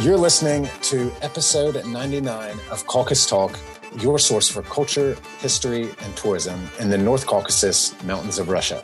You're 0.00 0.16
listening 0.16 0.66
to 0.84 1.12
episode 1.20 1.84
99 1.84 2.58
of 2.70 2.86
Caucus 2.86 3.26
Talk, 3.26 3.58
your 3.98 4.18
source 4.18 4.48
for 4.48 4.62
culture, 4.62 5.14
history, 5.40 5.90
and 6.00 6.16
tourism 6.16 6.58
in 6.78 6.88
the 6.88 6.96
North 6.96 7.26
Caucasus 7.26 8.02
Mountains 8.04 8.38
of 8.38 8.48
Russia. 8.48 8.82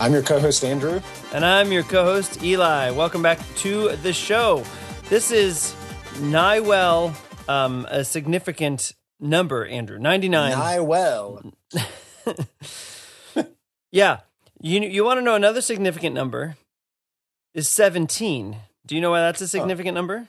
I'm 0.00 0.14
your 0.14 0.22
co 0.22 0.40
host, 0.40 0.64
Andrew. 0.64 1.02
And 1.34 1.44
I'm 1.44 1.70
your 1.70 1.82
co 1.82 2.04
host, 2.04 2.42
Eli. 2.42 2.90
Welcome 2.90 3.20
back 3.20 3.38
to 3.56 3.94
the 3.96 4.14
show. 4.14 4.64
This 5.10 5.30
is 5.30 5.74
nigh 6.22 6.60
well 6.60 7.14
um, 7.46 7.86
a 7.90 8.02
significant 8.02 8.92
number, 9.20 9.66
Andrew. 9.66 9.98
99. 9.98 10.52
Nigh 10.52 10.80
well. 10.80 11.52
yeah. 13.92 14.20
You, 14.58 14.80
you 14.80 15.04
want 15.04 15.18
to 15.18 15.22
know 15.22 15.34
another 15.34 15.60
significant 15.60 16.14
number 16.14 16.56
is 17.52 17.68
17. 17.68 18.56
Do 18.90 18.96
you 18.96 19.00
know 19.00 19.12
why 19.12 19.20
that's 19.20 19.40
a 19.40 19.46
significant 19.46 19.94
huh. 19.94 20.00
number? 20.00 20.28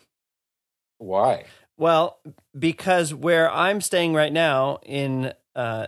Why? 1.00 1.46
Well, 1.80 2.20
because 2.58 3.12
where 3.12 3.52
I'm 3.52 3.82
staying 3.82 4.14
right 4.14 4.32
now 4.32 4.78
in 4.86 5.34
uh, 5.56 5.88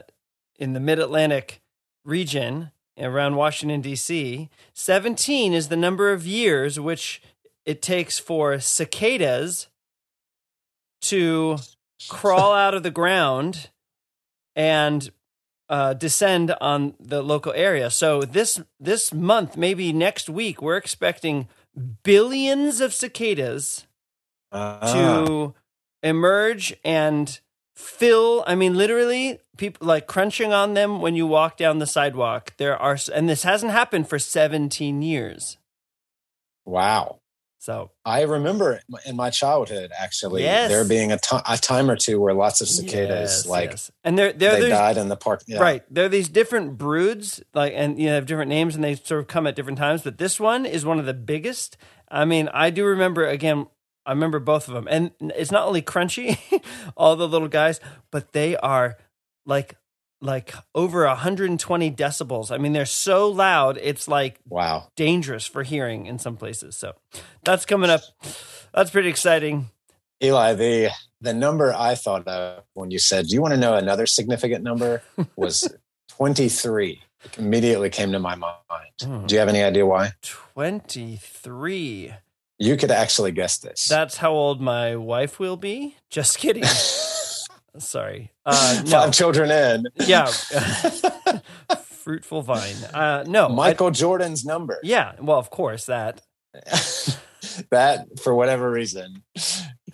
in 0.57 0.73
the 0.73 0.79
Mid 0.79 0.97
Atlantic 0.97 1.61
region 2.03 2.71
around 2.99 3.35
Washington 3.35 3.81
D.C., 3.81 4.49
17 4.73 5.53
is 5.53 5.67
the 5.67 5.75
number 5.75 6.11
of 6.11 6.25
years 6.25 6.79
which 6.79 7.21
it 7.63 7.83
takes 7.83 8.17
for 8.17 8.59
cicadas 8.59 9.67
to 11.01 11.59
crawl 12.09 12.53
out 12.55 12.73
of 12.73 12.81
the 12.81 12.89
ground 12.89 13.69
and 14.55 15.11
uh, 15.69 15.93
descend 15.93 16.55
on 16.59 16.95
the 16.99 17.21
local 17.21 17.53
area. 17.53 17.91
So 17.91 18.23
this 18.23 18.59
this 18.79 19.13
month, 19.13 19.57
maybe 19.57 19.93
next 19.93 20.27
week, 20.27 20.59
we're 20.59 20.77
expecting 20.77 21.47
billions 22.03 22.81
of 22.81 22.93
cicadas 22.93 23.87
uh. 24.51 24.93
to 24.93 25.55
emerge 26.01 26.75
and 26.83 27.39
fill. 27.75 28.43
I 28.45 28.55
mean, 28.55 28.75
literally, 28.75 29.39
people 29.57 29.87
like 29.87 30.07
crunching 30.07 30.53
on 30.53 30.73
them 30.73 31.01
when 31.01 31.15
you 31.15 31.25
walk 31.25 31.57
down 31.57 31.79
the 31.79 31.87
sidewalk. 31.87 32.53
There 32.57 32.77
are, 32.77 32.97
and 33.13 33.27
this 33.27 33.43
hasn't 33.43 33.71
happened 33.71 34.07
for 34.07 34.19
17 34.19 35.01
years. 35.01 35.57
Wow. 36.65 37.19
So 37.63 37.91
I 38.03 38.23
remember 38.23 38.81
in 39.05 39.15
my 39.15 39.29
childhood, 39.29 39.93
actually, 39.97 40.41
yes. 40.41 40.69
there 40.69 40.83
being 40.83 41.13
a, 41.13 41.17
t- 41.17 41.37
a 41.47 41.57
time 41.57 41.89
or 41.89 41.95
two 41.95 42.19
where 42.19 42.33
lots 42.33 42.59
of 42.59 42.67
cicadas, 42.67 43.31
yes, 43.31 43.45
like, 43.45 43.69
yes. 43.69 43.89
and 44.03 44.19
they're, 44.19 44.33
they're 44.33 44.59
they 44.59 44.67
died 44.67 44.97
in 44.97 45.07
the 45.07 45.15
park. 45.15 45.43
Yeah. 45.47 45.59
Right. 45.59 45.81
There 45.89 46.03
are 46.03 46.09
these 46.09 46.27
different 46.27 46.77
broods, 46.77 47.41
like, 47.53 47.71
and 47.73 47.97
you 47.97 48.07
know, 48.07 48.15
have 48.15 48.25
different 48.25 48.49
names, 48.49 48.75
and 48.75 48.83
they 48.83 48.95
sort 48.95 49.21
of 49.21 49.27
come 49.27 49.47
at 49.47 49.55
different 49.55 49.77
times. 49.77 50.01
But 50.01 50.17
this 50.17 50.41
one 50.41 50.65
is 50.65 50.83
one 50.83 50.99
of 50.99 51.05
the 51.05 51.13
biggest. 51.13 51.77
I 52.11 52.25
mean, 52.25 52.49
I 52.53 52.69
do 52.69 52.83
remember 52.83 53.25
again. 53.25 53.67
I 54.05 54.11
remember 54.11 54.39
both 54.41 54.67
of 54.67 54.73
them, 54.73 54.89
and 54.89 55.11
it's 55.21 55.49
not 55.49 55.65
only 55.65 55.81
crunchy, 55.81 56.37
all 56.97 57.15
the 57.15 57.29
little 57.29 57.47
guys, 57.47 57.79
but 58.11 58.33
they 58.33 58.57
are 58.57 58.97
like 59.45 59.77
like 60.23 60.53
over 60.73 61.05
120 61.05 61.91
decibels. 61.91 62.51
I 62.51 62.57
mean, 62.57 62.73
they're 62.73 62.85
so 62.85 63.29
loud, 63.29 63.77
it's 63.81 64.07
like 64.07 64.39
wow, 64.47 64.87
dangerous 64.95 65.45
for 65.45 65.63
hearing 65.63 66.05
in 66.05 66.17
some 66.17 66.37
places. 66.37 66.75
So 66.75 66.93
that's 67.43 67.65
coming 67.65 67.89
up. 67.89 68.01
That's 68.73 68.89
pretty 68.89 69.09
exciting. 69.09 69.69
Eli, 70.23 70.53
the 70.53 70.91
the 71.21 71.33
number 71.33 71.73
I 71.73 71.95
thought 71.95 72.27
of 72.27 72.63
when 72.73 72.89
you 72.89 72.99
said, 72.99 73.27
"Do 73.27 73.35
you 73.35 73.41
want 73.41 73.53
to 73.53 73.59
know 73.59 73.75
another 73.75 74.05
significant 74.05 74.63
number?" 74.63 75.03
was 75.35 75.67
23. 76.09 77.01
It 77.25 77.37
immediately 77.37 77.89
came 77.89 78.11
to 78.11 78.19
my 78.19 78.35
mind. 78.35 78.57
Mm. 79.01 79.27
Do 79.27 79.35
you 79.35 79.39
have 79.39 79.49
any 79.49 79.63
idea 79.63 79.85
why? 79.85 80.11
23. 80.21 82.13
You 82.59 82.77
could 82.77 82.91
actually 82.91 83.31
guess 83.31 83.57
this. 83.57 83.87
That's 83.87 84.17
how 84.17 84.31
old 84.31 84.61
my 84.61 84.95
wife 84.95 85.39
will 85.39 85.57
be. 85.57 85.95
Just 86.09 86.37
kidding. 86.37 86.63
Sorry. 87.79 88.31
Uh, 88.45 88.81
no. 88.83 88.91
Five 88.91 89.13
children 89.13 89.49
in. 89.49 89.85
Yeah. 90.05 90.25
Fruitful 91.81 92.41
vine. 92.41 92.75
Uh, 92.93 93.23
no. 93.25 93.47
Michael 93.47 93.87
I, 93.87 93.91
Jordan's 93.91 94.43
number. 94.43 94.79
Yeah. 94.83 95.13
Well, 95.17 95.39
of 95.39 95.49
course, 95.49 95.85
that. 95.85 96.21
that, 97.71 98.19
for 98.21 98.35
whatever 98.35 98.69
reason, 98.69 99.23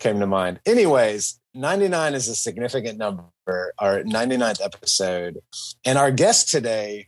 came 0.00 0.18
to 0.18 0.26
mind. 0.26 0.58
Anyways, 0.66 1.38
99 1.54 2.14
is 2.14 2.26
a 2.26 2.34
significant 2.34 2.98
number, 2.98 3.30
our 3.78 4.02
99th 4.02 4.64
episode. 4.64 5.38
And 5.84 5.96
our 5.96 6.10
guest 6.10 6.50
today 6.50 7.06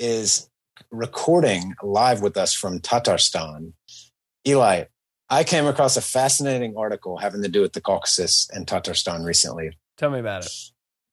is 0.00 0.50
recording 0.90 1.74
live 1.82 2.20
with 2.20 2.36
us 2.36 2.52
from 2.52 2.80
Tatarstan. 2.80 3.74
Eli, 4.46 4.84
I 5.28 5.44
came 5.44 5.66
across 5.66 5.96
a 5.96 6.02
fascinating 6.02 6.74
article 6.76 7.18
having 7.18 7.42
to 7.42 7.48
do 7.48 7.60
with 7.60 7.74
the 7.74 7.80
Caucasus 7.80 8.48
and 8.52 8.66
Tatarstan 8.66 9.24
recently. 9.24 9.76
Tell 10.00 10.08
me 10.08 10.18
about 10.18 10.46
it. 10.46 10.52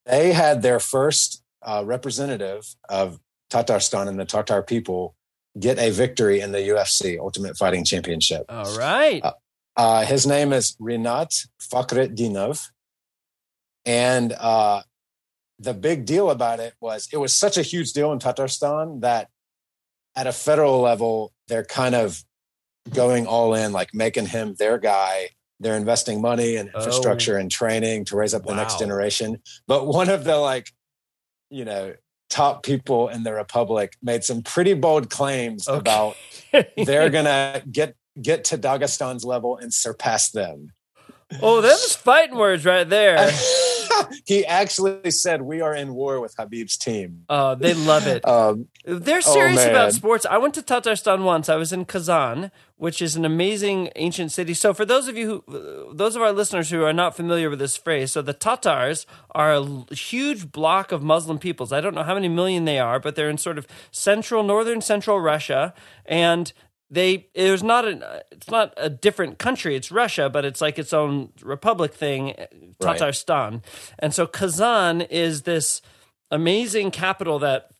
They 0.06 0.32
had 0.32 0.62
their 0.62 0.80
first 0.80 1.42
uh, 1.60 1.82
representative 1.84 2.74
of 2.88 3.20
Tatarstan 3.50 4.08
and 4.08 4.18
the 4.18 4.24
Tatar 4.24 4.62
people 4.62 5.14
get 5.60 5.78
a 5.78 5.90
victory 5.90 6.40
in 6.40 6.52
the 6.52 6.60
UFC 6.60 7.18
Ultimate 7.18 7.58
Fighting 7.58 7.84
Championship. 7.84 8.46
All 8.48 8.78
right. 8.78 9.22
Uh, 9.22 9.32
uh, 9.76 10.06
his 10.06 10.26
name 10.26 10.54
is 10.54 10.74
Rinat 10.80 11.48
Fakhretdinov. 11.60 12.70
And 13.84 14.32
uh, 14.32 14.80
the 15.58 15.74
big 15.74 16.06
deal 16.06 16.30
about 16.30 16.58
it 16.58 16.72
was 16.80 17.10
it 17.12 17.18
was 17.18 17.34
such 17.34 17.58
a 17.58 17.62
huge 17.62 17.92
deal 17.92 18.10
in 18.12 18.20
Tatarstan 18.20 19.02
that 19.02 19.28
at 20.16 20.26
a 20.26 20.32
federal 20.32 20.80
level, 20.80 21.34
they're 21.48 21.62
kind 21.62 21.94
of 21.94 22.24
going 22.94 23.26
all 23.26 23.52
in, 23.52 23.72
like 23.72 23.92
making 23.92 24.28
him 24.28 24.54
their 24.58 24.78
guy 24.78 25.28
they're 25.60 25.76
investing 25.76 26.20
money 26.20 26.56
and 26.56 26.70
oh. 26.74 26.78
infrastructure 26.78 27.36
oh. 27.36 27.40
and 27.40 27.50
training 27.50 28.04
to 28.06 28.16
raise 28.16 28.34
up 28.34 28.42
the 28.44 28.50
wow. 28.50 28.56
next 28.56 28.78
generation. 28.78 29.40
But 29.66 29.86
one 29.86 30.08
of 30.08 30.24
the 30.24 30.36
like, 30.36 30.72
you 31.50 31.64
know, 31.64 31.94
top 32.30 32.62
people 32.62 33.08
in 33.08 33.22
the 33.22 33.32
republic 33.32 33.96
made 34.02 34.22
some 34.22 34.42
pretty 34.42 34.74
bold 34.74 35.10
claims 35.10 35.66
okay. 35.68 35.78
about 35.78 36.16
they're 36.76 37.10
gonna 37.10 37.62
get 37.70 37.94
get 38.20 38.44
to 38.44 38.58
Daghestan's 38.58 39.24
level 39.24 39.56
and 39.56 39.72
surpass 39.72 40.30
them. 40.30 40.72
Oh, 41.42 41.60
them's 41.60 41.94
fighting 41.94 42.36
words 42.36 42.64
right 42.64 42.88
there. 42.88 43.16
he 44.24 44.44
actually 44.46 45.10
said 45.10 45.42
we 45.42 45.60
are 45.60 45.74
in 45.74 45.94
war 45.94 46.20
with 46.20 46.36
Habib's 46.36 46.76
team. 46.76 47.24
Oh, 47.28 47.54
they 47.54 47.74
love 47.74 48.06
it. 48.06 48.24
Um, 48.38 48.68
They're 48.84 49.22
serious 49.22 49.64
oh, 49.64 49.70
about 49.70 49.92
sports. 49.92 50.26
I 50.26 50.36
went 50.38 50.54
to 50.54 50.62
Tatarstan 50.62 51.24
once. 51.24 51.48
I 51.48 51.56
was 51.56 51.72
in 51.72 51.86
Kazan, 51.86 52.50
which 52.76 53.00
is 53.00 53.16
an 53.16 53.24
amazing 53.24 53.90
ancient 53.96 54.32
city. 54.32 54.54
So, 54.54 54.74
for 54.74 54.84
those 54.84 55.08
of 55.08 55.16
you 55.16 55.42
who, 55.46 55.94
those 55.94 56.14
of 56.14 56.22
our 56.22 56.32
listeners 56.32 56.70
who 56.70 56.84
are 56.84 56.92
not 56.92 57.16
familiar 57.16 57.48
with 57.48 57.58
this 57.58 57.76
phrase, 57.76 58.12
so 58.12 58.22
the 58.22 58.32
Tatars 58.32 59.06
are 59.32 59.54
a 59.54 59.94
huge 59.94 60.52
block 60.52 60.92
of 60.92 61.02
Muslim 61.02 61.38
peoples. 61.38 61.72
I 61.72 61.80
don't 61.80 61.94
know 61.94 62.02
how 62.02 62.14
many 62.14 62.28
million 62.28 62.64
they 62.64 62.78
are, 62.78 63.00
but 63.00 63.16
they're 63.16 63.30
in 63.30 63.38
sort 63.38 63.58
of 63.58 63.66
central, 63.90 64.42
northern 64.42 64.80
central 64.80 65.20
Russia, 65.20 65.74
and 66.04 66.52
they 66.90 67.28
there's 67.34 67.62
not 67.62 67.86
a 67.86 68.24
it's 68.30 68.50
not 68.50 68.72
a 68.76 68.88
different 68.88 69.38
country 69.38 69.76
it's 69.76 69.90
russia 69.90 70.28
but 70.30 70.44
it's 70.44 70.60
like 70.60 70.78
its 70.78 70.92
own 70.92 71.30
republic 71.42 71.92
thing 71.92 72.38
eh, 72.38 72.46
tatarstan 72.80 73.52
right. 73.52 73.62
and 73.98 74.14
so 74.14 74.26
kazan 74.26 75.00
is 75.02 75.42
this 75.42 75.82
amazing 76.30 76.90
capital 76.90 77.38
that 77.38 77.70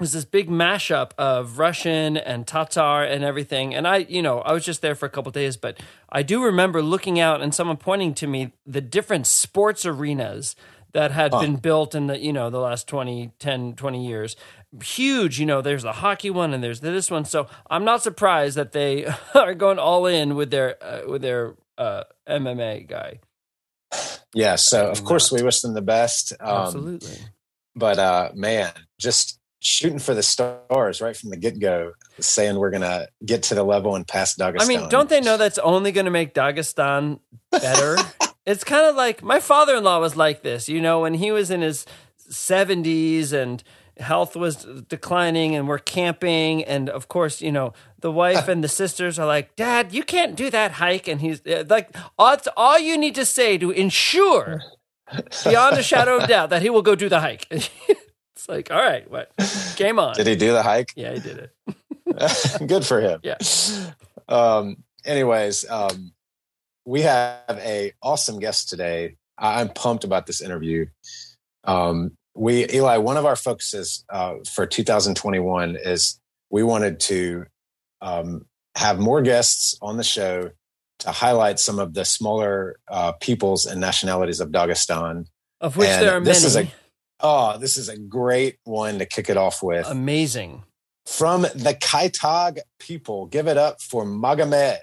is 0.00 0.12
this 0.12 0.24
big 0.24 0.48
mashup 0.48 1.10
of 1.18 1.58
russian 1.58 2.16
and 2.16 2.46
tatar 2.46 3.02
and 3.02 3.24
everything 3.24 3.74
and 3.74 3.86
i 3.86 3.98
you 3.98 4.22
know 4.22 4.40
i 4.40 4.52
was 4.52 4.64
just 4.64 4.82
there 4.82 4.94
for 4.94 5.06
a 5.06 5.10
couple 5.10 5.30
days 5.32 5.56
but 5.56 5.78
i 6.10 6.22
do 6.22 6.42
remember 6.42 6.82
looking 6.82 7.20
out 7.20 7.42
and 7.42 7.54
someone 7.54 7.76
pointing 7.76 8.14
to 8.14 8.26
me 8.26 8.52
the 8.64 8.80
different 8.80 9.26
sports 9.26 9.84
arenas 9.84 10.56
that 10.92 11.10
had 11.10 11.34
huh. 11.34 11.40
been 11.40 11.56
built 11.56 11.94
in 11.94 12.06
the 12.06 12.18
you 12.18 12.32
know 12.32 12.48
the 12.48 12.58
last 12.58 12.88
20 12.88 13.32
10 13.38 13.74
20 13.74 14.06
years 14.06 14.34
huge 14.82 15.38
you 15.38 15.46
know 15.46 15.60
there's 15.60 15.82
the 15.82 15.92
hockey 15.92 16.30
one 16.30 16.52
and 16.54 16.62
there's 16.62 16.80
this 16.80 17.10
one. 17.10 17.24
So 17.24 17.48
i'm 17.70 17.84
not 17.84 18.02
surprised 18.02 18.56
that 18.56 18.72
they 18.72 19.06
are 19.34 19.54
going 19.54 19.78
all 19.78 20.06
in 20.06 20.34
with 20.34 20.50
their 20.50 20.82
uh, 20.82 21.02
with 21.08 21.22
their 21.22 21.54
uh, 21.78 22.04
mma 22.28 22.86
guy. 22.86 23.20
Yeah 24.34 24.56
so 24.56 24.90
of 24.90 25.04
course 25.04 25.30
we 25.30 25.42
wish 25.42 25.60
them 25.60 25.74
the 25.74 25.82
best 25.82 26.32
um, 26.40 26.66
absolutely. 26.66 27.18
but 27.74 27.98
uh 27.98 28.30
man 28.34 28.72
just 28.98 29.38
shooting 29.60 29.98
for 29.98 30.14
the 30.14 30.22
stars 30.22 31.00
right 31.00 31.16
from 31.16 31.30
the 31.30 31.36
get-go 31.36 31.92
saying 32.20 32.56
we're 32.56 32.70
gonna 32.70 33.08
get 33.24 33.42
to 33.44 33.54
the 33.54 33.64
level 33.64 33.96
and 33.96 34.06
pass 34.06 34.36
dagestan 34.36 34.62
i 34.62 34.66
mean 34.66 34.88
don't 34.88 35.08
they 35.08 35.20
know 35.20 35.36
that's 35.36 35.58
only 35.58 35.92
gonna 35.92 36.10
make 36.10 36.34
dagestan 36.34 37.20
better? 37.50 37.96
It's 38.46 38.62
kind 38.62 38.86
of 38.86 38.94
like 38.94 39.24
my 39.24 39.40
father-in-law 39.40 39.98
was 39.98 40.16
like 40.16 40.42
this 40.42 40.68
you 40.68 40.80
know 40.80 41.00
when 41.00 41.14
he 41.14 41.32
was 41.32 41.50
in 41.50 41.62
his 41.62 41.84
70s 42.30 43.32
and 43.32 43.62
health 43.98 44.36
was 44.36 44.64
declining 44.88 45.54
and 45.54 45.68
we're 45.68 45.78
camping. 45.78 46.64
And 46.64 46.88
of 46.88 47.08
course 47.08 47.40
you 47.40 47.52
know 47.52 47.72
the 48.00 48.12
wife 48.12 48.48
and 48.48 48.62
the 48.62 48.68
sisters 48.68 49.18
are 49.18 49.26
like 49.26 49.56
dad 49.56 49.92
you 49.92 50.02
can't 50.02 50.36
do 50.36 50.50
that 50.50 50.72
hike. 50.72 51.08
And 51.08 51.20
he's 51.20 51.44
uh, 51.46 51.64
like 51.68 51.94
that's 52.18 52.48
all 52.56 52.78
you 52.78 52.98
need 52.98 53.14
to 53.14 53.24
say 53.24 53.58
to 53.58 53.70
ensure 53.70 54.62
beyond 55.44 55.76
a 55.76 55.82
shadow 55.82 56.18
of 56.18 56.28
doubt 56.28 56.50
that 56.50 56.62
he 56.62 56.70
will 56.70 56.82
go 56.82 56.94
do 56.94 57.08
the 57.08 57.20
hike. 57.20 57.46
It's 58.36 58.50
like 58.50 58.70
all 58.70 58.76
right 58.76 59.10
what? 59.10 59.32
Game 59.76 59.98
on. 59.98 60.14
Did 60.14 60.26
he 60.26 60.36
do 60.36 60.52
the 60.52 60.62
hike? 60.62 60.92
Yeah 60.94 61.14
he 61.14 61.20
did 61.20 61.38
it. 61.38 62.66
Good 62.66 62.84
for 62.84 63.00
him. 63.00 63.20
Yeah. 63.22 63.38
Um 64.28 64.76
anyways 65.06 65.68
um 65.70 66.12
we 66.86 67.02
have 67.02 67.42
a 67.50 67.92
awesome 68.00 68.38
guest 68.38 68.70
today. 68.70 69.16
I'm 69.36 69.68
pumped 69.68 70.04
about 70.04 70.26
this 70.26 70.40
interview. 70.40 70.86
Um, 71.64 72.16
we 72.36 72.66
Eli, 72.72 72.98
one 72.98 73.16
of 73.16 73.24
our 73.24 73.36
focuses 73.36 74.04
uh, 74.10 74.34
for 74.48 74.66
2021 74.66 75.76
is 75.76 76.20
we 76.50 76.62
wanted 76.62 77.00
to 77.00 77.46
um, 78.00 78.46
have 78.76 78.98
more 78.98 79.22
guests 79.22 79.76
on 79.80 79.96
the 79.96 80.04
show 80.04 80.50
to 81.00 81.10
highlight 81.10 81.58
some 81.58 81.78
of 81.78 81.94
the 81.94 82.04
smaller 82.04 82.76
uh, 82.88 83.12
peoples 83.12 83.66
and 83.66 83.80
nationalities 83.80 84.40
of 84.40 84.50
Dagestan, 84.50 85.26
of 85.60 85.76
which 85.76 85.88
and 85.88 86.02
there 86.02 86.16
are 86.16 86.20
this 86.20 86.42
many. 86.54 86.66
Is 86.68 86.72
a, 86.72 86.74
oh, 87.20 87.58
this 87.58 87.76
is 87.76 87.88
a 87.88 87.98
great 87.98 88.58
one 88.64 88.98
to 88.98 89.06
kick 89.06 89.28
it 89.28 89.36
off 89.36 89.62
with. 89.62 89.86
Amazing. 89.86 90.64
From 91.06 91.42
the 91.42 91.76
Kaitag 91.80 92.58
people, 92.78 93.26
give 93.26 93.46
it 93.46 93.56
up 93.56 93.80
for 93.80 94.04
Magomed. 94.04 94.78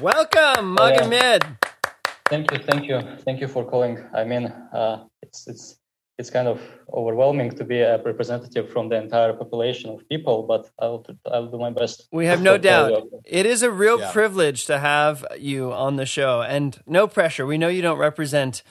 Welcome, 0.00 0.76
Magomed. 0.76 1.44
Uh, 1.44 1.90
thank 2.28 2.50
you, 2.50 2.58
thank 2.58 2.86
you, 2.86 3.00
thank 3.24 3.40
you 3.40 3.48
for 3.48 3.64
calling. 3.68 4.02
I 4.14 4.24
mean, 4.24 4.46
uh, 4.72 5.04
it's 5.22 5.46
it's 5.46 5.79
it's 6.20 6.30
kind 6.30 6.46
of 6.46 6.60
overwhelming 6.92 7.50
to 7.52 7.64
be 7.64 7.80
a 7.80 8.00
representative 8.02 8.70
from 8.70 8.90
the 8.90 8.96
entire 8.96 9.32
population 9.32 9.90
of 9.90 10.06
people, 10.08 10.44
but 10.44 10.70
I'll 10.78 11.04
I'll 11.26 11.46
do 11.46 11.58
my 11.58 11.70
best. 11.70 12.06
We 12.12 12.26
have 12.26 12.42
no 12.42 12.58
doubt. 12.70 13.08
It 13.24 13.46
is 13.46 13.62
a 13.62 13.70
real 13.70 13.98
yeah. 13.98 14.12
privilege 14.12 14.66
to 14.66 14.78
have 14.78 15.26
you 15.38 15.72
on 15.72 15.96
the 15.96 16.06
show, 16.06 16.42
and 16.42 16.78
no 16.86 17.08
pressure. 17.08 17.46
We 17.46 17.58
know 17.58 17.68
you 17.68 17.82
don't 17.82 17.98
represent 17.98 18.62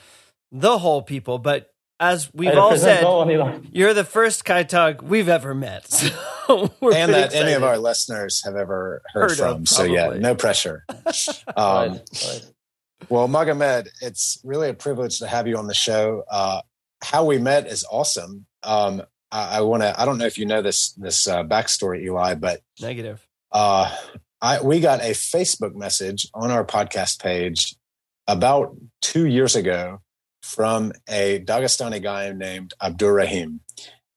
the 0.52 0.78
whole 0.78 1.02
people, 1.02 1.38
but 1.38 1.74
as 1.98 2.32
we've 2.32 2.56
all 2.56 2.78
said, 2.78 3.02
you're 3.72 3.94
the 3.94 4.04
first 4.04 4.44
Kaitag 4.44 5.02
we've 5.02 5.28
ever 5.28 5.54
met. 5.54 5.86
So 6.50 6.62
and 6.82 7.14
that 7.14 7.26
excited. 7.26 7.46
any 7.46 7.52
of 7.52 7.62
our 7.62 7.78
listeners 7.78 8.42
have 8.44 8.56
ever 8.56 9.02
heard, 9.14 9.30
heard 9.30 9.38
from. 9.38 9.62
Of, 9.62 9.68
so 9.68 9.84
yeah, 9.84 10.08
no 10.18 10.34
pressure. 10.34 10.84
Um, 10.88 10.94
right, 11.56 12.00
right. 12.26 12.42
Well, 13.08 13.28
Magomed, 13.28 13.88
it's 14.02 14.40
really 14.42 14.68
a 14.68 14.74
privilege 14.74 15.20
to 15.20 15.28
have 15.28 15.46
you 15.46 15.56
on 15.58 15.68
the 15.68 15.74
show. 15.74 16.24
Uh, 16.28 16.62
how 17.02 17.24
we 17.24 17.38
met 17.38 17.66
is 17.66 17.84
awesome. 17.90 18.46
Um, 18.62 19.02
I, 19.30 19.58
I 19.58 19.60
want 19.62 19.82
to. 19.82 19.98
I 20.00 20.04
don't 20.04 20.18
know 20.18 20.26
if 20.26 20.38
you 20.38 20.46
know 20.46 20.62
this 20.62 20.92
this 20.92 21.26
uh, 21.26 21.42
backstory, 21.44 22.02
Eli, 22.02 22.34
but 22.34 22.60
negative. 22.80 23.26
Uh, 23.52 23.94
I 24.40 24.62
we 24.62 24.80
got 24.80 25.00
a 25.00 25.10
Facebook 25.10 25.74
message 25.74 26.28
on 26.34 26.50
our 26.50 26.64
podcast 26.64 27.22
page 27.22 27.76
about 28.26 28.76
two 29.02 29.26
years 29.26 29.56
ago 29.56 30.00
from 30.42 30.92
a 31.08 31.40
Dagestani 31.40 32.02
guy 32.02 32.32
named 32.32 32.74
Abdur 32.82 33.12
Rahim, 33.12 33.60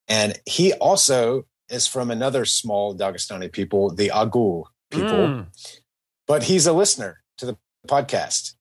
and 0.07 0.39
he 0.45 0.74
also 0.74 1.45
is 1.69 1.88
from 1.88 2.12
another 2.12 2.45
small 2.45 2.95
Dagestani 2.95 3.51
people, 3.51 3.94
the 3.94 4.12
Agul 4.13 4.65
people, 4.91 5.09
mm. 5.09 5.47
but 6.27 6.44
he's 6.44 6.68
a 6.68 6.74
listener 6.74 7.24
to 7.38 7.45
the 7.45 7.57
podcast, 7.88 8.56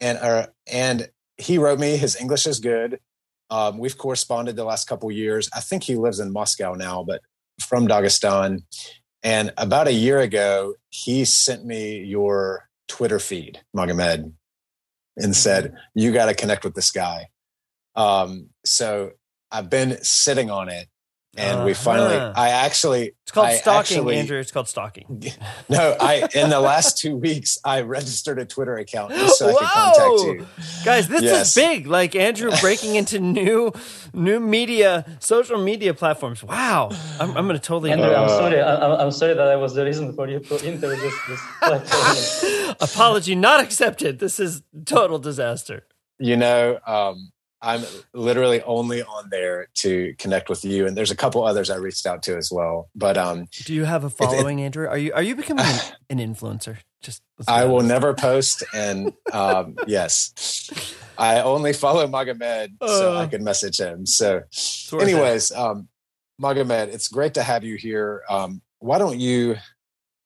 and 0.00 0.18
uh, 0.18 0.46
and 0.66 1.08
he 1.36 1.58
wrote 1.58 1.78
me. 1.78 1.96
His 1.96 2.20
English 2.20 2.46
is 2.46 2.60
good. 2.60 3.00
Um, 3.52 3.76
we've 3.76 3.98
corresponded 3.98 4.56
the 4.56 4.64
last 4.64 4.88
couple 4.88 5.10
years. 5.12 5.50
I 5.54 5.60
think 5.60 5.82
he 5.82 5.94
lives 5.94 6.20
in 6.20 6.32
Moscow 6.32 6.72
now, 6.72 7.04
but 7.04 7.20
from 7.60 7.86
Dagestan. 7.86 8.62
And 9.22 9.52
about 9.58 9.88
a 9.88 9.92
year 9.92 10.20
ago, 10.20 10.74
he 10.88 11.26
sent 11.26 11.66
me 11.66 12.02
your 12.02 12.70
Twitter 12.88 13.18
feed, 13.18 13.60
Magomed, 13.76 14.32
and 15.18 15.36
said, 15.36 15.76
You 15.94 16.12
got 16.12 16.26
to 16.26 16.34
connect 16.34 16.64
with 16.64 16.74
this 16.74 16.90
guy. 16.90 17.28
Um, 17.94 18.48
so 18.64 19.10
I've 19.50 19.68
been 19.68 20.02
sitting 20.02 20.50
on 20.50 20.70
it 20.70 20.88
and 21.36 21.58
uh-huh. 21.58 21.66
we 21.66 21.72
finally 21.72 22.16
i 22.16 22.50
actually 22.50 23.12
it's 23.22 23.30
called 23.30 23.46
I 23.46 23.56
stalking 23.56 23.96
actually, 23.96 24.16
andrew. 24.16 24.38
It's 24.38 24.52
called 24.52 24.68
stalking. 24.68 25.24
No 25.68 25.96
i 25.98 26.28
in 26.34 26.50
the 26.50 26.60
last 26.60 26.98
two 26.98 27.16
weeks 27.16 27.58
i 27.64 27.80
registered 27.80 28.38
a 28.38 28.44
twitter 28.44 28.76
account 28.76 29.12
just 29.12 29.38
so 29.38 29.48
Whoa! 29.48 29.56
i 29.56 29.58
could 29.58 29.68
contact 29.68 30.58
you. 30.58 30.84
Guys 30.84 31.08
this 31.08 31.22
yes. 31.22 31.48
is 31.48 31.54
big. 31.54 31.86
Like 31.86 32.14
andrew 32.14 32.50
breaking 32.60 32.96
into 32.96 33.18
new 33.18 33.72
new 34.12 34.40
media 34.40 35.06
social 35.20 35.62
media 35.62 35.94
platforms. 35.94 36.44
Wow. 36.44 36.90
I'm, 37.18 37.30
I'm 37.30 37.46
gonna 37.46 37.58
totally 37.58 37.92
andrew 37.92 38.10
uh, 38.10 38.22
i'm 38.22 38.28
sorry. 38.28 38.60
I, 38.60 39.02
am 39.02 39.10
sorry 39.10 39.34
that 39.34 39.48
i 39.48 39.56
was 39.56 39.74
the 39.74 39.84
reason 39.84 40.12
for 40.12 40.28
you 40.28 40.40
to 40.40 40.54
enter 40.66 40.88
this, 40.94 41.14
this 41.28 41.40
platform. 41.60 42.76
Apology 42.80 43.34
not 43.34 43.60
accepted. 43.60 44.18
This 44.18 44.38
is 44.38 44.62
total 44.84 45.18
disaster. 45.18 45.86
You 46.18 46.36
know 46.36 46.78
um 46.86 47.32
I'm 47.62 47.84
literally 48.12 48.60
only 48.62 49.02
on 49.02 49.28
there 49.30 49.68
to 49.74 50.14
connect 50.18 50.48
with 50.48 50.64
you, 50.64 50.86
and 50.86 50.96
there's 50.96 51.12
a 51.12 51.16
couple 51.16 51.44
others 51.44 51.70
I 51.70 51.76
reached 51.76 52.06
out 52.06 52.24
to 52.24 52.36
as 52.36 52.50
well. 52.50 52.90
But 52.94 53.16
um, 53.16 53.46
do 53.64 53.72
you 53.72 53.84
have 53.84 54.02
a 54.02 54.10
following, 54.10 54.58
it, 54.58 54.64
Andrew? 54.64 54.88
Are 54.88 54.98
you 54.98 55.12
are 55.12 55.22
you 55.22 55.36
becoming 55.36 55.64
an, 55.64 55.80
an 56.18 56.34
influencer? 56.34 56.78
Just 57.02 57.22
I 57.46 57.64
will 57.66 57.82
never 57.82 58.14
post, 58.14 58.64
and 58.74 59.12
um, 59.32 59.76
yes, 59.86 60.96
I 61.18 61.40
only 61.40 61.72
follow 61.72 62.06
Magomed 62.08 62.72
uh, 62.80 62.88
so 62.88 63.14
I 63.14 63.24
uh. 63.24 63.28
can 63.28 63.44
message 63.44 63.78
him. 63.78 64.06
So, 64.06 64.42
anyways, 65.00 65.52
um, 65.52 65.88
Magomed, 66.40 66.88
it's 66.88 67.08
great 67.08 67.34
to 67.34 67.44
have 67.44 67.62
you 67.62 67.76
here. 67.76 68.22
Um, 68.28 68.60
why 68.80 68.98
don't 68.98 69.20
you 69.20 69.56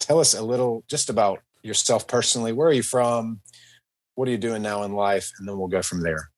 tell 0.01 0.21
us 0.21 0.35
a 0.35 0.43
little 0.43 0.85
just 0.89 1.11
about 1.11 1.41
yourself 1.63 2.07
personally? 2.07 2.53
Where 2.53 2.69
are 2.69 2.73
you 2.73 2.83
from? 2.83 3.41
What 4.15 4.29
are 4.29 4.31
you 4.31 4.39
doing 4.39 4.63
now 4.63 4.85
in 4.85 4.95
life? 4.95 5.31
And 5.39 5.47
then 5.47 5.59
we'll 5.59 5.69
go 5.69 5.83
from 5.83 6.01
there. 6.01 6.31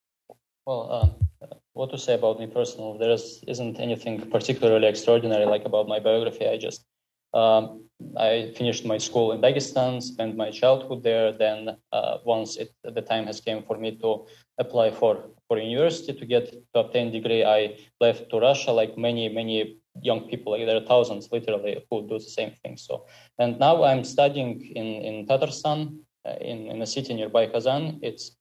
Well, 0.68 0.84
uh, 0.92 1.46
what 1.72 1.88
to 1.92 1.96
say 1.96 2.12
about 2.12 2.38
me 2.38 2.46
personally? 2.46 2.98
There 2.98 3.10
is, 3.10 3.42
isn't 3.48 3.80
anything 3.80 4.20
particularly 4.30 4.86
extraordinary 4.86 5.46
like 5.46 5.64
about 5.64 5.88
my 5.88 5.98
biography. 5.98 6.46
I 6.46 6.58
just 6.58 6.84
um, 7.32 7.84
I 8.18 8.52
finished 8.54 8.84
my 8.84 8.98
school 8.98 9.32
in 9.32 9.40
Dagestan, 9.40 10.02
spent 10.02 10.36
my 10.36 10.50
childhood 10.50 11.02
there. 11.02 11.32
Then 11.32 11.78
uh, 11.90 12.18
once 12.26 12.58
it, 12.58 12.74
the 12.84 13.00
time 13.00 13.24
has 13.28 13.40
came 13.40 13.62
for 13.62 13.78
me 13.78 13.96
to 14.02 14.26
apply 14.58 14.90
for 14.90 15.30
for 15.46 15.58
university 15.58 16.12
to 16.12 16.26
get 16.26 16.52
to 16.74 16.80
obtain 16.80 17.12
degree, 17.12 17.44
I 17.46 17.78
left 17.98 18.28
to 18.28 18.38
Russia. 18.38 18.70
Like 18.70 18.98
many 18.98 19.30
many 19.30 19.78
young 20.02 20.28
people, 20.28 20.52
like 20.52 20.66
there 20.66 20.76
are 20.76 20.86
thousands 20.86 21.32
literally 21.32 21.82
who 21.90 22.06
do 22.06 22.18
the 22.18 22.34
same 22.38 22.52
thing. 22.62 22.76
So 22.76 23.06
and 23.38 23.58
now 23.58 23.84
I'm 23.84 24.04
studying 24.04 24.60
in 24.76 24.86
in 25.08 25.26
Tatarstan 25.26 26.00
uh, 26.26 26.36
in 26.42 26.66
in 26.66 26.82
a 26.82 26.86
city 26.86 27.14
nearby 27.14 27.46
Kazan. 27.46 28.00
It's 28.02 28.37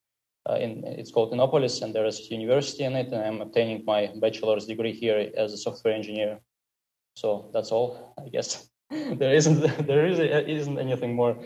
in, 0.56 0.84
it's 0.86 1.12
called 1.12 1.34
Innopolis, 1.34 1.82
and 1.82 1.94
there 1.94 2.06
is 2.06 2.20
a 2.20 2.24
university 2.34 2.84
in 2.84 2.96
it, 2.96 3.08
and 3.08 3.22
I'm 3.22 3.42
obtaining 3.42 3.84
my 3.86 4.12
bachelor's 4.16 4.66
degree 4.66 4.94
here 4.94 5.32
as 5.36 5.54
a 5.54 5.58
software 5.58 5.94
engineer. 5.94 6.40
So 7.16 7.50
that's 7.54 7.72
all, 7.72 8.14
I 8.24 8.30
guess. 8.30 8.70
there 8.90 9.34
isn't 9.34 9.60
there 9.88 10.06
isn't 10.06 10.80
anything 10.80 11.16
more. 11.16 11.38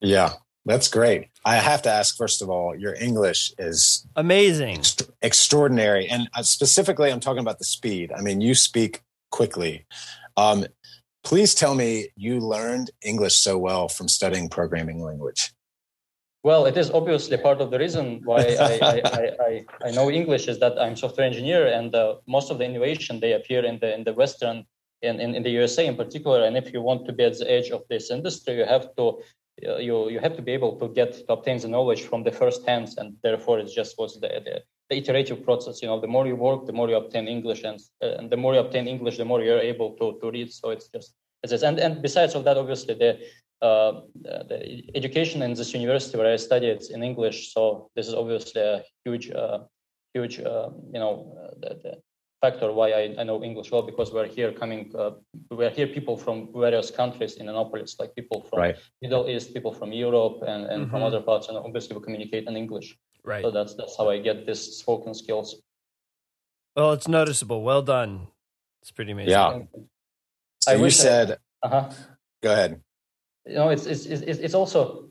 Yeah, 0.00 0.34
that's 0.64 0.88
great. 0.88 1.28
I 1.44 1.56
have 1.56 1.82
to 1.82 1.90
ask 1.90 2.16
first 2.16 2.42
of 2.42 2.50
all, 2.50 2.76
your 2.76 2.94
English 2.94 3.52
is 3.58 4.06
amazing, 4.16 4.78
ext- 4.78 5.10
extraordinary, 5.22 6.08
and 6.08 6.28
uh, 6.34 6.42
specifically, 6.42 7.10
I'm 7.10 7.20
talking 7.20 7.40
about 7.40 7.58
the 7.58 7.64
speed. 7.64 8.12
I 8.16 8.20
mean, 8.22 8.40
you 8.40 8.54
speak 8.54 9.02
quickly. 9.30 9.86
Um, 10.36 10.66
please 11.24 11.54
tell 11.54 11.74
me 11.74 12.08
you 12.16 12.40
learned 12.40 12.90
English 13.02 13.36
so 13.36 13.58
well 13.58 13.88
from 13.88 14.08
studying 14.08 14.48
programming 14.48 15.02
language. 15.02 15.52
Well, 16.42 16.64
it 16.64 16.76
is 16.76 16.90
obviously 16.90 17.36
part 17.36 17.60
of 17.60 17.70
the 17.70 17.78
reason 17.78 18.22
why 18.24 18.38
I, 18.60 18.78
I, 18.82 19.30
I, 19.40 19.64
I, 19.84 19.90
know 19.90 20.10
English 20.10 20.48
is 20.48 20.58
that 20.60 20.80
I'm 20.80 20.96
software 20.96 21.26
engineer, 21.26 21.66
and 21.66 21.94
uh, 21.94 22.16
most 22.26 22.50
of 22.50 22.58
the 22.58 22.64
innovation 22.64 23.20
they 23.20 23.32
appear 23.34 23.64
in 23.64 23.78
the 23.78 23.94
in 23.94 24.04
the 24.04 24.14
Western 24.14 24.64
in, 25.02 25.20
in, 25.20 25.34
in 25.34 25.42
the 25.42 25.50
USA 25.50 25.86
in 25.86 25.96
particular. 25.96 26.44
And 26.44 26.56
if 26.56 26.72
you 26.72 26.80
want 26.80 27.04
to 27.06 27.12
be 27.12 27.24
at 27.24 27.38
the 27.38 27.50
edge 27.50 27.70
of 27.70 27.82
this 27.90 28.10
industry, 28.10 28.56
you 28.56 28.64
have 28.64 28.94
to 28.96 29.20
uh, 29.68 29.76
you 29.76 30.08
you 30.08 30.18
have 30.18 30.34
to 30.36 30.42
be 30.42 30.52
able 30.52 30.78
to 30.80 30.88
get 30.88 31.12
to 31.12 31.32
obtain 31.32 31.58
the 31.58 31.68
knowledge 31.68 32.02
from 32.02 32.22
the 32.24 32.32
first 32.32 32.66
hands, 32.66 32.96
and 32.96 33.16
therefore 33.22 33.58
it 33.58 33.68
just 33.74 33.98
was 33.98 34.18
the, 34.20 34.28
the, 34.28 34.62
the 34.88 34.96
iterative 34.96 35.44
process. 35.44 35.82
You 35.82 35.88
know, 35.88 36.00
the 36.00 36.06
more 36.06 36.26
you 36.26 36.36
work, 36.36 36.64
the 36.64 36.72
more 36.72 36.88
you 36.88 36.96
obtain 36.96 37.28
English, 37.28 37.64
and 37.64 37.78
uh, 38.02 38.16
and 38.18 38.30
the 38.30 38.38
more 38.38 38.54
you 38.54 38.60
obtain 38.60 38.88
English, 38.88 39.18
the 39.18 39.26
more 39.26 39.42
you're 39.42 39.58
able 39.58 39.90
to 39.98 40.18
to 40.20 40.30
read. 40.30 40.50
So 40.50 40.70
it's 40.70 40.88
just 40.88 41.12
and 41.62 41.78
and 41.78 42.00
besides 42.00 42.34
of 42.34 42.44
that, 42.44 42.56
obviously 42.56 42.94
the 42.94 43.18
uh, 43.62 44.00
the 44.14 44.82
education 44.94 45.42
in 45.42 45.54
this 45.54 45.74
university 45.74 46.16
where 46.16 46.32
I 46.32 46.36
studied 46.36 46.82
in 46.90 47.02
English. 47.02 47.52
So 47.52 47.90
this 47.94 48.08
is 48.08 48.14
obviously 48.14 48.62
a 48.62 48.82
huge, 49.04 49.30
uh, 49.30 49.60
huge, 50.14 50.40
uh, 50.40 50.70
you 50.92 50.98
know, 50.98 51.36
uh, 51.38 51.54
the, 51.60 51.80
the, 51.82 52.02
factor 52.40 52.72
why 52.72 52.90
I, 52.90 53.14
I, 53.18 53.22
know 53.22 53.44
English 53.44 53.70
well 53.70 53.82
because 53.82 54.14
we're 54.14 54.26
here 54.26 54.50
coming, 54.50 54.90
uh, 54.98 55.10
we're 55.50 55.68
here 55.68 55.86
people 55.86 56.16
from 56.16 56.48
various 56.54 56.90
countries 56.90 57.34
in 57.34 57.50
Innopolis, 57.50 57.96
like 57.98 58.14
people 58.14 58.46
from 58.48 58.60
right. 58.60 58.76
Middle 59.02 59.28
East, 59.28 59.52
people 59.52 59.74
from 59.74 59.92
Europe, 59.92 60.38
and, 60.48 60.64
and 60.64 60.84
mm-hmm. 60.84 60.90
from 60.90 61.02
other 61.02 61.20
parts, 61.20 61.48
and 61.48 61.58
obviously 61.58 61.94
we 61.98 62.02
communicate 62.02 62.48
in 62.48 62.56
English. 62.56 62.96
Right. 63.24 63.42
So 63.44 63.50
that's 63.50 63.74
that's 63.74 63.94
how 63.94 64.08
I 64.08 64.20
get 64.20 64.46
this 64.46 64.78
spoken 64.78 65.12
skills. 65.12 65.56
Well, 66.74 66.92
it's 66.92 67.08
noticeable. 67.08 67.62
Well 67.62 67.82
done. 67.82 68.28
It's 68.80 68.90
pretty 68.90 69.12
amazing. 69.12 69.32
Yeah. 69.32 69.58
So 70.60 70.72
I 70.72 70.74
you 70.76 70.88
said. 70.88 71.36
I, 71.62 71.66
uh-huh. 71.66 71.90
Go 72.42 72.52
ahead 72.54 72.80
you 73.46 73.54
know, 73.54 73.68
it's 73.70 73.86
it's 73.86 74.06
it's, 74.06 74.38
it's 74.38 74.54
also 74.54 75.10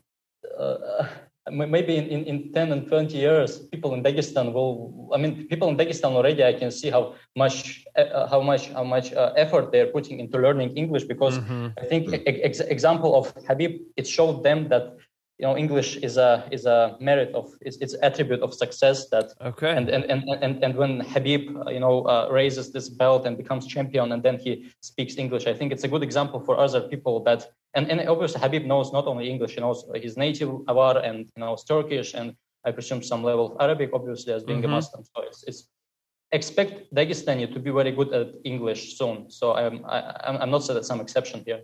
uh, 0.58 1.06
maybe 1.50 1.96
in, 1.96 2.06
in, 2.06 2.24
in 2.24 2.52
10 2.52 2.72
and 2.72 2.86
20 2.86 3.16
years, 3.16 3.58
people 3.58 3.94
in 3.94 4.02
Dagestan 4.02 4.52
will. 4.52 5.10
I 5.12 5.18
mean, 5.18 5.46
people 5.48 5.68
in 5.68 5.76
Dagestan 5.76 6.12
already. 6.12 6.44
I 6.44 6.52
can 6.52 6.70
see 6.70 6.90
how 6.90 7.14
much 7.36 7.84
uh, 7.96 8.26
how 8.28 8.40
much 8.40 8.70
how 8.70 8.84
much 8.84 9.12
uh, 9.12 9.32
effort 9.36 9.72
they're 9.72 9.88
putting 9.88 10.20
into 10.20 10.38
learning 10.38 10.76
English 10.76 11.04
because 11.04 11.38
mm-hmm. 11.38 11.68
I 11.78 11.84
think 11.86 12.08
mm-hmm. 12.08 12.44
ex- 12.44 12.60
example 12.60 13.16
of 13.16 13.32
Habib 13.48 13.80
it 13.96 14.06
showed 14.06 14.44
them 14.44 14.68
that 14.68 14.96
you 15.40 15.46
know 15.46 15.56
english 15.56 15.96
is 16.08 16.16
a 16.18 16.30
is 16.50 16.66
a 16.66 16.96
merit 17.00 17.34
of 17.34 17.46
it's, 17.62 17.78
it's 17.78 17.94
attribute 18.02 18.42
of 18.42 18.52
success 18.52 19.08
that 19.08 19.26
okay 19.40 19.72
and 19.78 19.88
and 19.88 20.04
and 20.12 20.22
and, 20.44 20.62
and 20.64 20.74
when 20.80 21.00
habib 21.00 21.42
uh, 21.56 21.70
you 21.70 21.80
know 21.80 22.02
uh, 22.02 22.28
raises 22.30 22.72
this 22.72 22.88
belt 22.90 23.26
and 23.26 23.36
becomes 23.42 23.66
champion 23.66 24.12
and 24.12 24.22
then 24.22 24.38
he 24.38 24.50
speaks 24.80 25.16
english 25.16 25.46
i 25.46 25.54
think 25.54 25.72
it's 25.72 25.84
a 25.84 25.88
good 25.88 26.02
example 26.02 26.38
for 26.46 26.58
other 26.58 26.82
people 26.92 27.14
that 27.28 27.40
and, 27.74 27.90
and 27.90 27.98
obviously 28.08 28.40
habib 28.40 28.64
knows 28.66 28.92
not 28.92 29.06
only 29.06 29.30
english 29.30 29.52
he 29.54 29.60
knows 29.60 29.84
his 29.94 30.16
native 30.16 30.50
avar 30.68 30.98
and 30.98 31.18
you 31.34 31.40
know 31.42 31.56
turkish 31.72 32.12
and 32.12 32.34
i 32.66 32.70
presume 32.70 33.02
some 33.02 33.22
level 33.24 33.44
of 33.48 33.52
arabic 33.60 33.90
obviously 33.94 34.32
as 34.34 34.44
being 34.44 34.62
mm-hmm. 34.62 34.72
a 34.72 34.76
muslim 34.76 35.02
so 35.04 35.22
it's, 35.22 35.42
it's 35.44 35.68
expect 36.32 36.94
Dagestani 36.94 37.52
to 37.52 37.58
be 37.58 37.72
very 37.72 37.90
good 37.90 38.12
at 38.12 38.28
English 38.44 38.96
soon. 38.96 39.28
So 39.30 39.54
I'm 39.54 39.84
I, 39.84 39.98
am 40.28 40.36
i 40.36 40.42
am 40.44 40.50
not 40.50 40.62
sure 40.62 40.76
that 40.76 40.84
some 40.84 41.00
exception 41.00 41.42
here. 41.44 41.62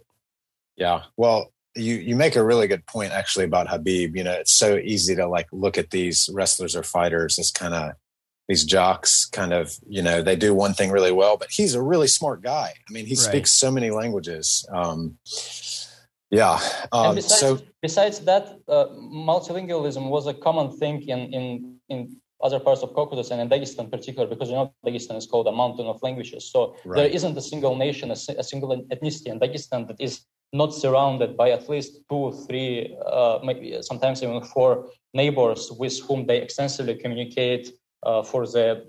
Yeah, 0.76 1.02
well, 1.16 1.52
you 1.76 1.96
you 1.96 2.16
make 2.16 2.36
a 2.36 2.44
really 2.44 2.66
good 2.66 2.86
point 2.86 3.12
actually 3.12 3.44
about 3.44 3.68
Habib. 3.68 4.16
You 4.16 4.24
know, 4.24 4.32
it's 4.32 4.52
so 4.52 4.76
easy 4.76 5.14
to 5.16 5.28
like 5.28 5.46
look 5.52 5.78
at 5.78 5.90
these 5.90 6.28
wrestlers 6.32 6.74
or 6.74 6.82
fighters 6.82 7.38
as 7.38 7.50
kind 7.50 7.74
of 7.74 7.92
these 8.48 8.64
jocks, 8.64 9.26
kind 9.26 9.52
of 9.52 9.76
you 9.88 10.02
know 10.02 10.22
they 10.22 10.36
do 10.36 10.54
one 10.54 10.74
thing 10.74 10.90
really 10.90 11.12
well, 11.12 11.36
but 11.36 11.48
he's 11.50 11.74
a 11.74 11.82
really 11.82 12.06
smart 12.06 12.42
guy. 12.42 12.72
I 12.88 12.92
mean, 12.92 13.06
he 13.06 13.14
right. 13.14 13.18
speaks 13.18 13.50
so 13.50 13.70
many 13.70 13.90
languages. 13.90 14.66
Um, 14.72 15.18
yeah. 16.30 16.58
Um, 16.92 17.14
besides, 17.14 17.40
so 17.40 17.60
besides 17.82 18.20
that, 18.20 18.58
uh, 18.68 18.86
multilingualism 19.30 20.08
was 20.08 20.26
a 20.26 20.34
common 20.34 20.76
thing 20.78 21.02
in 21.02 21.32
in 21.32 21.78
in 21.88 22.16
other 22.42 22.60
parts 22.60 22.82
of 22.82 22.92
Caucasus 22.94 23.30
and 23.30 23.40
in 23.40 23.48
Dagestan 23.48 23.84
in 23.84 23.90
particular, 23.90 24.26
because 24.28 24.48
you 24.48 24.56
know 24.56 24.74
Dagestan 24.84 25.16
is 25.16 25.26
called 25.26 25.46
a 25.48 25.52
mountain 25.52 25.86
of 25.86 26.02
languages. 26.02 26.50
So 26.50 26.76
right. 26.84 26.96
there 26.96 27.08
isn't 27.08 27.36
a 27.36 27.40
single 27.40 27.76
nation, 27.76 28.10
a, 28.10 28.16
a, 28.38 28.44
single 28.44 28.70
ethnicity 28.92 29.28
in 29.28 29.40
Dagestan 29.40 29.88
that 29.88 29.96
is 30.00 30.24
not 30.52 30.72
surrounded 30.74 31.36
by 31.36 31.50
at 31.50 31.68
least 31.68 32.00
two, 32.08 32.32
three, 32.46 32.96
uh, 33.04 33.38
maybe 33.42 33.78
sometimes 33.82 34.22
even 34.22 34.42
four 34.42 34.88
neighbors 35.14 35.70
with 35.72 35.98
whom 36.00 36.26
they 36.26 36.38
extensively 36.40 36.94
communicate 36.94 37.72
uh, 38.02 38.22
for 38.22 38.46
the 38.46 38.84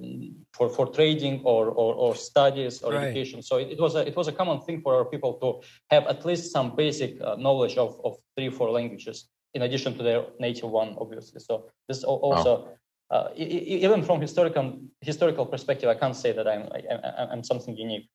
for 0.53 0.69
for 0.69 0.85
trading 0.87 1.41
or 1.43 1.67
or, 1.69 1.93
or 1.95 2.15
studies 2.15 2.81
or 2.81 2.93
right. 2.93 3.07
education. 3.07 3.41
So 3.41 3.57
it, 3.57 3.69
it, 3.71 3.79
was 3.79 3.95
a 3.95 4.05
it 4.07 4.15
was 4.15 4.27
a 4.27 4.31
common 4.31 4.61
thing 4.61 4.81
for 4.81 4.95
our 4.95 5.05
people 5.05 5.33
to 5.43 5.61
have 5.89 6.05
at 6.07 6.25
least 6.25 6.51
some 6.51 6.75
basic 6.75 7.19
uh, 7.21 7.35
knowledge 7.35 7.77
of 7.77 7.99
of 8.03 8.17
three 8.35 8.49
four 8.49 8.69
languages 8.69 9.29
in 9.53 9.63
addition 9.63 9.97
to 9.97 10.03
their 10.03 10.25
native 10.39 10.69
one, 10.69 10.95
obviously. 10.99 11.39
So 11.39 11.69
this 11.87 12.03
also 12.03 12.69
uh, 13.09 13.29
even 13.35 14.03
from 14.03 14.21
historical 14.21 14.79
historical 15.01 15.45
perspective, 15.45 15.89
I 15.89 15.95
can't 15.95 16.15
say 16.15 16.31
that 16.33 16.47
I'm 16.47 16.67
I, 16.73 17.33
am 17.33 17.43
something 17.43 17.75
unique. 17.75 18.09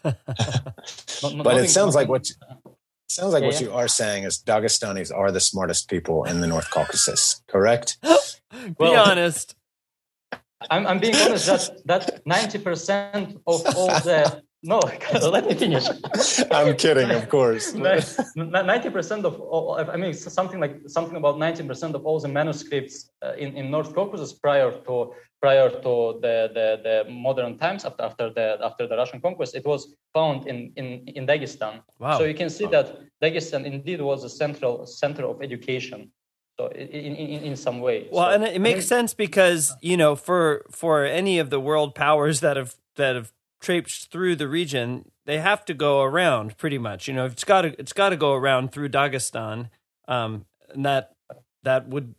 not, 0.04 1.34
not, 1.34 1.44
but 1.44 1.56
it 1.56 1.68
sounds 1.68 1.94
like 1.94 2.08
what 2.08 2.28
you, 2.28 2.34
sounds 3.08 3.32
like 3.32 3.42
yeah, 3.42 3.48
what 3.48 3.60
yeah. 3.60 3.66
you 3.68 3.72
are 3.72 3.88
saying 3.88 4.24
is 4.24 4.42
Dagestanis 4.42 5.14
are 5.14 5.30
the 5.32 5.40
smartest 5.40 5.88
people 5.88 6.24
in 6.24 6.40
the 6.40 6.46
North 6.46 6.70
Caucasus. 6.70 7.42
Correct? 7.48 7.98
Be 8.02 8.74
well, 8.78 9.10
honest. 9.10 9.54
I'm, 10.70 10.86
I'm 10.86 10.98
being 10.98 11.14
honest 11.16 11.46
that 11.46 11.70
that 11.86 12.26
ninety 12.26 12.58
percent 12.58 13.36
of 13.46 13.64
all 13.76 13.86
the 13.86 14.42
no, 14.62 14.80
let 15.30 15.46
me 15.46 15.54
finish. 15.54 15.86
I'm 16.50 16.76
kidding, 16.76 17.10
of 17.10 17.28
course. 17.28 17.74
Ninety 18.36 18.90
percent 18.90 19.24
of, 19.24 19.40
all, 19.40 19.78
I 19.78 19.96
mean, 19.96 20.12
something 20.14 20.58
like 20.58 20.80
something 20.88 21.16
about 21.16 21.38
ninety 21.38 21.62
percent 21.62 21.94
of 21.94 22.04
all 22.04 22.18
the 22.18 22.28
manuscripts 22.28 23.10
uh, 23.24 23.34
in, 23.34 23.56
in 23.56 23.70
North 23.70 23.94
Caucasus 23.94 24.32
prior 24.32 24.72
to 24.86 25.12
prior 25.40 25.70
to 25.70 26.18
the, 26.20 26.50
the, 26.52 26.80
the 26.82 27.10
modern 27.10 27.56
times 27.56 27.84
after 27.84 28.02
after 28.02 28.30
the 28.30 28.58
after 28.60 28.88
the 28.88 28.96
Russian 28.96 29.20
conquest, 29.20 29.54
it 29.54 29.64
was 29.64 29.94
found 30.12 30.48
in 30.48 30.72
in, 30.74 31.06
in 31.06 31.26
Dagestan. 31.26 31.80
Wow. 32.00 32.18
So 32.18 32.24
you 32.24 32.34
can 32.34 32.50
see 32.50 32.64
wow. 32.64 32.82
that 32.82 32.98
Dagestan 33.22 33.64
indeed 33.64 34.00
was 34.00 34.24
a 34.24 34.28
central 34.28 34.86
center 34.86 35.24
of 35.24 35.40
education. 35.40 36.10
So 36.58 36.66
in, 36.66 37.14
in, 37.14 37.44
in 37.44 37.56
some 37.56 37.78
way. 37.80 38.08
Well, 38.10 38.28
so, 38.28 38.34
and 38.34 38.42
it 38.42 38.60
makes 38.60 38.72
I 38.72 38.78
mean, 38.78 38.82
sense 38.82 39.14
because 39.14 39.76
you 39.80 39.96
know 39.96 40.16
for 40.16 40.66
for 40.72 41.04
any 41.04 41.38
of 41.38 41.50
the 41.50 41.60
world 41.60 41.94
powers 41.94 42.40
that 42.40 42.56
have 42.56 42.74
that 42.96 43.14
have 43.14 43.32
traipsed 43.60 44.10
through 44.10 44.36
the 44.36 44.48
region, 44.48 45.10
they 45.26 45.38
have 45.38 45.64
to 45.66 45.74
go 45.74 46.02
around 46.02 46.56
pretty 46.56 46.78
much. 46.78 47.08
You 47.08 47.14
know, 47.14 47.26
it's 47.26 47.44
got 47.44 47.62
to 47.62 47.78
it's 47.78 47.92
got 47.92 48.10
to 48.10 48.16
go 48.16 48.32
around 48.34 48.72
through 48.72 48.88
Dagestan, 48.90 49.70
um, 50.06 50.46
and 50.70 50.84
that 50.84 51.14
that 51.62 51.88
would 51.88 52.14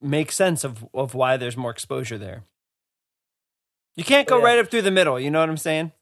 make 0.00 0.32
sense 0.32 0.64
of 0.64 0.86
of 0.94 1.14
why 1.14 1.36
there's 1.36 1.56
more 1.56 1.70
exposure 1.70 2.18
there. 2.18 2.44
You 3.96 4.04
can't 4.04 4.26
go 4.26 4.38
yeah. 4.38 4.44
right 4.44 4.58
up 4.58 4.70
through 4.70 4.82
the 4.82 4.90
middle. 4.90 5.20
You 5.20 5.30
know 5.30 5.40
what 5.40 5.50
I'm 5.50 5.56
saying? 5.56 5.92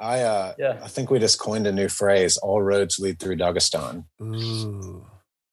I 0.00 0.20
uh, 0.20 0.54
yeah. 0.58 0.78
I 0.82 0.88
think 0.88 1.10
we 1.10 1.18
just 1.18 1.38
coined 1.38 1.66
a 1.66 1.72
new 1.72 1.88
phrase: 1.88 2.36
"All 2.38 2.62
roads 2.62 2.98
lead 2.98 3.18
through 3.18 3.36
Dagestan." 3.36 4.04
Ooh. 4.22 5.06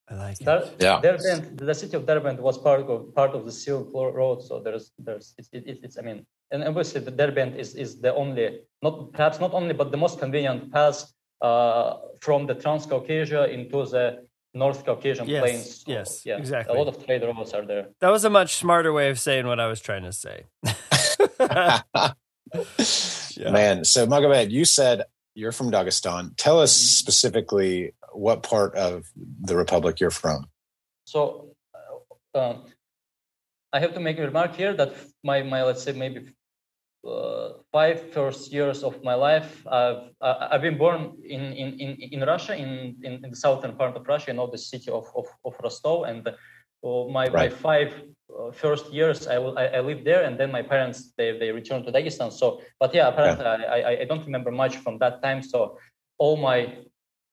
I 0.07 0.13
like 0.15 0.39
it. 0.39 0.43
Dar- 0.45 0.69
yeah. 0.79 1.01
Derbent, 1.01 1.57
the 1.57 1.73
city 1.73 1.97
of 1.97 2.05
Derbent 2.05 2.39
was 2.39 2.59
part 2.59 2.81
of 2.81 3.13
part 3.15 3.31
of 3.31 3.45
the 3.45 3.51
Silk 3.51 3.89
Road, 3.93 4.43
so 4.43 4.59
there's 4.59 4.91
there's 4.99 5.33
it's, 5.37 5.49
it, 5.51 5.79
it's 5.81 5.97
I 5.97 6.01
mean, 6.01 6.25
and 6.51 6.63
obviously 6.63 7.01
the 7.01 7.11
Derbent 7.11 7.57
is 7.57 7.75
is 7.75 8.01
the 8.01 8.13
only 8.13 8.59
not 8.81 9.11
perhaps 9.13 9.39
not 9.39 9.53
only 9.53 9.73
but 9.73 9.91
the 9.91 9.97
most 9.97 10.19
convenient 10.19 10.71
path 10.71 11.11
uh, 11.41 11.97
from 12.21 12.47
the 12.47 12.55
Transcaucasia 12.55 13.51
into 13.51 13.85
the 13.85 14.25
North 14.53 14.85
Caucasian 14.85 15.27
yes, 15.27 15.41
plains. 15.41 15.83
So, 15.83 15.91
yes, 15.91 16.25
yeah, 16.25 16.37
exactly. 16.37 16.75
A 16.75 16.81
lot 16.81 16.87
of 16.87 17.05
trade 17.05 17.23
routes 17.23 17.53
are 17.53 17.65
there. 17.65 17.87
That 17.99 18.09
was 18.09 18.23
a 18.23 18.29
much 18.29 18.55
smarter 18.55 18.93
way 18.93 19.09
of 19.09 19.19
saying 19.19 19.47
what 19.47 19.59
I 19.59 19.67
was 19.67 19.81
trying 19.81 20.03
to 20.03 20.13
say. 20.13 20.45
yeah. 21.39 21.81
Man, 23.51 23.83
so 23.83 24.07
Magomed, 24.07 24.51
you 24.51 24.63
said 24.63 25.03
you're 25.33 25.51
from 25.51 25.71
Dagestan. 25.71 26.35
Tell 26.37 26.61
us 26.61 26.73
mm-hmm. 26.73 26.85
specifically 26.85 27.93
what 28.13 28.43
part 28.43 28.75
of 28.75 29.11
the 29.15 29.57
republic 29.57 29.99
you're 29.99 30.09
from. 30.09 30.47
So, 31.03 31.49
uh, 32.33 32.39
um, 32.39 32.63
I 33.75 33.79
have 33.79 33.93
to 33.93 33.99
make 33.99 34.17
a 34.19 34.25
remark 34.31 34.55
here 34.55 34.73
that 34.73 34.91
my, 35.29 35.43
my 35.43 35.61
let's 35.63 35.83
say 35.83 35.91
maybe 35.91 36.19
uh, 37.05 37.49
five 37.71 37.97
first 38.13 38.51
years 38.51 38.83
of 38.83 39.03
my 39.03 39.13
life, 39.13 39.49
I've 39.67 40.03
I've 40.21 40.61
been 40.67 40.77
born 40.77 41.01
in 41.35 41.41
in 41.61 41.67
in, 41.83 41.89
in 42.15 42.19
Russia, 42.33 42.53
in, 42.55 42.71
in, 43.07 43.13
in 43.23 43.29
the 43.33 43.35
southern 43.35 43.75
part 43.75 43.95
of 43.95 44.07
Russia, 44.07 44.31
you 44.31 44.37
know, 44.37 44.47
the 44.47 44.63
city 44.71 44.89
of 44.99 45.05
of, 45.19 45.27
of 45.47 45.53
Rostov, 45.63 45.99
and 46.09 46.27
uh, 46.27 47.03
my 47.17 47.25
right. 47.27 47.33
my 47.33 47.49
five 47.49 47.91
uh, 48.33 48.51
first 48.51 48.85
years 48.91 49.27
I, 49.27 49.35
I, 49.35 49.65
I 49.77 49.79
lived 49.89 50.05
there, 50.05 50.23
and 50.23 50.39
then 50.39 50.51
my 50.51 50.63
parents 50.63 51.13
they, 51.17 51.37
they 51.37 51.51
returned 51.51 51.85
to 51.85 51.91
Dagestan. 51.91 52.31
So, 52.31 52.61
but 52.79 52.93
yeah, 52.93 53.07
apparently 53.09 53.45
yeah. 53.45 53.75
I, 53.75 53.79
I 53.91 53.93
I 54.01 54.05
don't 54.09 54.25
remember 54.29 54.51
much 54.63 54.75
from 54.83 54.97
that 55.03 55.21
time. 55.21 55.43
So 55.43 55.77
all 56.17 56.37
my 56.37 56.59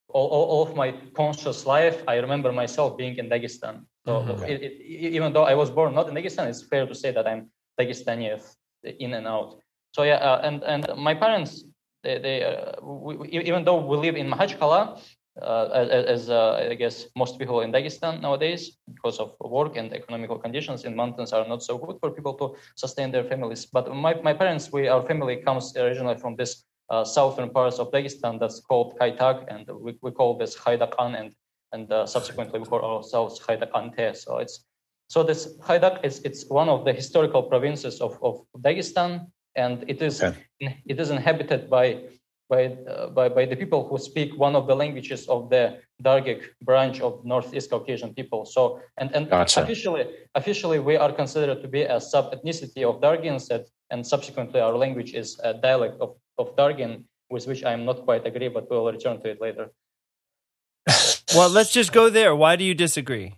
all, 0.09 0.29
all, 0.37 0.47
all, 0.53 0.63
of 0.69 0.77
my 0.77 0.93
conscious 1.15 1.65
life, 1.65 2.03
I 2.07 2.17
remember 2.17 2.53
myself 2.53 2.99
being 2.99 3.17
in 3.17 3.31
Dagestan. 3.31 3.87
So 4.06 4.12
mm-hmm. 4.21 4.44
it, 4.44 4.62
it, 4.62 4.73
even 5.16 5.32
though 5.32 5.44
I 5.44 5.54
was 5.54 5.71
born 5.71 5.94
not 5.94 6.09
in 6.09 6.14
Dagestan, 6.14 6.49
it's 6.49 6.62
fair 6.62 6.87
to 6.87 6.94
say 6.94 7.12
that 7.12 7.26
I'm 7.26 7.50
Dagestani 7.78 8.40
in 8.82 9.14
and 9.14 9.26
out. 9.26 9.61
So 9.94 10.02
yeah, 10.02 10.16
uh, 10.16 10.40
and 10.42 10.62
and 10.64 10.87
my 10.97 11.14
parents, 11.14 11.64
they, 12.02 12.18
they 12.18 12.44
uh, 12.44 12.82
we, 12.82 13.28
even 13.30 13.64
though 13.64 13.80
we 13.90 13.97
live 13.97 14.16
in 14.16 14.28
Makhachkala, 14.28 14.99
uh, 15.40 15.68
as, 15.73 16.04
as 16.06 16.30
uh, 16.30 16.68
I 16.71 16.75
guess 16.75 17.06
most 17.16 17.38
people 17.38 17.61
in 17.61 17.73
Dagestan 17.73 18.21
nowadays, 18.21 18.78
because 18.92 19.18
of 19.18 19.35
work 19.40 19.76
and 19.76 19.92
economical 19.92 20.38
conditions 20.38 20.85
in 20.85 20.97
mountains 20.97 21.32
are 21.32 21.47
not 21.47 21.62
so 21.62 21.78
good 21.78 21.99
for 22.00 22.11
people 22.11 22.35
to 22.35 22.56
sustain 22.75 23.12
their 23.12 23.25
families. 23.25 23.66
But 23.66 23.94
my, 23.94 24.14
my 24.23 24.32
parents, 24.32 24.73
we 24.73 24.88
our 24.88 25.02
family 25.02 25.37
comes 25.37 25.76
originally 25.76 26.18
from 26.18 26.37
this 26.37 26.64
uh, 26.90 27.04
southern 27.04 27.50
parts 27.50 27.78
of 27.78 27.90
Dagestan 27.92 28.40
that's 28.40 28.61
called 28.61 28.99
Kaytak, 28.99 29.44
and 29.49 29.68
we, 29.80 29.97
we 30.02 30.11
call 30.11 30.37
this 30.37 30.56
Haydakan, 30.56 31.18
and 31.18 31.32
and 31.73 31.91
uh, 31.93 32.07
subsequently 32.07 32.59
we 32.59 32.67
call 32.67 32.85
ourselves 32.85 33.41
Haydakante. 33.41 34.17
So 34.17 34.38
it's 34.38 34.64
so 35.09 35.23
this 35.23 35.59
Haydak 35.69 36.05
is 36.05 36.21
it's 36.25 36.49
one 36.49 36.69
of 36.69 36.85
the 36.85 36.93
historical 36.93 37.43
provinces 37.43 38.00
of, 38.00 38.19
of 38.23 38.41
Dagestan, 38.59 39.26
and 39.57 39.85
it 39.87 40.00
is 40.00 40.23
okay. 40.23 40.37
it 40.61 40.99
is 40.99 41.11
inhabited 41.11 41.69
by 41.69 42.05
by, 42.49 42.67
uh, 42.88 43.09
by 43.09 43.29
by 43.29 43.45
the 43.45 43.57
people 43.57 43.88
who 43.88 43.99
speak 43.99 44.37
one 44.38 44.57
of 44.57 44.67
the 44.67 44.75
languages 44.75 45.29
of 45.29 45.50
the 45.50 45.79
Dargic 46.02 46.41
branch 46.62 47.00
of 47.00 47.25
Northeast 47.25 47.71
Caucasian 47.71 48.14
people. 48.14 48.45
So 48.45 48.81
and 48.99 49.14
and 49.14 49.29
gotcha. 49.29 49.62
officially 49.62 50.05
officially 50.35 50.79
we 50.79 50.97
are 50.97 51.12
considered 51.12 51.62
to 51.62 51.69
be 51.69 51.83
a 51.83 52.00
sub 52.00 52.33
ethnicity 52.35 52.83
of 52.83 53.00
Dargins, 53.00 53.50
and 53.91 54.07
subsequently 54.07 54.61
our 54.61 54.76
language 54.76 55.12
is 55.14 55.38
a 55.45 55.55
dialect 55.55 56.00
of 56.00 56.17
of 56.38 56.57
Dargin, 56.57 57.05
with 57.31 57.47
which 57.47 57.64
I'm 57.64 57.85
not 57.85 58.05
quite 58.05 58.26
agree, 58.26 58.49
but 58.49 58.69
we'll 58.71 58.91
return 58.91 59.21
to 59.21 59.29
it 59.29 59.41
later. 59.41 59.71
well, 61.35 61.51
let's 61.51 61.73
just 61.73 61.93
go 61.93 62.11
there. 62.11 62.35
Why 62.35 62.57
do 62.57 62.65
you 62.65 62.75
disagree? 62.75 63.37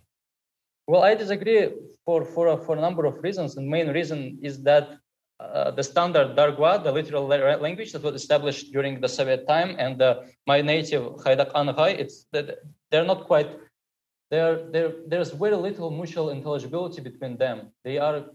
Well, 0.87 1.03
I 1.03 1.15
disagree 1.15 1.69
for 2.05 2.25
for 2.25 2.57
for 2.65 2.77
a 2.77 2.81
number 2.81 3.05
of 3.05 3.21
reasons. 3.23 3.57
And 3.57 3.67
main 3.67 3.89
reason 3.89 4.39
is 4.41 4.61
that 4.63 4.97
uh, 5.39 5.71
the 5.71 5.83
standard 5.83 6.35
Dargwa, 6.35 6.83
the 6.83 6.91
literal 6.91 7.25
language 7.25 7.91
that 7.93 8.03
was 8.03 8.15
established 8.15 8.71
during 8.71 9.01
the 9.01 9.09
Soviet 9.09 9.47
time, 9.47 9.75
and 9.79 10.01
uh, 10.01 10.21
my 10.47 10.61
native 10.61 11.03
Haydak 11.23 11.51
Anghai, 11.53 11.99
it's 11.99 12.25
that 12.31 12.59
they're 12.91 13.05
not 13.05 13.25
quite. 13.25 13.49
There, 14.31 14.69
there, 14.71 14.91
there's 15.07 15.31
very 15.31 15.55
little 15.55 15.91
mutual 15.91 16.31
intelligibility 16.31 16.99
between 16.99 17.37
them. 17.37 17.71
They 17.83 17.99
are 17.99 18.25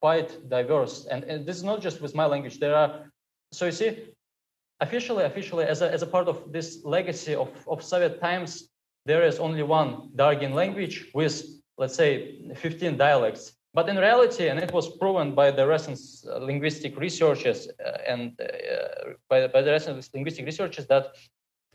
quite 0.00 0.48
diverse, 0.48 1.06
and, 1.06 1.22
and 1.24 1.46
this 1.46 1.56
is 1.56 1.62
not 1.62 1.80
just 1.80 2.00
with 2.00 2.14
my 2.14 2.26
language. 2.26 2.58
There 2.58 2.74
are 2.74 3.08
so 3.52 3.66
you 3.66 3.72
see, 3.72 3.96
officially, 4.80 5.24
officially, 5.24 5.64
as 5.64 5.82
a, 5.82 5.90
as 5.90 6.02
a 6.02 6.06
part 6.06 6.28
of 6.28 6.52
this 6.52 6.84
legacy 6.84 7.34
of, 7.34 7.50
of 7.66 7.82
Soviet 7.82 8.20
times, 8.20 8.68
there 9.06 9.22
is 9.22 9.38
only 9.38 9.62
one 9.62 10.10
Dargin 10.16 10.52
language 10.52 11.06
with 11.14 11.42
let's 11.78 11.94
say, 11.94 12.34
15 12.56 12.96
dialects. 12.96 13.52
But 13.72 13.88
in 13.88 13.96
reality, 13.96 14.48
and 14.48 14.58
it 14.58 14.72
was 14.72 14.96
proven 14.96 15.34
by 15.34 15.50
the 15.52 15.66
recent 15.66 15.98
uh, 16.26 16.38
linguistic 16.38 16.98
researchers 16.98 17.68
uh, 17.84 17.98
and 18.06 18.38
uh, 18.40 19.10
by, 19.28 19.46
by, 19.46 19.62
the 19.62 19.70
recent 19.70 20.08
linguistic 20.12 20.44
researchers 20.44 20.86
that 20.88 21.14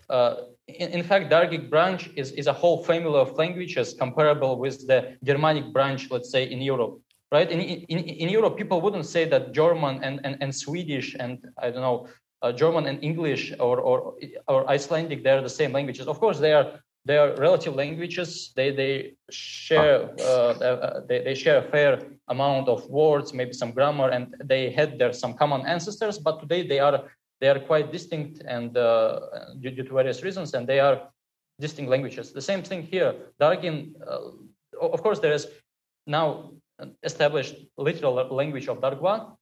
uh, 0.09 0.35
in, 0.67 0.89
in, 0.89 1.03
fact, 1.03 1.31
Dargic 1.31 1.69
branch 1.69 2.09
is, 2.17 2.31
is 2.31 2.47
a 2.47 2.53
whole 2.53 2.83
family 2.83 3.17
of 3.17 3.37
languages 3.37 3.95
comparable 3.97 4.59
with 4.59 4.85
the 4.85 5.15
Germanic 5.23 5.71
branch, 5.71 6.11
let's 6.11 6.29
say, 6.29 6.43
in 6.51 6.61
Europe, 6.61 6.99
right? 7.31 7.49
In, 7.49 7.61
in, 7.61 7.99
in 7.99 8.29
Europe, 8.29 8.57
people 8.57 8.81
wouldn't 8.81 9.05
say 9.05 9.23
that 9.25 9.53
German 9.53 10.03
and, 10.03 10.19
and, 10.25 10.35
and 10.41 10.53
Swedish 10.53 11.15
and, 11.17 11.39
I 11.57 11.69
don't 11.71 11.81
know, 11.81 12.07
uh, 12.41 12.51
German 12.51 12.87
and 12.87 13.01
English 13.01 13.53
or, 13.59 13.79
or, 13.79 14.15
or 14.49 14.69
Icelandic, 14.69 15.23
they're 15.23 15.41
the 15.41 15.49
same 15.49 15.71
languages. 15.71 16.07
Of 16.07 16.19
course, 16.19 16.39
they 16.39 16.51
are 16.51 16.81
they 17.05 17.17
are 17.17 17.35
relative 17.35 17.75
languages. 17.75 18.51
They 18.55 18.71
they 18.71 19.13
share 19.29 20.09
uh, 20.19 20.23
uh, 20.23 21.01
they, 21.07 21.19
they 21.23 21.35
share 21.35 21.57
a 21.57 21.63
fair 21.63 21.99
amount 22.29 22.69
of 22.69 22.89
words, 22.89 23.33
maybe 23.33 23.53
some 23.53 23.71
grammar, 23.71 24.09
and 24.09 24.35
they 24.43 24.71
had 24.71 24.97
their 24.97 25.13
some 25.13 25.33
common 25.33 25.65
ancestors. 25.65 26.17
But 26.17 26.39
today 26.39 26.65
they 26.65 26.79
are 26.79 27.09
they 27.41 27.49
are 27.49 27.59
quite 27.59 27.91
distinct 27.91 28.41
and 28.47 28.77
uh, 28.77 29.19
due, 29.59 29.71
due, 29.71 29.83
to 29.83 29.93
various 29.93 30.23
reasons, 30.23 30.53
and 30.53 30.65
they 30.65 30.79
are 30.79 31.09
distinct 31.59 31.91
languages. 31.91 32.31
The 32.31 32.41
same 32.41 32.63
thing 32.63 32.83
here. 32.83 33.13
Dargin, 33.39 33.93
uh, 34.07 34.87
of 34.95 35.03
course, 35.03 35.19
there 35.19 35.33
is 35.33 35.47
now 36.07 36.51
established 37.03 37.55
literal 37.77 38.13
language 38.31 38.67
of 38.69 38.79
Dargwa, 38.79 39.35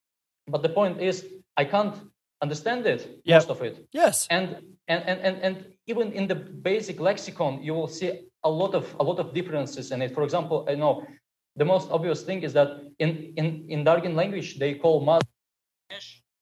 but 0.48 0.64
the 0.64 0.70
point 0.70 1.00
is 1.00 1.26
I 1.56 1.66
can't 1.66 1.96
understand 2.42 2.88
it 2.88 3.22
yep. 3.24 3.42
most 3.42 3.50
of 3.50 3.62
it. 3.62 3.88
Yes, 3.92 4.28
and 4.32 4.71
and 4.88 5.04
and 5.08 5.20
and 5.22 5.38
and 5.46 5.66
even 5.88 6.12
in 6.14 6.28
the 6.28 6.36
basic 6.36 7.00
lexicon, 7.00 7.62
you 7.62 7.74
will 7.74 7.88
see 7.88 8.28
a 8.44 8.50
lot 8.50 8.74
of 8.76 8.96
a 9.00 9.04
lot 9.04 9.20
of 9.20 9.34
differences 9.34 9.92
in 9.92 10.02
it. 10.02 10.14
For 10.14 10.24
example, 10.24 10.66
I 10.70 10.76
know 10.76 11.06
the 11.56 11.66
most 11.66 11.90
obvious 11.92 12.24
thing 12.24 12.44
is 12.44 12.54
that 12.54 12.70
in 13.00 13.34
in 13.38 13.66
in 13.70 13.86
Dargin 13.86 14.16
language 14.16 14.60
they 14.60 14.76
call 14.76 15.02
mother 15.02 15.26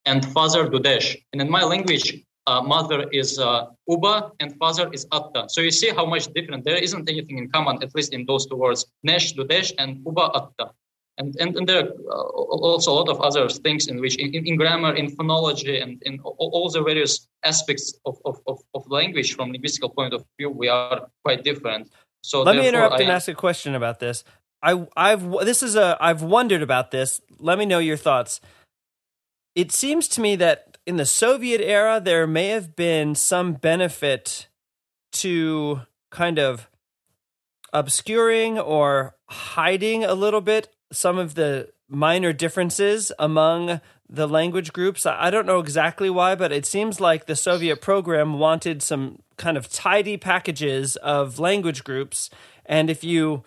and 0.06 0.26
father 0.26 0.68
dudesh, 0.68 1.16
and 1.34 1.42
in 1.42 1.50
my 1.50 1.64
language. 1.64 2.24
Uh, 2.48 2.64
mother 2.64 3.08
is 3.12 3.38
uh, 3.38 3.68
uba 3.88 4.32
and 4.40 4.58
father 4.58 4.90
is 4.92 5.06
atta. 5.12 5.46
So 5.50 5.62
you 5.62 5.70
see 5.70 5.90
how 5.90 6.04
much 6.04 6.26
different. 6.34 6.66
There 6.66 6.78
isn't 6.78 7.08
anything 7.08 7.38
in 7.38 7.48
common, 7.52 7.78
at 7.84 7.94
least 7.94 8.12
in 8.12 8.26
those 8.26 8.48
two 8.48 8.56
words, 8.56 8.88
nesh, 9.04 9.36
dudesh, 9.36 9.72
and 9.78 10.02
uba 10.04 10.32
atta 10.34 10.72
and, 11.20 11.36
and, 11.40 11.56
and 11.58 11.68
there 11.68 11.84
are 11.84 12.24
also 12.72 12.92
a 12.92 12.96
lot 12.96 13.10
of 13.10 13.20
other 13.22 13.48
things 13.50 13.88
in 13.88 14.00
which 14.00 14.16
in, 14.16 14.34
in 14.34 14.56
grammar 14.56 14.96
in 14.96 15.16
phonology 15.16 15.82
and 15.84 16.02
in 16.04 16.20
all 16.24 16.70
the 16.72 16.82
various 16.82 17.28
aspects 17.44 17.94
of, 18.06 18.18
of, 18.26 18.40
of, 18.48 18.60
of 18.74 18.90
language 18.90 19.36
from 19.36 19.50
a 19.50 19.52
linguistic 19.52 19.94
point 19.96 20.14
of 20.14 20.24
view 20.38 20.50
we 20.50 20.68
are 20.68 21.08
quite 21.24 21.44
different 21.44 21.92
so 22.24 22.42
let 22.42 22.56
me 22.56 22.68
interrupt 22.68 22.96
I, 22.96 23.04
and 23.04 23.12
ask 23.12 23.28
a 23.28 23.36
question 23.36 23.76
about 23.76 24.00
this 24.00 24.24
I, 24.62 24.88
I've 24.96 25.32
this 25.46 25.64
is 25.64 25.76
a 25.76 25.98
I've 26.00 26.22
wondered 26.22 26.62
about 26.62 26.92
this. 26.92 27.22
Let 27.40 27.58
me 27.58 27.66
know 27.66 27.80
your 27.80 27.98
thoughts. 27.98 28.42
It 29.56 29.72
seems 29.72 30.08
to 30.10 30.22
me 30.22 30.36
that 30.38 30.78
in 30.86 30.98
the 30.98 31.06
Soviet 31.06 31.62
era 31.62 32.02
there 32.04 32.28
may 32.28 32.50
have 32.50 32.76
been 32.76 33.16
some 33.16 33.54
benefit 33.54 34.48
to 35.14 35.82
kind 36.12 36.40
of 36.40 36.70
obscuring 37.72 38.60
or 38.60 39.16
hiding 39.30 40.04
a 40.04 40.14
little 40.14 40.42
bit 40.42 40.74
some 40.92 41.18
of 41.18 41.36
the 41.36 41.70
minor 41.88 42.34
differences 42.34 43.12
among 43.20 43.82
the 44.10 44.28
language 44.28 44.74
groups. 44.74 45.06
I 45.06 45.30
don't 45.30 45.46
know 45.46 45.60
exactly 45.60 46.10
why, 46.10 46.36
but 46.36 46.52
it 46.52 46.66
seems 46.66 47.00
like 47.00 47.26
the 47.26 47.36
Soviet 47.36 47.82
program 47.82 48.40
wanted 48.40 48.82
some 48.82 49.22
kind 49.38 49.58
of 49.58 49.70
tidy 49.70 50.18
packages 50.18 50.96
of 50.98 51.40
language 51.40 51.84
groups. 51.84 52.30
And 52.66 52.90
if 52.90 53.04
you 53.04 53.44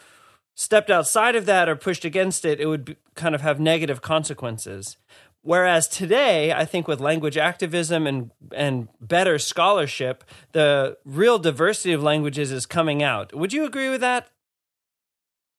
stepped 0.55 0.91
outside 0.91 1.35
of 1.35 1.47
that 1.47 1.69
or 1.69 1.77
pushed 1.77 2.05
against 2.05 2.45
it, 2.45 2.61
it 2.61 2.67
would 2.67 2.85
be, 2.85 2.97
kind 3.15 3.35
of 3.35 3.41
have 3.41 3.59
negative 3.59 4.03
consequences. 4.03 4.97
Whereas 5.45 5.89
today, 5.89 6.53
I 6.53 6.65
think 6.65 6.87
with 6.87 7.01
language 7.01 7.37
activism 7.37 8.07
and 8.07 8.31
and 8.55 8.89
better 9.01 9.41
scholarship, 9.41 10.23
the 10.53 10.99
real 11.05 11.41
diversity 11.41 11.93
of 11.93 12.03
languages 12.03 12.53
is 12.53 12.65
coming 12.65 13.03
out. 13.03 13.35
Would 13.35 13.53
you 13.53 13.65
agree 13.65 13.89
with 13.89 14.03
that? 14.03 14.29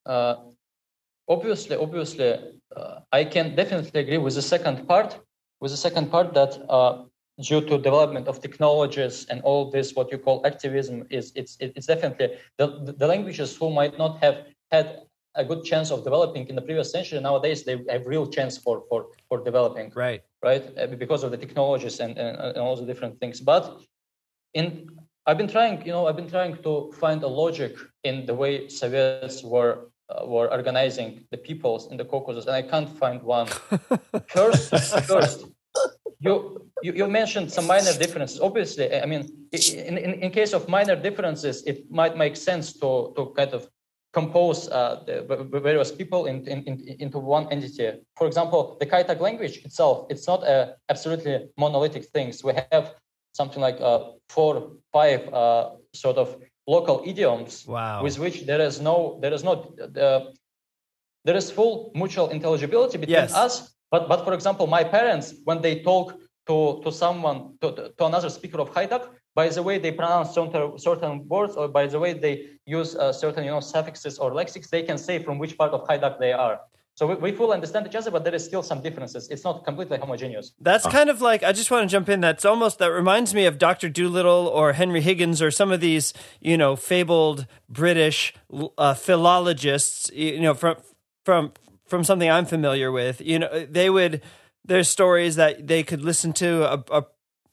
Uh, 0.05 0.35
obviously, 1.27 1.75
obviously, 1.75 2.37
uh, 2.75 2.99
I 3.11 3.23
can 3.25 3.55
definitely 3.55 3.99
agree 4.01 4.17
with 4.17 4.35
the 4.35 4.41
second 4.41 4.87
part. 4.87 5.19
With 5.61 5.71
the 5.71 5.77
second 5.77 6.11
part 6.11 6.33
that 6.33 6.61
uh, 6.69 7.03
due 7.41 7.61
to 7.61 7.77
development 7.77 8.27
of 8.27 8.41
technologies 8.41 9.25
and 9.29 9.41
all 9.41 9.71
this, 9.71 9.93
what 9.95 10.11
you 10.11 10.17
call 10.17 10.45
activism, 10.45 11.07
is 11.09 11.31
it's 11.35 11.57
it's 11.59 11.87
definitely 11.87 12.37
the 12.57 12.95
the 12.97 13.07
languages 13.07 13.55
who 13.55 13.69
might 13.69 13.97
not 13.97 14.21
have 14.23 14.45
had 14.71 14.99
a 15.35 15.43
good 15.43 15.63
chance 15.63 15.89
of 15.89 16.03
developing 16.03 16.47
in 16.47 16.55
the 16.55 16.61
previous 16.61 16.91
century 16.91 17.19
nowadays 17.19 17.63
they 17.63 17.83
have 17.89 18.05
real 18.05 18.27
chance 18.27 18.57
for 18.57 18.83
for 18.89 19.07
for 19.29 19.43
developing. 19.43 19.91
Right. 19.95 20.21
Right? 20.43 20.63
Uh, 20.77 20.87
because 20.87 21.23
of 21.23 21.31
the 21.31 21.37
technologies 21.37 21.99
and, 21.99 22.17
and, 22.17 22.37
and 22.37 22.57
all 22.57 22.75
the 22.75 22.85
different 22.85 23.19
things. 23.19 23.39
But 23.39 23.81
in 24.53 24.87
i've 25.25 25.37
been 25.37 25.47
trying 25.47 25.83
you 25.85 25.91
know 25.91 26.07
i've 26.07 26.15
been 26.15 26.29
trying 26.29 26.55
to 26.61 26.91
find 26.99 27.23
a 27.23 27.27
logic 27.27 27.75
in 28.03 28.25
the 28.25 28.33
way 28.33 28.67
soviets 28.67 29.43
were 29.43 29.89
uh, 30.13 30.25
were 30.25 30.51
organizing 30.51 31.25
the 31.31 31.37
peoples 31.37 31.91
in 31.91 31.97
the 31.97 32.05
Caucasus, 32.05 32.45
and 32.45 32.55
I 32.55 32.61
can't 32.61 32.89
find 32.97 33.21
one. 33.23 33.47
first, 34.27 34.69
first, 35.05 35.45
you, 36.19 36.69
you, 36.81 36.93
you 36.93 37.07
mentioned 37.07 37.51
some 37.51 37.67
minor 37.67 37.93
differences. 37.93 38.39
Obviously, 38.39 38.93
I 39.01 39.05
mean, 39.05 39.29
in, 39.51 39.97
in, 39.97 40.13
in 40.23 40.31
case 40.31 40.53
of 40.53 40.69
minor 40.69 40.95
differences, 40.95 41.63
it 41.65 41.89
might 41.91 42.17
make 42.17 42.35
sense 42.35 42.73
to 42.79 43.13
to 43.15 43.33
kind 43.35 43.53
of 43.53 43.67
compose 44.13 44.69
uh, 44.69 45.03
the 45.07 45.59
various 45.59 45.91
people 45.91 46.27
in, 46.27 46.47
in, 46.47 46.63
in, 46.65 46.95
into 46.99 47.17
one 47.17 47.51
entity. 47.51 47.91
For 48.15 48.27
example, 48.27 48.77
the 48.79 48.85
Kaytak 48.85 49.19
language 49.19 49.57
itself, 49.65 50.05
it's 50.09 50.27
not 50.27 50.43
a 50.43 50.75
absolutely 50.87 51.49
monolithic 51.57 52.05
thing. 52.05 52.31
So 52.31 52.49
we 52.49 52.53
have 52.71 52.93
something 53.33 53.59
like 53.59 53.81
uh, 53.81 54.11
four, 54.29 54.73
five 54.93 55.33
uh, 55.33 55.71
sort 55.93 56.17
of 56.17 56.37
local 56.67 57.03
idioms 57.05 57.65
wow. 57.67 58.03
with 58.03 58.17
which 58.19 58.45
there 58.45 58.61
is 58.61 58.79
no 58.79 59.19
there 59.21 59.33
is 59.33 59.43
no 59.43 59.73
uh, 59.99 60.21
there 61.25 61.35
is 61.35 61.51
full 61.51 61.91
mutual 61.95 62.29
intelligibility 62.29 62.97
between 62.97 63.15
yes. 63.15 63.33
us 63.33 63.75
but 63.91 64.07
but 64.07 64.23
for 64.23 64.33
example 64.33 64.67
my 64.67 64.83
parents 64.83 65.33
when 65.43 65.61
they 65.61 65.81
talk 65.81 66.13
to 66.47 66.81
to 66.83 66.91
someone 66.91 67.57
to, 67.61 67.91
to 67.97 68.05
another 68.05 68.29
speaker 68.29 68.59
of 68.59 68.71
Kaytak 68.73 69.09
by 69.35 69.49
the 69.49 69.63
way 69.63 69.77
they 69.79 69.91
pronounce 69.91 70.33
certain, 70.33 70.77
certain 70.77 71.27
words 71.27 71.55
or 71.55 71.67
by 71.67 71.87
the 71.87 71.99
way 71.99 72.13
they 72.13 72.49
use 72.65 72.95
uh, 72.95 73.11
certain 73.11 73.43
you 73.43 73.51
know 73.51 73.59
suffixes 73.59 74.17
or 74.17 74.31
lexics 74.31 74.69
they 74.69 74.83
can 74.83 74.97
say 74.97 75.19
from 75.19 75.39
which 75.39 75.57
part 75.57 75.71
of 75.71 75.85
Kaytak 75.87 76.19
they 76.19 76.33
are 76.33 76.59
so 76.95 77.07
we, 77.07 77.15
we 77.15 77.31
fully 77.31 77.55
understand 77.55 77.87
each 77.87 77.95
other, 77.95 78.11
but 78.11 78.23
there 78.23 78.35
is 78.35 78.45
still 78.45 78.61
some 78.61 78.81
differences. 78.81 79.27
It's 79.29 79.43
not 79.43 79.65
completely 79.65 79.97
homogeneous. 79.97 80.53
That's 80.59 80.85
kind 80.85 81.09
of 81.09 81.21
like 81.21 81.43
I 81.43 81.51
just 81.51 81.71
want 81.71 81.89
to 81.89 81.91
jump 81.91 82.07
in. 82.07 82.21
That's 82.21 82.45
almost 82.45 82.77
that 82.79 82.91
reminds 82.91 83.33
me 83.33 83.45
of 83.45 83.57
Doctor 83.57 83.89
Dolittle 83.89 84.47
or 84.47 84.73
Henry 84.73 85.01
Higgins 85.01 85.41
or 85.41 85.49
some 85.49 85.71
of 85.71 85.81
these 85.81 86.13
you 86.39 86.57
know 86.57 86.75
fabled 86.75 87.47
British 87.67 88.33
uh, 88.77 88.93
philologists. 88.93 90.11
You 90.13 90.41
know 90.41 90.53
from 90.53 90.77
from 91.25 91.53
from 91.87 92.03
something 92.03 92.29
I'm 92.29 92.45
familiar 92.45 92.91
with. 92.91 93.21
You 93.21 93.39
know 93.39 93.65
they 93.65 93.89
would. 93.89 94.21
There's 94.65 94.87
stories 94.87 95.35
that 95.35 95.67
they 95.67 95.83
could 95.83 96.01
listen 96.03 96.31
to 96.33 96.71
a, 96.71 96.83
a 96.91 97.05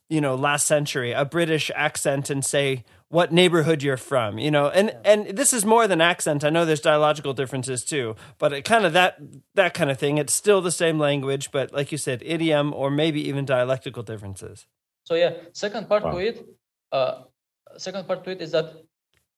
you 0.07 0.21
know 0.21 0.35
last 0.35 0.67
century 0.67 1.13
a 1.13 1.25
British 1.25 1.71
accent 1.75 2.29
and 2.29 2.45
say 2.45 2.83
what 3.11 3.33
neighborhood 3.33 3.83
you're 3.83 3.97
from, 3.97 4.39
you 4.39 4.49
know, 4.49 4.69
and 4.69 4.95
and 5.03 5.37
this 5.37 5.51
is 5.51 5.65
more 5.65 5.85
than 5.85 5.99
accent. 5.99 6.45
I 6.45 6.49
know 6.49 6.63
there's 6.63 6.79
dialogical 6.79 7.33
differences 7.33 7.83
too, 7.83 8.15
but 8.39 8.53
it 8.53 8.63
kind 8.63 8.85
of 8.85 8.93
that 8.93 9.19
that 9.53 9.73
kind 9.73 9.91
of 9.91 9.99
thing. 9.99 10.17
It's 10.17 10.33
still 10.33 10.61
the 10.61 10.71
same 10.71 10.97
language, 10.97 11.51
but 11.51 11.73
like 11.73 11.91
you 11.91 11.97
said, 11.97 12.23
idiom 12.25 12.73
or 12.73 12.89
maybe 12.89 13.19
even 13.27 13.43
dialectical 13.45 14.01
differences. 14.01 14.65
So 15.03 15.15
yeah, 15.15 15.33
second 15.51 15.89
part 15.89 16.03
wow. 16.05 16.11
to 16.11 16.17
it, 16.19 16.47
uh, 16.93 17.23
second 17.77 18.07
part 18.07 18.23
to 18.23 18.31
it 18.31 18.41
is 18.41 18.51
that 18.51 18.67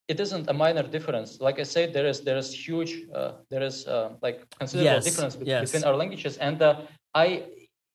it 0.07 0.19
isn't 0.19 0.47
a 0.49 0.53
minor 0.53 0.83
difference. 0.83 1.41
Like 1.41 1.59
I 1.59 1.63
said, 1.63 1.93
there 1.93 2.05
is 2.05 2.21
there 2.21 2.37
is 2.37 2.53
huge, 2.53 3.09
uh, 3.15 3.31
there 3.49 3.63
is 3.63 3.87
uh, 3.87 4.13
like 4.21 4.47
considerable 4.59 4.93
yes. 4.93 5.03
difference 5.03 5.35
between, 5.35 5.49
yes. 5.49 5.71
between 5.71 5.83
our 5.89 5.95
languages, 5.95 6.37
and 6.37 6.61
uh, 6.61 6.81
I, 7.15 7.45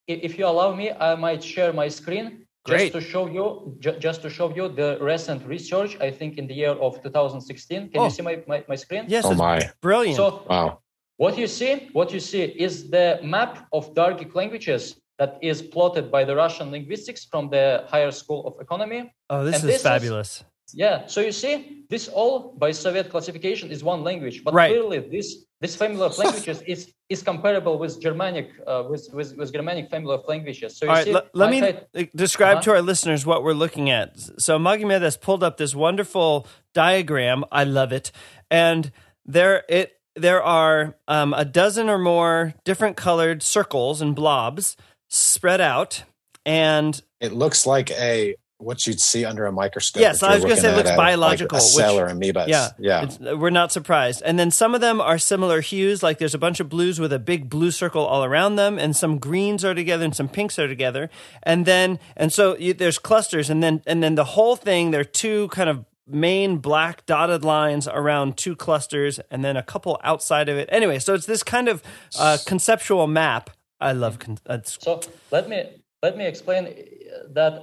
if 0.09 0.39
you 0.39 0.47
allow 0.47 0.75
me, 0.75 0.91
I 0.91 1.15
might 1.15 1.45
share 1.45 1.73
my 1.73 1.87
screen 1.87 2.48
Great. 2.69 2.93
Just 2.93 3.05
to 3.05 3.11
show 3.13 3.27
you, 3.27 3.77
ju- 3.81 3.99
just 3.99 4.23
to 4.23 4.31
show 4.31 4.55
you 4.55 4.69
the 4.69 4.99
recent 5.01 5.47
research, 5.47 5.97
I 6.01 6.11
think 6.11 6.39
in 6.39 6.47
the 6.47 6.55
year 6.55 6.75
of 6.87 7.03
2016. 7.03 7.91
Can 7.91 8.01
oh. 8.01 8.05
you 8.05 8.11
see 8.11 8.23
my, 8.23 8.43
my, 8.47 8.65
my 8.69 8.77
screen? 8.77 9.05
Yes. 9.09 9.25
Oh 9.25 9.35
my! 9.35 9.71
Brilliant. 9.81 10.17
So 10.17 10.45
wow. 10.49 10.79
What 11.17 11.37
you 11.37 11.49
see, 11.49 11.89
what 11.93 12.13
you 12.13 12.21
see 12.21 12.45
is 12.45 12.91
the 12.91 13.19
map 13.25 13.67
of 13.73 13.93
Dargic 13.93 14.35
languages 14.37 15.01
that 15.19 15.37
is 15.43 15.61
plotted 15.61 16.13
by 16.13 16.23
the 16.25 16.35
Russian 16.37 16.71
linguistics 16.71 17.25
from 17.25 17.51
the 17.51 17.85
Higher 17.89 18.13
School 18.13 18.47
of 18.47 18.55
Economy. 18.61 19.13
Oh, 19.29 19.45
this 19.45 19.57
and 19.57 19.65
is 19.65 19.75
this 19.75 19.83
fabulous. 19.83 20.31
Is, 20.37 20.45
yeah. 20.75 21.07
So 21.07 21.21
you 21.21 21.33
see, 21.33 21.85
this 21.89 22.09
all 22.09 22.55
by 22.59 22.73
Soviet 22.73 23.11
classification 23.11 23.71
is 23.71 23.83
one 23.83 24.03
language, 24.05 24.45
but 24.45 24.55
right. 24.55 24.71
clearly 24.71 24.99
this 25.01 25.45
this 25.61 25.75
family 25.75 26.03
of 26.03 26.17
languages 26.19 26.63
is 26.67 26.93
is 27.09 27.23
comparable 27.23 27.79
with 27.79 28.01
Germanic 28.01 28.51
uh, 28.67 28.85
with, 28.89 29.09
with, 29.13 29.37
with 29.37 29.53
Germanic 29.53 29.91
family 29.91 30.15
of 30.15 30.25
languages. 30.29 30.77
So 30.77 30.87
All 30.87 30.95
right, 30.95 31.05
see, 31.05 31.15
l- 31.15 31.27
let 31.33 31.51
me 31.51 31.63
I, 31.63 32.11
describe 32.15 32.59
uh-huh. 32.59 32.63
to 32.63 32.71
our 32.73 32.83
listeners 32.83 33.25
what 33.25 33.43
we're 33.43 33.55
looking 33.55 33.91
at. 33.91 34.19
So 34.39 34.59
Magomed 34.59 35.03
has 35.03 35.17
pulled 35.17 35.43
up 35.43 35.57
this 35.57 35.75
wonderful 35.75 36.47
diagram. 36.75 37.45
I 37.51 37.65
love 37.65 37.93
it, 37.93 38.13
and 38.51 38.93
there 39.25 39.65
it 39.69 39.99
there 40.17 40.43
are 40.43 40.97
um, 41.07 41.33
a 41.35 41.45
dozen 41.45 41.89
or 41.89 41.99
more 41.99 42.55
different 42.65 42.97
colored 42.97 43.43
circles 43.43 44.01
and 44.01 44.15
blobs 44.15 44.77
spread 45.09 45.61
out, 45.61 46.05
and 46.45 47.01
it 47.21 47.33
looks 47.33 47.67
like 47.67 47.91
a 47.93 48.37
what 48.59 48.87
you'd 48.87 49.01
see 49.01 49.25
under 49.25 49.47
a 49.47 49.53
microscope. 49.53 50.01
Yes, 50.01 50.23
I 50.23 50.35
was 50.35 50.45
going 50.45 50.57
to 50.57 50.61
say 50.61 50.73
it 50.73 50.77
looks 50.77 50.91
biological. 50.91 51.57
Like 51.57 51.63
a 51.63 51.67
cell 51.67 51.99
or 51.99 52.07
amoeba. 52.07 52.45
Yeah, 52.49 52.71
yeah. 52.79 53.09
Uh, 53.25 53.37
we're 53.37 53.51
not 53.51 53.71
surprised. 53.71 54.21
And 54.25 54.39
then 54.39 54.51
some 54.51 54.75
of 54.75 54.81
them 54.81 55.01
are 55.01 55.17
similar 55.17 55.61
hues. 55.61 56.03
Like 56.03 56.19
there's 56.19 56.35
a 56.35 56.39
bunch 56.39 56.59
of 56.59 56.69
blues 56.69 56.99
with 56.99 57.13
a 57.13 57.21
big 57.21 57.49
blue 57.49 57.71
circle 57.71 58.05
all 58.05 58.25
around 58.25 58.57
them, 58.57 58.79
and 58.79 58.97
some 58.97 59.19
greens 59.19 59.65
are 59.65 59.75
together, 59.75 60.05
and 60.05 60.15
some 60.15 60.29
pinks 60.29 60.59
are 60.59 60.67
together. 60.67 61.09
And 61.45 61.67
then 61.67 62.01
and 62.17 62.33
so 62.33 62.57
you, 62.57 62.75
there's 62.75 62.99
clusters, 62.99 63.49
and 63.49 63.63
then 63.63 63.83
and 63.87 64.03
then 64.03 64.17
the 64.17 64.25
whole 64.25 64.57
thing. 64.57 64.91
There 64.91 65.01
are 65.01 65.05
two 65.05 65.49
kind 65.49 65.71
of 65.71 65.85
main 66.07 66.57
black 66.59 67.07
dotted 67.07 67.45
lines 67.45 67.87
around 67.87 68.37
two 68.37 68.57
clusters, 68.57 69.21
and 69.31 69.45
then 69.45 69.57
a 69.57 69.63
couple 69.63 70.01
outside 70.03 70.49
of 70.49 70.57
it. 70.57 70.69
Anyway, 70.73 70.99
so 70.99 71.15
it's 71.15 71.27
this 71.27 71.43
kind 71.43 71.69
of 71.69 71.83
uh, 72.19 72.39
conceptual 72.47 73.07
map. 73.07 73.51
I 73.81 73.93
love. 73.93 74.19
Con- 74.19 74.39
uh, 74.47 74.59
so 74.65 75.01
let 75.31 75.49
me 75.49 75.65
let 76.03 76.17
me 76.17 76.27
explain 76.27 76.67
uh, 76.67 77.29
that 77.31 77.63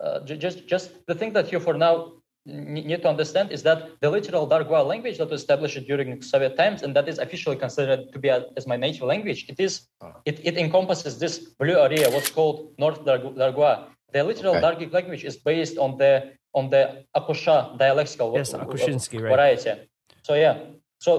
uh, 0.00 0.20
just 0.20 0.66
just 0.66 0.90
the 1.06 1.14
thing 1.14 1.32
that 1.32 1.52
you 1.52 1.60
for 1.60 1.74
now 1.74 2.12
need 2.46 3.02
to 3.02 3.08
understand 3.08 3.50
is 3.50 3.62
that 3.64 3.90
the 4.00 4.08
literal 4.08 4.48
Dargwa 4.48 4.86
language 4.86 5.18
that 5.18 5.28
was 5.30 5.40
established 5.40 5.84
during 5.86 6.22
Soviet 6.22 6.56
times 6.56 6.82
and 6.82 6.94
that 6.94 7.08
is 7.08 7.18
officially 7.18 7.56
considered 7.56 8.12
to 8.12 8.18
be 8.18 8.28
a, 8.28 8.46
as 8.56 8.66
my 8.66 8.76
native 8.76 9.02
language, 9.02 9.46
it 9.48 9.58
is 9.58 9.88
ah. 10.00 10.12
it, 10.24 10.40
it 10.44 10.56
encompasses 10.56 11.18
this 11.18 11.38
blue 11.38 11.78
area, 11.78 12.08
what's 12.10 12.30
called 12.30 12.72
North 12.78 13.04
Dargwa. 13.04 13.88
The 14.12 14.22
literal 14.22 14.56
okay. 14.56 14.64
Dargic 14.64 14.92
language 14.92 15.24
is 15.24 15.36
based 15.36 15.76
on 15.78 15.98
the 15.98 16.32
on 16.54 16.70
the 16.70 17.04
Akusha 17.14 17.76
dialectical 17.78 18.32
yes, 18.34 18.52
Akushinsky, 18.52 19.20
variety. 19.20 19.70
Right. 19.70 19.88
So 20.22 20.34
yeah, 20.34 20.58
so 21.06 21.12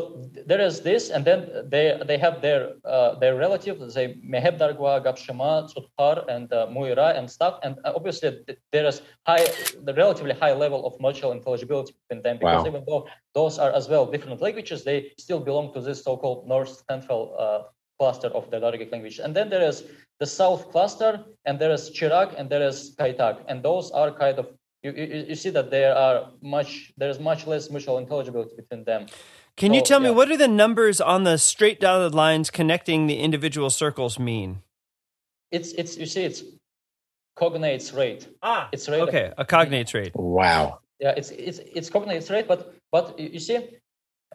there 0.46 0.60
is 0.60 0.82
this, 0.82 1.04
and 1.16 1.24
then 1.24 1.40
they 1.74 1.86
they 2.10 2.18
have 2.26 2.42
their 2.46 2.62
uh, 2.84 3.12
their 3.22 3.36
relatives, 3.46 3.94
say 3.94 4.06
Meheb 4.34 4.56
Dargwa, 4.62 4.94
Gapshima, 5.06 5.52
Tsutkar, 5.70 6.16
and 6.28 6.52
uh, 6.52 6.68
Muira 6.76 7.18
and 7.18 7.26
stuff. 7.38 7.56
And 7.64 7.74
uh, 7.86 7.94
obviously 7.96 8.30
there 8.74 8.86
is 8.86 9.02
high, 9.26 9.46
the 9.88 9.94
relatively 9.94 10.36
high 10.44 10.52
level 10.64 10.86
of 10.88 11.00
mutual 11.00 11.32
intelligibility 11.32 11.94
between 12.02 12.22
them 12.22 12.36
because 12.38 12.64
wow. 12.64 12.72
even 12.72 12.84
though 12.86 13.08
those 13.34 13.58
are 13.64 13.72
as 13.72 13.88
well 13.88 14.06
different 14.06 14.42
languages, 14.42 14.84
they 14.84 15.14
still 15.18 15.40
belong 15.40 15.74
to 15.76 15.80
this 15.80 16.04
so-called 16.04 16.46
North 16.54 16.74
Central 16.92 17.22
uh, 17.40 17.60
cluster 17.98 18.28
of 18.40 18.52
the 18.52 18.58
Dargic 18.60 18.92
language. 18.92 19.20
And 19.20 19.34
then 19.34 19.50
there 19.50 19.66
is 19.72 19.86
the 20.20 20.26
South 20.26 20.70
cluster, 20.74 21.24
and 21.46 21.58
there 21.62 21.72
is 21.72 21.92
Chirag, 21.98 22.36
and 22.38 22.50
there 22.50 22.66
is 22.72 22.94
Kaitak, 23.00 23.36
and 23.48 23.64
those 23.64 23.92
are 23.92 24.12
kind 24.12 24.38
of 24.38 24.48
you, 24.84 24.92
you, 24.92 25.26
you 25.30 25.36
see 25.36 25.50
that 25.50 25.72
there 25.72 25.96
are 25.96 26.32
much 26.42 26.94
there 26.98 27.10
is 27.10 27.20
much 27.20 27.48
less 27.48 27.70
mutual 27.70 27.98
intelligibility 27.98 28.56
between 28.62 28.84
them. 28.84 29.06
Can 29.58 29.74
you 29.74 29.82
tell 29.82 30.02
yeah. 30.02 30.10
me 30.10 30.16
what 30.16 30.28
do 30.28 30.38
the 30.38 30.48
numbers 30.48 31.02
on 31.02 31.24
the 31.24 31.38
straight 31.38 31.80
dotted 31.80 32.14
lines 32.14 32.52
connecting 32.52 33.08
the 33.08 33.18
individual 33.18 33.72
circles 33.72 34.20
mean? 34.20 34.62
It's 35.52 35.72
it's 35.74 35.98
you 35.98 36.06
see 36.06 36.24
it's 36.24 36.44
cognates 37.36 37.96
rate. 37.96 38.28
Ah, 38.44 38.70
it's 38.72 38.88
rate. 38.88 39.02
Okay, 39.02 39.34
a 39.38 39.44
cognates 39.44 39.96
rate. 39.96 40.16
Wow. 40.16 40.80
Yeah, 41.00 41.14
it's 41.18 41.32
it's 41.32 41.60
it's 41.60 41.90
cognates 41.90 42.30
rate, 42.30 42.48
but 42.48 42.76
but 42.92 43.20
you 43.20 43.40
see, 43.40 43.60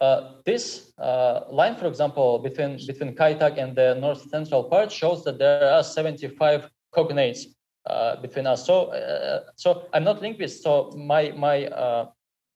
uh, 0.00 0.32
this 0.44 0.92
uh, 0.98 1.42
line, 1.50 1.76
for 1.76 1.86
example, 1.86 2.40
between 2.40 2.78
between 2.84 3.14
Kaitak 3.14 3.58
and 3.58 3.76
the 3.76 3.94
north 3.94 4.28
central 4.28 4.64
part 4.64 4.90
shows 4.90 5.22
that 5.24 5.38
there 5.38 5.70
are 5.72 5.84
75 5.84 6.68
cognates 6.92 7.46
uh, 7.86 8.16
between 8.16 8.48
us. 8.48 8.66
So 8.66 8.86
uh, 8.86 9.50
so 9.54 9.86
I'm 9.92 10.02
not 10.02 10.20
linguist, 10.20 10.64
so 10.64 10.90
my 10.96 11.30
my 11.36 11.66
uh, 11.66 12.06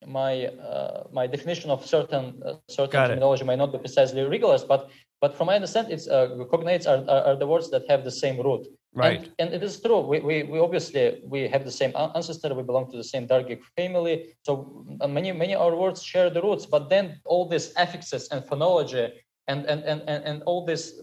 my 0.05 0.45
uh, 0.45 1.03
my 1.11 1.27
definition 1.27 1.69
of 1.69 1.85
certain 1.85 2.41
uh, 2.45 2.53
certain 2.69 3.07
terminology 3.07 3.43
might 3.43 3.57
not 3.57 3.71
be 3.71 3.79
precisely 3.79 4.21
rigorous, 4.21 4.63
but 4.63 4.89
but 5.21 5.35
from 5.35 5.47
my 5.47 5.55
understanding, 5.55 5.93
it's 5.93 6.07
uh, 6.07 6.27
cognates 6.51 6.85
are, 6.85 7.03
are, 7.09 7.23
are 7.29 7.35
the 7.35 7.47
words 7.47 7.71
that 7.71 7.89
have 7.89 8.03
the 8.03 8.11
same 8.11 8.39
root. 8.39 8.67
Right. 8.93 9.19
And, 9.19 9.33
and, 9.39 9.53
it 9.53 9.63
is 9.63 9.79
true. 9.79 9.99
We, 9.99 10.19
we, 10.19 10.43
we 10.43 10.59
obviously 10.59 11.21
we 11.23 11.47
have 11.47 11.65
the 11.65 11.71
same 11.71 11.91
ancestor. 12.15 12.53
We 12.53 12.63
belong 12.63 12.89
to 12.91 12.97
the 12.97 13.03
same 13.03 13.27
Dargic 13.27 13.61
family. 13.75 14.35
So 14.43 14.85
many 15.07 15.31
many 15.31 15.55
our 15.55 15.75
words 15.75 16.03
share 16.03 16.29
the 16.29 16.41
roots. 16.41 16.65
But 16.65 16.89
then 16.89 17.19
all 17.25 17.47
these 17.47 17.73
affixes 17.77 18.27
and 18.29 18.43
phonology 18.43 19.11
and 19.47 19.65
and 19.65 19.83
and 19.83 20.01
and, 20.07 20.23
and 20.23 20.43
all 20.43 20.65
this 20.65 21.01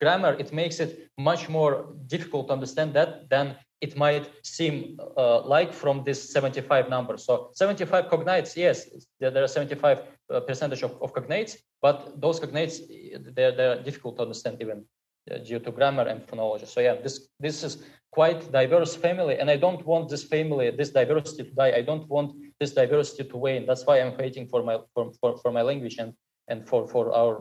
grammar, 0.00 0.34
it 0.38 0.52
makes 0.52 0.80
it 0.80 1.10
much 1.18 1.48
more 1.48 1.94
difficult 2.06 2.48
to 2.48 2.52
understand 2.54 2.94
that 2.94 3.28
than 3.28 3.56
it 3.82 3.96
might 3.96 4.30
seem 4.44 4.96
uh, 5.16 5.40
like 5.42 5.72
from 5.72 6.04
this 6.04 6.32
75 6.32 6.88
number. 6.88 7.18
So 7.18 7.50
75 7.52 8.06
cognates, 8.06 8.56
yes, 8.56 8.88
there 9.18 9.42
are 9.42 9.48
75 9.48 9.98
uh, 10.30 10.40
percentage 10.40 10.82
of, 10.84 10.92
of, 11.02 11.12
cognates, 11.12 11.56
but 11.82 12.20
those 12.20 12.38
cognates, 12.38 12.80
they're, 13.34 13.50
they're 13.50 13.82
difficult 13.82 14.16
to 14.16 14.22
understand 14.22 14.58
even 14.60 14.84
uh, 15.30 15.38
due 15.38 15.58
to 15.58 15.72
grammar 15.72 16.04
and 16.04 16.24
phonology. 16.28 16.66
So 16.66 16.80
yeah, 16.80 16.94
this 16.94 17.28
this 17.40 17.64
is 17.64 17.84
quite 18.12 18.52
diverse 18.52 18.94
family, 18.94 19.38
and 19.40 19.50
I 19.50 19.56
don't 19.56 19.84
want 19.84 20.08
this 20.08 20.24
family, 20.24 20.70
this 20.70 20.90
diversity 20.90 21.42
to 21.44 21.54
die. 21.62 21.72
I 21.76 21.82
don't 21.82 22.08
want 22.08 22.36
this 22.60 22.72
diversity 22.72 23.24
to 23.30 23.36
wane. 23.36 23.66
That's 23.66 23.84
why 23.84 24.00
I'm 24.00 24.16
fighting 24.16 24.46
for 24.46 24.62
my 24.62 24.78
for, 24.94 25.12
for, 25.20 25.38
for 25.38 25.50
my 25.50 25.62
language 25.62 25.96
and 25.98 26.12
and 26.48 26.68
for 26.68 26.86
for 26.86 27.12
our 27.12 27.34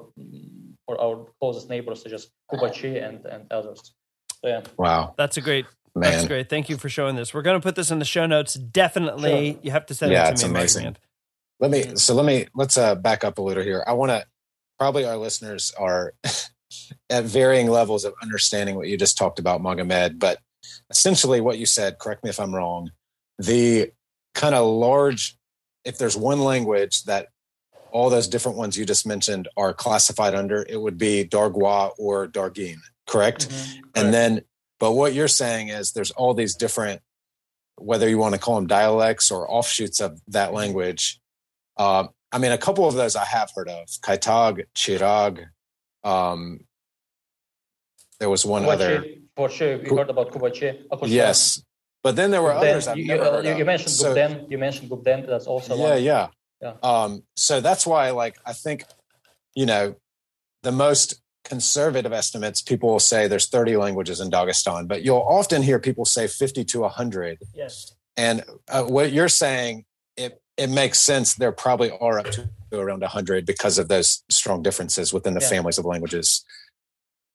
for 0.85 0.99
our 0.99 1.25
closest 1.39 1.69
neighbors 1.69 2.01
such 2.01 2.13
as 2.13 2.23
Kubachi 2.51 2.93
and 3.07 3.25
and 3.25 3.51
others. 3.51 3.93
So 4.39 4.47
yeah. 4.47 4.61
Wow, 4.77 5.13
that's 5.17 5.37
a 5.37 5.41
great 5.41 5.65
Man. 5.93 6.11
That's 6.11 6.27
great. 6.27 6.49
Thank 6.49 6.69
you 6.69 6.77
for 6.77 6.87
showing 6.87 7.15
this. 7.15 7.33
We're 7.33 7.41
going 7.41 7.59
to 7.59 7.63
put 7.63 7.75
this 7.75 7.91
in 7.91 7.99
the 7.99 8.05
show 8.05 8.25
notes. 8.25 8.53
Definitely, 8.53 9.53
sure. 9.53 9.59
you 9.63 9.71
have 9.71 9.85
to 9.87 9.93
send 9.93 10.11
yeah, 10.13 10.23
it 10.23 10.25
to 10.27 10.31
it's 10.31 10.43
me. 10.43 10.49
Amazing. 10.49 10.97
Let 11.59 11.71
me. 11.71 11.95
So 11.95 12.15
let 12.15 12.25
me. 12.25 12.47
Let's 12.55 12.77
uh, 12.77 12.95
back 12.95 13.23
up 13.23 13.37
a 13.37 13.41
little 13.41 13.63
here. 13.63 13.83
I 13.85 13.93
want 13.93 14.11
to. 14.11 14.25
Probably 14.79 15.05
our 15.05 15.17
listeners 15.17 15.73
are 15.77 16.13
at 17.09 17.25
varying 17.25 17.69
levels 17.69 18.05
of 18.05 18.13
understanding 18.23 18.75
what 18.75 18.87
you 18.87 18.97
just 18.97 19.17
talked 19.17 19.37
about, 19.37 19.61
Magomed. 19.61 20.17
But 20.17 20.39
essentially, 20.89 21.41
what 21.41 21.57
you 21.57 21.65
said. 21.65 21.99
Correct 21.99 22.23
me 22.23 22.29
if 22.29 22.39
I'm 22.39 22.55
wrong. 22.55 22.91
The 23.37 23.91
kind 24.33 24.55
of 24.55 24.65
large. 24.65 25.37
If 25.83 25.97
there's 25.97 26.15
one 26.15 26.39
language 26.39 27.03
that 27.03 27.27
all 27.91 28.09
those 28.09 28.27
different 28.27 28.57
ones 28.57 28.77
you 28.77 28.85
just 28.85 29.05
mentioned 29.05 29.49
are 29.57 29.73
classified 29.73 30.35
under, 30.35 30.65
it 30.69 30.79
would 30.79 30.97
be 30.97 31.25
Dargwa 31.25 31.91
or 31.97 32.27
Dargin. 32.27 32.77
Correct? 33.07 33.49
Mm-hmm. 33.49 33.71
Correct. 33.71 33.97
And 33.97 34.13
then 34.13 34.41
but 34.81 34.93
what 34.93 35.13
you're 35.13 35.27
saying 35.27 35.69
is 35.69 35.91
there's 35.91 36.09
all 36.09 36.33
these 36.33 36.55
different, 36.55 37.01
whether 37.77 38.09
you 38.09 38.17
want 38.17 38.33
to 38.33 38.41
call 38.41 38.55
them 38.55 38.65
dialects 38.65 39.29
or 39.29 39.49
offshoots 39.49 40.01
of 40.01 40.19
that 40.29 40.53
language. 40.53 41.21
Uh, 41.77 42.07
I 42.31 42.39
mean, 42.39 42.51
a 42.51 42.57
couple 42.57 42.87
of 42.87 42.95
those 42.95 43.15
I 43.15 43.23
have 43.23 43.51
heard 43.55 43.69
of 43.69 43.85
Kaitag, 44.01 44.65
Chirag. 44.73 45.45
Um, 46.03 46.61
there 48.19 48.29
was 48.29 48.43
one 48.43 48.63
Kubachi, 48.63 49.19
other. 49.37 49.49
Sure, 49.49 49.83
you 49.83 49.95
heard 49.95 50.09
about 50.09 50.31
Kubachi. 50.31 50.83
Yes. 51.03 51.63
But 52.01 52.15
then 52.15 52.31
there 52.31 52.41
were 52.41 52.49
Gubden. 52.49 52.71
others 52.71 52.87
I've 52.87 52.97
you, 52.97 53.05
never 53.05 53.23
heard 53.25 53.45
you, 53.45 53.55
you 53.57 53.65
mentioned 53.65 53.91
so, 53.91 54.15
Gubden. 54.15 54.49
You 54.49 54.57
mentioned 54.57 54.89
Gubden. 54.89 55.27
That's 55.27 55.45
also 55.45 55.75
yeah, 55.75 55.89
one. 55.89 56.03
yeah, 56.03 56.27
yeah. 56.59 56.73
Um, 56.81 57.21
so 57.35 57.61
that's 57.61 57.85
why, 57.85 58.09
like, 58.09 58.39
I 58.47 58.53
think, 58.53 58.85
you 59.53 59.67
know, 59.67 59.95
the 60.63 60.71
most 60.71 61.20
conservative 61.43 62.13
estimates, 62.13 62.61
people 62.61 62.89
will 62.89 62.99
say 62.99 63.27
there's 63.27 63.49
30 63.49 63.77
languages 63.77 64.19
in 64.19 64.29
Dagestan, 64.29 64.87
but 64.87 65.03
you'll 65.03 65.17
often 65.17 65.61
hear 65.61 65.79
people 65.79 66.05
say 66.05 66.27
50 66.27 66.63
to 66.65 66.79
100. 66.81 67.39
Yes. 67.53 67.93
And 68.17 68.43
uh, 68.69 68.83
what 68.83 69.11
you're 69.11 69.29
saying, 69.29 69.85
it, 70.17 70.41
it 70.57 70.69
makes 70.69 70.99
sense. 70.99 71.35
There 71.35 71.51
probably 71.51 71.91
are 71.91 72.19
up 72.19 72.31
to 72.31 72.49
around 72.73 73.01
100 73.01 73.45
because 73.45 73.77
of 73.77 73.87
those 73.87 74.23
strong 74.29 74.61
differences 74.61 75.13
within 75.13 75.33
the 75.33 75.41
yeah. 75.41 75.49
families 75.49 75.77
of 75.77 75.85
languages. 75.85 76.45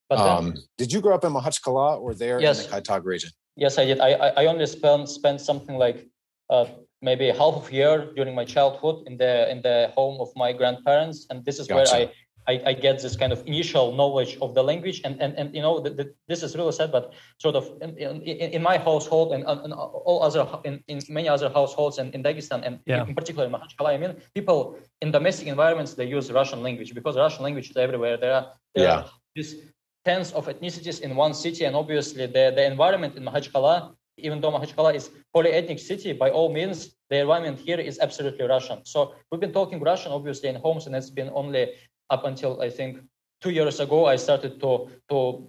But 0.08 0.16
then, 0.16 0.28
um, 0.28 0.54
did 0.78 0.92
you 0.92 1.00
grow 1.00 1.14
up 1.14 1.24
in 1.24 1.32
Makhachkala 1.32 2.00
or 2.00 2.14
there 2.14 2.40
yes, 2.40 2.64
in 2.64 2.70
the 2.70 2.76
Kaitag 2.80 3.04
region? 3.04 3.30
Yes, 3.56 3.78
I 3.78 3.86
did. 3.86 4.00
I, 4.00 4.10
I 4.10 4.46
only 4.46 4.66
spent, 4.66 5.08
spent 5.08 5.40
something 5.40 5.76
like 5.76 6.06
uh, 6.48 6.66
maybe 7.02 7.26
half 7.28 7.54
of 7.54 7.68
a 7.68 7.72
year 7.72 8.12
during 8.14 8.34
my 8.34 8.44
childhood 8.44 9.06
in 9.06 9.16
the 9.16 9.50
in 9.50 9.62
the 9.62 9.92
home 9.96 10.20
of 10.20 10.28
my 10.36 10.52
grandparents, 10.52 11.26
and 11.30 11.44
this 11.44 11.58
is 11.58 11.66
gotcha. 11.66 11.92
where 11.92 12.08
I 12.08 12.12
I, 12.48 12.62
I, 12.66 12.72
get 12.72 13.02
this 13.02 13.16
kind 13.16 13.32
of 13.32 13.42
initial 13.46 13.92
knowledge 13.92 14.38
of 14.40 14.54
the 14.54 14.62
language, 14.62 15.00
and 15.04 15.20
and, 15.20 15.34
and 15.34 15.54
you 15.54 15.62
know 15.62 15.80
the, 15.80 15.90
the, 15.90 16.14
this 16.28 16.42
is 16.42 16.56
really 16.56 16.72
sad, 16.72 16.92
but 16.92 17.12
sort 17.38 17.56
of 17.56 17.70
in, 17.82 17.90
in, 17.96 18.50
in 18.56 18.62
my 18.62 18.78
household 18.78 19.32
and, 19.32 19.44
and, 19.44 19.72
all 19.72 20.22
other 20.22 20.46
in, 20.64 20.82
in 20.88 21.00
many 21.08 21.28
other 21.28 21.48
households 21.48 21.98
in, 21.98 22.10
in 22.12 22.22
Dagestan 22.22 22.62
and 22.64 22.78
yeah. 22.86 23.04
in 23.06 23.14
particular 23.14 23.46
in 23.46 23.52
Makhachkala, 23.52 23.94
I 23.94 23.96
mean, 23.96 24.16
people 24.34 24.78
in 25.00 25.10
domestic 25.10 25.48
environments 25.48 25.94
they 25.94 26.06
use 26.06 26.30
Russian 26.30 26.62
language 26.62 26.94
because 26.94 27.16
Russian 27.16 27.42
language 27.42 27.70
is 27.70 27.76
everywhere. 27.76 28.16
There 28.16 28.32
are 28.32 28.46
there 28.74 28.84
yeah. 28.84 28.96
are 28.98 29.10
these 29.34 29.56
tens 30.04 30.32
of 30.32 30.46
ethnicities 30.46 31.00
in 31.00 31.16
one 31.16 31.34
city, 31.34 31.64
and 31.64 31.74
obviously 31.74 32.26
the 32.26 32.52
the 32.54 32.64
environment 32.64 33.16
in 33.16 33.24
Makhachkala, 33.24 33.94
even 34.18 34.40
though 34.40 34.52
Makhachkala 34.52 34.94
is 34.94 35.10
polyethnic 35.34 35.80
city, 35.80 36.12
by 36.12 36.30
all 36.30 36.52
means 36.52 36.96
the 37.10 37.18
environment 37.18 37.58
here 37.58 37.78
is 37.78 37.98
absolutely 37.98 38.46
Russian. 38.46 38.84
So 38.84 39.14
we've 39.30 39.40
been 39.40 39.52
talking 39.52 39.80
Russian 39.80 40.12
obviously 40.12 40.48
in 40.48 40.56
homes, 40.56 40.86
and 40.86 40.94
it's 40.94 41.10
been 41.10 41.30
only 41.34 41.72
up 42.10 42.24
until 42.24 42.60
I 42.60 42.70
think 42.70 42.98
two 43.40 43.50
years 43.50 43.80
ago, 43.80 44.06
I 44.06 44.16
started 44.16 44.60
to 44.60 44.88
to 45.10 45.46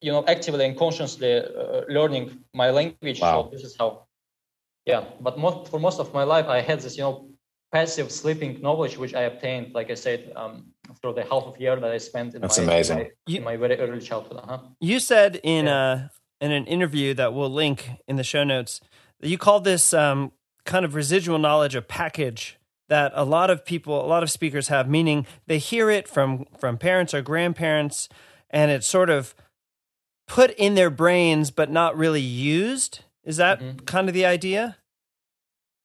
you 0.00 0.12
know 0.12 0.24
actively 0.26 0.64
and 0.64 0.76
consciously 0.76 1.32
uh, 1.38 1.82
learning 1.88 2.44
my 2.54 2.70
language. 2.70 3.20
Wow. 3.20 3.44
So 3.44 3.50
this 3.52 3.64
is 3.64 3.76
how, 3.78 4.06
yeah. 4.84 5.04
But 5.20 5.38
most, 5.38 5.70
for 5.70 5.80
most 5.80 5.98
of 6.00 6.12
my 6.12 6.24
life, 6.24 6.46
I 6.46 6.60
had 6.60 6.80
this 6.80 6.96
you 6.96 7.04
know 7.04 7.28
passive 7.72 8.10
sleeping 8.10 8.60
knowledge 8.60 8.96
which 8.96 9.14
I 9.14 9.22
obtained, 9.22 9.74
like 9.74 9.90
I 9.90 9.94
said, 9.94 10.32
um, 10.36 10.66
through 11.00 11.14
the 11.14 11.24
half 11.24 11.44
of 11.44 11.60
year 11.60 11.76
that 11.76 11.90
I 11.90 11.98
spent 11.98 12.34
in, 12.34 12.40
That's 12.40 12.58
my, 12.58 12.64
amazing. 12.64 12.98
In 12.98 13.04
my, 13.04 13.36
in 13.36 13.44
my 13.44 13.56
very 13.56 13.76
early 13.78 14.00
childhood. 14.00 14.38
Uh-huh. 14.42 14.58
You 14.80 15.00
said 15.00 15.40
in 15.42 15.66
yeah. 15.66 15.82
uh, 15.82 16.08
in 16.40 16.52
an 16.52 16.66
interview 16.66 17.14
that 17.14 17.34
we'll 17.34 17.50
link 17.50 17.90
in 18.06 18.16
the 18.16 18.24
show 18.24 18.44
notes 18.44 18.80
that 19.20 19.28
you 19.28 19.38
called 19.38 19.64
this 19.64 19.92
um, 19.94 20.32
kind 20.64 20.84
of 20.84 20.94
residual 20.94 21.38
knowledge 21.38 21.74
a 21.74 21.82
package 21.82 22.58
that 22.88 23.12
a 23.14 23.24
lot 23.24 23.50
of 23.50 23.64
people, 23.64 24.04
a 24.04 24.06
lot 24.06 24.22
of 24.22 24.30
speakers 24.30 24.68
have, 24.68 24.88
meaning 24.88 25.26
they 25.46 25.58
hear 25.58 25.90
it 25.90 26.08
from 26.08 26.46
from 26.58 26.78
parents 26.78 27.14
or 27.14 27.22
grandparents, 27.22 28.08
and 28.50 28.70
it's 28.70 28.86
sort 28.86 29.10
of 29.10 29.34
put 30.26 30.50
in 30.52 30.74
their 30.74 30.90
brains 30.90 31.50
but 31.50 31.70
not 31.70 31.96
really 31.96 32.20
used. 32.20 33.00
Is 33.24 33.36
that 33.38 33.60
mm-hmm. 33.60 33.78
kind 33.84 34.08
of 34.08 34.14
the 34.14 34.26
idea? 34.26 34.76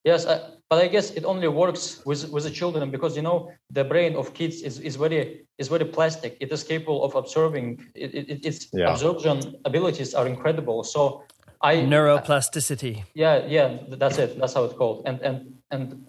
Yes, 0.03 0.25
I, 0.25 0.41
but 0.69 0.83
I 0.83 0.87
guess 0.87 1.11
it 1.11 1.25
only 1.25 1.47
works 1.47 2.01
with 2.05 2.29
with 2.29 2.43
the 2.43 2.49
children 2.49 2.89
because 2.89 3.15
you 3.15 3.21
know 3.21 3.51
the 3.69 3.83
brain 3.83 4.15
of 4.15 4.33
kids 4.33 4.61
is, 4.61 4.79
is 4.79 4.95
very 4.95 5.45
is 5.57 5.67
very 5.67 5.85
plastic. 5.85 6.37
It 6.39 6.51
is 6.51 6.63
capable 6.63 7.03
of 7.03 7.13
absorbing. 7.15 7.85
It, 7.93 8.15
it, 8.15 8.45
its 8.45 8.67
yeah. 8.73 8.91
absorption 8.91 9.55
abilities 9.65 10.13
are 10.13 10.27
incredible. 10.27 10.83
So 10.83 11.23
I 11.61 11.75
neuroplasticity. 11.75 13.03
yeah, 13.13 13.45
yeah, 13.45 13.77
that's 13.89 14.17
it. 14.17 14.39
That's 14.39 14.53
how 14.53 14.63
it's 14.63 14.73
called. 14.73 15.03
And 15.05 15.21
and 15.21 15.53
and 15.69 16.07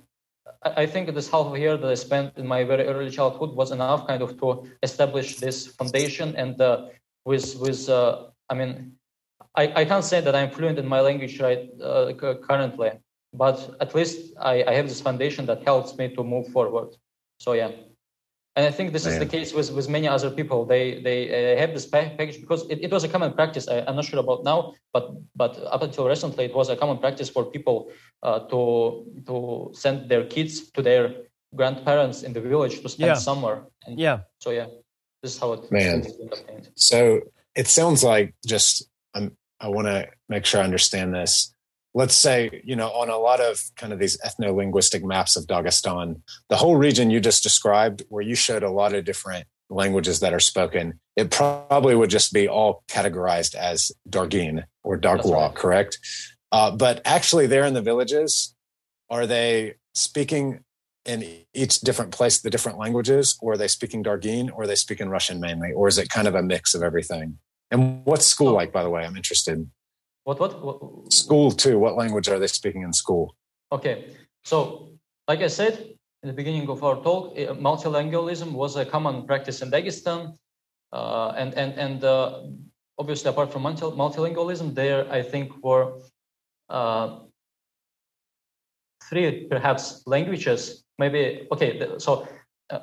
I 0.65 0.87
think 0.87 1.13
this 1.13 1.29
half 1.29 1.47
of 1.47 1.55
a 1.55 1.59
year 1.59 1.77
that 1.77 1.91
I 1.91 1.95
spent 1.95 2.39
in 2.39 2.47
my 2.47 2.65
very 2.65 2.87
early 2.87 3.11
childhood 3.11 3.55
was 3.55 3.73
enough, 3.73 4.07
kind 4.07 4.23
of, 4.23 4.39
to 4.41 4.69
establish 4.83 5.37
this 5.37 5.67
foundation. 5.67 6.37
And 6.37 6.61
uh, 6.61 6.89
with 7.25 7.57
with 7.57 7.89
uh, 7.89 8.27
I 8.49 8.55
mean, 8.55 8.93
I, 9.57 9.65
I 9.81 9.85
can't 9.85 10.05
say 10.05 10.21
that 10.21 10.35
I'm 10.35 10.51
fluent 10.51 10.79
in 10.79 10.87
my 10.87 11.01
language 11.01 11.41
right 11.41 11.69
uh, 11.83 12.13
currently, 12.49 12.93
but 13.35 13.77
at 13.81 13.95
least 13.95 14.35
I, 14.41 14.65
I 14.65 14.75
have 14.75 14.89
this 14.89 15.01
foundation 15.01 15.47
that 15.47 15.65
helps 15.65 15.97
me 15.97 16.15
to 16.15 16.23
move 16.23 16.49
forward. 16.49 16.95
So 17.39 17.55
yeah 17.55 17.73
and 18.55 18.67
I 18.67 18.71
think 18.71 18.93
this 18.93 19.07
is 19.07 19.19
the 19.19 19.27
case 19.27 19.55
with, 19.55 19.73
with 19.73 19.89
many 19.89 20.07
other 20.07 20.31
people. 20.31 20.67
They 20.67 21.01
they 21.01 21.21
uh, 21.31 21.59
have 21.59 21.73
this 21.73 21.87
package 21.87 22.41
because 22.41 22.69
it, 22.69 22.81
it 22.83 22.91
was 22.91 23.03
a 23.03 23.09
common 23.09 23.33
practice. 23.33 23.67
I, 23.67 23.79
am 23.89 23.97
not 23.97 24.05
sure 24.05 24.21
about 24.21 24.45
now, 24.45 24.75
but 24.93 25.11
but 25.35 25.59
up 25.71 25.83
until 25.83 26.07
recently, 26.07 26.45
it 26.45 26.55
was 26.55 26.69
a 26.69 26.77
common 26.77 26.99
practice 26.99 27.31
for 27.31 27.45
people 27.47 27.91
uh, 28.23 28.41
to 28.51 29.05
to 29.27 29.71
send 29.75 30.09
their 30.09 30.25
kids 30.25 30.71
to 30.71 30.83
their 30.83 31.15
grandparents 31.55 32.23
in 32.23 32.33
the 32.33 32.41
village 32.41 32.81
to 32.81 32.89
spend 32.89 33.09
yeah. 33.09 33.15
summer. 33.15 33.65
And 33.87 33.99
yeah. 33.99 34.21
So 34.39 34.51
yeah, 34.51 34.67
this 35.23 35.35
is 35.35 35.39
how 35.39 35.53
it. 35.55 35.71
Man. 35.71 36.05
So 36.75 37.21
it 37.55 37.69
sounds 37.69 38.03
like 38.03 38.35
just 38.47 38.85
I'm, 39.15 39.37
I 39.61 39.69
want 39.69 39.89
to 39.89 40.09
make 40.29 40.47
sure 40.47 40.61
I 40.61 40.65
understand 40.65 41.15
this 41.15 41.53
let's 41.95 42.17
say, 42.17 42.63
you 42.65 42.77
know, 42.77 42.89
on 42.89 43.11
a 43.11 43.17
lot 43.17 43.41
of 43.41 43.61
kind 43.77 43.93
of 43.93 43.99
these 43.99 44.17
ethno 44.19 44.55
linguistic 44.55 45.05
maps 45.05 45.37
of 45.37 45.47
Dagestan, 45.47 46.21
the 46.49 46.57
whole 46.57 46.77
region 46.77 47.11
you 47.11 47.21
just 47.21 47.43
described, 47.43 48.03
where 48.09 48.23
you 48.23 48.35
showed 48.35 48.63
a 48.63 48.71
lot 48.71 48.95
of 48.95 49.05
different 49.05 49.47
languages 49.69 50.21
that 50.21 50.33
are 50.33 50.41
spoken, 50.41 51.01
it 51.17 51.31
probably 51.31 51.95
would 51.95 52.11
just 52.11 52.33
be 52.33 52.49
all 52.49 52.85
categorized 52.89 53.55
as 53.55 53.93
Dargin 54.09 54.65
or 54.85 54.99
Dargwa, 54.99 55.49
right. 55.49 55.55
correct? 55.55 55.99
Uh, 56.53 56.71
but 56.71 57.01
actually, 57.05 57.47
there 57.47 57.65
in 57.65 57.75
the 57.75 57.83
villages, 57.83 58.55
are 59.09 59.27
they 59.27 59.75
speaking 59.95 60.61
in 61.05 61.25
each 61.53 61.81
different 61.81 62.13
place 62.13 62.41
the 62.41 62.51
different 62.51 62.79
languages, 62.79 63.37
or 63.41 63.55
are 63.55 63.57
they 63.57 63.69
speaking 63.69 64.05
Dargin, 64.05 64.53
or 64.53 64.63
are 64.63 64.67
they 64.67 64.77
speaking 64.77 65.09
Russian 65.09 65.41
mainly, 65.41 65.73
or 65.73 65.89
is 65.89 65.99
it 65.99 66.09
kind 66.11 66.29
of 66.29 66.35
a 66.35 66.43
mix 66.43 66.75
of 66.75 66.83
everything? 66.83 67.39
And 67.71 68.05
what's 68.05 68.27
school 68.27 68.49
oh. 68.49 68.55
like, 68.55 68.73
by 68.73 68.83
the 68.83 68.91
way? 68.91 69.05
I'm 69.05 69.17
interested. 69.17 69.67
What, 70.25 70.39
what, 70.39 70.63
what? 70.63 71.13
School 71.13 71.51
too. 71.51 71.79
What 71.79 71.97
language 71.97 72.29
are 72.29 72.39
they 72.39 72.47
speaking 72.47 72.83
in 72.83 72.93
school? 72.93 73.35
Okay. 73.73 74.05
So, 74.45 74.91
like 75.27 75.41
I 75.41 75.49
said 75.49 75.75
in 76.23 76.29
the 76.29 76.35
beginning 76.35 76.69
of 76.69 76.85
our 76.85 77.03
talk, 77.03 77.33
eh, 77.37 77.47
multilingualism 77.47 78.53
was 78.53 78.77
a 78.77 78.85
common 78.85 79.27
practice 79.27 79.63
in 79.63 79.71
Dagestan. 79.71 80.37
Uh, 80.93 81.33
and 81.37 81.55
and, 81.55 81.73
and 81.75 82.05
uh, 82.05 82.43
obviously, 82.99 83.31
apart 83.31 83.51
from 83.53 83.63
multi- 83.63 83.97
multilingualism, 84.05 84.75
there, 84.75 85.11
I 85.11 85.23
think, 85.23 85.65
were 85.65 85.95
three 89.09 89.47
perhaps 89.51 90.03
languages. 90.07 90.85
Maybe, 90.99 91.47
okay, 91.53 91.71
so 91.99 92.27
uh, 92.71 92.81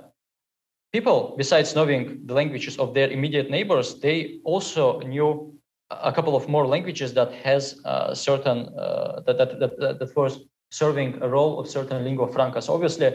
people, 0.93 1.35
besides 1.37 1.75
knowing 1.75 2.21
the 2.25 2.33
languages 2.33 2.77
of 2.77 2.93
their 2.93 3.09
immediate 3.09 3.49
neighbors, 3.49 3.99
they 3.99 4.39
also 4.43 4.99
knew 5.01 5.53
a 5.89 6.11
couple 6.11 6.35
of 6.35 6.47
more 6.47 6.67
languages 6.67 7.13
that 7.13 7.31
has 7.33 7.81
uh, 7.85 8.13
certain 8.13 8.69
uh, 8.77 9.21
that, 9.25 9.37
that, 9.37 9.59
that 9.59 9.99
that 9.99 10.15
was 10.15 10.39
serving 10.71 11.17
a 11.21 11.27
role 11.27 11.59
of 11.59 11.67
certain 11.67 12.03
lingua 12.03 12.31
francas 12.31 12.69
obviously, 12.69 13.11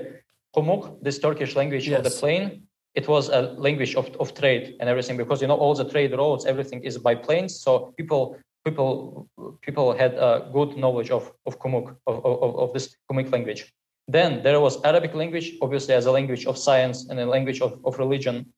Kumyk, 0.57 1.03
this 1.03 1.19
Turkish 1.19 1.55
language 1.55 1.89
yes. 1.89 1.99
of 1.99 2.05
the 2.05 2.11
plain, 2.11 2.63
it 2.95 3.07
was 3.09 3.29
a 3.29 3.43
language 3.67 3.95
of, 3.95 4.09
of 4.19 4.35
trade 4.35 4.75
and 4.81 4.89
everything 4.89 5.17
because 5.17 5.41
you 5.41 5.49
know 5.49 5.57
all 5.57 5.75
the 5.75 5.89
trade 5.89 6.13
roads, 6.13 6.47
everything 6.47 6.83
is 6.83 6.99
by 6.99 7.15
planes. 7.15 7.61
So 7.61 7.93
people 7.97 8.37
people 8.65 9.29
people 9.63 9.97
had 9.97 10.15
a 10.15 10.49
good 10.53 10.77
knowledge 10.77 11.11
of 11.11 11.33
of 11.47 11.59
Kumyk 11.59 11.97
of, 12.07 12.25
of, 12.25 12.57
of 12.59 12.73
this 12.73 12.97
Kumyk 13.11 13.31
language. 13.33 13.73
Then 14.09 14.43
there 14.43 14.61
was 14.61 14.83
Arabic 14.85 15.15
language, 15.15 15.55
obviously 15.63 15.95
as 15.95 16.07
a 16.07 16.13
language 16.13 16.47
of 16.47 16.59
science 16.59 17.09
and 17.09 17.19
a 17.19 17.27
language 17.27 17.61
of, 17.61 17.81
of 17.85 17.99
religion. 17.99 18.53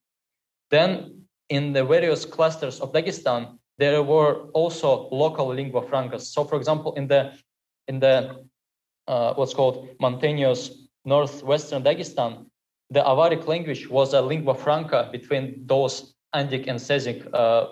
Then 0.71 1.23
in 1.49 1.73
the 1.73 1.85
various 1.85 2.25
clusters 2.25 2.81
of 2.81 2.93
Dagestan, 2.93 3.59
there 3.79 4.03
were 4.03 4.49
also 4.55 5.09
local 5.11 5.47
lingua 5.49 5.83
francas. 5.83 6.33
So, 6.33 6.45
for 6.45 6.57
example, 6.57 6.95
in 6.95 7.07
the 7.07 7.33
in 7.89 8.01
the 8.01 8.45
uh, 9.07 9.35
what's 9.35 9.55
called 9.55 9.89
mountainous 10.01 10.71
northwestern 11.05 11.83
Dagestan, 11.85 12.47
the 12.91 13.01
Avaric 13.01 13.47
language 13.47 13.89
was 13.89 14.15
a 14.15 14.23
lingua 14.23 14.55
franca 14.55 15.09
between 15.13 15.63
those 15.67 16.15
Andic 16.35 16.67
and 16.67 16.79
Tsezic, 16.79 17.29
uh, 17.33 17.67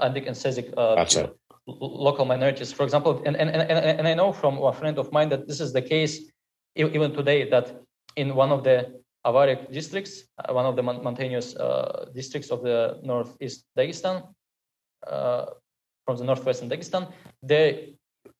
Andic 0.00 0.26
and 0.26 0.36
Tsezic 0.36 0.72
uh, 0.76 0.96
local 1.66 2.24
minorities. 2.24 2.72
For 2.72 2.82
example, 2.84 3.22
and, 3.24 3.36
and, 3.36 3.50
and, 3.50 3.70
and 3.70 4.08
I 4.08 4.14
know 4.14 4.32
from 4.32 4.58
a 4.58 4.72
friend 4.72 4.98
of 4.98 5.12
mine 5.12 5.28
that 5.30 5.46
this 5.46 5.60
is 5.60 5.72
the 5.72 5.82
case 5.82 6.30
even 6.74 7.12
today, 7.12 7.48
that 7.50 7.80
in 8.16 8.34
one 8.34 8.50
of 8.50 8.64
the 8.64 9.00
Avaric 9.24 9.70
districts, 9.70 10.24
uh, 10.38 10.52
one 10.52 10.66
of 10.66 10.74
the 10.74 10.82
mountainous 10.82 11.54
uh, 11.56 12.06
districts 12.14 12.50
of 12.50 12.62
the 12.62 12.98
northeast 13.02 13.64
Dagestan, 13.78 14.28
uh, 15.06 15.46
from 16.04 16.16
the 16.16 16.24
northwestern 16.24 16.68
Dagestan, 16.68 17.12
they 17.42 17.94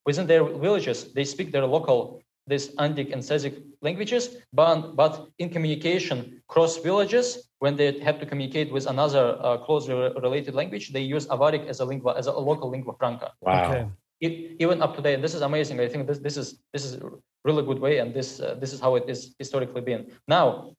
within 0.04 0.26
their 0.26 0.44
villages 0.44 1.12
they 1.12 1.24
speak 1.24 1.52
their 1.52 1.66
local 1.66 2.20
this 2.46 2.74
Andic 2.76 3.12
and 3.12 3.22
Tsezic 3.22 3.62
languages, 3.82 4.36
but 4.52 4.96
but 4.96 5.28
in 5.38 5.48
communication 5.48 6.42
cross 6.48 6.78
villages 6.78 7.50
when 7.62 7.76
they 7.76 8.00
have 8.00 8.18
to 8.18 8.26
communicate 8.26 8.72
with 8.72 8.86
another 8.88 9.38
uh, 9.40 9.56
closely 9.56 9.94
related 9.94 10.52
language, 10.52 10.92
they 10.92 11.04
use 11.16 11.28
Avaric 11.28 11.64
as 11.68 11.78
a 11.78 11.84
lingua 11.84 12.12
as 12.18 12.26
a 12.26 12.32
local 12.32 12.68
lingua 12.74 12.94
franca. 12.98 13.28
Wow. 13.40 13.52
Okay. 13.62 13.82
It, 14.20 14.32
even 14.64 14.82
up 14.82 14.96
to 14.96 15.00
date, 15.02 15.14
and 15.14 15.22
this 15.22 15.34
is 15.38 15.42
amazing. 15.42 15.78
I 15.78 15.86
think 15.86 16.08
this 16.08 16.18
this 16.18 16.36
is 16.36 16.46
this 16.72 16.84
is 16.84 16.92
a 16.94 17.08
really 17.44 17.64
good 17.68 17.78
way, 17.78 17.94
and 17.98 18.12
this 18.18 18.40
uh, 18.40 18.56
this 18.62 18.72
is 18.72 18.80
how 18.80 18.96
it 18.96 19.04
is 19.06 19.36
historically 19.38 19.80
been. 19.80 20.02
Now, 20.26 20.74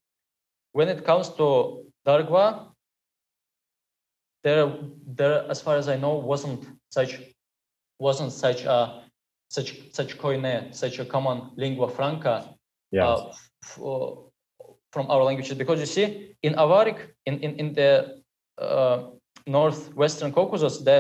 when 0.73 0.89
it 0.89 1.05
comes 1.05 1.29
to 1.39 1.47
Dargwa, 2.05 2.47
there 4.43 4.67
there 5.19 5.37
as 5.53 5.61
far 5.61 5.77
as 5.77 5.87
I 5.87 5.95
know 6.03 6.15
wasn't 6.31 6.67
such 6.97 7.13
wasn't 7.97 8.33
such 8.33 8.65
a 8.65 8.79
such 9.47 9.69
such 9.97 10.17
koine 10.17 10.75
such 10.75 10.99
a 10.99 11.05
common 11.05 11.37
lingua 11.55 11.87
franca 11.87 12.35
yeah. 12.91 13.07
uh, 13.07 13.31
f- 13.63 13.79
uh, 13.81 14.32
from 14.93 15.06
our 15.10 15.23
languages 15.23 15.56
because 15.63 15.79
you 15.79 15.86
see 15.97 16.36
in 16.43 16.53
Avaric, 16.63 16.97
in 17.25 17.36
in, 17.45 17.51
in 17.62 17.67
the 17.79 17.91
uh, 18.58 18.97
northwestern 19.47 20.32
Caucasus 20.32 20.77
the 20.89 20.97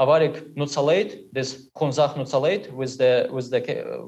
Avaric 0.00 0.34
Nutsalate 0.58 1.12
this 1.32 1.70
Khunzak 1.76 2.12
Nutsalate 2.20 2.66
with 2.80 2.98
the 2.98 3.28
with 3.30 3.50
the 3.50 3.60
uh, 3.60 4.04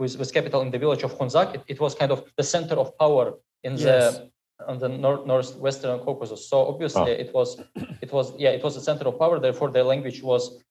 with, 0.00 0.16
with 0.18 0.32
capital 0.32 0.60
in 0.62 0.70
the 0.70 0.78
village 0.78 1.02
of 1.02 1.12
Khunzak 1.18 1.54
it, 1.56 1.62
it 1.68 1.78
was 1.80 1.94
kind 1.94 2.10
of 2.12 2.18
the 2.36 2.46
center 2.54 2.76
of 2.76 2.96
power 2.98 3.34
in 3.62 3.72
yes. 3.76 3.84
the 3.84 4.30
on 4.68 4.78
the 4.78 4.88
north 4.88 5.26
northwestern 5.26 5.98
Caucasus. 6.00 6.48
So 6.48 6.66
obviously 6.66 7.12
oh. 7.12 7.24
it 7.24 7.30
was 7.34 7.60
it 8.00 8.10
was 8.12 8.32
yeah 8.38 8.50
it 8.50 8.62
was 8.64 8.76
a 8.76 8.80
center 8.80 9.06
of 9.08 9.18
power. 9.18 9.38
Therefore, 9.38 9.70
their 9.70 9.84
language 9.84 10.22
was 10.22 10.62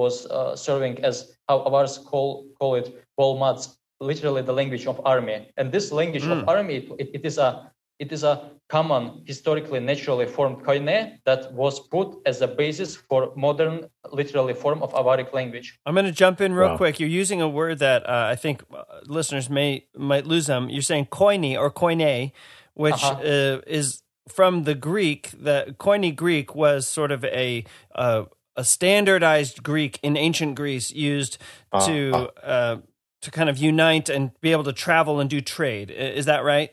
was 0.00 0.26
uh, 0.26 0.54
serving 0.54 1.02
as 1.04 1.36
how 1.48 1.64
Avars 1.66 1.98
call 1.98 2.46
call 2.58 2.74
it 2.76 2.86
Volmats, 3.18 3.76
literally 4.02 4.42
the 4.42 4.52
language 4.52 4.86
of 4.86 5.00
army. 5.04 5.48
And 5.56 5.72
this 5.72 5.92
language 5.92 6.24
mm. 6.24 6.32
of 6.32 6.48
army 6.48 6.76
it, 6.98 7.10
it 7.14 7.24
is 7.24 7.38
a 7.38 7.70
it 7.98 8.10
is 8.10 8.24
a 8.24 8.50
common 8.68 9.22
historically 9.26 9.78
naturally 9.78 10.26
formed 10.26 10.64
koine 10.64 11.18
that 11.24 11.52
was 11.52 11.78
put 11.88 12.08
as 12.26 12.40
a 12.40 12.48
basis 12.48 12.96
for 12.96 13.32
modern 13.36 13.86
literally 14.10 14.54
form 14.54 14.82
of 14.82 14.92
Avaric 14.94 15.32
language. 15.32 15.78
I'm 15.86 15.94
going 15.94 16.06
to 16.06 16.12
jump 16.12 16.40
in 16.40 16.54
real 16.54 16.70
wow. 16.70 16.76
quick. 16.76 16.98
You're 16.98 17.16
using 17.22 17.40
a 17.40 17.48
word 17.48 17.78
that 17.78 18.08
uh, 18.08 18.26
I 18.32 18.36
think 18.36 18.64
uh, 18.74 18.82
listeners 19.06 19.48
may 19.48 19.86
might 19.94 20.26
lose 20.26 20.46
them. 20.46 20.68
You're 20.68 20.82
saying 20.82 21.06
koine 21.06 21.56
or 21.56 21.70
koine 21.70 22.32
which 22.74 23.02
uh-huh. 23.04 23.20
uh, 23.20 23.60
is 23.66 24.02
from 24.28 24.64
the 24.64 24.74
Greek. 24.74 25.30
The 25.30 25.74
Koine 25.78 26.14
Greek 26.14 26.54
was 26.54 26.86
sort 26.86 27.12
of 27.12 27.24
a 27.24 27.64
uh, 27.94 28.24
a 28.56 28.64
standardized 28.64 29.62
Greek 29.62 29.98
in 30.02 30.16
ancient 30.16 30.54
Greece 30.54 30.90
used 30.90 31.38
uh, 31.72 31.86
to 31.86 32.30
uh, 32.44 32.76
to 33.22 33.30
kind 33.30 33.48
of 33.48 33.56
unite 33.56 34.08
and 34.08 34.32
be 34.40 34.52
able 34.52 34.64
to 34.64 34.72
travel 34.72 35.20
and 35.20 35.30
do 35.30 35.40
trade. 35.40 35.90
Is 35.90 36.26
that 36.26 36.44
right? 36.44 36.72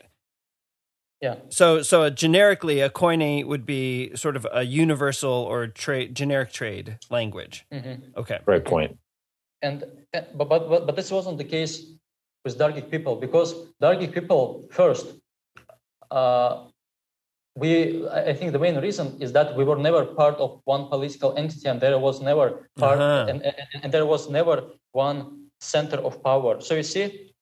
Yeah. 1.20 1.36
So, 1.50 1.82
so 1.82 2.08
generically, 2.10 2.80
a 2.80 2.90
Koine 2.90 3.46
would 3.46 3.66
be 3.66 4.14
sort 4.16 4.36
of 4.36 4.46
a 4.52 4.62
universal 4.62 5.30
or 5.32 5.66
trade 5.66 6.14
generic 6.14 6.52
trade 6.52 6.98
language. 7.10 7.66
Mm-hmm. 7.72 8.18
Okay. 8.18 8.38
Great 8.44 8.64
point. 8.64 8.98
And 9.62 9.84
but, 10.12 10.48
but 10.48 10.86
but 10.86 10.96
this 10.96 11.10
wasn't 11.10 11.36
the 11.36 11.44
case 11.44 11.84
with 12.44 12.58
Dargic 12.58 12.90
people 12.90 13.16
because 13.16 13.54
Dargic 13.82 14.12
people 14.12 14.64
first. 14.70 15.06
Uh, 16.10 16.64
we 17.56 18.08
I 18.08 18.32
think 18.32 18.52
the 18.52 18.58
main 18.58 18.76
reason 18.78 19.18
is 19.20 19.32
that 19.32 19.54
we 19.56 19.64
were 19.64 19.76
never 19.76 20.06
part 20.06 20.36
of 20.36 20.60
one 20.64 20.88
political 20.88 21.36
entity 21.36 21.68
and 21.68 21.80
there 21.80 21.98
was 21.98 22.22
never 22.22 22.70
part 22.78 22.98
uh-huh. 22.98 23.26
and, 23.28 23.42
and, 23.42 23.54
and 23.82 23.92
there 23.92 24.06
was 24.06 24.30
never 24.30 24.62
one 24.92 25.39
center 25.60 25.98
of 25.98 26.22
power. 26.22 26.60
So 26.60 26.74
you 26.74 26.82
see, 26.82 27.32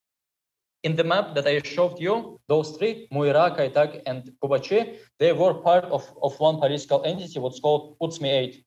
in 0.82 0.96
the 0.96 1.04
map 1.04 1.34
that 1.34 1.46
I 1.46 1.60
showed 1.62 1.98
you, 1.98 2.40
those 2.48 2.76
three, 2.76 3.08
Muira, 3.12 3.56
Kaitak, 3.56 4.02
and 4.06 4.32
Kubachi, 4.42 4.96
they 5.18 5.32
were 5.32 5.54
part 5.54 5.84
of, 5.84 6.08
of 6.22 6.38
one 6.38 6.58
political 6.58 7.02
entity, 7.04 7.38
what's 7.38 7.60
called 7.60 7.96
Utsmiyat. 8.00 8.62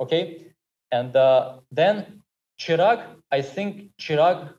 Okay? 0.00 0.52
And 0.90 1.14
uh, 1.16 1.58
then 1.70 2.22
Chirag, 2.58 3.06
I 3.30 3.40
think 3.42 3.90
Chirag, 4.00 4.52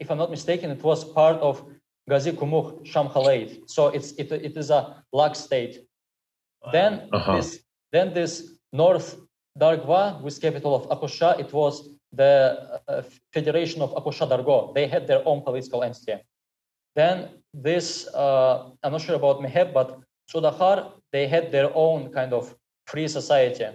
if 0.00 0.10
I'm 0.10 0.18
not 0.18 0.30
mistaken, 0.30 0.70
it 0.70 0.82
was 0.82 1.04
part 1.04 1.36
of 1.36 1.64
Gazi 2.08 2.32
Kumuh 2.32 2.86
Shamkhalate. 2.86 3.68
So 3.68 3.88
it's 3.88 4.12
it, 4.12 4.32
it 4.32 4.56
is 4.56 4.70
a 4.70 5.02
Lak 5.12 5.36
state. 5.36 5.84
Then 6.72 7.08
uh-huh. 7.12 7.36
this 7.36 7.60
then 7.92 8.14
this 8.14 8.52
North 8.72 9.16
Dargwa 9.58 10.20
with 10.22 10.40
capital 10.40 10.74
of 10.74 10.88
Akusha, 10.88 11.38
it 11.38 11.52
was 11.52 11.88
the 12.12 12.80
uh, 12.88 13.02
Federation 13.32 13.82
of 13.82 13.94
Akusha 13.94 14.28
Dargo. 14.28 14.74
They 14.74 14.86
had 14.86 15.06
their 15.06 15.26
own 15.26 15.42
political 15.42 15.82
entity. 15.82 16.16
Then 16.96 17.28
this, 17.52 18.08
uh, 18.14 18.70
I'm 18.82 18.92
not 18.92 19.02
sure 19.02 19.16
about 19.16 19.40
Meheb, 19.40 19.72
but 19.72 20.00
Sudahar, 20.32 20.92
they 21.12 21.26
had 21.26 21.52
their 21.52 21.70
own 21.74 22.12
kind 22.12 22.32
of 22.32 22.54
free 22.86 23.08
society. 23.08 23.66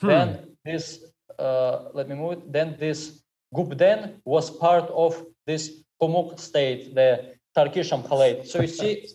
Hmm. 0.00 0.06
Then 0.06 0.56
this, 0.64 1.04
uh, 1.38 1.88
let 1.94 2.08
me 2.08 2.14
move 2.16 2.32
it. 2.32 2.52
Then 2.52 2.76
this 2.78 3.22
Gubden 3.54 4.16
was 4.24 4.50
part 4.50 4.88
of 4.90 5.24
this 5.46 5.82
Kumyk 6.00 6.38
state, 6.38 6.94
the 6.94 7.34
Tarki 7.56 7.82
Shamkhalate. 7.82 8.46
So 8.46 8.60
you 8.60 8.68
see, 8.68 9.08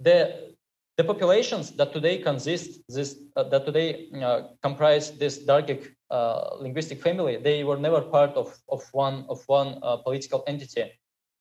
the 0.00 0.54
the 0.96 1.04
populations 1.04 1.72
that 1.72 1.92
today 1.92 2.18
consist 2.18 2.80
this 2.88 3.18
uh, 3.36 3.42
that 3.44 3.66
today 3.66 4.08
uh, 4.22 4.42
comprise 4.62 5.10
this 5.18 5.44
Dargic 5.44 5.90
uh, 6.14 6.56
linguistic 6.60 7.02
family, 7.02 7.36
they 7.36 7.64
were 7.68 7.80
never 7.86 8.00
part 8.16 8.32
of 8.42 8.48
of 8.68 8.82
one 8.92 9.16
of 9.28 9.38
one 9.46 9.70
uh, 9.82 9.96
political 10.06 10.40
entity, 10.46 10.84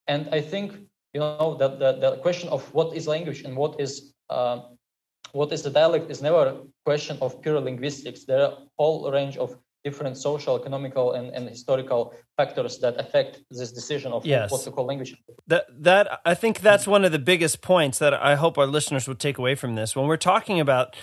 and 0.07 0.21
I 0.37 0.41
think 0.41 0.67
you 1.13 1.19
know 1.19 1.55
that 1.61 1.79
the, 1.81 1.91
the 2.03 2.11
question 2.25 2.49
of 2.49 2.61
what 2.73 2.95
is 2.97 3.07
language 3.07 3.41
and 3.45 3.53
what 3.55 3.79
is 3.79 3.91
uh, 4.29 4.57
what 5.31 5.51
is 5.51 5.61
the 5.61 5.69
dialect 5.69 6.09
is 6.09 6.21
never 6.21 6.43
a 6.53 6.55
question 6.85 7.17
of 7.21 7.41
pure 7.41 7.59
linguistics. 7.59 8.25
There 8.25 8.41
are 8.45 8.51
a 8.51 8.57
whole 8.77 9.11
range 9.11 9.37
of 9.37 9.49
different 9.83 10.17
social, 10.17 10.59
economical, 10.59 11.13
and, 11.13 11.29
and 11.35 11.49
historical 11.49 12.13
factors 12.37 12.79
that 12.79 12.99
affect 12.99 13.41
this 13.51 13.71
decision 13.71 14.11
of 14.13 14.25
yes. 14.25 14.49
what 14.51 14.61
to 14.61 14.71
call 14.71 14.85
language. 14.85 15.15
That 15.47 15.65
that 15.89 16.21
I 16.25 16.33
think 16.33 16.61
that's 16.61 16.87
one 16.87 17.05
of 17.05 17.11
the 17.11 17.19
biggest 17.19 17.61
points 17.61 17.99
that 17.99 18.13
I 18.13 18.35
hope 18.35 18.57
our 18.57 18.67
listeners 18.77 19.07
would 19.07 19.19
take 19.19 19.37
away 19.37 19.55
from 19.55 19.75
this 19.75 19.95
when 19.95 20.07
we're 20.07 20.25
talking 20.33 20.59
about 20.59 20.95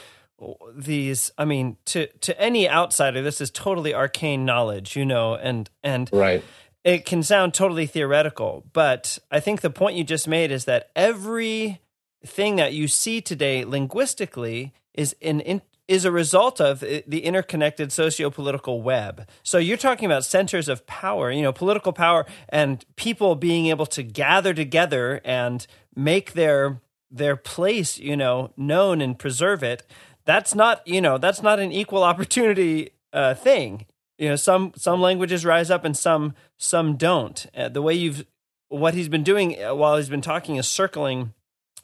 these 0.75 1.31
i 1.39 1.45
mean 1.45 1.77
to 1.85 2.07
to 2.19 2.39
any 2.41 2.69
outsider 2.69 3.23
this 3.23 3.41
is 3.41 3.51
totally 3.51 3.95
arcane 3.95 4.45
knowledge 4.45 4.97
you 4.97 5.05
know 5.05 5.35
and 5.35 5.71
and 5.83 6.09
right 6.13 6.43
it 6.85 7.05
can 7.05 7.23
sound 7.23 7.53
totally 7.53 7.87
theoretical, 7.87 8.65
but 8.73 9.19
I 9.31 9.41
think 9.41 9.61
the 9.61 9.71
point 9.71 9.97
you 9.97 10.05
just 10.05 10.27
made 10.27 10.51
is 10.51 10.65
that 10.65 10.91
every 10.97 11.81
thing 12.25 12.57
that 12.57 12.73
you 12.73 12.89
see 12.89 13.21
today 13.21 13.65
linguistically 13.65 14.73
is 14.95 15.15
an 15.23 15.41
in, 15.41 15.63
is 15.89 16.05
a 16.05 16.13
result 16.13 16.61
of 16.61 16.81
the 16.81 17.25
interconnected 17.25 17.91
socio-political 17.91 18.81
web. 18.81 19.27
So 19.43 19.59
you're 19.59 19.77
talking 19.77 20.07
about 20.07 20.25
centers 20.25 20.69
of 20.69 20.87
power, 20.87 21.33
you 21.33 21.43
know, 21.43 21.53
political 21.53 21.93
power 21.93 22.27
and 22.49 22.85
people 22.95 23.35
being 23.35 23.67
able 23.67 23.87
to 23.87 24.05
gather 24.05 24.55
together 24.55 25.21
and 25.25 25.67
make 25.97 26.33
their 26.33 26.81
their 27.11 27.35
place, 27.35 27.99
you 27.99 28.17
know, 28.17 28.53
known 28.57 29.01
and 29.01 29.19
preserve 29.19 29.65
it. 29.65 29.83
That's 30.31 30.55
not, 30.55 30.87
you 30.87 31.01
know, 31.01 31.19
that's 31.19 31.43
not 31.43 31.59
an 31.59 31.73
equal 31.73 32.05
opportunity 32.13 32.91
uh, 33.13 33.35
thing. 33.35 33.87
You 34.17 34.29
know 34.29 34.37
some 34.37 34.73
some 34.77 35.01
languages 35.01 35.45
rise 35.45 35.71
up 35.71 35.85
and 35.85 35.97
some 35.97 36.35
some 36.57 36.97
don't. 36.97 37.47
Uh, 37.53 37.69
the 37.69 37.83
way 37.83 37.95
you've 37.95 38.27
what 38.69 38.95
he's 38.95 39.09
been 39.09 39.25
doing 39.25 39.61
uh, 39.61 39.75
while 39.75 39.97
he's 39.97 40.09
been 40.11 40.21
talking 40.21 40.55
is 40.55 40.69
circling 40.69 41.33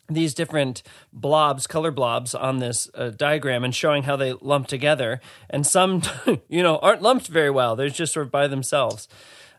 these 0.08 0.32
different 0.32 0.84
blobs 1.12 1.66
color 1.66 1.90
blobs 1.90 2.36
on 2.36 2.58
this 2.58 2.88
uh, 2.94 3.08
diagram 3.08 3.64
and 3.64 3.74
showing 3.74 4.04
how 4.04 4.14
they 4.14 4.34
lump 4.34 4.68
together. 4.68 5.20
And 5.50 5.66
some 5.66 6.02
you 6.48 6.62
know 6.62 6.76
aren't 6.78 7.02
lumped 7.02 7.26
very 7.26 7.50
well. 7.50 7.74
They're 7.74 7.88
just 7.88 8.12
sort 8.12 8.26
of 8.26 8.30
by 8.30 8.46
themselves. 8.46 9.08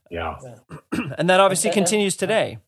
Yeah. 0.10 0.38
And 1.18 1.30
that 1.30 1.42
obviously 1.42 1.72
and, 1.72 1.76
continues 1.76 2.16
today. 2.16 2.60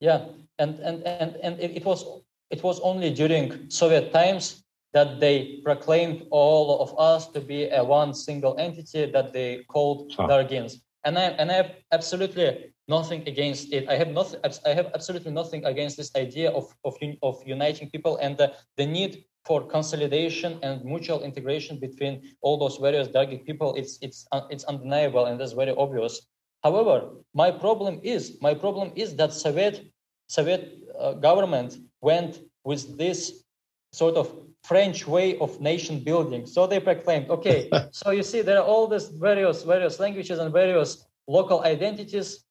Yeah. 0.00 0.24
And 0.58 0.80
and 0.80 1.04
and, 1.04 1.36
and 1.36 1.60
it, 1.60 1.76
it 1.76 1.84
was 1.84 2.04
it 2.50 2.64
was 2.64 2.80
only 2.80 3.14
during 3.14 3.70
soviet 3.70 4.12
times 4.12 4.63
that 4.94 5.20
they 5.20 5.60
proclaimed 5.64 6.26
all 6.30 6.80
of 6.80 6.94
us 6.98 7.28
to 7.32 7.40
be 7.40 7.68
a 7.68 7.82
one 7.84 8.14
single 8.14 8.56
entity 8.58 9.10
that 9.10 9.32
they 9.32 9.64
called 9.68 10.12
huh. 10.16 10.28
Dargins. 10.28 10.76
And 11.04 11.18
I, 11.18 11.24
and 11.40 11.50
I 11.50 11.54
have 11.54 11.72
absolutely 11.92 12.72
nothing 12.88 13.28
against 13.28 13.72
it. 13.72 13.88
I 13.88 13.96
have 13.96 14.08
nothing. 14.08 14.40
I 14.64 14.70
have 14.70 14.90
absolutely 14.94 15.32
nothing 15.32 15.64
against 15.66 15.96
this 15.96 16.10
idea 16.16 16.50
of 16.50 16.64
of, 16.84 16.94
of 17.22 17.42
uniting 17.44 17.90
people 17.90 18.16
and 18.18 18.38
the, 18.38 18.54
the 18.76 18.86
need 18.86 19.24
for 19.44 19.66
consolidation 19.66 20.58
and 20.62 20.82
mutual 20.84 21.22
integration 21.22 21.78
between 21.78 22.22
all 22.40 22.56
those 22.56 22.78
various 22.78 23.08
Dargic 23.08 23.44
people. 23.44 23.74
It's 23.74 23.98
it's 24.00 24.26
uh, 24.32 24.46
it's 24.48 24.64
undeniable 24.64 25.26
and 25.26 25.38
that's 25.38 25.52
very 25.52 25.74
obvious. 25.76 26.26
However, 26.62 27.10
my 27.34 27.50
problem 27.50 28.00
is 28.02 28.38
my 28.40 28.54
problem 28.54 28.92
is 28.94 29.16
that 29.16 29.34
Soviet 29.34 29.84
Soviet 30.28 30.78
uh, 30.98 31.12
government 31.14 31.76
went 32.00 32.40
with 32.64 32.96
this 32.96 33.44
sort 33.92 34.16
of 34.16 34.32
French 34.64 35.06
way 35.06 35.38
of 35.38 35.60
nation 35.60 36.00
building. 36.00 36.46
So 36.46 36.66
they 36.66 36.80
proclaimed, 36.80 37.28
okay, 37.28 37.70
so 37.92 38.10
you 38.10 38.22
see 38.22 38.40
there 38.40 38.58
are 38.58 38.64
all 38.64 38.86
these 38.88 39.08
various 39.08 39.62
various 39.62 40.00
languages 40.00 40.38
and 40.38 40.52
various 40.52 41.06
local 41.28 41.62
identities. 41.62 42.44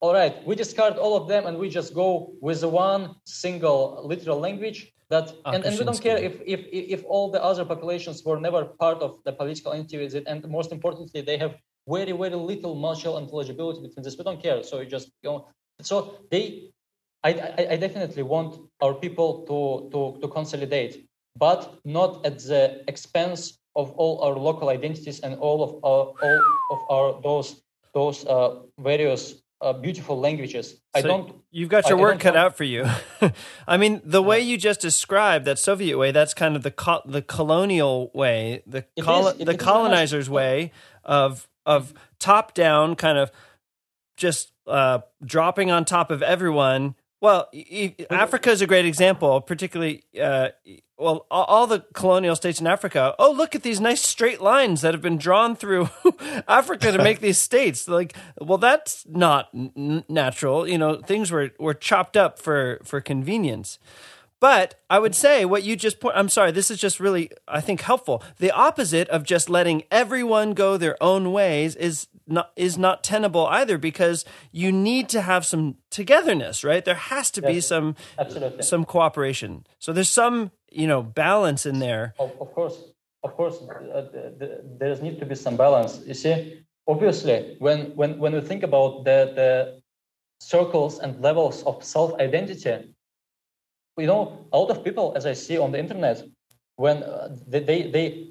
All 0.00 0.14
right, 0.14 0.44
we 0.46 0.54
discard 0.54 0.96
all 0.96 1.16
of 1.16 1.28
them 1.28 1.46
and 1.46 1.58
we 1.58 1.68
just 1.68 1.94
go 1.94 2.32
with 2.40 2.64
one 2.64 3.16
single 3.24 4.02
literal 4.04 4.38
language 4.38 4.92
that 5.10 5.32
ah, 5.44 5.52
and, 5.52 5.64
and 5.64 5.78
we 5.78 5.84
don't 5.84 6.00
care 6.00 6.16
if, 6.16 6.34
if 6.54 6.60
if 6.96 7.00
all 7.04 7.30
the 7.30 7.42
other 7.50 7.64
populations 7.64 8.24
were 8.24 8.40
never 8.40 8.64
part 8.84 8.98
of 9.06 9.10
the 9.24 9.32
political 9.32 9.72
entity 9.72 10.22
and 10.26 10.48
most 10.48 10.72
importantly 10.72 11.20
they 11.20 11.36
have 11.44 11.54
very 11.88 12.12
very 12.22 12.38
little 12.52 12.74
mutual 12.86 13.18
intelligibility 13.18 13.80
between 13.86 14.02
this. 14.04 14.16
We 14.18 14.24
don't 14.24 14.42
care. 14.42 14.62
So 14.62 14.80
you 14.80 14.86
just 14.86 15.08
you 15.22 15.30
know 15.30 15.48
so 15.80 15.96
they 16.30 16.72
I, 17.24 17.30
I, 17.58 17.62
I 17.74 17.76
definitely 17.76 18.24
want 18.34 18.50
our 18.80 18.94
people 18.94 19.28
to 19.48 19.58
to 19.92 20.00
to 20.20 20.26
consolidate 20.38 20.92
but 21.36 21.78
not 21.84 22.24
at 22.26 22.38
the 22.40 22.82
expense 22.88 23.58
of 23.74 23.90
all 23.92 24.20
our 24.22 24.34
local 24.34 24.68
identities 24.68 25.20
and 25.20 25.34
all 25.36 25.62
of 25.62 25.70
our 25.84 26.12
all 26.22 26.40
of 26.70 26.78
our 26.90 27.22
those 27.22 27.62
those 27.94 28.24
uh, 28.26 28.60
various 28.78 29.42
uh, 29.60 29.72
beautiful 29.72 30.18
languages. 30.18 30.70
So 30.72 30.76
I 30.94 31.02
don't. 31.02 31.34
You've 31.50 31.68
got 31.68 31.88
your 31.88 31.98
I, 31.98 32.02
work 32.02 32.20
cut 32.20 32.36
out 32.36 32.56
for 32.56 32.64
you. 32.64 32.86
I 33.68 33.76
mean, 33.76 34.00
the 34.04 34.22
way 34.22 34.40
you 34.40 34.58
just 34.58 34.80
described 34.80 35.44
that 35.44 35.58
Soviet 35.58 35.96
way, 35.96 36.10
that's 36.10 36.34
kind 36.34 36.56
of 36.56 36.62
the 36.62 36.70
co- 36.70 37.02
the 37.06 37.22
colonial 37.22 38.10
way, 38.14 38.62
the 38.66 38.84
col- 39.00 39.28
is, 39.28 39.38
the 39.38 39.56
colonizers' 39.56 40.28
way 40.28 40.72
of 41.04 41.48
of 41.64 41.94
top 42.18 42.54
down, 42.54 42.96
kind 42.96 43.18
of 43.18 43.30
just 44.16 44.52
uh, 44.66 45.00
dropping 45.24 45.70
on 45.70 45.84
top 45.84 46.10
of 46.10 46.22
everyone 46.22 46.94
well, 47.22 47.48
Africa 48.10 48.50
is 48.50 48.62
a 48.62 48.66
great 48.66 48.84
example, 48.84 49.40
particularly. 49.40 50.02
Uh, 50.20 50.48
well, 51.02 51.26
all 51.30 51.66
the 51.66 51.80
colonial 51.92 52.36
states 52.36 52.60
in 52.60 52.66
Africa. 52.66 53.14
Oh, 53.18 53.32
look 53.32 53.54
at 53.54 53.62
these 53.62 53.80
nice 53.80 54.00
straight 54.00 54.40
lines 54.40 54.80
that 54.80 54.94
have 54.94 55.02
been 55.02 55.18
drawn 55.18 55.56
through 55.56 55.90
Africa 56.48 56.92
to 56.92 56.98
make 56.98 57.20
these 57.20 57.38
states. 57.38 57.88
Like, 57.88 58.16
well, 58.40 58.58
that's 58.58 59.04
not 59.08 59.48
n- 59.54 60.04
natural. 60.08 60.68
You 60.68 60.78
know, 60.78 60.96
things 61.02 61.30
were 61.30 61.50
were 61.58 61.74
chopped 61.74 62.16
up 62.16 62.38
for 62.38 62.80
for 62.84 63.00
convenience. 63.00 63.78
But 64.40 64.80
I 64.90 64.98
would 64.98 65.14
say 65.14 65.44
what 65.44 65.62
you 65.62 65.76
just 65.76 66.00
point. 66.00 66.16
I'm 66.16 66.28
sorry, 66.28 66.50
this 66.50 66.68
is 66.68 66.78
just 66.78 66.98
really, 66.98 67.30
I 67.46 67.60
think, 67.60 67.82
helpful. 67.82 68.24
The 68.38 68.50
opposite 68.50 69.08
of 69.08 69.22
just 69.22 69.48
letting 69.48 69.84
everyone 69.88 70.54
go 70.54 70.76
their 70.76 71.00
own 71.00 71.30
ways 71.30 71.76
is 71.76 72.08
not 72.26 72.50
is 72.56 72.76
not 72.76 73.04
tenable 73.04 73.46
either 73.46 73.78
because 73.78 74.24
you 74.50 74.72
need 74.72 75.08
to 75.10 75.20
have 75.20 75.46
some 75.46 75.76
togetherness, 75.90 76.64
right? 76.64 76.84
There 76.84 76.96
has 76.96 77.30
to 77.32 77.42
be 77.42 77.60
some 77.60 77.94
Absolutely. 78.18 78.64
some 78.64 78.84
cooperation. 78.84 79.64
So 79.78 79.92
there's 79.92 80.08
some 80.08 80.50
you 80.74 80.86
know 80.86 81.02
balance 81.02 81.66
in 81.66 81.78
there. 81.78 82.14
Of, 82.18 82.32
of 82.40 82.52
course, 82.54 82.76
of 83.22 83.36
course, 83.36 83.56
uh, 83.62 84.06
there 84.78 84.96
needs 84.96 85.18
to 85.18 85.26
be 85.26 85.34
some 85.34 85.56
balance. 85.56 86.00
You 86.06 86.14
see, 86.14 86.64
obviously, 86.86 87.56
when 87.58 87.94
when 87.96 88.18
when 88.18 88.32
we 88.32 88.40
think 88.40 88.62
about 88.62 89.04
the 89.04 89.32
the 89.34 89.82
circles 90.40 90.98
and 90.98 91.20
levels 91.20 91.62
of 91.64 91.84
self 91.84 92.18
identity, 92.18 92.94
you 93.98 94.06
know, 94.06 94.46
a 94.52 94.58
lot 94.58 94.70
of 94.70 94.84
people, 94.84 95.12
as 95.16 95.26
I 95.26 95.34
see 95.34 95.58
on 95.58 95.72
the 95.72 95.78
internet, 95.78 96.22
when 96.76 97.02
uh, 97.02 97.36
they, 97.46 97.60
they, 97.60 97.90
they, 97.90 98.26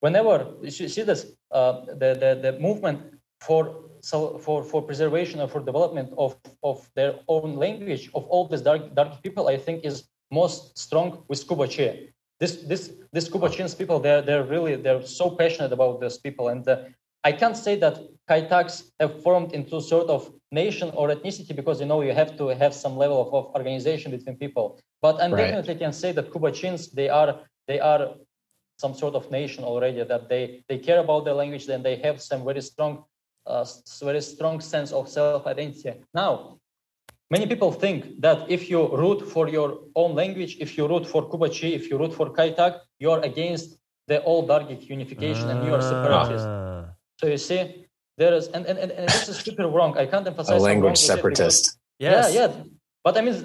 whenever 0.00 0.46
you 0.62 0.70
see 0.70 1.02
this, 1.02 1.32
uh, 1.52 1.84
the, 1.86 2.14
the, 2.22 2.40
the 2.42 2.58
movement 2.58 3.00
for 3.40 3.84
so 4.00 4.38
for, 4.38 4.62
for 4.62 4.80
preservation 4.82 5.40
or 5.40 5.48
for 5.48 5.60
development 5.60 6.12
of, 6.16 6.36
of 6.62 6.88
their 6.94 7.14
own 7.26 7.56
language 7.56 8.08
of 8.14 8.24
all 8.26 8.46
these 8.46 8.60
dark 8.60 8.94
dark 8.94 9.22
people, 9.22 9.48
I 9.48 9.56
think 9.56 9.84
is 9.84 10.04
most 10.30 10.78
strong 10.78 11.24
with 11.28 11.46
Kubachi. 11.46 12.10
This 12.40 12.56
this 12.62 12.92
this 13.12 13.28
Kubachins 13.28 13.76
people, 13.76 13.98
they're 13.98 14.22
they're 14.22 14.44
really 14.44 14.76
they're 14.76 15.02
so 15.02 15.30
passionate 15.30 15.72
about 15.72 16.00
these 16.00 16.18
people, 16.18 16.48
and 16.48 16.66
uh, 16.68 16.84
I 17.24 17.32
can't 17.32 17.56
say 17.56 17.74
that 17.76 17.98
Kaitaks 18.28 18.90
have 19.00 19.22
formed 19.22 19.52
into 19.52 19.80
sort 19.80 20.08
of 20.08 20.32
nation 20.52 20.90
or 20.94 21.08
ethnicity 21.08 21.54
because 21.54 21.80
you 21.80 21.86
know 21.86 22.00
you 22.02 22.12
have 22.12 22.36
to 22.38 22.48
have 22.48 22.74
some 22.74 22.96
level 22.96 23.20
of, 23.20 23.34
of 23.34 23.54
organization 23.56 24.12
between 24.12 24.36
people. 24.36 24.78
But 25.02 25.20
I 25.20 25.28
right. 25.28 25.36
definitely 25.36 25.76
can 25.76 25.92
say 25.92 26.12
that 26.12 26.30
Kubachins 26.30 26.92
they 26.92 27.08
are 27.08 27.40
they 27.66 27.80
are 27.80 28.14
some 28.78 28.94
sort 28.94 29.14
of 29.14 29.30
nation 29.30 29.64
already 29.64 30.04
that 30.04 30.28
they 30.28 30.62
they 30.68 30.78
care 30.78 31.00
about 31.00 31.24
their 31.24 31.34
language 31.34 31.68
and 31.68 31.84
they 31.84 31.96
have 31.96 32.22
some 32.22 32.44
very 32.44 32.62
strong 32.62 33.04
uh, 33.46 33.64
very 34.02 34.20
strong 34.20 34.60
sense 34.60 34.92
of 34.92 35.08
self 35.08 35.46
identity. 35.46 35.92
Now, 36.14 36.57
many 37.30 37.46
people 37.46 37.72
think 37.72 38.20
that 38.20 38.50
if 38.50 38.70
you 38.70 38.80
root 38.96 39.20
for 39.34 39.48
your 39.48 39.80
own 39.94 40.14
language, 40.14 40.56
if 40.60 40.76
you 40.76 40.86
root 40.88 41.06
for 41.06 41.28
Kubachi, 41.28 41.74
if 41.74 41.90
you 41.90 41.98
root 41.98 42.14
for 42.14 42.30
Kaitak, 42.30 42.80
you're 42.98 43.20
against 43.20 43.78
the 44.06 44.22
old 44.24 44.48
Dargic 44.48 44.88
unification 44.88 45.50
and 45.50 45.66
you're 45.66 45.82
separatist. 45.82 46.46
Ah. 46.46 46.84
So 47.20 47.26
you 47.26 47.36
see, 47.36 47.86
there 48.16 48.32
is, 48.32 48.48
and, 48.48 48.64
and, 48.66 48.78
and, 48.78 48.90
and 48.90 49.08
this 49.08 49.28
is 49.28 49.36
super 49.38 49.66
wrong. 49.68 49.96
I 49.98 50.06
can't 50.06 50.26
emphasize 50.26 50.60
a 50.60 50.64
language 50.64 50.98
separatist. 50.98 51.78
Yes. 51.98 52.34
Yeah, 52.34 52.40
yeah. 52.40 52.62
But 53.04 53.16
I 53.16 53.20
mean, 53.20 53.36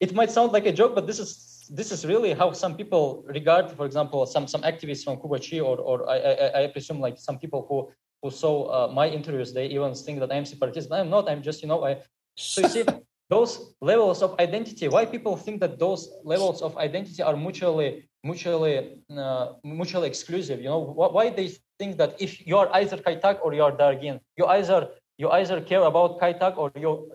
it 0.00 0.14
might 0.14 0.30
sound 0.30 0.52
like 0.52 0.66
a 0.66 0.72
joke, 0.72 0.94
but 0.94 1.06
this 1.06 1.18
is 1.18 1.70
this 1.72 1.90
is 1.90 2.04
really 2.06 2.32
how 2.32 2.52
some 2.52 2.76
people 2.76 3.24
regard, 3.26 3.70
for 3.72 3.86
example, 3.86 4.26
some 4.26 4.46
some 4.46 4.62
activists 4.62 5.04
from 5.04 5.16
Kubachi, 5.16 5.64
or 5.64 5.78
or 5.78 6.08
I, 6.08 6.16
I, 6.16 6.64
I 6.64 6.66
presume 6.68 7.00
like 7.00 7.16
some 7.18 7.38
people 7.38 7.64
who 7.68 7.90
who 8.22 8.30
saw 8.30 8.54
uh, 8.76 8.92
my 8.92 9.08
interviews, 9.08 9.52
they 9.52 9.66
even 9.66 9.94
think 9.94 10.20
that 10.20 10.32
I'm 10.32 10.44
separatist. 10.44 10.92
I'm 10.92 11.10
not. 11.10 11.28
I'm 11.30 11.42
just 11.42 11.62
you 11.62 11.68
know 11.68 11.84
I. 11.84 12.02
So 12.36 12.60
you 12.62 12.68
see, 12.68 12.84
those 13.28 13.74
levels 13.80 14.22
of 14.22 14.38
identity. 14.38 14.88
Why 14.88 15.04
people 15.04 15.36
think 15.36 15.60
that 15.60 15.78
those 15.78 16.08
levels 16.24 16.62
of 16.62 16.76
identity 16.76 17.22
are 17.22 17.36
mutually 17.36 18.08
mutually 18.22 19.02
uh, 19.10 19.54
mutually 19.64 20.06
exclusive? 20.06 20.60
You 20.60 20.68
know 20.68 20.78
why 20.78 21.30
they 21.30 21.48
think 21.78 21.96
that 21.98 22.14
if 22.20 22.46
you 22.46 22.56
are 22.58 22.68
either 22.74 22.96
Kaitak 22.98 23.38
or 23.42 23.52
you 23.54 23.62
are 23.64 23.72
Dargin, 23.72 24.20
you 24.36 24.46
either 24.46 24.88
you 25.18 25.30
either 25.30 25.60
care 25.60 25.82
about 25.82 26.20
Kaitak 26.20 26.56
or 26.56 26.70
you 26.76 27.10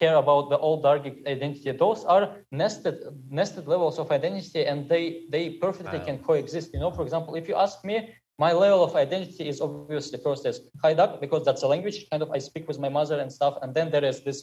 care 0.00 0.16
about 0.16 0.48
the 0.48 0.56
old 0.56 0.82
Dargic 0.82 1.26
identity. 1.26 1.72
Those 1.72 2.04
are 2.04 2.36
nested 2.50 2.96
nested 3.28 3.66
levels 3.68 3.98
of 3.98 4.10
identity, 4.10 4.64
and 4.64 4.88
they 4.88 5.26
they 5.28 5.50
perfectly 5.50 5.98
wow. 5.98 6.06
can 6.06 6.18
coexist. 6.18 6.72
You 6.72 6.80
know, 6.80 6.90
for 6.90 7.02
example, 7.02 7.34
if 7.34 7.48
you 7.48 7.54
ask 7.54 7.84
me, 7.84 8.14
my 8.40 8.52
level 8.52 8.82
of 8.82 8.96
identity 8.96 9.46
is 9.52 9.60
obviously 9.60 10.18
first 10.26 10.46
as 10.46 10.56
Haidak 10.82 11.20
because 11.20 11.44
that's 11.44 11.62
a 11.62 11.68
language. 11.74 11.96
Kind 12.10 12.22
of 12.22 12.30
I 12.30 12.38
speak 12.38 12.66
with 12.70 12.78
my 12.84 12.88
mother 12.88 13.16
and 13.22 13.30
stuff, 13.38 13.54
and 13.62 13.74
then 13.76 13.90
there 13.94 14.06
is 14.12 14.18
this. 14.26 14.38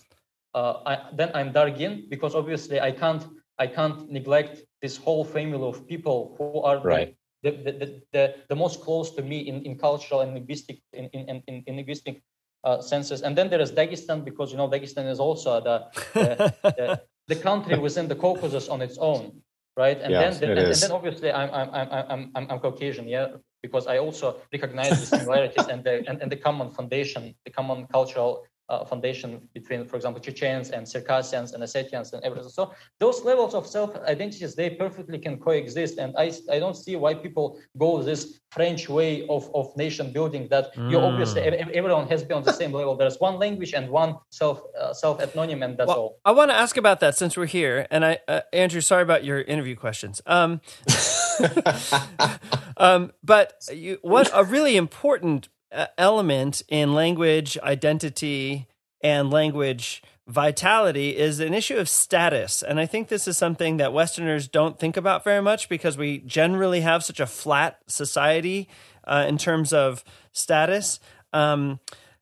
Uh, 0.54 0.74
I, 0.92 0.94
then 1.20 1.30
I'm 1.34 1.50
Dargin 1.52 2.08
because 2.14 2.34
obviously 2.36 2.78
I 2.80 2.92
can't 2.92 3.24
I 3.58 3.68
can't 3.78 4.00
neglect 4.18 4.62
this 4.84 4.96
whole 5.06 5.26
family 5.26 5.68
of 5.72 5.88
people 5.94 6.36
who 6.38 6.62
are 6.62 6.78
right. 6.80 7.16
the, 7.42 7.52
the, 7.66 7.72
the, 7.82 7.88
the, 8.14 8.24
the 8.50 8.56
most 8.56 8.82
close 8.82 9.10
to 9.16 9.24
me 9.24 9.40
in, 9.50 9.64
in 9.64 9.74
cultural 9.78 10.22
and 10.22 10.36
linguistic 10.36 10.78
in, 10.94 11.06
in, 11.18 11.42
in, 11.48 11.64
in 11.66 11.76
linguistic 11.76 12.22
uh, 12.64 12.80
senses. 12.82 13.24
And 13.24 13.36
then 13.36 13.50
there 13.50 13.60
is 13.60 13.72
Dagestan 13.72 14.24
because 14.24 14.52
you 14.52 14.58
know 14.58 14.70
Dagestan 14.70 15.10
is 15.10 15.20
also 15.20 15.52
the 15.70 15.78
the, 16.14 16.54
the, 16.80 17.02
the 17.32 17.36
country 17.36 17.80
within 17.80 18.08
the 18.08 18.16
Caucasus 18.16 18.70
on 18.70 18.80
its 18.88 18.98
own, 19.00 19.42
right? 19.76 20.00
And 20.00 20.12
yes, 20.12 20.40
then, 20.40 20.52
and, 20.52 20.60
and, 20.60 20.76
then 20.84 20.92
obviously 20.92 21.32
I'm 21.32 21.50
I'm 21.60 21.70
I'm 21.74 22.32
I'm 22.36 22.46
I'm 22.52 22.60
Caucasian, 22.60 23.08
yeah, 23.08 23.28
because 23.62 23.88
I 23.88 23.98
also 23.98 24.40
recognize 24.52 25.00
the 25.00 25.06
similarities 25.06 25.68
and 25.68 25.84
the 25.84 26.04
and, 26.08 26.22
and 26.22 26.32
the 26.32 26.38
common 26.38 26.72
foundation, 26.72 27.36
the 27.46 27.52
common 27.52 27.88
cultural 27.88 28.46
uh, 28.70 28.84
foundation 28.86 29.48
between, 29.54 29.86
for 29.86 29.96
example, 29.96 30.22
Chechens 30.22 30.72
and 30.72 30.88
Circassians 30.88 31.54
and 31.54 31.64
Ossetians 31.64 32.14
and 32.14 32.24
everything. 32.24 32.50
So 32.50 32.74
those 33.00 33.24
levels 33.24 33.54
of 33.54 33.66
self-identities, 33.66 34.56
they 34.56 34.72
perfectly 34.72 35.20
can 35.20 35.40
coexist. 35.40 35.98
And 35.98 36.16
I, 36.18 36.32
I 36.52 36.60
don't 36.60 36.76
see 36.76 36.96
why 36.96 37.14
people 37.14 37.60
go 37.78 38.02
this 38.02 38.40
French 38.52 38.90
way 38.90 39.28
of, 39.28 39.50
of 39.54 39.76
nation 39.76 40.12
building 40.12 40.48
that 40.50 40.76
mm. 40.76 40.90
you 40.90 41.00
obviously 41.00 41.42
everyone 41.42 42.08
has 42.08 42.24
been 42.24 42.38
on 42.38 42.44
the 42.44 42.54
same 42.54 42.72
level. 42.72 42.96
There's 42.96 43.20
one 43.20 43.38
language 43.38 43.74
and 43.74 43.90
one 43.90 44.16
self 44.30 44.62
uh, 44.80 44.94
self 44.94 45.20
ethnonym, 45.20 45.64
and 45.64 45.78
that's 45.78 45.88
well, 45.88 45.98
all. 45.98 46.20
I 46.26 46.32
want 46.32 46.52
to 46.52 46.56
ask 46.56 46.78
about 46.78 47.00
that 47.02 47.18
since 47.18 47.36
we're 47.36 47.46
here. 47.46 47.88
And 47.92 48.06
I, 48.06 48.20
uh, 48.28 48.42
Andrew, 48.54 48.82
sorry 48.82 49.04
about 49.04 49.24
your 49.24 49.42
interview 49.42 49.76
questions. 49.76 50.22
Um, 50.26 50.62
um, 52.78 53.12
but 53.24 53.54
you, 53.72 54.00
what 54.02 54.30
a 54.34 54.44
really 54.44 54.78
important 54.78 55.50
element 55.98 56.62
in 56.68 56.94
language 56.94 57.58
identity 57.62 58.68
and 59.02 59.30
language 59.30 60.02
vitality 60.28 61.16
is 61.16 61.40
an 61.40 61.54
issue 61.54 61.78
of 61.78 61.88
status. 61.88 62.62
And 62.62 62.80
I 62.80 62.86
think 62.86 63.08
this 63.08 63.28
is 63.28 63.38
something 63.38 63.78
that 63.78 63.94
Westerners 63.94 64.48
don't 64.48 64.78
think 64.78 64.98
about 64.98 65.24
very 65.24 65.42
much 65.42 65.70
because 65.70 65.98
we 65.98 66.20
generally 66.20 66.82
have 66.82 67.04
such 67.04 67.20
a 67.20 67.26
flat 67.26 67.80
society 67.88 68.68
uh, 69.06 69.26
in 69.28 69.38
terms 69.38 69.72
of 69.72 70.04
status. 70.34 71.00
Um, 71.32 71.80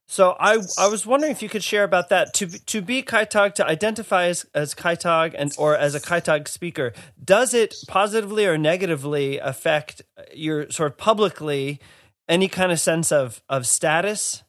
so 0.08 0.36
I 0.40 0.60
I 0.78 0.88
was 0.88 1.06
wondering 1.06 1.32
if 1.32 1.42
you 1.42 1.50
could 1.50 1.64
share 1.64 1.84
about 1.84 2.10
that 2.10 2.34
to 2.36 2.48
to 2.48 2.82
be 2.82 3.02
Kaitag 3.02 3.56
to 3.56 3.66
identify 3.66 4.26
as, 4.26 4.46
as 4.54 4.76
Kaitag 4.76 5.34
and 5.36 5.52
or 5.58 5.76
as 5.76 5.96
a 5.96 6.00
Kaitag 6.00 6.48
speaker 6.48 6.94
does 7.24 7.56
it 7.56 7.74
positively 7.88 8.46
or 8.46 8.56
negatively 8.56 9.40
affect 9.40 10.04
your 10.32 10.70
sort 10.70 10.92
of 10.92 10.98
publicly 11.00 11.80
any 12.28 12.48
kind 12.48 12.72
of 12.72 12.80
sense 12.80 13.12
of 13.12 13.42
of 13.50 13.66
status? 13.66 14.44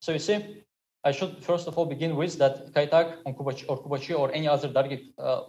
So 0.00 0.12
you 0.12 0.18
see, 0.18 0.64
I 1.04 1.12
should 1.12 1.42
first 1.42 1.68
of 1.68 1.78
all 1.78 1.86
begin 1.86 2.16
with 2.16 2.38
that 2.38 2.72
Kaitak 2.72 3.18
or 3.24 3.82
Kubachi 3.82 4.18
or 4.18 4.32
any 4.32 4.48
other 4.48 4.68
Dargic 4.68 5.12
uh, 5.18 5.42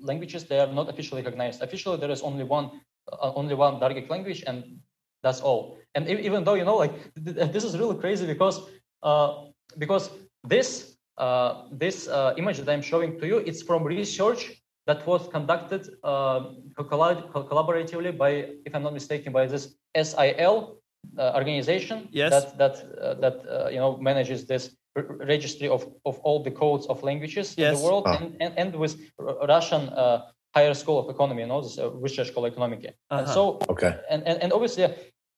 languages 0.00 0.44
they 0.44 0.60
are 0.60 0.72
not 0.72 0.88
officially 0.88 1.22
recognized. 1.22 1.62
Officially, 1.62 1.96
there 1.96 2.10
is 2.10 2.22
only 2.22 2.44
one 2.44 2.70
uh, 3.12 3.32
only 3.34 3.54
one 3.54 3.80
Dargic 3.80 4.08
language, 4.08 4.44
and 4.46 4.80
that's 5.22 5.40
all. 5.40 5.78
And 5.94 6.08
even 6.08 6.44
though 6.44 6.54
you 6.54 6.64
know, 6.64 6.76
like 6.76 6.94
this 7.16 7.64
is 7.64 7.76
really 7.76 7.98
crazy 7.98 8.26
because 8.26 8.60
uh, 9.02 9.46
because 9.78 10.10
this 10.44 10.96
uh, 11.18 11.66
this 11.70 12.08
uh, 12.08 12.34
image 12.38 12.58
that 12.58 12.68
I'm 12.72 12.82
showing 12.82 13.18
to 13.20 13.26
you, 13.26 13.38
it's 13.38 13.62
from 13.62 13.84
research 13.84 14.62
that 14.86 15.06
was 15.06 15.28
conducted 15.28 15.86
uh, 16.02 16.54
collaboratively 16.78 18.16
by, 18.16 18.30
if 18.64 18.74
I'm 18.74 18.82
not 18.82 18.94
mistaken, 18.94 19.32
by 19.32 19.46
this 19.46 19.76
SIL 19.96 20.80
uh, 21.18 21.32
organization 21.34 22.08
yes. 22.12 22.30
that 22.30 22.58
that 22.58 22.74
uh, 23.00 23.14
that 23.14 23.36
uh, 23.48 23.68
you 23.68 23.78
know 23.78 23.96
manages 23.96 24.46
this 24.46 24.76
registry 24.96 25.68
of, 25.68 25.86
of 26.04 26.18
all 26.20 26.42
the 26.42 26.50
codes 26.50 26.86
of 26.86 27.02
languages 27.02 27.54
yes. 27.56 27.68
in 27.68 27.78
the 27.78 27.84
world, 27.84 28.04
oh. 28.06 28.12
and, 28.12 28.36
and, 28.40 28.52
and 28.58 28.74
with 28.76 28.98
Russian 29.18 29.88
uh, 29.90 30.26
higher 30.54 30.74
school 30.74 30.98
of 30.98 31.08
economy, 31.08 31.42
you 31.42 31.48
know, 31.48 31.62
this 31.62 31.78
uh, 31.78 31.90
research 31.92 32.28
school 32.28 32.44
economic. 32.44 32.84
Uh-huh. 32.84 33.18
And 33.18 33.28
so, 33.28 33.58
okay, 33.68 33.96
and, 34.10 34.26
and 34.26 34.42
and 34.42 34.52
obviously, 34.52 34.84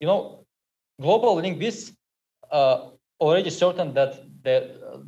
you 0.00 0.06
know, 0.06 0.44
global 1.00 1.36
linguists 1.36 1.92
already 3.20 3.50
certain 3.50 3.94
that 3.94 4.12
the 4.42 4.56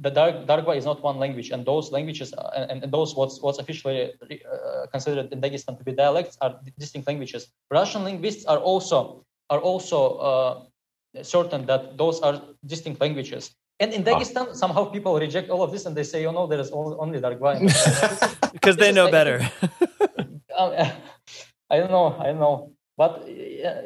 the 0.01 0.11
Dargva 0.11 0.77
is 0.77 0.85
not 0.85 1.03
one 1.03 1.19
language, 1.19 1.51
and 1.51 1.67
those 1.67 1.91
languages 1.91 2.33
uh, 2.33 2.69
and, 2.71 2.83
and 2.85 2.93
those 2.93 3.17
what's 3.17 3.41
what's 3.43 3.59
officially 3.59 4.13
uh, 4.23 4.87
considered 4.93 5.33
in 5.33 5.41
Dagestan 5.41 5.77
to 5.79 5.85
be 5.85 5.93
dialects 5.93 6.39
are 6.41 6.61
distinct 6.79 7.09
languages. 7.09 7.49
Russian 7.71 8.05
linguists 8.05 8.45
are 8.45 8.59
also 8.59 9.25
are 9.51 9.61
also 9.61 9.99
uh, 10.19 11.23
certain 11.23 11.67
that 11.67 11.97
those 11.97 12.21
are 12.21 12.43
distinct 12.65 13.01
languages. 13.01 13.55
And 13.81 13.93
in 13.93 14.03
ah. 14.03 14.13
Dagestan, 14.13 14.55
somehow 14.55 14.85
people 14.87 15.19
reject 15.19 15.51
all 15.51 15.63
of 15.63 15.73
this 15.73 15.87
and 15.87 15.97
they 15.97 16.05
say, 16.05 16.25
"Oh 16.27 16.33
no, 16.33 16.47
there 16.47 16.61
is 16.61 16.71
only 16.71 17.21
Dargva." 17.21 17.59
because 18.53 18.77
they 18.77 18.93
know 18.93 19.11
better. 19.11 19.43
um, 20.57 20.71
I 21.71 21.79
don't 21.79 21.91
know. 21.91 22.17
I 22.19 22.27
don't 22.27 22.41
know, 22.41 22.73
but. 22.97 23.27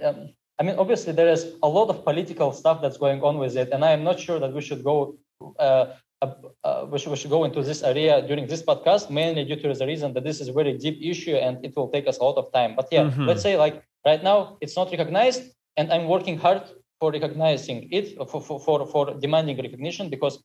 Um, 0.05 0.35
I 0.61 0.65
mean, 0.65 0.75
obviously, 0.77 1.13
there 1.13 1.29
is 1.29 1.55
a 1.63 1.69
lot 1.69 1.89
of 1.89 2.05
political 2.05 2.53
stuff 2.53 2.83
that's 2.83 2.99
going 2.99 3.23
on 3.23 3.39
with 3.39 3.57
it, 3.57 3.69
and 3.71 3.85
I 3.85 3.93
am 3.93 4.03
not 4.03 4.19
sure 4.19 4.41
that 4.41 4.53
we 4.53 4.61
should 4.61 4.83
go. 4.83 5.17
Uh, 5.57 5.95
uh, 6.23 6.33
uh, 6.65 6.87
we, 6.91 6.99
should, 6.99 7.11
we 7.11 7.17
should 7.17 7.31
go 7.31 7.45
into 7.45 7.63
this 7.63 7.83
area 7.83 8.23
during 8.27 8.47
this 8.47 8.63
podcast, 8.63 9.11
mainly 9.11 9.45
due 9.45 9.57
to 9.57 9.73
the 9.75 9.87
reason 9.87 10.13
that 10.15 10.25
this 10.25 10.41
is 10.41 10.49
a 10.49 10.53
very 10.53 10.77
deep 10.77 10.99
issue 11.01 11.37
and 11.37 11.65
it 11.65 11.77
will 11.77 11.89
take 11.89 12.07
us 12.09 12.19
a 12.19 12.25
lot 12.25 12.37
of 12.37 12.53
time. 12.53 12.75
But 12.75 12.89
yeah, 12.91 13.05
mm-hmm. 13.05 13.27
let's 13.27 13.43
say 13.43 13.57
like 13.57 13.83
right 14.05 14.23
now 14.23 14.59
it's 14.61 14.77
not 14.77 14.91
recognized, 14.91 15.43
and 15.77 15.93
I'm 15.93 16.09
working 16.09 16.39
hard 16.39 16.63
for 17.01 17.13
recognizing 17.13 17.89
it, 17.93 18.17
for, 18.29 18.41
for, 18.41 18.59
for, 18.59 18.87
for 18.87 19.15
demanding 19.15 19.57
recognition 19.57 20.11
because 20.11 20.43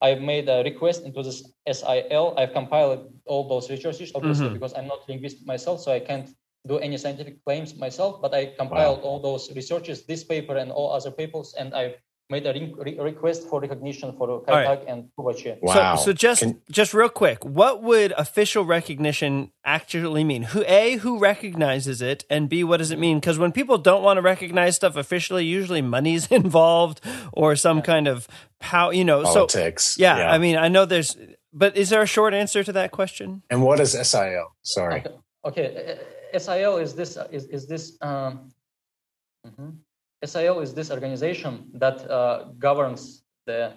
I've 0.00 0.20
made 0.20 0.48
a 0.48 0.64
request 0.64 1.04
into 1.04 1.22
this 1.22 1.44
SIL. 1.70 2.34
I've 2.36 2.52
compiled 2.52 3.14
all 3.24 3.48
those 3.48 3.70
resources, 3.70 4.10
obviously, 4.14 4.46
mm-hmm. 4.46 4.54
because 4.54 4.74
I'm 4.74 4.88
not 4.88 5.08
linguist 5.08 5.46
myself, 5.46 5.80
so 5.80 5.92
I 5.92 6.00
can't 6.00 6.28
do 6.66 6.78
any 6.78 6.96
scientific 6.96 7.44
claims 7.44 7.76
myself, 7.76 8.20
but 8.20 8.34
I 8.34 8.46
compiled 8.58 8.98
wow. 8.98 9.04
all 9.04 9.20
those 9.20 9.54
researches, 9.54 10.04
this 10.04 10.24
paper 10.24 10.56
and 10.56 10.72
all 10.72 10.92
other 10.92 11.12
papers, 11.12 11.54
and 11.58 11.72
I've 11.74 11.94
made 12.32 12.46
a 12.46 12.52
re- 12.52 12.98
request 12.98 13.46
for 13.48 13.60
recognition 13.60 14.12
for 14.16 14.40
Kai 14.40 14.64
right. 14.64 14.84
and 14.88 15.10
Kubachi. 15.16 15.58
Wow. 15.60 15.96
So, 15.96 16.06
so 16.06 16.12
just 16.12 16.40
Can, 16.40 16.60
just 16.70 16.94
real 16.94 17.10
quick, 17.10 17.44
what 17.44 17.82
would 17.82 18.12
official 18.12 18.64
recognition 18.64 19.52
actually 19.64 20.24
mean? 20.24 20.42
Who 20.52 20.64
a 20.66 20.96
who 20.96 21.18
recognizes 21.18 22.00
it, 22.02 22.24
and 22.28 22.48
b 22.48 22.64
what 22.64 22.78
does 22.78 22.90
it 22.90 22.98
mean? 22.98 23.20
Because 23.20 23.38
when 23.38 23.52
people 23.52 23.78
don't 23.78 24.02
want 24.02 24.16
to 24.16 24.22
recognize 24.22 24.74
stuff 24.76 24.96
officially, 24.96 25.44
usually 25.44 25.82
money's 25.82 26.26
involved 26.42 27.00
or 27.32 27.54
some 27.54 27.78
yeah. 27.78 27.92
kind 27.92 28.08
of 28.08 28.26
power. 28.58 28.92
You 28.92 29.04
know, 29.04 29.22
politics. 29.22 29.84
So, 29.94 30.02
yeah, 30.02 30.16
yeah, 30.16 30.32
I 30.32 30.38
mean, 30.38 30.56
I 30.56 30.68
know 30.68 30.84
there's, 30.86 31.16
but 31.52 31.76
is 31.76 31.90
there 31.90 32.02
a 32.02 32.06
short 32.06 32.32
answer 32.34 32.64
to 32.64 32.72
that 32.72 32.90
question? 32.90 33.42
And 33.50 33.62
what 33.62 33.78
is 33.78 33.92
SIL? 33.92 34.48
Sorry. 34.62 35.04
Okay. 35.44 35.68
okay. 35.68 35.98
SIL 36.38 36.78
is 36.78 36.94
this 36.94 37.18
is 37.30 37.44
is 37.46 37.66
this. 37.66 37.98
Um, 38.00 38.50
mm-hmm. 39.46 39.70
SIL 40.24 40.60
is 40.60 40.74
this 40.74 40.90
organization 40.90 41.70
that 41.74 42.08
uh, 42.10 42.44
governs 42.58 43.22
the 43.46 43.72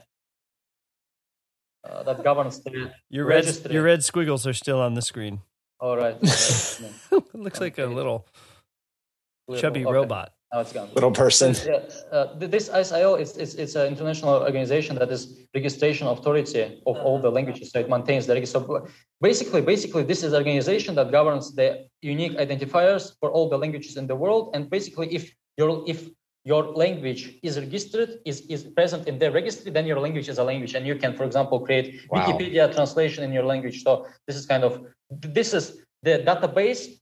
uh, 1.84 2.04
that 2.04 2.24
governs 2.24 2.64
the 2.64 2.92
your 3.10 3.26
red 3.26 3.46
registry. 3.46 3.74
your 3.74 3.84
red 3.84 4.04
squiggles 4.04 4.48
are 4.48 4.54
still 4.54 4.80
on 4.80 4.94
the 4.94 5.02
screen. 5.02 5.42
All 5.80 5.98
right. 5.98 6.18
it 6.22 6.82
looks 7.34 7.60
like 7.60 7.78
a 7.78 7.86
little 7.86 8.26
chubby 9.58 9.86
okay. 9.86 9.94
robot. 9.94 10.34
Now 10.54 10.62
it's 10.62 10.72
gone. 10.72 10.90
Little 10.94 11.12
person. 11.12 11.54
Yeah, 11.66 11.82
uh, 12.12 12.34
this 12.38 12.68
SIL 12.68 13.16
is 13.16 13.36
it's, 13.36 13.56
it's 13.56 13.76
an 13.76 13.88
international 13.88 14.36
organization 14.36 14.96
that 14.98 15.12
is 15.12 15.48
registration 15.54 16.08
authority 16.08 16.82
of 16.86 16.98
all 16.98 17.20
the 17.20 17.30
languages. 17.30 17.72
So 17.72 17.80
it 17.80 17.90
maintains 17.90 18.26
the 18.26 18.36
register. 18.36 18.60
So 18.60 18.88
basically, 19.22 19.62
basically, 19.62 20.04
this 20.04 20.24
is 20.24 20.32
an 20.32 20.38
organization 20.38 20.96
that 20.96 21.12
governs 21.12 21.54
the 21.56 21.88
unique 22.02 22.34
identifiers 22.38 23.14
for 23.20 23.32
all 23.32 23.50
the 23.50 23.58
languages 23.58 23.98
in 23.98 24.08
the 24.08 24.16
world. 24.16 24.52
And 24.54 24.70
basically, 24.70 25.14
if 25.14 25.34
you're 25.58 25.84
if 25.88 26.10
your 26.46 26.64
language 26.74 27.40
is 27.42 27.60
registered, 27.60 28.20
is, 28.24 28.42
is 28.42 28.64
present 28.64 29.08
in 29.08 29.18
their 29.18 29.32
registry, 29.32 29.72
then 29.72 29.86
your 29.88 30.00
language 30.00 30.30
is 30.30 30.38
a 30.38 30.44
language. 30.44 30.76
And 30.76 30.86
you 30.86 30.96
can, 30.96 31.18
for 31.18 31.24
example, 31.24 31.60
create 31.60 32.02
wow. 32.10 32.24
Wikipedia 32.24 32.74
translation 32.74 33.24
in 33.24 33.34
your 33.34 33.44
language. 33.44 33.84
So 33.84 34.08
this 34.28 34.36
is 34.36 34.46
kind 34.46 34.64
of, 34.64 34.86
this 35.10 35.54
is 35.54 35.82
the 36.04 36.20
database 36.20 37.00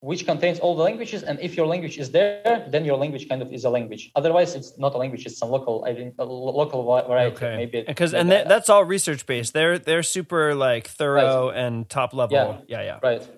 which 0.00 0.26
contains 0.26 0.58
all 0.60 0.76
the 0.76 0.82
languages. 0.82 1.22
And 1.22 1.40
if 1.40 1.56
your 1.56 1.66
language 1.66 1.98
is 1.98 2.10
there, 2.10 2.68
then 2.70 2.84
your 2.84 2.96
language 2.96 3.28
kind 3.28 3.42
of 3.42 3.52
is 3.52 3.64
a 3.64 3.70
language. 3.70 4.10
Otherwise, 4.14 4.54
it's 4.54 4.78
not 4.78 4.94
a 4.94 4.98
language; 4.98 5.26
it's 5.26 5.38
some 5.38 5.50
local, 5.50 5.84
I 5.84 6.12
a 6.18 6.24
local 6.24 6.84
variety. 6.84 7.34
Okay. 7.34 7.56
Maybe 7.56 7.82
because 7.82 8.14
and 8.14 8.30
that, 8.30 8.48
that's 8.48 8.68
all 8.68 8.84
research 8.84 9.26
based. 9.26 9.54
They're 9.54 9.78
they're 9.78 10.04
super 10.04 10.54
like 10.54 10.86
thorough 10.86 11.48
right. 11.48 11.58
and 11.58 11.88
top 11.88 12.14
level. 12.14 12.62
Yeah, 12.68 12.78
yeah, 12.78 12.82
yeah. 12.84 12.98
Right. 13.02 13.28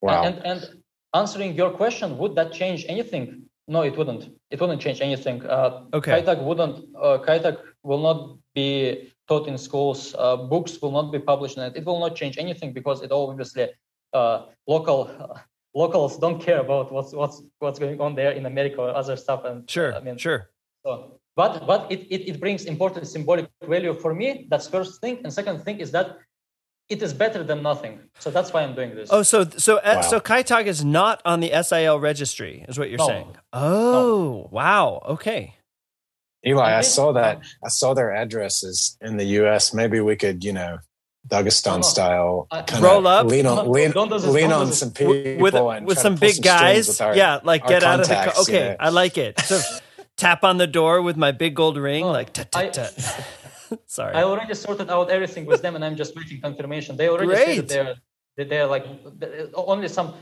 Wow. 0.00 0.22
And, 0.22 0.36
and 0.36 0.62
and 0.62 0.82
answering 1.14 1.54
your 1.54 1.70
question, 1.70 2.16
would 2.16 2.34
that 2.36 2.52
change 2.52 2.86
anything? 2.88 3.49
No, 3.70 3.82
it 3.82 3.96
wouldn't. 3.96 4.24
It 4.50 4.60
wouldn't 4.60 4.80
change 4.82 5.00
anything. 5.00 5.46
Uh, 5.46 5.84
okay. 5.94 6.20
Kaitak 6.20 6.42
wouldn't. 6.42 6.76
Uh, 7.00 7.52
will 7.84 8.02
not 8.02 8.36
be 8.52 9.12
taught 9.28 9.46
in 9.46 9.56
schools. 9.56 10.12
Uh, 10.18 10.36
books 10.36 10.82
will 10.82 10.90
not 10.90 11.12
be 11.12 11.20
published 11.20 11.56
in 11.56 11.62
it. 11.62 11.76
It 11.76 11.84
will 11.84 12.00
not 12.00 12.16
change 12.16 12.36
anything 12.36 12.72
because 12.72 13.00
it 13.00 13.12
all 13.12 13.30
obviously 13.30 13.68
uh, 14.12 14.46
local. 14.66 15.08
Uh, 15.20 15.38
locals 15.74 16.18
don't 16.18 16.42
care 16.42 16.58
about 16.58 16.90
what's 16.90 17.12
what's 17.12 17.42
what's 17.60 17.78
going 17.78 18.00
on 18.00 18.16
there 18.16 18.32
in 18.32 18.44
America 18.46 18.80
or 18.80 18.90
other 18.90 19.16
stuff. 19.16 19.44
And 19.44 19.70
sure, 19.70 19.94
I 19.94 20.00
mean, 20.00 20.18
sure. 20.18 20.50
So, 20.84 21.20
but 21.36 21.64
but 21.64 21.86
it, 21.92 22.00
it, 22.10 22.28
it 22.30 22.40
brings 22.40 22.64
important 22.64 23.06
symbolic 23.06 23.46
value 23.62 23.94
for 23.94 24.12
me. 24.12 24.48
That's 24.50 24.66
first 24.66 25.00
thing. 25.00 25.20
And 25.22 25.32
second 25.32 25.60
thing 25.60 25.78
is 25.78 25.92
that 25.92 26.18
it 26.90 27.02
is 27.02 27.14
better 27.14 27.42
than 27.44 27.62
nothing. 27.62 28.00
So 28.18 28.30
that's 28.30 28.52
why 28.52 28.62
I'm 28.62 28.74
doing 28.74 28.94
this. 28.94 29.08
Oh, 29.12 29.22
so 29.22 29.44
so 29.44 29.78
uh, 29.78 29.94
wow. 29.96 30.00
so 30.02 30.20
Kaitag 30.20 30.66
is 30.66 30.84
not 30.84 31.22
on 31.24 31.40
the 31.40 31.50
SIL 31.62 31.98
registry, 32.00 32.66
is 32.68 32.78
what 32.78 32.90
you're 32.90 32.98
no. 32.98 33.06
saying? 33.06 33.36
Oh, 33.52 33.92
no. 33.92 34.48
wow. 34.50 35.02
Okay. 35.08 35.54
Eli, 36.44 36.76
I 36.76 36.80
saw 36.80 37.12
that. 37.12 37.42
I 37.64 37.68
saw 37.68 37.94
their 37.94 38.12
addresses 38.12 38.96
in 39.00 39.18
the 39.18 39.24
U.S. 39.24 39.72
Maybe 39.72 40.00
we 40.00 40.16
could, 40.16 40.42
you 40.42 40.52
know, 40.52 40.78
Dagestan 41.28 41.76
no, 41.76 41.82
style, 41.82 42.46
kind 42.50 42.82
roll 42.82 43.06
up, 43.06 43.26
lean 43.26 43.46
on, 43.46 43.70
lean, 43.70 43.92
lean 43.92 44.50
on 44.50 44.72
some 44.72 44.90
people 44.90 45.12
with, 45.38 45.54
with 45.84 45.98
some 45.98 46.16
big 46.16 46.36
some 46.36 46.42
guys. 46.42 47.00
Our, 47.00 47.14
yeah, 47.14 47.40
like 47.44 47.66
get 47.66 47.84
out 47.84 48.00
of 48.00 48.08
the. 48.08 48.14
Car. 48.14 48.32
Okay, 48.40 48.52
you 48.52 48.70
know? 48.70 48.76
I 48.80 48.88
like 48.88 49.18
it. 49.18 49.38
So 49.40 49.60
tap 50.16 50.42
on 50.42 50.56
the 50.56 50.66
door 50.66 51.02
with 51.02 51.16
my 51.16 51.30
big 51.30 51.54
gold 51.54 51.76
ring, 51.76 52.04
like. 52.04 52.32
Tut, 52.32 52.50
tut, 52.50 52.72
tut. 52.72 53.32
Sorry. 53.86 54.14
I 54.14 54.22
already 54.22 54.54
sorted 54.54 54.90
out 54.90 55.10
everything 55.10 55.46
with 55.46 55.62
them, 55.62 55.74
and 55.76 55.84
I'm 55.84 55.96
just 55.96 56.14
waiting 56.16 56.40
confirmation. 56.40 56.96
They 56.96 57.08
already 57.08 57.26
Great. 57.26 57.56
said 57.56 57.56
that 57.56 57.68
they're 57.68 57.94
that 58.36 58.48
they're 58.48 58.66
like 58.66 58.86
only 59.54 59.88
some 59.88 60.14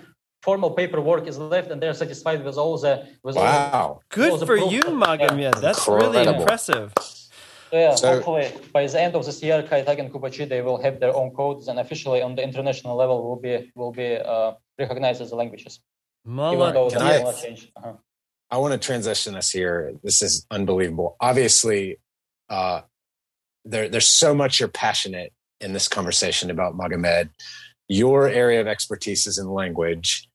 formal 0.42 0.70
paperwork 0.70 1.26
is 1.26 1.38
left, 1.38 1.70
and 1.70 1.82
they're 1.82 1.94
satisfied 1.94 2.44
with 2.44 2.56
all 2.56 2.78
the 2.78 3.06
with 3.22 3.36
wow. 3.36 3.70
All 3.72 4.02
the, 4.10 4.16
Good 4.16 4.30
all 4.32 4.46
for 4.46 4.56
you, 4.56 4.82
Magomed. 4.82 5.60
That's 5.60 5.86
Incredible. 5.86 6.12
really 6.12 6.38
impressive. 6.40 6.92
So 7.70 7.76
yeah, 7.78 7.94
so, 7.94 8.14
hopefully 8.14 8.50
by 8.72 8.86
the 8.86 9.00
end 9.00 9.14
of 9.14 9.26
this 9.26 9.42
year, 9.42 9.62
Kaitag 9.62 9.98
and 9.98 10.10
Kubachi 10.10 10.48
they 10.48 10.62
will 10.62 10.80
have 10.80 11.00
their 11.00 11.14
own 11.14 11.30
codes, 11.32 11.68
and 11.68 11.78
officially 11.78 12.22
on 12.22 12.34
the 12.34 12.42
international 12.42 12.96
level 12.96 13.22
will 13.28 13.40
be 13.46 13.70
will 13.74 13.92
be 13.92 14.16
uh, 14.16 14.52
recognized 14.78 15.20
as 15.20 15.32
languages. 15.32 15.80
Mala, 16.24 16.86
Even 16.86 17.02
I, 17.02 17.22
uh-huh. 17.22 17.92
I 18.50 18.56
want 18.58 18.72
to 18.72 18.78
transition 18.78 19.34
us 19.34 19.50
here. 19.50 19.92
This 20.02 20.20
is 20.22 20.46
unbelievable. 20.50 21.16
Obviously, 21.20 21.98
uh, 22.48 22.82
there, 23.68 23.88
there's 23.88 24.06
so 24.06 24.34
much 24.34 24.58
you're 24.58 24.68
passionate 24.68 25.32
in 25.60 25.72
this 25.72 25.88
conversation 25.88 26.50
about 26.50 26.76
Magomed. 26.76 27.30
Your 27.88 28.28
area 28.28 28.60
of 28.60 28.66
expertise 28.66 29.26
is 29.26 29.38
in 29.38 29.48
language. 29.48 30.28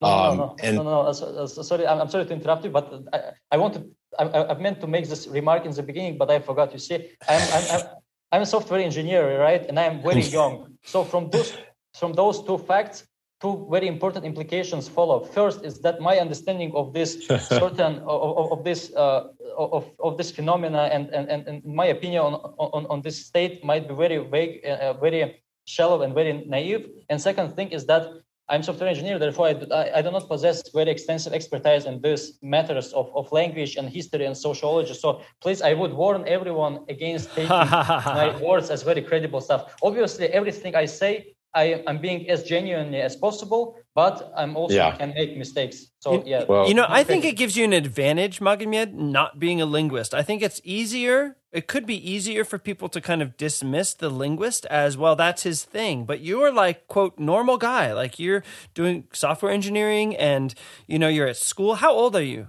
No, 0.00 0.08
um, 0.08 0.36
no, 0.36 0.44
no, 0.44 0.56
and, 0.62 0.76
no, 0.76 0.82
no, 0.82 1.02
no. 1.04 1.46
Sorry, 1.46 1.86
I'm, 1.86 2.08
sorry 2.08 2.26
to 2.26 2.32
interrupt 2.32 2.64
you, 2.64 2.70
but 2.70 2.92
I, 3.12 3.20
I 3.52 3.56
wanted, 3.56 3.90
I, 4.18 4.24
I 4.24 4.54
meant 4.58 4.80
to 4.82 4.86
make 4.86 5.08
this 5.08 5.26
remark 5.26 5.64
in 5.64 5.72
the 5.72 5.82
beginning, 5.82 6.18
but 6.18 6.30
I 6.30 6.40
forgot. 6.40 6.72
You 6.72 6.78
see, 6.78 7.10
I'm, 7.28 7.48
I'm, 7.54 7.64
I'm, 7.74 7.86
I'm 8.32 8.42
a 8.42 8.46
software 8.46 8.80
engineer, 8.80 9.40
right? 9.40 9.64
And 9.66 9.78
I'm 9.78 10.02
very 10.02 10.20
young. 10.38 10.76
So 10.84 11.04
from 11.04 11.30
those, 11.30 11.56
from 11.98 12.12
those 12.12 12.42
two 12.42 12.58
facts, 12.58 13.06
two 13.40 13.66
very 13.70 13.86
important 13.86 14.24
implications 14.24 14.88
follow. 14.88 15.20
First 15.20 15.64
is 15.64 15.80
that 15.80 16.00
my 16.00 16.18
understanding 16.18 16.72
of 16.74 16.92
this 16.92 17.26
certain 17.48 17.98
of, 18.00 18.52
of, 18.52 18.64
this 18.64 18.94
uh, 18.94 19.28
of, 19.56 19.90
of 19.98 20.16
this 20.16 20.30
phenomena 20.30 20.88
and, 20.92 21.10
and, 21.10 21.46
and, 21.48 21.64
my 21.64 21.86
opinion 21.86 22.22
on, 22.22 22.34
on, 22.58 22.86
on 22.86 23.02
this 23.02 23.26
state 23.26 23.64
might 23.64 23.88
be 23.88 23.94
very 23.94 24.18
vague, 24.18 24.64
uh, 24.64 24.94
very 24.94 25.42
shallow 25.66 26.02
and 26.02 26.14
very 26.14 26.44
naive. 26.46 26.88
And 27.10 27.20
second 27.20 27.54
thing 27.56 27.68
is 27.70 27.86
that 27.86 28.08
I'm 28.48 28.62
software 28.62 28.88
engineer, 28.88 29.18
therefore 29.18 29.48
I, 29.48 29.90
I, 29.96 30.02
do 30.02 30.12
not 30.12 30.28
possess 30.28 30.70
very 30.70 30.88
extensive 30.88 31.32
expertise 31.32 31.84
in 31.84 32.00
these 32.00 32.38
matters 32.42 32.92
of, 32.92 33.10
of 33.12 33.30
language 33.32 33.74
and 33.74 33.90
history 33.90 34.24
and 34.24 34.36
sociology. 34.36 34.94
So 34.94 35.22
please, 35.40 35.62
I 35.62 35.72
would 35.72 35.92
warn 35.92 36.22
everyone 36.28 36.84
against 36.88 37.30
taking 37.30 37.48
my 37.48 38.40
words 38.40 38.70
as 38.70 38.84
very 38.84 39.02
credible 39.02 39.40
stuff. 39.40 39.74
Obviously, 39.82 40.28
everything 40.28 40.76
I 40.76 40.84
say 40.84 41.34
I, 41.56 41.82
am 41.86 41.98
being 41.98 42.28
as 42.28 42.42
genuine 42.42 42.94
as 42.94 43.16
possible, 43.16 43.76
but 43.94 44.30
I'm 44.36 44.56
also 44.56 44.74
yeah. 44.74 44.94
can 44.94 45.14
make 45.14 45.36
mistakes. 45.38 45.86
So 46.00 46.22
yeah, 46.26 46.44
well, 46.44 46.68
you 46.68 46.74
know, 46.74 46.84
I 46.86 47.02
think 47.02 47.24
it 47.24 47.32
gives 47.32 47.56
you 47.56 47.64
an 47.64 47.72
advantage, 47.72 48.40
Magomed, 48.40 48.92
not 48.92 49.38
being 49.38 49.62
a 49.62 49.66
linguist. 49.66 50.12
I 50.12 50.22
think 50.22 50.42
it's 50.42 50.60
easier. 50.62 51.36
It 51.52 51.66
could 51.66 51.86
be 51.86 51.96
easier 51.96 52.44
for 52.44 52.58
people 52.58 52.90
to 52.90 53.00
kind 53.00 53.22
of 53.22 53.38
dismiss 53.38 53.94
the 53.94 54.10
linguist 54.10 54.66
as 54.66 54.98
well. 54.98 55.16
That's 55.16 55.44
his 55.44 55.64
thing, 55.64 56.04
but 56.04 56.20
you're 56.20 56.52
like 56.52 56.86
quote 56.88 57.18
normal 57.18 57.56
guy. 57.56 57.94
Like 57.94 58.18
you're 58.18 58.44
doing 58.74 59.08
software 59.12 59.50
engineering, 59.50 60.14
and 60.14 60.54
you 60.86 60.98
know 60.98 61.08
you're 61.08 61.28
at 61.28 61.38
school. 61.38 61.76
How 61.76 61.92
old 61.92 62.14
are 62.14 62.22
you? 62.22 62.48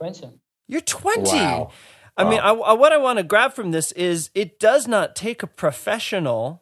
Twenty. 0.00 0.40
You're 0.66 0.80
twenty. 0.80 1.36
Wow. 1.36 1.70
I 2.16 2.24
wow. 2.24 2.30
mean, 2.30 2.40
I, 2.40 2.50
I, 2.52 2.72
what 2.72 2.92
I 2.92 2.98
want 2.98 3.18
to 3.18 3.22
grab 3.22 3.52
from 3.52 3.70
this 3.70 3.92
is 3.92 4.30
it 4.34 4.58
does 4.58 4.86
not 4.86 5.14
take 5.14 5.42
a 5.42 5.46
professional 5.46 6.61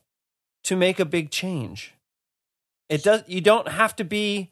to 0.65 0.77
make 0.77 1.01
a 1.01 1.05
big 1.05 1.31
change. 1.31 1.95
It 2.89 3.03
does. 3.03 3.23
You 3.27 3.41
don't 3.41 3.69
have 3.69 3.95
to 3.97 4.05
be 4.05 4.51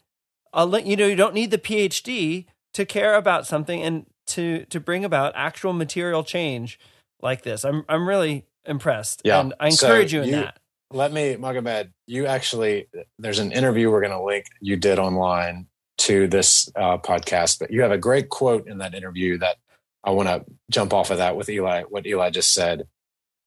a 0.52 0.80
you 0.80 0.96
know 0.96 1.06
you 1.06 1.16
don't 1.16 1.34
need 1.34 1.50
the 1.50 1.58
PhD 1.58 2.46
to 2.74 2.86
care 2.86 3.14
about 3.14 3.46
something 3.46 3.82
and 3.82 4.06
to 4.28 4.64
to 4.66 4.80
bring 4.80 5.04
about 5.04 5.32
actual 5.34 5.72
material 5.72 6.22
change 6.22 6.78
like 7.20 7.42
this. 7.42 7.64
I'm 7.64 7.84
I'm 7.88 8.08
really 8.08 8.44
impressed. 8.64 9.22
Yeah, 9.24 9.40
and 9.40 9.54
I 9.58 9.68
encourage 9.68 10.10
so 10.10 10.16
you 10.16 10.22
in 10.22 10.28
you, 10.28 10.34
that. 10.36 10.58
Let 10.90 11.12
me, 11.12 11.34
Magomed, 11.34 11.90
you 12.06 12.26
actually 12.26 12.88
there's 13.18 13.40
an 13.40 13.52
interview 13.52 13.90
we're 13.90 14.00
going 14.00 14.12
to 14.12 14.22
link 14.22 14.46
you 14.60 14.76
did 14.76 14.98
online 14.98 15.66
to 15.98 16.28
this 16.28 16.70
uh, 16.76 16.98
podcast, 16.98 17.58
but 17.58 17.70
you 17.70 17.82
have 17.82 17.90
a 17.90 17.98
great 17.98 18.30
quote 18.30 18.68
in 18.68 18.78
that 18.78 18.94
interview 18.94 19.38
that 19.38 19.56
I 20.04 20.10
want 20.12 20.28
to 20.28 20.44
jump 20.70 20.94
off 20.94 21.10
of 21.10 21.18
that 21.18 21.36
with 21.36 21.48
Eli. 21.48 21.82
What 21.82 22.06
Eli 22.06 22.30
just 22.30 22.54
said. 22.54 22.86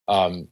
Um, 0.08 0.50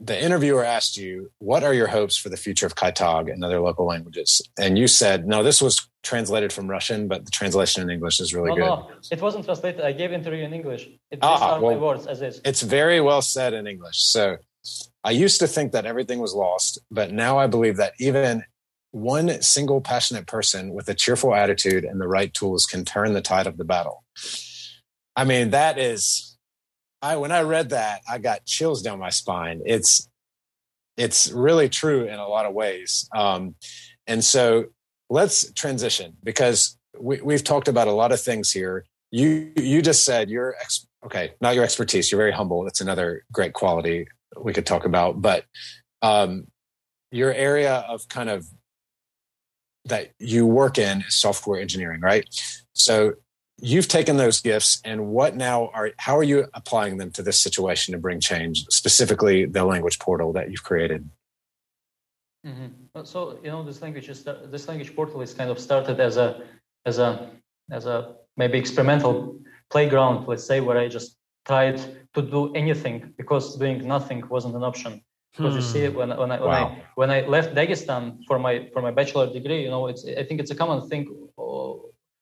the 0.00 0.20
interviewer 0.20 0.64
asked 0.64 0.96
you, 0.96 1.30
"What 1.38 1.62
are 1.62 1.74
your 1.74 1.88
hopes 1.88 2.16
for 2.16 2.30
the 2.30 2.36
future 2.36 2.66
of 2.66 2.74
Kaitag 2.74 3.30
and 3.30 3.44
other 3.44 3.60
local 3.60 3.86
languages?" 3.86 4.40
And 4.58 4.78
you 4.78 4.88
said, 4.88 5.26
"No, 5.26 5.42
this 5.42 5.60
was 5.60 5.88
translated 6.02 6.52
from 6.52 6.68
Russian, 6.70 7.06
but 7.06 7.26
the 7.26 7.30
translation 7.30 7.82
in 7.82 7.90
English 7.90 8.18
is 8.20 8.34
really 8.34 8.50
no, 8.50 8.54
good." 8.56 8.64
No, 8.64 8.90
it 9.12 9.20
wasn't 9.20 9.44
translated. 9.44 9.82
I 9.82 9.92
gave 9.92 10.12
interview 10.12 10.44
in 10.44 10.54
English. 10.54 10.88
It, 11.10 11.18
ah, 11.20 11.60
well, 11.60 11.74
my 11.74 11.78
words 11.78 12.06
as 12.06 12.22
is. 12.22 12.40
It's 12.44 12.62
very 12.62 13.00
well 13.00 13.20
said 13.20 13.52
in 13.52 13.66
English. 13.66 13.98
So, 14.02 14.38
I 15.04 15.10
used 15.10 15.38
to 15.40 15.46
think 15.46 15.72
that 15.72 15.84
everything 15.86 16.18
was 16.18 16.34
lost, 16.34 16.78
but 16.90 17.12
now 17.12 17.38
I 17.38 17.46
believe 17.46 17.76
that 17.76 17.92
even 17.98 18.44
one 18.92 19.40
single 19.42 19.80
passionate 19.80 20.26
person 20.26 20.72
with 20.72 20.88
a 20.88 20.94
cheerful 20.94 21.34
attitude 21.34 21.84
and 21.84 22.00
the 22.00 22.08
right 22.08 22.32
tools 22.34 22.66
can 22.66 22.84
turn 22.84 23.12
the 23.12 23.22
tide 23.22 23.46
of 23.46 23.56
the 23.56 23.64
battle. 23.64 24.02
I 25.14 25.24
mean, 25.24 25.50
that 25.50 25.78
is 25.78 26.29
I 27.02 27.16
when 27.16 27.32
I 27.32 27.42
read 27.42 27.70
that, 27.70 28.00
I 28.10 28.18
got 28.18 28.44
chills 28.44 28.82
down 28.82 28.98
my 28.98 29.10
spine. 29.10 29.62
It's 29.64 30.08
it's 30.96 31.30
really 31.30 31.68
true 31.68 32.04
in 32.04 32.18
a 32.18 32.28
lot 32.28 32.46
of 32.46 32.52
ways. 32.52 33.08
Um, 33.14 33.54
and 34.06 34.22
so 34.22 34.66
let's 35.08 35.50
transition 35.52 36.16
because 36.22 36.76
we, 36.98 37.20
we've 37.22 37.44
talked 37.44 37.68
about 37.68 37.88
a 37.88 37.92
lot 37.92 38.12
of 38.12 38.20
things 38.20 38.50
here. 38.50 38.84
You 39.10 39.52
you 39.56 39.82
just 39.82 40.04
said 40.04 40.30
your 40.30 40.54
ex, 40.60 40.86
okay, 41.04 41.32
not 41.40 41.54
your 41.54 41.64
expertise. 41.64 42.10
You're 42.10 42.20
very 42.20 42.32
humble. 42.32 42.64
That's 42.64 42.80
another 42.80 43.24
great 43.32 43.54
quality 43.54 44.06
we 44.40 44.52
could 44.52 44.66
talk 44.66 44.84
about. 44.84 45.20
But 45.22 45.44
um, 46.02 46.46
your 47.10 47.32
area 47.32 47.84
of 47.88 48.08
kind 48.08 48.30
of 48.30 48.46
that 49.86 50.12
you 50.18 50.46
work 50.46 50.78
in 50.78 51.00
is 51.00 51.14
software 51.14 51.60
engineering, 51.60 52.00
right? 52.00 52.24
So 52.74 53.14
you've 53.62 53.88
taken 53.88 54.16
those 54.16 54.40
gifts 54.40 54.80
and 54.84 55.06
what 55.06 55.36
now 55.36 55.70
are 55.74 55.90
how 55.98 56.16
are 56.16 56.22
you 56.22 56.46
applying 56.54 56.96
them 56.98 57.10
to 57.10 57.22
this 57.22 57.40
situation 57.40 57.92
to 57.92 57.98
bring 57.98 58.20
change 58.20 58.64
specifically 58.68 59.44
the 59.44 59.64
language 59.64 59.98
portal 59.98 60.32
that 60.32 60.50
you've 60.50 60.62
created 60.62 61.08
mm-hmm. 62.46 63.04
so 63.04 63.38
you 63.42 63.50
know 63.50 63.62
this 63.62 63.82
language 63.82 64.08
is 64.08 64.26
this 64.46 64.68
language 64.68 64.94
portal 64.94 65.20
is 65.20 65.34
kind 65.34 65.50
of 65.50 65.58
started 65.58 66.00
as 66.00 66.16
a 66.16 66.42
as 66.86 66.98
a 66.98 67.30
as 67.70 67.86
a 67.86 68.14
maybe 68.36 68.58
experimental 68.58 69.38
playground 69.70 70.26
let's 70.26 70.44
say 70.44 70.60
where 70.60 70.78
i 70.78 70.88
just 70.88 71.16
tried 71.46 71.78
to 72.14 72.22
do 72.22 72.52
anything 72.54 73.12
because 73.16 73.56
doing 73.56 73.86
nothing 73.86 74.22
wasn't 74.28 74.54
an 74.54 74.62
option 74.62 75.02
because 75.36 75.52
hmm. 75.52 75.60
you 75.60 75.62
see 75.62 75.88
when, 75.88 76.10
when 76.10 76.30
I 76.32 76.40
when 76.40 76.48
wow. 76.48 76.66
I 76.66 76.82
when 76.96 77.10
I 77.10 77.20
left 77.22 77.54
Dagestan 77.54 78.24
for 78.26 78.38
my 78.38 78.68
for 78.72 78.82
my 78.82 78.90
bachelor 78.90 79.32
degree, 79.32 79.62
you 79.62 79.70
know, 79.70 79.86
it's 79.86 80.04
I 80.04 80.24
think 80.24 80.40
it's 80.40 80.50
a 80.50 80.56
common 80.56 80.88
thing 80.88 81.06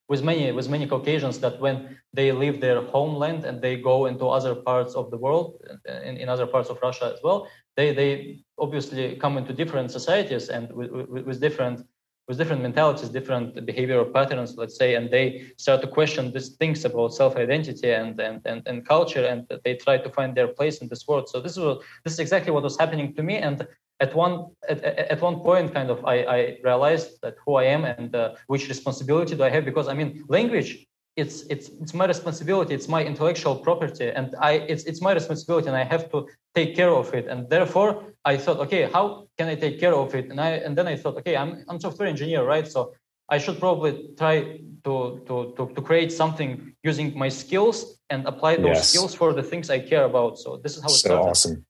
with 0.09 0.23
many 0.23 0.51
with 0.51 0.67
many 0.69 0.85
Caucasians 0.87 1.39
that 1.39 1.59
when 1.59 1.75
they 2.13 2.31
leave 2.31 2.59
their 2.59 2.81
homeland 2.81 3.45
and 3.45 3.61
they 3.61 3.75
go 3.77 4.07
into 4.07 4.25
other 4.27 4.55
parts 4.55 4.95
of 4.95 5.11
the 5.11 5.17
world, 5.17 5.61
in, 6.03 6.17
in 6.17 6.27
other 6.27 6.47
parts 6.47 6.69
of 6.69 6.79
Russia 6.81 7.13
as 7.15 7.19
well, 7.23 7.47
they 7.77 7.93
they 7.93 8.43
obviously 8.57 9.15
come 9.15 9.37
into 9.37 9.53
different 9.53 9.91
societies 9.91 10.49
and 10.49 10.73
with, 10.73 10.91
with, 10.91 11.23
with 11.27 11.39
different 11.39 11.85
with 12.27 12.37
different 12.37 12.61
mentalities, 12.61 13.09
different 13.09 13.55
behavioral 13.65 14.13
patterns, 14.13 14.55
let's 14.55 14.77
say, 14.77 14.93
and 14.93 15.09
they 15.09 15.51
start 15.57 15.81
to 15.81 15.87
question 15.87 16.31
these 16.31 16.49
things 16.57 16.85
about 16.85 17.11
self-identity 17.11 17.91
and, 17.91 18.19
and, 18.19 18.39
and, 18.45 18.61
and 18.67 18.87
culture, 18.87 19.25
and 19.25 19.51
they 19.63 19.73
try 19.73 19.97
to 19.97 20.09
find 20.11 20.37
their 20.37 20.47
place 20.47 20.77
in 20.77 20.87
this 20.89 21.07
world. 21.07 21.27
So 21.27 21.41
this 21.41 21.57
is 21.57 21.63
this 22.03 22.13
is 22.13 22.19
exactly 22.19 22.51
what 22.51 22.61
was 22.63 22.77
happening 22.77 23.15
to 23.15 23.23
me, 23.23 23.37
and 23.37 23.67
at 23.99 24.15
one 24.15 24.47
at, 24.67 24.83
at 24.83 25.21
one 25.21 25.39
point 25.41 25.73
kind 25.73 25.89
of 25.89 26.03
I, 26.05 26.15
I 26.37 26.57
realized 26.63 27.21
that 27.21 27.35
who 27.45 27.55
I 27.55 27.65
am 27.65 27.85
and 27.85 28.15
uh, 28.15 28.35
which 28.47 28.67
responsibility 28.67 29.35
do 29.35 29.43
I 29.43 29.49
have 29.49 29.65
because 29.65 29.87
I 29.87 29.93
mean 29.93 30.23
language 30.27 30.87
it's 31.15 31.43
it's 31.53 31.69
it's 31.81 31.93
my 31.93 32.05
responsibility. 32.05 32.73
It's 32.73 32.87
my 32.87 33.03
intellectual 33.03 33.55
property 33.67 34.09
and 34.09 34.35
I 34.39 34.51
it's 34.71 34.83
it's 34.85 35.01
my 35.01 35.13
responsibility 35.13 35.67
and 35.67 35.75
I 35.75 35.83
have 35.83 36.09
to 36.11 36.27
take 36.55 36.75
care 36.75 36.93
of 37.01 37.13
it. 37.13 37.27
And 37.27 37.49
therefore 37.49 37.89
I 38.25 38.37
thought 38.37 38.57
okay 38.65 38.83
how 38.95 39.27
can 39.37 39.47
I 39.47 39.55
take 39.55 39.79
care 39.79 39.95
of 39.95 40.15
it? 40.15 40.25
And 40.31 40.39
I 40.39 40.51
and 40.65 40.77
then 40.77 40.87
I 40.87 40.95
thought 40.95 41.17
okay 41.17 41.35
I'm 41.35 41.51
I'm 41.67 41.79
software 41.79 42.07
engineer 42.07 42.43
right? 42.43 42.67
So 42.67 42.93
I 43.29 43.37
should 43.37 43.59
probably 43.59 43.93
try 44.17 44.61
to 44.85 44.93
to 45.27 45.35
to, 45.57 45.61
to 45.75 45.81
create 45.81 46.11
something 46.11 46.73
using 46.83 47.17
my 47.23 47.29
skills 47.29 47.77
and 48.09 48.25
apply 48.25 48.55
those 48.55 48.79
yes. 48.79 48.89
skills 48.89 49.13
for 49.13 49.33
the 49.33 49.43
things 49.43 49.69
I 49.69 49.79
care 49.79 50.05
about. 50.05 50.39
So 50.39 50.57
this 50.63 50.77
is 50.77 50.81
how 50.81 50.89
it 50.89 51.01
so 51.03 51.07
started. 51.09 51.29
awesome 51.29 51.65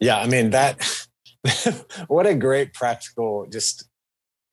yeah, 0.00 0.18
I 0.18 0.26
mean 0.26 0.50
that. 0.50 1.06
what 2.08 2.26
a 2.26 2.34
great 2.34 2.74
practical, 2.74 3.46
just 3.50 3.88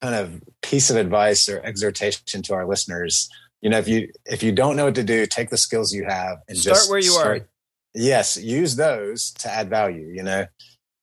kind 0.02 0.16
of 0.16 0.42
piece 0.62 0.90
of 0.90 0.98
advice 0.98 1.48
or 1.48 1.62
exhortation 1.64 2.42
to 2.44 2.54
our 2.54 2.68
listeners. 2.68 3.30
You 3.62 3.70
know, 3.70 3.78
if 3.78 3.88
you 3.88 4.10
if 4.26 4.44
you 4.44 4.52
don't 4.52 4.76
know 4.76 4.86
what 4.86 4.96
to 4.96 5.04
do, 5.04 5.26
take 5.26 5.50
the 5.50 5.58
skills 5.58 5.94
you 5.94 6.06
have 6.06 6.40
and 6.48 6.58
start 6.58 6.76
just 6.76 6.90
where 6.90 7.00
you 7.00 7.12
start. 7.12 7.42
are. 7.42 7.50
Yes, 7.96 8.38
use 8.38 8.76
those 8.76 9.32
to 9.40 9.50
add 9.50 9.70
value. 9.70 10.08
You 10.08 10.24
know, 10.24 10.46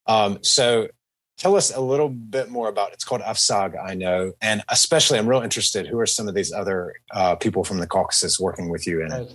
um, 0.05 0.39
so 0.43 0.87
tell 1.37 1.55
us 1.55 1.75
a 1.75 1.81
little 1.81 2.09
bit 2.09 2.49
more 2.49 2.69
about 2.69 2.93
it's 2.93 3.03
called 3.03 3.21
Avzag, 3.21 3.73
I 3.83 3.95
know, 3.95 4.33
and 4.41 4.63
especially 4.69 5.17
I'm 5.17 5.27
real 5.27 5.41
interested. 5.41 5.87
Who 5.87 5.99
are 5.99 6.05
some 6.05 6.27
of 6.27 6.35
these 6.35 6.53
other 6.53 6.93
uh, 7.11 7.35
people 7.35 7.63
from 7.63 7.79
the 7.79 7.87
Caucasus 7.87 8.39
working 8.39 8.69
with 8.69 8.85
you 8.85 9.03
in 9.03 9.11
it? 9.11 9.33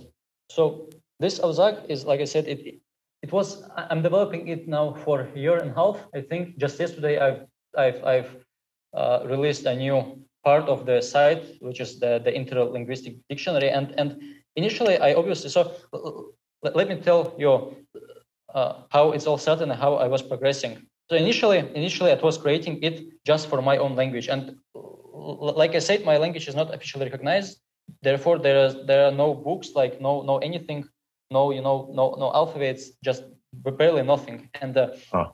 So 0.49 0.89
this 1.19 1.39
Avzag 1.39 1.89
is, 1.89 2.05
like 2.05 2.21
I 2.21 2.25
said, 2.25 2.47
it 2.47 2.79
it 3.27 3.33
was 3.33 3.49
i'm 3.91 4.01
developing 4.01 4.47
it 4.47 4.67
now 4.77 4.85
for 5.03 5.15
a 5.21 5.39
year 5.43 5.57
and 5.61 5.71
a 5.71 5.75
half 5.81 5.97
i 6.17 6.21
think. 6.29 6.57
Just 6.63 6.79
yesterday 6.79 7.15
i've 7.25 7.41
i've, 7.83 8.01
I've 8.13 8.31
uh, 8.99 9.19
released 9.33 9.65
a 9.65 9.75
new 9.75 9.97
part 10.47 10.65
of 10.73 10.85
the 10.89 11.01
site 11.01 11.43
which 11.67 11.79
is 11.85 11.99
the 12.01 12.11
the 12.25 12.31
interlinguistic 12.31 13.13
dictionary. 13.31 13.69
And 13.77 13.87
and 13.99 14.09
initially 14.61 14.95
i 15.07 15.09
obviously 15.19 15.49
so 15.49 15.61
let, 16.63 16.73
let 16.79 16.87
me 16.91 16.95
tell 17.07 17.21
you 17.43 17.51
uh, 18.57 18.73
how 18.95 19.11
it's 19.15 19.27
all 19.29 19.39
set 19.47 19.61
and 19.61 19.71
how 19.83 19.91
i 20.05 20.07
was 20.13 20.21
progressing. 20.31 20.73
So 21.09 21.15
initially 21.25 21.59
initially 21.81 22.11
i 22.11 22.19
was 22.31 22.37
creating 22.45 22.75
it 22.87 22.95
just 23.29 23.43
for 23.49 23.59
my 23.69 23.77
own 23.83 23.93
language. 24.01 24.27
And 24.33 24.43
like 25.59 25.73
i 25.79 25.81
said 25.87 25.99
my 26.11 26.17
language 26.23 26.47
is 26.51 26.55
not 26.61 26.73
officially 26.75 27.05
recognized. 27.09 27.51
Therefore 28.07 28.37
there 28.45 28.59
is 28.65 28.73
there 28.89 29.03
are 29.07 29.15
no 29.23 29.29
books 29.47 29.67
like 29.79 29.93
no 30.07 30.13
no 30.29 30.35
anything 30.49 30.79
no 31.31 31.51
you 31.51 31.61
know 31.61 31.89
no 31.93 32.15
no 32.17 32.31
alphabets 32.33 32.91
just 33.03 33.23
barely 33.53 34.03
nothing. 34.03 34.49
And 34.61 34.77
uh, 34.77 34.89
huh. 35.11 35.29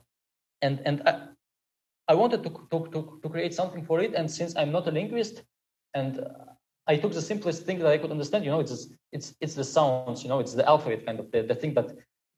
and 0.62 0.80
and 0.84 1.02
I, 1.06 1.28
I 2.08 2.14
wanted 2.14 2.42
to, 2.44 2.50
to, 2.70 2.88
to 2.92 3.20
to 3.22 3.28
create 3.28 3.54
something 3.54 3.84
for 3.84 4.00
it. 4.00 4.14
And 4.14 4.30
since 4.30 4.56
i'm 4.56 4.72
not 4.72 4.86
a 4.86 4.90
linguist 4.90 5.42
and 5.94 6.20
i 6.86 6.96
took 6.96 7.12
the 7.12 7.22
simplest 7.22 7.64
thing 7.64 7.78
that 7.78 7.88
i 7.88 7.98
could 7.98 8.10
understand 8.10 8.44
you 8.44 8.50
know 8.50 8.60
it's 8.60 8.88
it's 9.12 9.34
it's 9.40 9.54
the 9.54 9.64
sounds 9.64 10.22
you 10.22 10.28
know 10.28 10.40
it's 10.40 10.54
the 10.54 10.66
alphabet 10.68 11.06
kind 11.06 11.18
of 11.18 11.30
the, 11.30 11.42
the 11.42 11.54
thing 11.54 11.72
that 11.74 11.88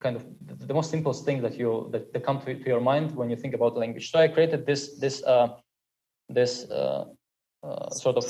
kind 0.00 0.16
of 0.16 0.24
the, 0.46 0.66
the 0.66 0.74
most 0.74 0.90
simplest 0.90 1.24
thing 1.24 1.42
that 1.42 1.56
you 1.56 1.88
that, 1.92 2.12
that 2.12 2.22
come 2.22 2.40
to, 2.40 2.54
to 2.54 2.66
your 2.66 2.80
mind 2.80 3.14
when 3.16 3.30
you 3.30 3.36
think 3.36 3.54
about 3.54 3.76
language. 3.76 4.10
So 4.10 4.18
i 4.18 4.28
created 4.28 4.66
this 4.66 4.98
this 4.98 5.22
uh 5.24 5.48
this 6.28 6.68
uh, 6.70 7.06
uh 7.62 7.90
sort 7.90 8.16
of 8.16 8.24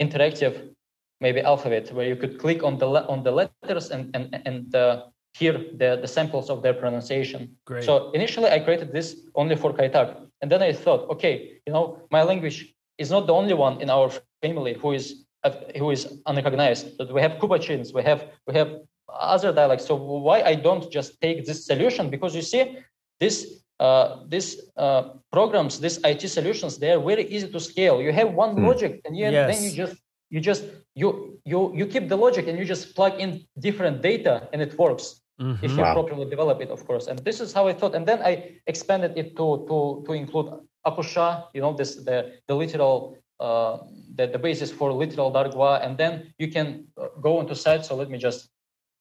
interactive 0.00 0.74
maybe 1.20 1.40
alphabet 1.40 1.92
where 1.92 2.06
you 2.06 2.16
could 2.16 2.38
click 2.38 2.62
on 2.62 2.78
the 2.78 2.86
on 2.86 3.22
the 3.22 3.30
letters 3.30 3.90
and 3.90 4.14
and 4.14 4.24
and 4.44 4.74
uh, 4.74 5.04
hear 5.38 5.52
the, 5.52 5.98
the 6.00 6.08
samples 6.08 6.48
of 6.50 6.62
their 6.62 6.74
pronunciation. 6.74 7.56
Great. 7.66 7.84
So 7.84 8.10
initially 8.12 8.48
I 8.50 8.58
created 8.60 8.92
this 8.92 9.16
only 9.34 9.56
for 9.56 9.72
Kaitak. 9.72 10.08
And 10.40 10.50
then 10.50 10.62
I 10.62 10.72
thought, 10.72 11.08
okay, 11.10 11.60
you 11.66 11.72
know, 11.72 11.98
my 12.10 12.22
language 12.22 12.74
is 12.98 13.10
not 13.10 13.26
the 13.26 13.34
only 13.34 13.54
one 13.54 13.80
in 13.80 13.90
our 13.90 14.10
family 14.42 14.74
who 14.74 14.92
is 14.92 15.24
uh, 15.44 15.50
who 15.78 15.90
is 15.90 16.02
unrecognized. 16.26 16.98
That 16.98 17.12
we 17.12 17.20
have 17.20 17.32
Kubachins, 17.40 17.92
we 17.94 18.02
have 18.02 18.20
we 18.46 18.54
have 18.54 18.70
other 19.08 19.52
dialects. 19.52 19.86
So 19.86 19.94
why 19.96 20.42
I 20.42 20.54
don't 20.54 20.90
just 20.90 21.20
take 21.20 21.44
this 21.46 21.66
solution? 21.66 22.10
Because 22.10 22.34
you 22.34 22.42
see, 22.42 22.78
this 23.20 23.36
uh, 23.80 24.24
these 24.28 24.50
uh, 24.76 25.02
programs, 25.32 25.78
these 25.80 25.98
IT 26.04 26.22
solutions, 26.28 26.78
they 26.78 26.92
are 26.92 27.00
very 27.00 27.24
easy 27.28 27.48
to 27.48 27.60
scale. 27.60 28.00
You 28.00 28.12
have 28.12 28.32
one 28.32 28.56
mm. 28.56 28.64
project, 28.64 29.06
and 29.06 29.16
you, 29.16 29.24
yes. 29.24 29.46
then 29.50 29.64
you 29.64 29.76
just 29.84 29.96
you 30.30 30.40
just 30.40 30.64
you 30.94 31.38
you 31.44 31.72
you 31.74 31.86
keep 31.86 32.08
the 32.08 32.16
logic 32.16 32.48
and 32.48 32.58
you 32.58 32.64
just 32.64 32.94
plug 32.94 33.20
in 33.20 33.44
different 33.58 34.02
data 34.02 34.48
and 34.52 34.60
it 34.62 34.76
works. 34.78 35.20
Mm-hmm. 35.38 35.66
if 35.66 35.72
you 35.72 35.82
wow. 35.82 35.92
properly 35.92 36.24
develop 36.30 36.62
it 36.62 36.70
of 36.70 36.86
course. 36.86 37.08
And 37.08 37.18
this 37.18 37.40
is 37.40 37.52
how 37.52 37.68
i 37.68 37.74
thought. 37.74 37.94
And 37.94 38.06
then 38.06 38.20
i 38.22 38.56
expanded 38.66 39.12
it 39.16 39.36
to 39.36 39.66
to 39.68 40.02
to 40.06 40.12
include 40.12 40.48
akusha 40.86 41.44
you 41.52 41.60
know 41.60 41.74
this 41.74 41.96
the 41.96 42.32
the 42.48 42.54
literal 42.54 43.18
uh, 43.38 43.76
the, 44.14 44.26
the 44.28 44.38
basis 44.38 44.72
for 44.72 44.92
literal 44.92 45.30
dargwa. 45.30 45.84
And 45.84 45.98
then 45.98 46.32
you 46.38 46.48
can 46.48 46.86
uh, 46.96 47.08
go 47.20 47.40
into 47.40 47.54
site. 47.54 47.84
So 47.84 47.96
let 47.96 48.08
me 48.08 48.16
just 48.16 48.48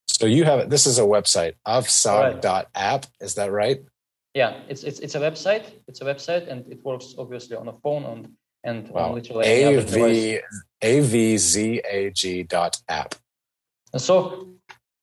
so 0.08 0.26
you 0.26 0.44
have 0.44 0.70
this 0.70 0.86
is 0.86 1.00
a 1.00 1.08
website 1.16 1.54
avzag.app 1.66 3.06
is 3.22 3.36
that 3.36 3.52
right? 3.52 3.80
Yeah 4.34 4.60
it's 4.68 4.84
it's 4.84 5.00
it's 5.00 5.16
a 5.16 5.22
website. 5.22 5.66
It's 5.88 6.02
a 6.02 6.06
website 6.06 6.50
and 6.52 6.60
it 6.70 6.84
works 6.84 7.16
obviously 7.18 7.56
on 7.56 7.70
a 7.70 7.76
phone 7.84 8.04
and 8.04 8.28
and 8.66 8.90
wow. 8.90 9.14
literally 9.14 9.46
AV, 9.48 10.42
avzag 10.84 12.48
dot 12.50 12.82
app. 12.90 13.16
And 13.94 14.02
so 14.02 14.50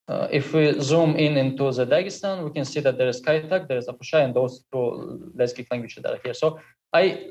uh, 0.09 0.29
if 0.31 0.53
we 0.53 0.79
zoom 0.81 1.17
in 1.17 1.37
into 1.37 1.71
the 1.73 1.87
Dagestan, 1.87 2.45
we 2.45 2.51
can 2.51 2.65
see 2.65 2.81
that 2.81 2.99
there 2.99 3.09
is 3.09 3.23
Kaitak, 3.23 3.69
there 3.69 3.79
is 3.79 3.87
Akusha, 3.87 4.25
and 4.25 4.35
those 4.35 4.65
two 4.71 5.33
Lesgic 5.37 5.67
languages 5.71 6.03
that 6.03 6.13
are 6.13 6.21
here. 6.23 6.35
So 6.35 6.59
I, 6.93 7.31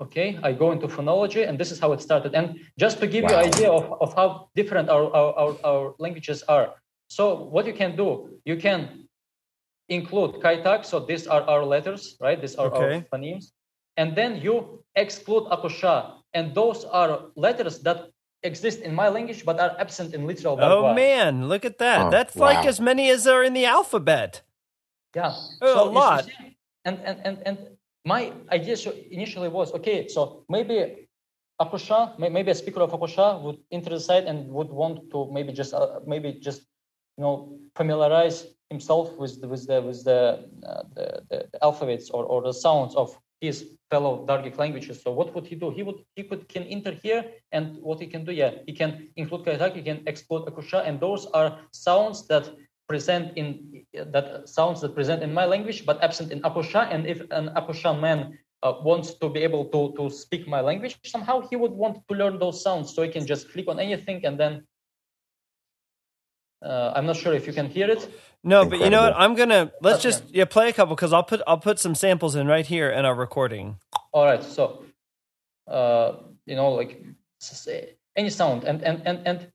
okay, 0.00 0.38
I 0.42 0.52
go 0.52 0.70
into 0.70 0.86
phonology, 0.86 1.48
and 1.48 1.58
this 1.58 1.72
is 1.72 1.80
how 1.80 1.92
it 1.92 2.00
started. 2.00 2.34
And 2.34 2.60
just 2.78 3.00
to 3.00 3.06
give 3.06 3.24
wow. 3.24 3.30
you 3.30 3.36
idea 3.36 3.70
of, 3.70 3.84
of 4.00 4.14
how 4.14 4.50
different 4.54 4.88
our, 4.88 5.06
our, 5.16 5.32
our, 5.34 5.56
our 5.64 5.94
languages 5.98 6.44
are. 6.44 6.74
So 7.08 7.34
what 7.34 7.66
you 7.66 7.72
can 7.72 7.96
do, 7.96 8.38
you 8.44 8.56
can 8.56 9.08
include 9.88 10.34
Kaitak. 10.42 10.84
So 10.84 11.00
these 11.00 11.26
are 11.26 11.42
our 11.42 11.64
letters, 11.64 12.16
right? 12.20 12.40
These 12.40 12.56
are 12.56 12.66
okay. 12.66 12.96
our 12.96 13.00
phonemes 13.10 13.52
and 13.96 14.14
then 14.14 14.40
you 14.40 14.82
exclude 14.96 15.44
akusha 15.50 16.14
and 16.34 16.54
those 16.54 16.84
are 16.84 17.10
letters 17.36 17.80
that 17.80 18.10
exist 18.42 18.80
in 18.80 18.94
my 18.94 19.08
language 19.08 19.44
but 19.44 19.60
are 19.60 19.74
absent 19.78 20.14
in 20.14 20.26
literal 20.26 20.58
Oh 20.60 20.94
man, 20.94 21.48
look 21.48 21.64
at 21.64 21.78
that. 21.78 22.06
Oh, 22.06 22.10
That's 22.10 22.34
wow. 22.36 22.46
like 22.46 22.66
as 22.66 22.80
many 22.80 23.10
as 23.10 23.26
are 23.26 23.42
in 23.42 23.54
the 23.54 23.66
alphabet. 23.66 24.42
Yeah. 25.14 25.34
Oh, 25.62 25.74
so 25.74 25.88
a 25.88 25.90
lot. 25.90 26.28
And, 26.84 26.98
and 27.08 27.18
and 27.24 27.36
and 27.46 27.58
my 28.04 28.32
idea 28.52 28.76
so 28.76 28.94
initially 29.10 29.48
was 29.48 29.72
okay, 29.74 30.06
so 30.08 30.44
maybe 30.48 31.08
Akusha, 31.60 32.18
maybe 32.18 32.50
a 32.50 32.54
speaker 32.54 32.80
of 32.80 32.92
Akusha 32.92 33.40
would 33.42 33.58
enter 33.72 33.90
the 33.90 34.00
site 34.00 34.26
and 34.26 34.48
would 34.48 34.68
want 34.68 35.10
to 35.10 35.28
maybe 35.32 35.52
just 35.52 35.72
uh, 35.74 36.00
maybe 36.06 36.32
just 36.34 36.60
you 37.16 37.24
know 37.24 37.58
familiarize 37.74 38.46
himself 38.70 39.16
with 39.16 39.40
the, 39.40 39.48
with 39.48 39.66
the 39.66 39.80
with 39.80 40.04
the, 40.04 40.48
uh, 40.66 40.82
the, 40.94 41.22
the, 41.30 41.48
alphabets 41.62 42.10
or, 42.10 42.24
or 42.24 42.42
the 42.42 42.52
sounds 42.52 42.94
of 42.94 43.18
his 43.40 43.70
fellow 43.90 44.26
Dargic 44.26 44.58
languages. 44.58 45.02
So 45.02 45.12
what 45.12 45.34
would 45.34 45.46
he 45.46 45.56
do? 45.56 45.70
He 45.70 45.82
would 45.82 46.00
he 46.16 46.22
could 46.24 46.48
can 46.48 46.64
enter 46.64 46.92
here, 46.92 47.24
and 47.52 47.76
what 47.82 48.00
he 48.00 48.06
can 48.06 48.24
do, 48.24 48.32
yeah, 48.32 48.52
he 48.66 48.72
can 48.72 49.08
include 49.16 49.44
Kaytak, 49.44 49.74
he 49.74 49.82
can 49.82 50.02
exclude 50.06 50.46
Akusha, 50.46 50.86
and 50.86 50.98
those 51.00 51.26
are 51.26 51.58
sounds 51.72 52.26
that 52.28 52.50
present 52.88 53.36
in 53.36 53.84
that 53.92 54.48
sounds 54.48 54.80
that 54.80 54.94
present 54.94 55.22
in 55.22 55.34
my 55.34 55.44
language 55.44 55.84
but 55.84 56.02
absent 56.02 56.32
in 56.32 56.40
Akusha. 56.42 56.88
And 56.90 57.06
if 57.06 57.20
an 57.30 57.50
Akusha 57.56 57.98
man 57.98 58.38
uh, 58.62 58.74
wants 58.82 59.14
to 59.14 59.28
be 59.28 59.40
able 59.40 59.66
to 59.66 59.92
to 59.98 60.10
speak 60.10 60.48
my 60.48 60.60
language, 60.60 60.96
somehow 61.04 61.46
he 61.48 61.56
would 61.56 61.72
want 61.72 61.96
to 62.08 62.14
learn 62.14 62.38
those 62.38 62.62
sounds, 62.62 62.94
so 62.94 63.02
he 63.02 63.10
can 63.10 63.26
just 63.26 63.52
click 63.52 63.68
on 63.68 63.78
anything 63.78 64.24
and 64.24 64.38
then. 64.40 64.66
Uh, 66.62 66.92
I'm 66.94 67.06
not 67.06 67.16
sure 67.16 67.32
if 67.34 67.46
you 67.46 67.52
can 67.52 67.66
hear 67.66 67.88
it. 67.90 68.08
No, 68.42 68.62
Incredible. 68.62 68.70
but 68.70 68.84
you 68.84 68.90
know 68.90 69.02
what? 69.02 69.14
I'm 69.16 69.34
gonna 69.34 69.72
let's 69.82 70.02
just 70.02 70.24
yeah 70.30 70.44
play 70.44 70.68
a 70.68 70.72
couple 70.72 70.94
because 70.94 71.12
I'll 71.12 71.24
put 71.24 71.42
I'll 71.46 71.58
put 71.58 71.78
some 71.78 71.94
samples 71.94 72.34
in 72.34 72.46
right 72.46 72.66
here 72.66 72.90
in 72.90 73.04
our 73.04 73.14
recording. 73.14 73.78
All 74.12 74.24
right, 74.24 74.42
so 74.42 74.84
uh, 75.68 76.12
you 76.46 76.56
know 76.56 76.70
like 76.70 77.02
any 78.16 78.30
sound 78.30 78.64
and 78.64 78.82
and 78.82 79.02
and 79.04 79.18
and 79.26 79.52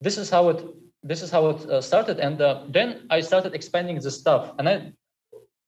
this 0.00 0.18
is 0.18 0.30
how 0.30 0.48
it 0.48 0.64
this 1.02 1.20
is 1.22 1.30
how 1.30 1.50
it 1.50 1.60
uh, 1.68 1.80
started 1.80 2.18
and 2.18 2.40
uh, 2.40 2.64
then 2.68 3.06
I 3.10 3.20
started 3.20 3.54
expanding 3.54 4.00
the 4.00 4.10
stuff 4.10 4.52
and 4.58 4.68
I 4.68 4.92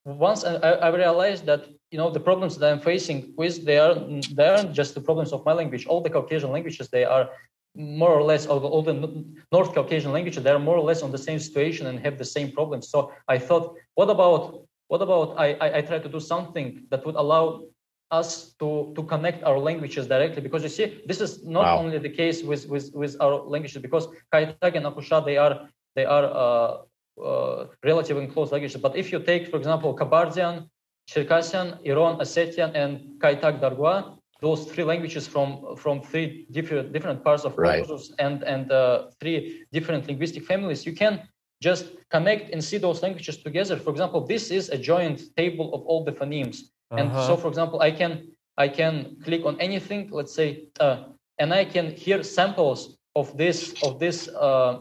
once 0.05 0.45
I, 0.45 0.55
I 0.57 0.89
realized 0.89 1.45
that 1.47 1.67
you 1.91 1.99
know 1.99 2.11
the 2.11 2.21
problems 2.21 2.57
that 2.59 2.73
I'm 2.73 2.81
facing 2.81 3.35
with 3.37 3.65
they 3.65 3.79
are 3.79 3.95
they 4.35 4.49
aren't 4.49 4.73
just 4.73 4.95
the 4.95 5.01
problems 5.01 5.33
of 5.33 5.45
my 5.45 5.53
language. 5.53 5.87
All 5.87 6.01
the 6.01 6.11
Caucasian 6.11 6.51
languages 6.51 6.89
they 6.89 7.05
are 7.05 7.29
more 7.77 8.11
or 8.11 8.23
less 8.23 8.47
all 8.47 8.61
the, 8.61 8.67
all 8.67 8.83
the 8.83 9.25
North 9.53 9.75
Caucasian 9.75 10.13
languages, 10.13 10.43
they're 10.43 10.59
more 10.59 10.77
or 10.77 10.85
less 10.85 11.03
on 11.03 11.13
the 11.13 11.19
same 11.19 11.39
situation 11.39 11.87
and 11.87 11.99
have 12.01 12.19
the 12.19 12.25
same 12.25 12.53
problems. 12.53 12.89
So 12.89 13.13
I 13.29 13.39
thought, 13.39 13.77
what 13.95 14.11
about 14.11 14.67
what 14.89 15.03
about 15.03 15.35
I, 15.37 15.55
I, 15.55 15.79
I 15.79 15.81
try 15.83 15.99
to 15.99 16.09
do 16.09 16.21
something 16.21 16.87
that 16.91 17.05
would 17.05 17.17
allow 17.17 17.65
us 18.11 18.55
to 18.61 18.93
to 18.95 19.03
connect 19.03 19.43
our 19.43 19.59
languages 19.59 20.07
directly 20.07 20.41
because 20.41 20.63
you 20.63 20.69
see 20.69 21.03
this 21.07 21.21
is 21.21 21.45
not 21.45 21.65
wow. 21.65 21.79
only 21.79 21.99
the 21.99 22.09
case 22.09 22.43
with 22.43 22.67
with 22.69 22.95
with 22.95 23.17
our 23.21 23.35
languages 23.43 23.83
because 23.83 24.07
Kaytak 24.33 24.77
and 24.77 24.87
Akusha 24.87 25.25
they 25.25 25.37
are 25.37 25.69
they 25.97 26.05
are 26.05 26.25
uh, 26.25 27.21
uh, 27.21 27.67
relatively 27.83 28.29
close 28.29 28.53
languages 28.53 28.81
but 28.81 28.95
if 28.97 29.11
you 29.11 29.19
take 29.19 29.49
for 29.51 29.57
example 29.57 29.97
Kabardian, 29.97 30.69
Circassian, 31.09 31.79
Iron, 31.85 32.19
Ossetian 32.19 32.71
and 32.77 33.21
Kaytak 33.21 33.61
Dargua 33.61 34.16
those 34.41 34.67
three 34.67 34.85
languages 34.85 35.27
from 35.27 35.77
from 35.77 36.03
three 36.03 36.47
different 36.51 36.93
different 36.93 37.25
parts 37.25 37.45
of 37.45 37.57
Caucasus 37.57 38.11
right. 38.11 38.27
and 38.27 38.43
and 38.43 38.71
uh, 38.71 39.07
three 39.21 39.65
different 39.73 40.07
linguistic 40.07 40.45
families, 40.45 40.85
you 40.85 40.93
can 40.93 41.23
just 41.63 41.87
connect 42.11 42.53
and 42.53 42.63
see 42.63 42.79
those 42.79 43.03
languages 43.03 43.39
together. 43.39 43.77
For 43.77 43.91
example, 43.91 44.21
this 44.27 44.51
is 44.51 44.69
a 44.69 44.79
joint 44.79 45.23
table 45.37 45.75
of 45.75 45.83
all 45.83 46.05
the 46.05 46.13
phonemes, 46.13 46.59
uh-huh. 46.91 47.01
and 47.01 47.13
so 47.27 47.37
for 47.37 47.49
example, 47.49 47.81
I 47.81 47.91
can 47.91 48.29
I 48.59 48.69
can 48.69 49.17
click 49.25 49.45
on 49.45 49.61
anything, 49.61 50.11
let's 50.11 50.35
say, 50.35 50.69
uh, 50.81 51.05
and 51.39 51.53
I 51.53 51.65
can 51.65 51.91
hear 51.91 52.23
samples 52.23 52.97
of 53.15 53.37
this 53.37 53.75
of 53.83 53.99
this. 53.99 54.29
Uh, 54.29 54.81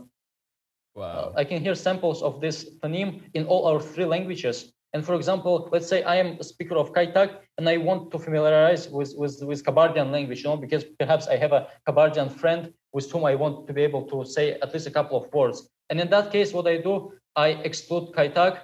wow! 0.96 1.34
I 1.36 1.44
can 1.46 1.62
hear 1.62 1.76
samples 1.76 2.22
of 2.22 2.42
this 2.42 2.70
phoneme 2.82 3.22
in 3.34 3.46
all 3.46 3.68
our 3.68 3.80
three 3.80 4.06
languages 4.06 4.75
and 4.96 5.06
for 5.06 5.16
example, 5.16 5.68
let's 5.74 5.90
say 5.90 6.04
I 6.04 6.16
am 6.16 6.38
a 6.40 6.44
speaker 6.46 6.78
of 6.78 6.94
Kaytak 6.94 7.30
and 7.58 7.68
I 7.68 7.76
want 7.76 8.12
to 8.12 8.18
familiarize 8.18 8.88
with, 8.88 9.14
with, 9.18 9.44
with 9.44 9.62
Kabardian 9.62 10.10
language, 10.10 10.42
you 10.42 10.50
know, 10.50 10.56
because 10.56 10.86
perhaps 10.86 11.28
I 11.28 11.36
have 11.36 11.52
a 11.52 11.68
Kabardian 11.86 12.32
friend 12.32 12.74
with 12.94 13.12
whom 13.12 13.26
I 13.26 13.36
want 13.36 13.68
to 13.68 13.74
be 13.74 13.82
able 13.84 14.04
to 14.04 14.24
say 14.24 14.54
at 14.54 14.74
least 14.74 14.88
a 14.88 14.92
couple 14.92 15.22
of 15.22 15.26
words. 15.34 15.70
And 15.90 16.00
in 16.00 16.10
that 16.12 16.32
case, 16.32 16.54
what 16.54 16.66
I 16.66 16.78
do, 16.78 17.12
I 17.36 17.50
exclude 17.70 18.14
Kaytak, 18.14 18.62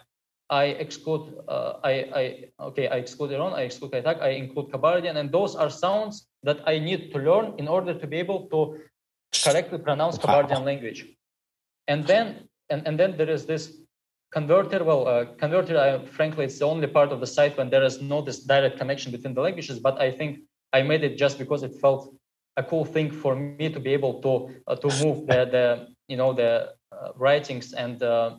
I 0.49 0.63
exclude, 0.85 1.37
uh, 1.49 1.73
I, 1.83 1.91
I, 2.21 2.23
okay, 2.67 2.87
I 2.87 2.95
exclude 2.95 3.33
Iron, 3.33 3.51
I 3.51 3.63
exclude 3.63 3.91
Kaytak, 3.91 4.21
I 4.21 4.29
include 4.29 4.71
Kabardian, 4.71 5.17
and 5.17 5.33
those 5.33 5.57
are 5.57 5.69
sounds 5.69 6.29
that 6.43 6.65
I 6.65 6.79
need 6.79 7.11
to 7.11 7.19
learn 7.19 7.55
in 7.57 7.67
order 7.67 7.93
to 7.93 8.07
be 8.07 8.15
able 8.19 8.47
to 8.51 8.79
correctly 9.43 9.79
pronounce 9.79 10.17
Kabardian 10.17 10.63
language. 10.63 11.07
And 11.89 12.07
then, 12.07 12.47
and, 12.69 12.87
and 12.87 12.97
then 12.97 13.17
there 13.17 13.29
is 13.29 13.45
this 13.45 13.80
Converter, 14.31 14.83
well, 14.83 15.07
uh, 15.07 15.25
Converter, 15.37 15.77
I, 15.77 16.05
frankly, 16.05 16.45
it's 16.45 16.57
the 16.57 16.65
only 16.65 16.87
part 16.87 17.11
of 17.11 17.19
the 17.19 17.27
site 17.27 17.57
when 17.57 17.69
there 17.69 17.83
is 17.83 18.01
no 18.01 18.21
this 18.21 18.39
direct 18.39 18.77
connection 18.77 19.11
between 19.11 19.33
the 19.33 19.41
languages. 19.41 19.77
But 19.79 19.99
I 19.99 20.09
think 20.09 20.39
I 20.71 20.81
made 20.83 21.03
it 21.03 21.17
just 21.17 21.37
because 21.37 21.63
it 21.63 21.75
felt 21.81 22.15
a 22.55 22.63
cool 22.63 22.85
thing 22.85 23.11
for 23.11 23.35
me 23.35 23.69
to 23.69 23.79
be 23.79 23.91
able 23.91 24.21
to 24.21 24.55
uh, 24.67 24.75
to 24.77 24.87
move 25.03 25.27
the, 25.27 25.45
the 25.55 25.87
you 26.07 26.15
know 26.15 26.31
the 26.31 26.73
uh, 26.91 27.09
writings 27.15 27.73
and 27.73 28.01
uh, 28.03 28.37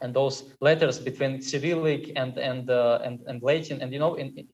and 0.00 0.14
those 0.14 0.54
letters 0.60 0.98
between 1.00 1.42
Cyrillic 1.42 2.12
and 2.14 2.38
and 2.38 2.70
uh, 2.70 3.00
and, 3.04 3.20
and 3.26 3.42
Latin. 3.42 3.82
And 3.82 3.92
you 3.92 3.98
know, 3.98 4.14
in 4.14 4.46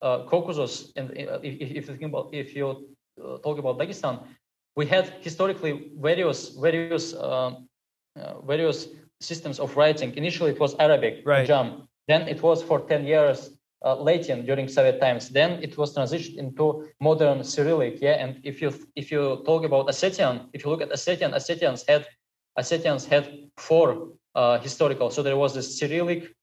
uh, 0.00 0.24
Caucasus, 0.24 0.90
and 0.96 1.10
if, 1.42 1.60
if 1.60 1.74
you 1.74 1.82
think 1.82 2.02
about 2.02 2.30
if 2.32 2.56
you 2.56 2.96
talk 3.16 3.58
about 3.58 3.78
Dagestan, 3.78 4.24
we 4.74 4.86
had 4.86 5.12
historically 5.20 5.92
various 6.00 6.48
various 6.56 7.14
various 8.46 8.88
systems 9.20 9.58
of 9.58 9.76
writing. 9.76 10.16
Initially, 10.16 10.50
it 10.50 10.60
was 10.60 10.74
Arabic, 10.78 11.22
right. 11.24 11.46
Jam. 11.46 11.88
Then 12.06 12.28
it 12.28 12.42
was 12.42 12.62
for 12.62 12.80
10 12.80 13.04
years 13.04 13.50
uh, 13.84 13.94
Latin 13.96 14.44
during 14.46 14.68
Soviet 14.68 15.00
times. 15.00 15.28
Then 15.28 15.62
it 15.62 15.76
was 15.76 15.94
transitioned 15.94 16.36
into 16.36 16.88
modern 17.00 17.44
Cyrillic. 17.44 18.00
Yeah, 18.00 18.22
and 18.22 18.40
if 18.42 18.60
you 18.62 18.72
if 18.96 19.10
you 19.12 19.42
talk 19.46 19.64
about 19.64 19.86
Ossetian, 19.86 20.48
if 20.52 20.64
you 20.64 20.70
look 20.70 20.82
at 20.82 20.90
Ossetian, 20.90 21.34
Ossetians 21.34 21.84
had 21.88 22.06
Ossetians 22.58 23.06
had 23.06 23.50
four 23.56 24.08
uh, 24.34 24.58
historical. 24.58 25.10
So 25.10 25.22
there 25.22 25.36
was 25.36 25.54
this 25.54 25.78
Cyrillic, 25.78 26.34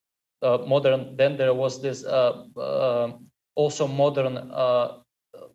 uh, 0.41 0.59
modern. 0.65 1.17
Then 1.17 1.37
there 1.37 1.53
was 1.53 1.81
this 1.81 2.05
uh, 2.05 2.45
uh, 2.57 3.11
also 3.55 3.87
modern 3.87 4.37
uh, 4.37 4.99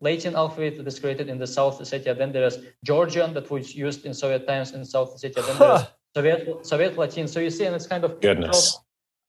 Latin 0.01 0.35
alphabet 0.35 0.85
that's 0.85 0.99
created 0.99 1.29
in 1.29 1.39
the 1.39 1.47
South 1.47 1.81
Ossetia. 1.81 2.17
Then 2.17 2.33
there 2.33 2.45
is 2.45 2.59
Georgian 2.85 3.35
that 3.35 3.51
was 3.51 3.75
used 3.75 4.05
in 4.05 4.13
Soviet 4.15 4.47
times 4.47 4.73
in 4.73 4.85
South 4.85 5.15
Ossetia. 5.15 5.47
Then 5.47 5.59
there's 5.59 5.83
Soviet 6.15 6.67
Soviet 6.67 6.97
Latin. 6.99 7.29
So 7.29 7.41
you 7.41 7.51
see, 7.51 7.65
and 7.65 7.75
it's 7.75 7.87
kind 7.87 8.05
of 8.05 8.21
goodness. 8.21 8.79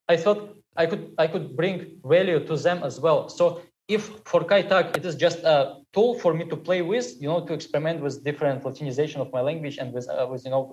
I 0.08 0.18
thought 0.18 0.58
I 0.76 0.86
could 0.86 1.14
I 1.18 1.28
could 1.28 1.56
bring 1.56 1.98
value 2.04 2.40
to 2.46 2.56
them 2.58 2.84
as 2.84 3.00
well. 3.00 3.30
So 3.30 3.62
if 3.88 4.04
for 4.26 4.42
Kaytak 4.42 4.98
it 4.98 5.06
is 5.06 5.16
just 5.16 5.40
a 5.44 5.78
tool 5.94 6.18
for 6.20 6.34
me 6.34 6.46
to 6.46 6.56
play 6.56 6.82
with, 6.82 7.22
you 7.22 7.28
know, 7.28 7.46
to 7.46 7.54
experiment 7.54 8.02
with 8.02 8.24
different 8.24 8.64
Latinization 8.64 9.18
of 9.18 9.32
my 9.32 9.42
language 9.42 9.78
and 9.78 9.94
with 9.94 10.10
uh, 10.10 10.28
with 10.30 10.44
you 10.46 10.52
know 10.52 10.64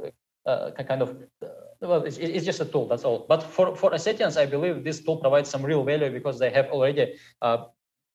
uh, 0.47 0.71
kind 0.71 1.03
of 1.03 1.11
uh, 1.43 1.49
well, 1.81 2.03
it's, 2.03 2.17
it's, 2.19 2.45
just 2.45 2.61
a 2.61 2.65
tool. 2.65 2.89
That's 2.89 3.05
all. 3.05 3.27
But 3.29 3.43
for 3.43 3.77
for 3.77 3.91
Ossetians, 3.91 4.37
I 4.37 4.47
believe 4.47 4.85
this 4.85 5.01
tool 5.05 5.19
provides 5.19 5.49
some 5.51 5.63
real 5.63 5.85
value 5.85 6.11
because 6.11 6.39
they 6.39 6.51
have 6.51 6.67
already 6.71 7.15
uh, 7.43 7.59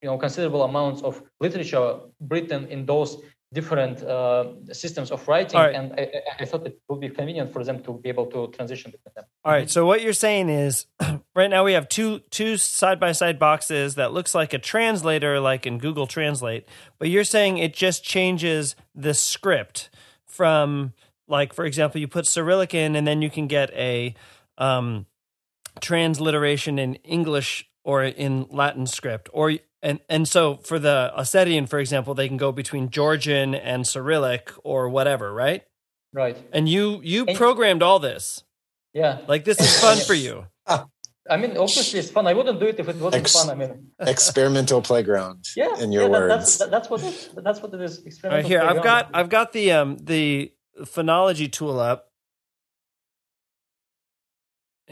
you 0.02 0.10
know 0.10 0.18
considerable 0.18 0.64
amounts 0.64 1.02
of 1.02 1.22
literature 1.40 2.00
written 2.30 2.68
in 2.68 2.86
those 2.86 3.18
different 3.54 4.02
uh, 4.02 4.54
systems 4.72 5.12
of 5.12 5.26
writing, 5.28 5.60
right. 5.60 5.76
and 5.76 5.94
I, 5.94 6.12
I, 6.40 6.46
thought 6.46 6.66
it 6.66 6.80
would 6.90 7.00
be 7.00 7.10
convenient 7.10 7.54
for 7.54 7.64
them 7.64 7.82
to 7.84 7.94
be 7.94 8.10
able 8.10 8.26
to 8.28 8.48
transition 8.48 8.92
between 8.92 9.14
them. 9.16 9.26
All 9.46 9.52
right. 9.52 9.70
So 9.70 9.86
what 9.86 10.02
you're 10.02 10.14
saying 10.14 10.50
is, 10.50 10.88
right 11.36 11.50
now 11.50 11.64
we 11.64 11.74
have 11.74 11.88
two 11.88 12.20
two 12.32 12.58
side 12.58 13.00
by 13.00 13.12
side 13.12 13.40
boxes 13.40 13.96
that 13.96 14.12
looks 14.12 14.34
like 14.34 14.54
a 14.54 14.60
translator, 14.60 15.40
like 15.40 15.66
in 15.66 15.78
Google 15.78 16.08
Translate, 16.08 16.68
but 17.00 17.10
you're 17.10 17.24
saying 17.24 17.58
it 17.60 17.74
just 17.74 18.04
changes 18.04 18.76
the 18.96 19.14
script 19.14 19.90
from, 20.26 20.94
like, 21.28 21.54
for 21.54 21.66
example, 21.66 22.02
you 22.02 22.08
put 22.08 22.26
Cyrillic 22.26 22.74
in, 22.74 22.96
and 22.96 23.06
then 23.06 23.22
you 23.22 23.30
can 23.30 23.48
get 23.48 23.72
a 23.74 24.16
um, 24.58 25.06
transliteration 25.80 26.80
in 26.80 26.96
English 26.96 27.70
or 27.84 28.04
in 28.04 28.48
Latin 28.50 28.88
script, 28.88 29.30
or 29.34 29.54
and 29.82 30.00
and 30.10 30.28
so 30.28 30.58
for 30.58 30.80
the 30.80 31.12
Ossetian, 31.18 31.68
for 31.68 31.80
example, 31.80 32.14
they 32.14 32.28
can 32.28 32.38
go 32.38 32.52
between 32.52 32.90
Georgian 32.90 33.54
and 33.54 33.86
Cyrillic 33.86 34.52
or 34.64 34.90
whatever, 34.90 35.34
right? 35.34 35.64
Right. 36.14 36.38
And 36.52 36.70
you 36.70 37.02
you 37.04 37.26
and, 37.26 37.38
programmed 37.38 37.84
all 37.84 38.00
this. 38.00 38.44
Yeah. 38.94 39.20
Like 39.28 39.44
this 39.44 39.60
is 39.60 39.80
fun 39.80 39.98
for 39.98 40.14
you. 40.14 40.46
I 41.30 41.38
mean, 41.38 41.52
obviously 41.52 42.00
it's 42.00 42.12
fun. 42.12 42.28
I 42.28 42.34
wouldn't 42.34 42.60
do 42.60 42.68
it 42.68 42.80
if 42.80 42.90
it 42.90 42.98
wasn't 42.98 43.24
Ex- 43.24 43.34
fun. 43.34 43.50
I 43.50 43.56
mean, 43.56 43.92
experimental 44.00 44.82
playground. 44.82 45.46
Yeah, 45.56 45.80
in 45.80 45.92
your 45.92 46.04
yeah, 46.04 46.10
words. 46.10 46.30
That's, 46.30 46.58
that, 46.58 46.72
that's 46.72 46.90
what 46.90 47.04
it. 47.04 47.30
That's 47.36 47.62
what 47.62 47.74
it 47.74 47.82
is. 47.82 48.04
Experimental 48.06 48.44
right 48.44 48.46
here, 48.46 48.60
playground. 48.60 48.78
I've 48.78 48.84
got 48.84 49.10
I've 49.14 49.30
got 49.30 49.54
the 49.54 49.72
um 49.72 49.98
the 49.98 50.52
phonology 50.82 51.52
tool 51.52 51.80
up, 51.80 52.12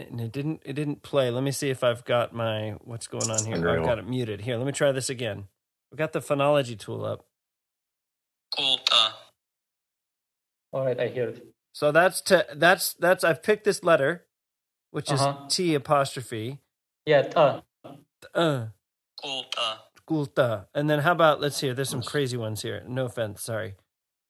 and 0.10 0.22
it 0.22 0.32
didn't 0.32 0.62
it 0.66 0.74
didn't 0.74 1.04
play. 1.04 1.30
Let 1.30 1.44
me 1.44 1.52
see 1.52 1.70
if 1.70 1.84
I've 1.84 2.04
got 2.06 2.34
my 2.34 2.76
what's 2.84 3.08
going 3.08 3.30
on 3.30 3.46
here. 3.46 3.56
Unreal. 3.56 3.82
I've 3.82 3.86
got 3.86 4.00
it 4.00 4.08
muted. 4.08 4.42
Here, 4.42 4.58
let 4.58 4.66
me 4.66 4.72
try 4.72 4.92
this 4.92 5.10
again. 5.10 5.48
We've 5.92 5.98
got 5.98 6.14
the 6.14 6.20
phonology 6.22 6.78
tool 6.78 7.06
up. 7.06 7.26
Cool. 8.56 8.80
Uh. 8.92 9.12
All 10.74 10.86
right, 10.86 11.00
I 11.00 11.08
hear 11.08 11.30
it. 11.30 11.46
So 11.74 11.92
that's 11.92 12.22
to 12.22 12.46
that's 12.56 12.94
that's 12.96 13.24
I've 13.24 13.44
picked 13.44 13.64
this 13.64 13.84
letter, 13.84 14.26
which 14.92 15.12
uh-huh. 15.12 15.46
is 15.48 15.56
T 15.56 15.76
apostrophe. 15.76 16.60
Yeah, 17.06 17.24
ta. 17.24 17.64
Uh. 18.34 18.68
Kulta. 19.24 19.44
Uh. 19.58 19.76
Kulta. 20.10 20.40
Uh. 20.40 20.64
And 20.74 20.90
then 20.90 21.00
how 21.00 21.12
about 21.12 21.42
let's 21.42 21.60
hear. 21.60 21.74
There's 21.74 21.90
some 21.90 22.04
crazy 22.04 22.38
ones 22.38 22.62
here. 22.62 22.84
No 22.88 23.06
offense, 23.06 23.44
sorry. 23.44 23.76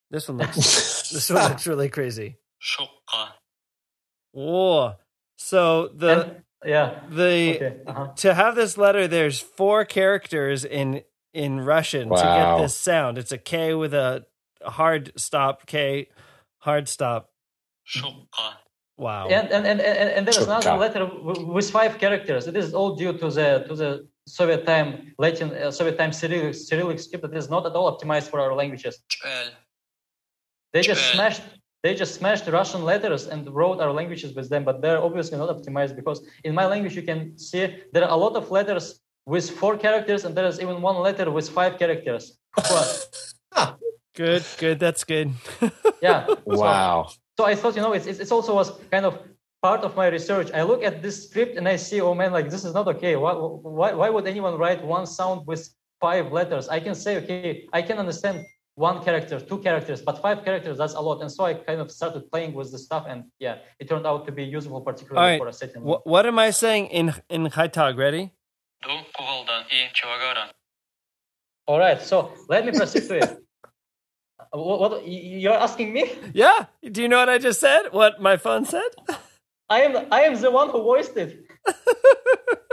This 0.09 0.27
one 0.27 0.37
looks 0.37 0.55
this 1.11 1.29
one 1.29 1.49
looks 1.49 1.67
really 1.67 1.89
crazy. 1.89 2.37
Shukka. 2.61 3.29
Whoa. 4.33 4.95
So 5.43 5.89
the 5.93 6.21
and, 6.21 6.43
yeah 6.63 6.99
the 7.09 7.55
okay. 7.55 7.77
uh-huh. 7.87 8.07
to 8.17 8.33
have 8.33 8.55
this 8.55 8.77
letter, 8.77 9.07
there's 9.07 9.39
four 9.39 9.85
characters 9.85 10.63
in 10.63 11.01
in 11.33 11.59
Russian 11.59 12.09
wow. 12.09 12.17
to 12.17 12.23
get 12.23 12.63
this 12.63 12.75
sound. 12.77 13.17
It's 13.17 13.31
a 13.31 13.37
K 13.37 13.73
with 13.73 13.93
a 13.93 14.25
hard 14.63 15.11
stop 15.17 15.65
K, 15.65 16.09
hard 16.59 16.87
stop. 16.87 17.31
Wow. 18.97 19.29
And 19.29 19.49
and 19.51 19.65
and 19.65 19.81
and, 19.81 20.09
and 20.15 20.27
there 20.27 20.39
is 20.39 20.47
another 20.47 20.77
letter 20.77 21.09
with 21.55 21.71
five 21.71 21.97
characters. 21.97 22.47
It 22.47 22.55
is 22.55 22.73
all 22.73 22.95
due 22.95 23.13
to 23.13 23.29
the 23.37 23.65
to 23.67 23.75
the 23.75 24.07
Soviet 24.27 24.63
time 24.65 25.13
Latin 25.17 25.49
uh, 25.51 25.71
Soviet 25.71 25.97
time 25.97 26.13
Cyrillic, 26.13 26.53
Cyrillic 26.53 26.99
script 26.99 27.23
that 27.23 27.35
is 27.35 27.49
not 27.49 27.65
at 27.65 27.73
all 27.73 27.87
optimized 27.91 28.29
for 28.29 28.39
our 28.39 28.53
languages. 28.53 28.99
They 30.71 30.81
just 30.81 31.03
smashed 31.13 31.41
they 31.83 31.95
just 31.95 32.15
smashed 32.15 32.47
Russian 32.47 32.83
letters 32.83 33.27
and 33.27 33.49
wrote 33.49 33.79
our 33.79 33.91
languages 33.91 34.33
with 34.35 34.49
them, 34.49 34.63
but 34.63 34.81
they're 34.81 35.01
obviously 35.01 35.37
not 35.37 35.49
optimized 35.49 35.95
because 35.95 36.21
in 36.43 36.53
my 36.53 36.65
language 36.65 36.95
you 36.95 37.01
can 37.01 37.37
see 37.37 37.75
there 37.93 38.03
are 38.03 38.11
a 38.11 38.15
lot 38.15 38.35
of 38.35 38.51
letters 38.51 39.01
with 39.25 39.49
four 39.49 39.77
characters 39.77 40.25
and 40.25 40.35
there 40.35 40.45
is 40.45 40.59
even 40.59 40.81
one 40.81 40.97
letter 40.97 41.31
with 41.31 41.49
five 41.49 41.79
characters. 41.79 42.37
good, 44.15 44.43
good. 44.57 44.79
That's 44.79 45.03
good. 45.03 45.31
yeah. 46.01 46.27
Wow. 46.45 47.07
So, 47.09 47.17
so, 47.39 47.45
I 47.45 47.55
thought, 47.55 47.75
you 47.75 47.81
know, 47.81 47.93
it's, 47.93 48.05
it's 48.05 48.31
also 48.31 48.53
was 48.55 48.71
kind 48.91 49.05
of 49.05 49.19
part 49.61 49.81
of 49.81 49.95
my 49.95 50.07
research. 50.07 50.51
I 50.53 50.63
look 50.63 50.83
at 50.83 51.01
this 51.01 51.29
script 51.29 51.57
and 51.57 51.67
I 51.67 51.77
see, 51.77 52.01
oh 52.01 52.13
man, 52.13 52.31
like 52.31 52.49
this 52.49 52.63
is 52.63 52.73
not 52.73 52.87
okay. 52.89 53.15
Why, 53.15 53.33
why, 53.33 53.93
why 53.93 54.09
would 54.09 54.27
anyone 54.27 54.57
write 54.57 54.83
one 54.83 55.05
sound 55.07 55.47
with 55.47 55.67
five 55.99 56.31
letters? 56.31 56.67
I 56.69 56.79
can 56.79 56.93
say, 56.93 57.17
okay, 57.17 57.67
I 57.73 57.81
can 57.81 57.97
understand 57.97 58.45
one 58.81 59.03
character, 59.03 59.39
two 59.39 59.59
characters, 59.59 60.01
but 60.01 60.19
five 60.21 60.43
characters, 60.43 60.79
that's 60.79 60.95
a 60.95 60.99
lot. 60.99 61.21
And 61.21 61.31
so 61.31 61.45
I 61.45 61.53
kind 61.53 61.79
of 61.79 61.91
started 61.91 62.29
playing 62.31 62.53
with 62.53 62.71
the 62.71 62.79
stuff 62.79 63.05
and 63.07 63.25
yeah, 63.39 63.59
it 63.79 63.87
turned 63.87 64.07
out 64.07 64.25
to 64.25 64.31
be 64.31 64.43
useful, 64.43 64.81
particularly 64.81 65.37
for 65.37 65.45
Ossetian. 65.45 65.83
What, 65.83 66.05
what 66.05 66.25
am 66.25 66.39
I 66.39 66.49
saying 66.49 66.87
in, 66.87 67.13
in 67.29 67.45
Kaytag? 67.47 67.95
Ready? 67.95 68.31
All 71.67 71.77
right, 71.77 72.01
so 72.01 72.33
let 72.49 72.65
me 72.65 72.71
proceed 72.71 73.07
to 73.07 73.17
it. 73.19 73.37
What, 74.53 74.79
what, 74.81 75.07
you're 75.07 75.53
asking 75.53 75.93
me? 75.93 76.11
Yeah. 76.33 76.65
Do 76.83 77.01
you 77.01 77.07
know 77.07 77.19
what 77.19 77.29
I 77.29 77.37
just 77.37 77.61
said? 77.61 77.83
What 77.91 78.19
my 78.19 78.35
phone 78.35 78.65
said? 78.65 78.89
I 79.69 79.83
am 79.83 80.07
I 80.11 80.23
am 80.23 80.35
the 80.41 80.51
one 80.51 80.71
who 80.71 80.81
voiced 80.81 81.15
it. 81.15 81.45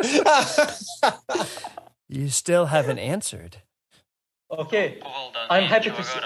you 2.09 2.31
still 2.31 2.67
haven't 2.67 2.99
answered. 2.99 3.59
Okay. 4.51 5.01
I'm 5.51 5.65
happy 5.65 5.91
to 5.91 6.03
see. 6.03 6.21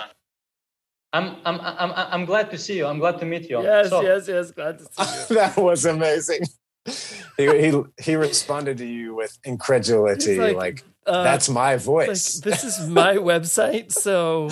I'm, 1.14 1.36
I'm, 1.44 1.60
I'm, 1.60 1.92
I'm 1.94 2.24
glad 2.24 2.50
to 2.52 2.58
see 2.58 2.78
you. 2.78 2.86
I'm 2.86 2.98
glad 2.98 3.18
to 3.18 3.26
meet 3.26 3.50
you. 3.50 3.62
Yes, 3.62 3.90
so, 3.90 4.00
yes, 4.00 4.28
yes. 4.28 4.50
Glad 4.50 4.78
to 4.78 4.84
see 4.84 5.02
you. 5.34 5.40
that 5.40 5.56
was 5.56 5.84
amazing. 5.84 6.42
he, 7.36 7.70
he 7.70 7.82
he 8.00 8.16
responded 8.16 8.78
to 8.78 8.86
you 8.86 9.14
with 9.14 9.38
incredulity, 9.44 10.36
like, 10.36 10.56
like 10.56 10.84
uh, 11.06 11.22
that's 11.22 11.48
my 11.48 11.76
voice. 11.76 12.44
Like, 12.44 12.44
this 12.44 12.64
is 12.64 12.88
my 12.88 13.16
website, 13.30 13.92
so. 13.92 14.48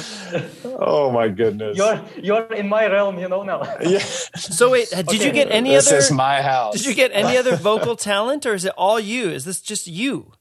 oh 0.64 1.10
my 1.10 1.28
goodness! 1.28 1.76
You're 1.76 2.00
you're 2.22 2.52
in 2.52 2.68
my 2.68 2.86
realm, 2.86 3.18
you 3.18 3.28
know 3.28 3.42
now. 3.42 3.62
yeah. 3.80 3.98
So 3.98 4.70
wait, 4.70 4.90
did 4.90 5.08
okay. 5.08 5.26
you 5.26 5.32
get 5.32 5.50
any 5.50 5.70
this 5.70 5.88
other? 5.88 5.96
This 5.96 6.06
is 6.06 6.12
my 6.12 6.40
house. 6.42 6.74
Did 6.74 6.86
you 6.86 6.94
get 6.94 7.10
any 7.14 7.36
other 7.36 7.56
vocal 7.70 7.96
talent, 7.96 8.46
or 8.46 8.54
is 8.54 8.64
it 8.64 8.74
all 8.76 9.00
you? 9.00 9.30
Is 9.30 9.44
this 9.44 9.60
just 9.60 9.86
you? 9.86 10.32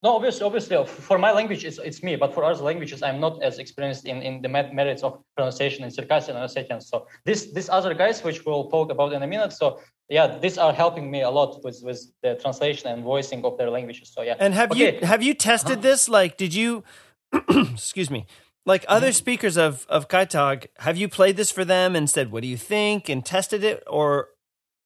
No, 0.00 0.14
obviously, 0.14 0.46
obviously, 0.46 0.84
for 0.86 1.18
my 1.18 1.32
language, 1.32 1.64
it's, 1.64 1.78
it's 1.78 2.04
me. 2.04 2.14
But 2.14 2.32
for 2.32 2.44
other 2.44 2.62
languages, 2.62 3.02
I'm 3.02 3.18
not 3.18 3.42
as 3.42 3.58
experienced 3.58 4.06
in, 4.06 4.22
in 4.22 4.40
the 4.40 4.48
merits 4.48 5.02
of 5.02 5.20
pronunciation 5.36 5.82
in 5.84 5.90
Circassian 5.90 6.36
and 6.36 6.48
Ossetian. 6.48 6.80
So 6.80 7.08
this 7.24 7.52
these 7.52 7.68
other 7.68 7.94
guys, 7.94 8.22
which 8.22 8.46
we'll 8.46 8.70
talk 8.70 8.92
about 8.92 9.12
in 9.12 9.24
a 9.24 9.26
minute. 9.26 9.52
So 9.52 9.80
yeah, 10.08 10.38
these 10.38 10.56
are 10.56 10.72
helping 10.72 11.10
me 11.10 11.22
a 11.22 11.30
lot 11.30 11.64
with 11.64 11.80
with 11.82 12.00
the 12.22 12.36
translation 12.36 12.88
and 12.90 13.02
voicing 13.02 13.44
of 13.44 13.58
their 13.58 13.70
languages. 13.70 14.12
So 14.14 14.22
yeah. 14.22 14.36
And 14.38 14.54
have 14.54 14.70
okay. 14.70 15.00
you 15.00 15.06
have 15.06 15.22
you 15.22 15.34
tested 15.34 15.82
this? 15.82 16.08
Like, 16.08 16.36
did 16.36 16.54
you? 16.54 16.84
excuse 17.48 18.10
me. 18.10 18.26
Like 18.64 18.84
other 18.86 19.08
mm-hmm. 19.08 19.14
speakers 19.14 19.56
of 19.56 19.84
of 19.88 20.08
Kaytag, 20.08 20.66
have 20.78 20.96
you 20.96 21.08
played 21.08 21.36
this 21.36 21.50
for 21.50 21.64
them 21.64 21.96
and 21.96 22.08
said, 22.08 22.30
"What 22.30 22.42
do 22.42 22.48
you 22.48 22.56
think?" 22.56 23.08
and 23.08 23.24
tested 23.24 23.64
it, 23.64 23.82
or 23.86 24.28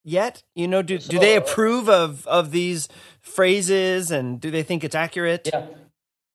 yet? 0.04 0.42
You 0.54 0.68
know, 0.68 0.82
do 0.82 0.98
do 0.98 1.18
they 1.18 1.36
approve 1.36 1.88
of 1.88 2.26
of 2.26 2.50
these 2.50 2.88
phrases 3.22 4.10
and 4.10 4.40
do 4.40 4.50
they 4.50 4.62
think 4.62 4.84
it's 4.84 4.94
accurate? 4.94 5.48
Yeah. 5.52 5.66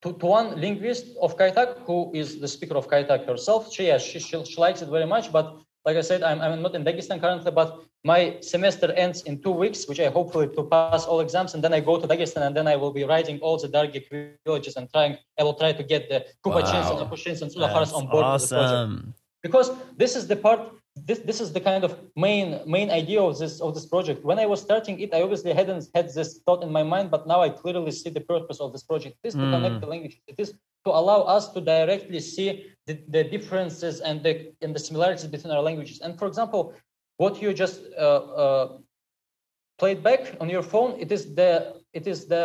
To, 0.02 0.12
to 0.12 0.26
one 0.26 0.60
linguist 0.60 1.06
of 1.20 1.36
Kaytag, 1.36 1.80
who 1.80 2.12
is 2.14 2.40
the 2.40 2.48
speaker 2.48 2.76
of 2.76 2.88
Kaytag 2.88 3.26
herself, 3.26 3.72
she, 3.72 3.88
yeah, 3.88 3.98
she, 3.98 4.20
she, 4.20 4.44
she 4.44 4.56
likes 4.60 4.80
it 4.80 4.88
very 4.88 5.06
much. 5.06 5.32
But 5.32 5.58
like 5.84 5.96
I 5.96 6.02
said, 6.02 6.22
I'm, 6.22 6.40
I'm 6.40 6.62
not 6.62 6.74
in 6.74 6.84
Dagestan 6.84 7.20
currently, 7.20 7.50
but 7.50 7.80
my 8.04 8.36
semester 8.40 8.92
ends 8.92 9.22
in 9.22 9.42
two 9.42 9.50
weeks, 9.50 9.88
which 9.88 9.98
I 9.98 10.08
hopefully 10.08 10.48
to 10.54 10.62
pass 10.64 11.04
all 11.04 11.20
exams, 11.20 11.54
and 11.54 11.64
then 11.64 11.72
I 11.72 11.80
go 11.80 12.00
to 12.00 12.06
Dagestan, 12.06 12.46
and 12.46 12.56
then 12.56 12.68
I 12.68 12.76
will 12.76 12.92
be 12.92 13.04
writing 13.04 13.40
all 13.40 13.58
the 13.58 13.68
Dargic 13.68 14.04
villages 14.46 14.76
and 14.76 14.88
trying. 14.92 15.18
I 15.38 15.42
will 15.42 15.54
try 15.54 15.72
to 15.72 15.82
get 15.82 16.08
the 16.08 16.24
Kubachins 16.44 16.86
wow. 16.90 16.98
and 16.98 17.10
Akushins 17.10 17.42
and 17.42 17.50
Sulaharas 17.50 17.92
on 17.92 18.06
board 18.06 18.24
awesome. 18.24 19.14
because 19.42 19.72
this 19.96 20.14
is 20.14 20.26
the 20.28 20.36
part 20.36 20.60
this 21.06 21.18
this 21.20 21.40
is 21.40 21.52
the 21.52 21.60
kind 21.60 21.84
of 21.84 21.98
main 22.16 22.60
main 22.66 22.90
idea 22.90 23.20
of 23.20 23.38
this 23.38 23.60
of 23.60 23.74
this 23.74 23.86
project. 23.86 24.24
When 24.24 24.38
i 24.38 24.46
was 24.46 24.60
starting 24.60 25.00
it 25.00 25.14
i 25.14 25.22
obviously 25.22 25.52
hadn't 25.52 25.84
had 25.94 26.06
this 26.12 26.40
thought 26.44 26.62
in 26.62 26.70
my 26.72 26.82
mind 26.82 27.10
but 27.10 27.26
now 27.26 27.40
i 27.40 27.48
clearly 27.48 27.90
see 27.90 28.10
the 28.10 28.20
purpose 28.20 28.60
of 28.60 28.72
this 28.72 28.82
project. 28.82 29.16
It 29.22 29.28
is 29.28 29.34
to 29.34 29.40
mm. 29.40 29.52
connect 29.52 29.80
the 29.80 29.86
languages 29.86 30.20
it 30.26 30.38
is 30.38 30.50
to 30.84 30.90
allow 30.90 31.20
us 31.22 31.52
to 31.54 31.60
directly 31.60 32.20
see 32.20 32.66
the, 32.86 32.94
the 33.08 33.24
differences 33.24 34.00
and 34.00 34.22
the 34.22 34.52
and 34.62 34.74
the 34.74 34.78
similarities 34.78 35.26
between 35.26 35.52
our 35.52 35.62
languages. 35.62 36.00
And 36.00 36.18
for 36.18 36.26
example 36.26 36.74
what 37.18 37.42
you 37.42 37.52
just 37.52 37.80
uh, 37.96 38.22
uh, 38.42 38.78
played 39.78 40.02
back 40.02 40.36
on 40.40 40.48
your 40.48 40.62
phone 40.62 40.98
it 40.98 41.12
is 41.12 41.34
the 41.34 41.74
it 41.92 42.06
is 42.06 42.26
the 42.26 42.44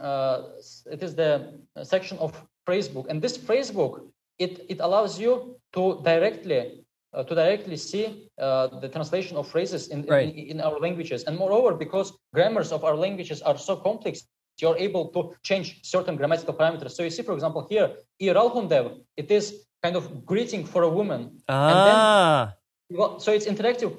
uh, 0.00 0.42
it 0.90 1.02
is 1.02 1.14
the 1.14 1.60
section 1.82 2.18
of 2.18 2.30
phrasebook 2.66 3.06
and 3.08 3.22
this 3.22 3.38
phrasebook 3.38 4.00
it 4.38 4.64
it 4.68 4.80
allows 4.80 5.18
you 5.18 5.56
to 5.72 6.00
directly 6.02 6.85
uh, 7.16 7.24
to 7.24 7.34
directly 7.34 7.76
see 7.76 8.28
uh, 8.38 8.66
the 8.80 8.88
translation 8.88 9.36
of 9.36 9.48
phrases 9.48 9.88
in, 9.88 10.04
right. 10.06 10.28
in, 10.28 10.46
in, 10.52 10.60
our 10.60 10.78
languages. 10.78 11.24
And 11.24 11.36
moreover, 11.36 11.74
because 11.74 12.12
grammars 12.34 12.70
of 12.72 12.84
our 12.84 12.94
languages 12.94 13.40
are 13.42 13.58
so 13.58 13.76
complex, 13.76 14.22
you're 14.60 14.76
able 14.76 15.08
to 15.08 15.34
change 15.42 15.80
certain 15.82 16.16
grammatical 16.16 16.54
parameters. 16.54 16.92
So 16.92 17.02
you 17.02 17.10
see, 17.10 17.22
for 17.22 17.32
example, 17.32 17.66
here, 17.68 17.90
iralhundev, 18.20 19.00
it 19.16 19.30
is 19.30 19.66
kind 19.82 19.96
of 19.96 20.26
greeting 20.26 20.64
for 20.64 20.82
a 20.82 20.90
woman. 20.90 21.38
Ah. 21.48 22.52
Then, 22.88 22.98
well, 22.98 23.18
so 23.18 23.32
it's 23.32 23.46
interactive. 23.46 23.90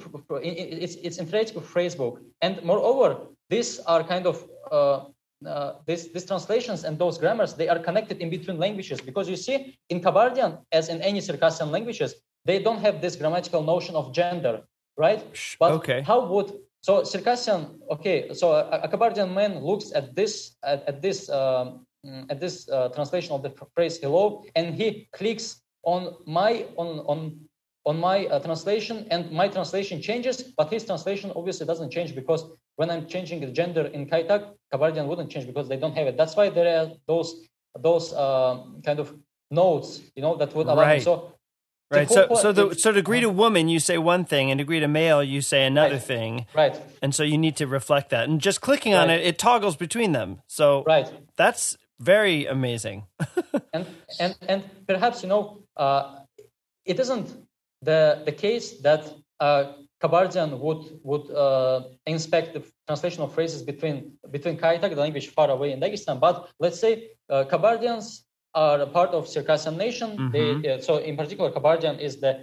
It's 0.41 0.95
it's 0.95 1.17
interactive 1.17 1.61
phrasebook, 1.73 2.21
and 2.41 2.63
moreover, 2.63 3.17
these 3.49 3.79
are 3.79 4.01
kind 4.01 4.25
of 4.25 4.45
uh, 4.71 4.99
uh, 5.45 5.73
these, 5.85 6.11
these 6.13 6.25
translations 6.25 6.83
and 6.83 6.97
those 6.97 7.17
grammars 7.17 7.53
they 7.53 7.69
are 7.69 7.77
connected 7.77 8.17
in 8.17 8.29
between 8.29 8.57
languages 8.57 8.99
because 8.99 9.29
you 9.29 9.35
see 9.35 9.77
in 9.89 10.01
Kabardian 10.01 10.57
as 10.71 10.89
in 10.89 10.99
any 11.01 11.21
Circassian 11.21 11.69
languages 11.69 12.15
they 12.47 12.59
don't 12.65 12.81
have 12.87 13.01
this 13.01 13.15
grammatical 13.15 13.61
notion 13.73 13.93
of 13.95 14.13
gender, 14.13 14.55
right? 15.05 15.21
But 15.59 15.71
okay. 15.79 16.01
how 16.01 16.19
would 16.31 16.49
so 16.81 17.03
Circassian? 17.03 17.61
Okay, 17.95 18.33
so 18.33 18.45
a, 18.53 18.63
a 18.85 18.87
Kabardian 18.87 19.33
man 19.33 19.59
looks 19.69 19.91
at 19.93 20.15
this 20.15 20.55
at, 20.63 20.79
at 20.87 21.01
this 21.01 21.29
um, 21.29 21.85
at 22.31 22.39
this 22.39 22.55
uh, 22.69 22.87
translation 22.95 23.31
of 23.35 23.43
the 23.43 23.51
phrase 23.75 23.99
"hello" 24.01 24.43
and 24.55 24.73
he 24.73 25.09
clicks 25.11 25.61
on 25.83 26.01
my 26.25 26.65
on 26.77 26.89
on 27.11 27.19
on 27.85 27.99
my 27.99 28.25
uh, 28.27 28.39
translation 28.39 29.07
and 29.11 29.31
my 29.31 29.47
translation 29.47 30.01
changes, 30.01 30.35
but 30.59 30.69
his 30.69 30.83
translation 30.83 31.31
obviously 31.35 31.65
doesn't 31.65 31.91
change 31.91 32.13
because 32.13 32.41
when 32.75 32.89
I'm 32.89 33.07
changing 33.07 33.39
the 33.41 33.51
gender 33.59 33.85
in 33.95 34.05
Kaytag, 34.11 34.41
Kabardian 34.73 35.07
wouldn't 35.07 35.29
change 35.31 35.47
because 35.47 35.67
they 35.69 35.77
don't 35.77 35.95
have 35.95 36.07
it. 36.07 36.15
That's 36.17 36.35
why 36.35 36.49
there 36.49 36.69
are 36.79 36.87
those 37.07 37.29
those 37.87 38.13
uh, 38.13 38.63
kind 38.85 38.99
of 38.99 39.15
notes, 39.51 40.01
you 40.15 40.21
know, 40.21 40.35
that 40.35 40.53
would 40.55 40.67
allow. 40.67 40.83
Right. 40.83 41.01
So 41.01 41.36
Right. 41.89 42.09
So, 42.09 42.27
so 42.35 42.51
the 42.51 42.75
so 42.75 42.91
to 42.91 43.01
greet 43.01 43.23
a 43.23 43.29
woman, 43.29 43.69
you 43.69 43.79
say 43.79 43.97
one 43.97 44.25
thing, 44.25 44.51
and 44.51 44.57
to 44.57 44.65
greet 44.65 44.83
a 44.83 44.89
male, 44.89 45.23
you 45.23 45.41
say 45.41 45.65
another 45.65 45.93
right. 45.93 46.03
thing. 46.03 46.45
Right. 46.53 46.75
And 47.01 47.15
so 47.15 47.23
you 47.23 47.37
need 47.37 47.55
to 47.57 47.67
reflect 47.67 48.09
that, 48.09 48.27
and 48.27 48.41
just 48.41 48.59
clicking 48.59 48.93
right. 48.93 49.03
on 49.03 49.09
it, 49.09 49.25
it 49.25 49.39
toggles 49.39 49.77
between 49.77 50.11
them. 50.11 50.41
So 50.47 50.83
right. 50.83 51.09
That's 51.37 51.77
very 51.99 52.45
amazing. 52.45 53.05
and 53.73 53.85
and 54.19 54.35
and 54.49 54.63
perhaps 54.85 55.23
you 55.23 55.29
know, 55.29 55.63
uh, 55.77 56.19
it 56.83 56.99
isn't 56.99 57.33
the 57.81 58.21
the 58.25 58.33
case 58.33 58.81
that 58.81 59.09
uh, 59.39 59.71
Kabardian 60.01 60.59
would 60.59 60.99
would 61.03 61.31
uh, 61.31 61.83
inspect 62.05 62.53
the 62.53 62.63
translation 62.85 63.23
of 63.23 63.33
phrases 63.33 63.63
between 63.63 64.17
between 64.29 64.57
Kaytag, 64.57 64.89
the 64.89 65.01
language 65.01 65.29
far 65.29 65.49
away 65.49 65.71
in 65.71 65.79
Dagestan, 65.79 66.19
but 66.19 66.49
let's 66.59 66.79
say 66.79 67.11
uh, 67.29 67.45
Kabardians 67.45 68.23
are 68.65 68.79
a 68.81 68.89
part 68.97 69.11
of 69.17 69.27
Circassian 69.27 69.75
nation. 69.77 70.09
Mm-hmm. 70.17 70.31
They, 70.35 70.47
uh, 70.69 70.81
so 70.87 70.97
in 70.97 71.15
particular, 71.21 71.49
Kabardian 71.51 71.99
is 72.07 72.13
the 72.25 72.33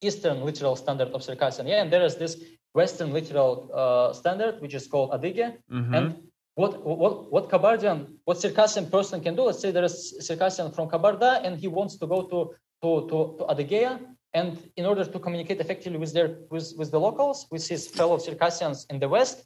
Eastern 0.00 0.36
literal 0.48 0.76
standard 0.76 1.10
of 1.16 1.20
Circassian. 1.28 1.66
Yeah, 1.66 1.82
and 1.82 1.92
there 1.92 2.04
is 2.10 2.14
this 2.22 2.32
Western 2.80 3.10
literal 3.18 3.50
uh, 3.82 4.12
standard, 4.12 4.54
which 4.62 4.74
is 4.74 4.86
called 4.86 5.10
Adyghe. 5.16 5.46
Mm-hmm. 5.72 5.94
And 5.98 6.06
what 6.54 6.72
what 7.02 7.14
what 7.34 7.44
Kabardian, 7.54 7.98
what 8.26 8.36
Circassian 8.46 8.86
person 8.96 9.20
can 9.26 9.34
do? 9.38 9.42
Let's 9.48 9.60
say 9.64 9.70
there 9.78 9.88
is 9.92 9.96
Circassian 10.28 10.70
from 10.76 10.88
Kabarda, 10.92 11.30
and 11.44 11.52
he 11.62 11.68
wants 11.78 11.94
to 12.00 12.06
go 12.14 12.18
to 12.32 12.38
to 12.82 12.90
to, 13.10 13.16
to 13.38 13.42
Adygea, 13.52 13.92
and 14.38 14.50
in 14.76 14.84
order 14.90 15.04
to 15.14 15.18
communicate 15.26 15.58
effectively 15.64 15.98
with 16.04 16.12
their 16.16 16.28
with, 16.52 16.66
with 16.78 16.90
the 16.94 17.00
locals, 17.06 17.38
with 17.50 17.64
his 17.72 17.82
fellow 17.98 18.18
Circassians 18.28 18.78
in 18.90 18.96
the 19.02 19.08
West, 19.16 19.36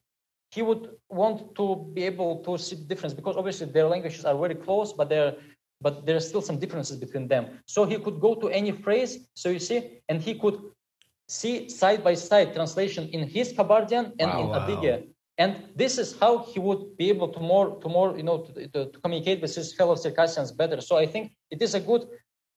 he 0.54 0.62
would 0.68 0.84
want 1.08 1.54
to 1.60 1.64
be 1.96 2.02
able 2.12 2.32
to 2.46 2.58
see 2.58 2.76
the 2.80 2.86
difference 2.90 3.14
because 3.20 3.36
obviously 3.40 3.66
their 3.76 3.88
languages 3.94 4.24
are 4.24 4.36
very 4.44 4.58
close, 4.66 4.92
but 4.98 5.08
they're 5.08 5.34
but 5.80 6.06
there 6.06 6.16
are 6.16 6.26
still 6.30 6.42
some 6.42 6.58
differences 6.58 6.96
between 6.96 7.26
them. 7.28 7.60
So 7.66 7.84
he 7.84 7.98
could 7.98 8.20
go 8.20 8.34
to 8.34 8.48
any 8.48 8.72
phrase, 8.72 9.26
so 9.34 9.48
you 9.48 9.58
see, 9.58 10.00
and 10.08 10.20
he 10.20 10.38
could 10.38 10.60
see 11.28 11.68
side 11.68 12.02
by 12.02 12.14
side 12.14 12.54
translation 12.54 13.08
in 13.08 13.28
his 13.28 13.52
Kabardian 13.52 14.12
and 14.18 14.30
wow, 14.30 14.66
in 14.68 14.82
wow. 14.82 15.02
And 15.38 15.56
this 15.74 15.96
is 15.96 16.18
how 16.18 16.38
he 16.50 16.58
would 16.58 16.98
be 16.98 17.08
able 17.08 17.28
to 17.28 17.40
more, 17.40 17.80
to 17.80 17.88
more, 17.88 18.14
you 18.14 18.22
know, 18.22 18.38
to, 18.38 18.68
to, 18.68 18.86
to, 18.92 18.98
communicate 19.00 19.40
with 19.40 19.54
his 19.54 19.72
fellow 19.72 19.94
Circassians 19.94 20.52
better. 20.52 20.82
So 20.82 20.98
I 20.98 21.06
think 21.06 21.32
it 21.50 21.62
is 21.62 21.74
a 21.74 21.80
good, 21.80 22.02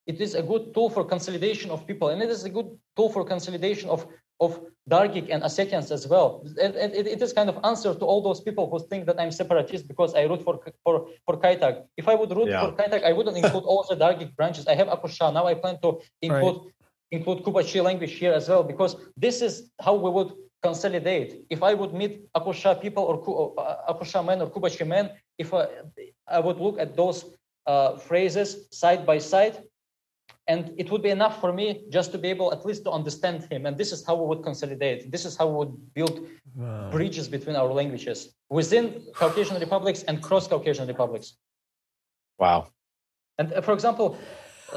it 0.06 0.20
is 0.20 0.36
a 0.36 0.44
good 0.44 0.74
tool 0.74 0.90
for 0.90 1.06
consolidation 1.06 1.72
of 1.72 1.88
people, 1.88 2.10
and 2.10 2.22
it 2.22 2.30
is 2.30 2.44
a 2.44 2.50
good 2.50 2.70
tool 2.98 3.10
for 3.10 3.24
consolidation 3.24 3.90
of 3.90 4.06
of 4.40 4.60
Dargic 4.90 5.30
and 5.32 5.44
Ossetians 5.44 5.92
as 5.92 6.08
well. 6.08 6.44
It, 6.58 6.76
it, 6.76 7.08
it 7.08 7.22
is 7.22 7.32
kind 7.32 7.50
of 7.50 7.58
answer 7.64 7.94
to 7.94 8.06
all 8.06 8.22
those 8.22 8.42
people 8.42 8.70
who 8.70 8.80
think 8.90 9.06
that 9.06 9.20
I'm 9.20 9.32
separatist 9.32 9.88
because 9.88 10.14
I 10.14 10.24
root 10.24 10.44
for 10.44 10.60
for 10.84 11.08
for 11.26 11.38
Kaitag. 11.38 11.84
If 11.96 12.08
I 12.08 12.16
would 12.16 12.32
root 12.36 12.50
yeah. 12.50 12.62
for 12.66 12.72
Kaitag, 12.74 13.04
I 13.04 13.14
wouldn't 13.14 13.38
include 13.38 13.64
all 13.64 13.86
the 13.90 13.96
Dargic 13.96 14.36
branches. 14.36 14.68
I 14.68 14.76
have 14.76 14.88
Akusha 14.88 15.34
now. 15.34 15.46
I 15.48 15.56
plan 15.56 15.78
to 15.84 16.00
include 16.22 16.58
right. 16.58 16.74
include 17.12 17.44
Kubachi 17.46 17.84
language 17.84 18.14
here 18.14 18.34
as 18.34 18.50
well 18.50 18.64
because 18.64 18.96
this 19.16 19.42
is 19.42 19.72
how 19.80 19.94
we 19.96 20.10
would 20.10 20.32
consolidate. 20.64 21.46
If 21.50 21.62
I 21.64 21.74
would 21.74 21.94
meet 21.94 22.14
Akusha 22.34 22.82
people 22.82 23.04
or 23.04 23.16
uh, 23.60 23.94
Akusha 23.94 24.26
men 24.26 24.42
or 24.42 24.50
Kubachi 24.50 24.86
men, 24.88 25.12
if 25.38 25.54
I, 25.54 25.68
I 26.28 26.40
would 26.40 26.58
look 26.58 26.80
at 26.80 26.96
those 26.96 27.26
uh, 27.68 27.98
phrases 27.98 28.68
side 28.72 29.06
by 29.06 29.18
side, 29.20 29.64
and 30.48 30.74
it 30.78 30.92
would 30.92 31.02
be 31.02 31.10
enough 31.10 31.40
for 31.40 31.54
me 31.54 31.86
just 31.90 32.12
to 32.12 32.18
be 32.18 32.30
able 32.30 32.52
at 32.52 32.66
least 32.66 32.84
to 32.84 32.92
understand 32.92 33.48
him. 33.50 33.66
And 33.66 33.78
this 33.78 33.92
is 33.92 34.06
how 34.06 34.16
we 34.16 34.26
would 34.28 34.44
consolidate. 34.44 35.12
This 35.12 35.26
is 35.26 35.38
how 35.38 35.48
we 35.48 35.56
would 35.66 35.94
build 35.94 36.28
wow. 36.56 36.90
bridges 36.92 37.28
between 37.30 37.56
our 37.56 37.72
languages 37.72 38.36
within 38.50 39.06
Caucasian 39.16 39.60
republics 39.60 40.04
and 40.04 40.22
cross 40.22 40.48
Caucasian 40.48 40.88
republics. 40.88 41.38
Wow. 42.40 42.68
And 43.38 43.54
uh, 43.54 43.62
for 43.62 43.74
example, 43.74 44.18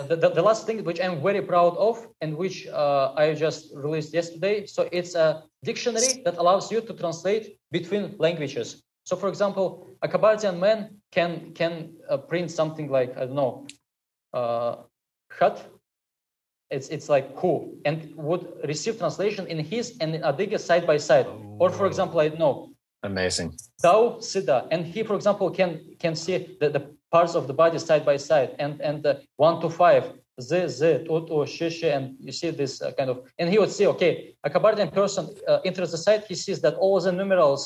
the, 0.08 0.16
the, 0.16 0.28
the, 0.30 0.42
last 0.42 0.66
thing 0.66 0.84
which 0.84 1.00
I'm 1.00 1.22
very 1.22 1.42
proud 1.42 1.76
of 1.76 2.06
and 2.20 2.36
which 2.36 2.66
uh, 2.68 3.14
I 3.16 3.34
just 3.34 3.72
released 3.74 4.12
yesterday. 4.12 4.66
So 4.66 4.88
it's 4.92 5.14
a 5.14 5.42
dictionary 5.64 6.22
that 6.24 6.36
allows 6.36 6.70
you 6.70 6.80
to 6.82 6.92
translate 6.92 7.58
between 7.72 8.14
languages. 8.18 8.82
So 9.04 9.16
for 9.16 9.28
example, 9.28 9.96
a 10.02 10.08
Kabardian 10.08 10.58
man 10.58 11.00
can 11.12 11.52
can 11.54 11.94
uh, 12.10 12.18
print 12.18 12.50
something 12.50 12.90
like 12.90 13.16
I 13.16 13.20
don't 13.20 13.36
know, 13.36 13.66
uh, 14.34 14.76
khat. 15.38 15.64
It's 16.70 16.88
it's 16.88 17.08
like 17.08 17.36
cool 17.36 17.60
and 17.84 17.96
would 18.16 18.44
receive 18.64 18.98
translation 18.98 19.46
in 19.46 19.58
his 19.60 19.96
and 20.00 20.14
in 20.16 20.22
Adyghe 20.22 20.58
side 20.58 20.84
by 20.86 20.96
side. 20.96 21.26
Oh. 21.26 21.62
Or 21.62 21.70
for 21.70 21.86
example, 21.86 22.18
I 22.20 22.28
know. 22.28 22.72
Amazing. 23.02 23.54
Tau 23.80 24.18
Sida, 24.18 24.66
and 24.72 24.84
he, 24.84 25.04
for 25.04 25.14
example, 25.14 25.50
can 25.50 25.70
can 26.00 26.14
see 26.16 26.56
the, 26.60 26.68
the 26.70 26.82
parts 27.12 27.34
of 27.34 27.46
the 27.46 27.54
body 27.62 27.78
side 27.78 28.04
by 28.04 28.16
side 28.16 28.50
and 28.58 28.80
and 28.80 29.06
uh, 29.06 29.14
one 29.36 29.60
to 29.60 29.68
five 29.70 30.04
z 30.40 30.68
z 30.68 30.80
tut 31.06 31.24
u 31.30 31.40
shishi 31.56 31.88
and 31.96 32.04
you 32.26 32.32
see 32.40 32.50
this 32.50 32.82
uh, 32.82 32.92
kind 32.98 33.08
of 33.12 33.16
and 33.38 33.48
he 33.52 33.58
would 33.58 33.70
see 33.78 33.86
okay 33.86 34.12
a 34.44 34.50
Kabardian 34.50 34.90
person 34.92 35.22
uh, 35.48 35.68
enters 35.68 35.90
the 35.92 36.00
site 36.06 36.22
he 36.26 36.34
sees 36.34 36.60
that 36.64 36.74
all 36.82 37.00
the 37.00 37.12
numerals 37.12 37.62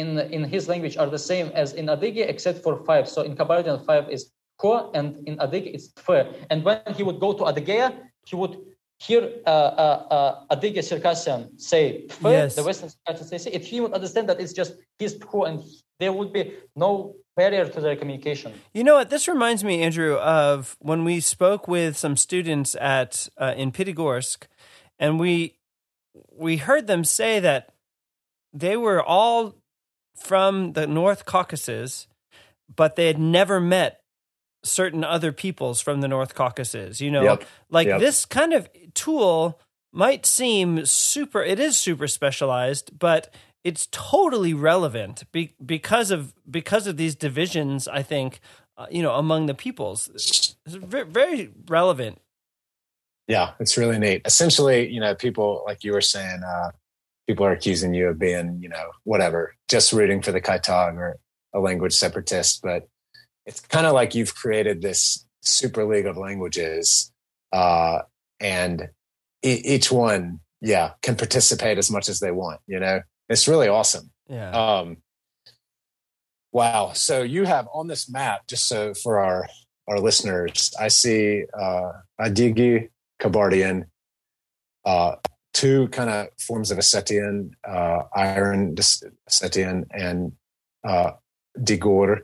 in 0.00 0.08
in 0.36 0.42
his 0.44 0.68
language 0.68 0.96
are 0.96 1.10
the 1.16 1.22
same 1.30 1.48
as 1.62 1.68
in 1.80 1.86
Adyghe 1.86 2.24
except 2.32 2.58
for 2.64 2.84
five 2.88 3.08
so 3.08 3.22
in 3.22 3.32
Kabardian 3.40 3.78
five 3.88 4.04
is 4.10 4.22
ko 4.58 4.90
and 4.94 5.26
in 5.28 5.36
Adyghe 5.38 5.74
it's 5.74 5.88
tfe 5.92 6.26
and 6.50 6.64
when 6.64 6.80
he 6.96 7.02
would 7.02 7.20
go 7.20 7.32
to 7.32 7.42
Adygea 7.44 7.96
he 8.26 8.36
would 8.36 8.56
hear 8.98 9.22
uh, 9.46 9.50
uh, 9.50 10.06
uh, 10.50 10.56
Adyghe 10.56 10.82
Circassian 10.82 11.58
say 11.58 12.06
tfe, 12.08 12.30
yes. 12.30 12.54
the 12.54 12.62
Western 12.62 12.90
Circassian 13.06 13.38
say 13.38 13.50
if 13.52 13.66
he 13.66 13.80
would 13.80 13.92
understand 13.92 14.28
that 14.28 14.40
it's 14.40 14.52
just 14.52 14.74
his 14.98 15.18
tko 15.18 15.48
and 15.48 15.62
there 15.98 16.12
would 16.12 16.32
be 16.32 16.54
no 16.74 17.14
barrier 17.36 17.66
to 17.66 17.80
their 17.80 17.96
communication. 17.96 18.52
You 18.74 18.84
know 18.84 18.94
what? 18.94 19.10
This 19.10 19.28
reminds 19.28 19.64
me, 19.64 19.82
Andrew, 19.82 20.16
of 20.16 20.76
when 20.80 21.04
we 21.04 21.20
spoke 21.20 21.68
with 21.68 21.96
some 21.96 22.16
students 22.16 22.74
at 22.80 23.28
uh, 23.38 23.54
in 23.56 23.72
Pyatigorsk, 23.72 24.46
and 24.98 25.18
we 25.18 25.58
we 26.30 26.58
heard 26.58 26.86
them 26.86 27.04
say 27.04 27.40
that 27.40 27.70
they 28.52 28.76
were 28.76 29.02
all 29.02 29.54
from 30.14 30.72
the 30.74 30.86
North 30.86 31.24
Caucasus, 31.24 32.06
but 32.74 32.96
they 32.96 33.06
had 33.06 33.18
never 33.18 33.60
met 33.60 34.01
certain 34.64 35.04
other 35.04 35.32
peoples 35.32 35.80
from 35.80 36.00
the 36.00 36.08
North 36.08 36.34
Caucasus. 36.34 37.00
You 37.00 37.10
know, 37.10 37.22
yep. 37.22 37.44
like 37.70 37.86
yep. 37.86 38.00
this 38.00 38.24
kind 38.24 38.52
of 38.52 38.68
tool 38.94 39.60
might 39.92 40.26
seem 40.26 40.86
super. 40.86 41.42
It 41.42 41.60
is 41.60 41.76
super 41.76 42.08
specialized, 42.08 42.98
but 42.98 43.32
it's 43.64 43.88
totally 43.92 44.54
relevant 44.54 45.24
be, 45.32 45.54
because 45.64 46.10
of 46.10 46.34
because 46.50 46.86
of 46.86 46.96
these 46.96 47.14
divisions. 47.14 47.88
I 47.88 48.02
think 48.02 48.40
uh, 48.76 48.86
you 48.90 49.02
know 49.02 49.14
among 49.14 49.46
the 49.46 49.54
peoples, 49.54 50.10
it's 50.14 50.56
very, 50.66 51.04
very 51.04 51.50
relevant. 51.68 52.20
Yeah, 53.28 53.52
it's 53.60 53.78
really 53.78 53.98
neat. 53.98 54.22
Essentially, 54.24 54.88
you 54.88 55.00
know, 55.00 55.14
people 55.14 55.62
like 55.64 55.84
you 55.84 55.92
were 55.92 56.00
saying, 56.00 56.42
uh, 56.42 56.70
people 57.26 57.46
are 57.46 57.52
accusing 57.52 57.94
you 57.94 58.08
of 58.08 58.18
being, 58.18 58.58
you 58.60 58.68
know, 58.68 58.90
whatever, 59.04 59.54
just 59.68 59.92
rooting 59.92 60.22
for 60.22 60.32
the 60.32 60.40
Kaitag 60.40 60.96
or 60.96 61.18
a 61.54 61.60
language 61.60 61.94
separatist. 61.94 62.62
But 62.62 62.88
it's 63.46 63.60
kind 63.60 63.86
of 63.86 63.92
like 63.92 64.14
you've 64.14 64.34
created 64.34 64.82
this 64.82 65.26
super 65.40 65.84
league 65.84 66.06
of 66.06 66.16
languages, 66.16 67.12
uh, 67.52 68.00
and 68.40 68.88
e- 69.42 69.62
each 69.64 69.90
one, 69.90 70.40
yeah, 70.60 70.92
can 71.02 71.16
participate 71.16 71.78
as 71.78 71.90
much 71.90 72.08
as 72.08 72.20
they 72.20 72.30
want. 72.30 72.60
You 72.66 72.80
know, 72.80 73.00
it's 73.28 73.48
really 73.48 73.68
awesome. 73.68 74.10
Yeah. 74.28 74.50
Um, 74.50 74.98
wow. 76.52 76.92
So 76.92 77.22
you 77.22 77.44
have 77.44 77.68
on 77.72 77.88
this 77.88 78.10
map, 78.10 78.46
just 78.46 78.68
so 78.68 78.94
for 78.94 79.18
our 79.18 79.48
our 79.88 79.98
listeners, 79.98 80.72
I 80.78 80.88
see 80.88 81.44
uh, 81.58 81.92
Adyghe 82.20 82.88
Kabardian, 83.20 83.84
uh, 84.84 85.16
two 85.52 85.88
kind 85.88 86.08
of 86.08 86.28
forms 86.38 86.70
of 86.70 86.78
Ossetian, 86.78 87.50
uh, 87.68 88.02
Iron 88.14 88.74
Ossetian, 88.76 89.84
and 89.92 90.32
uh, 90.84 91.12
Digur. 91.58 92.22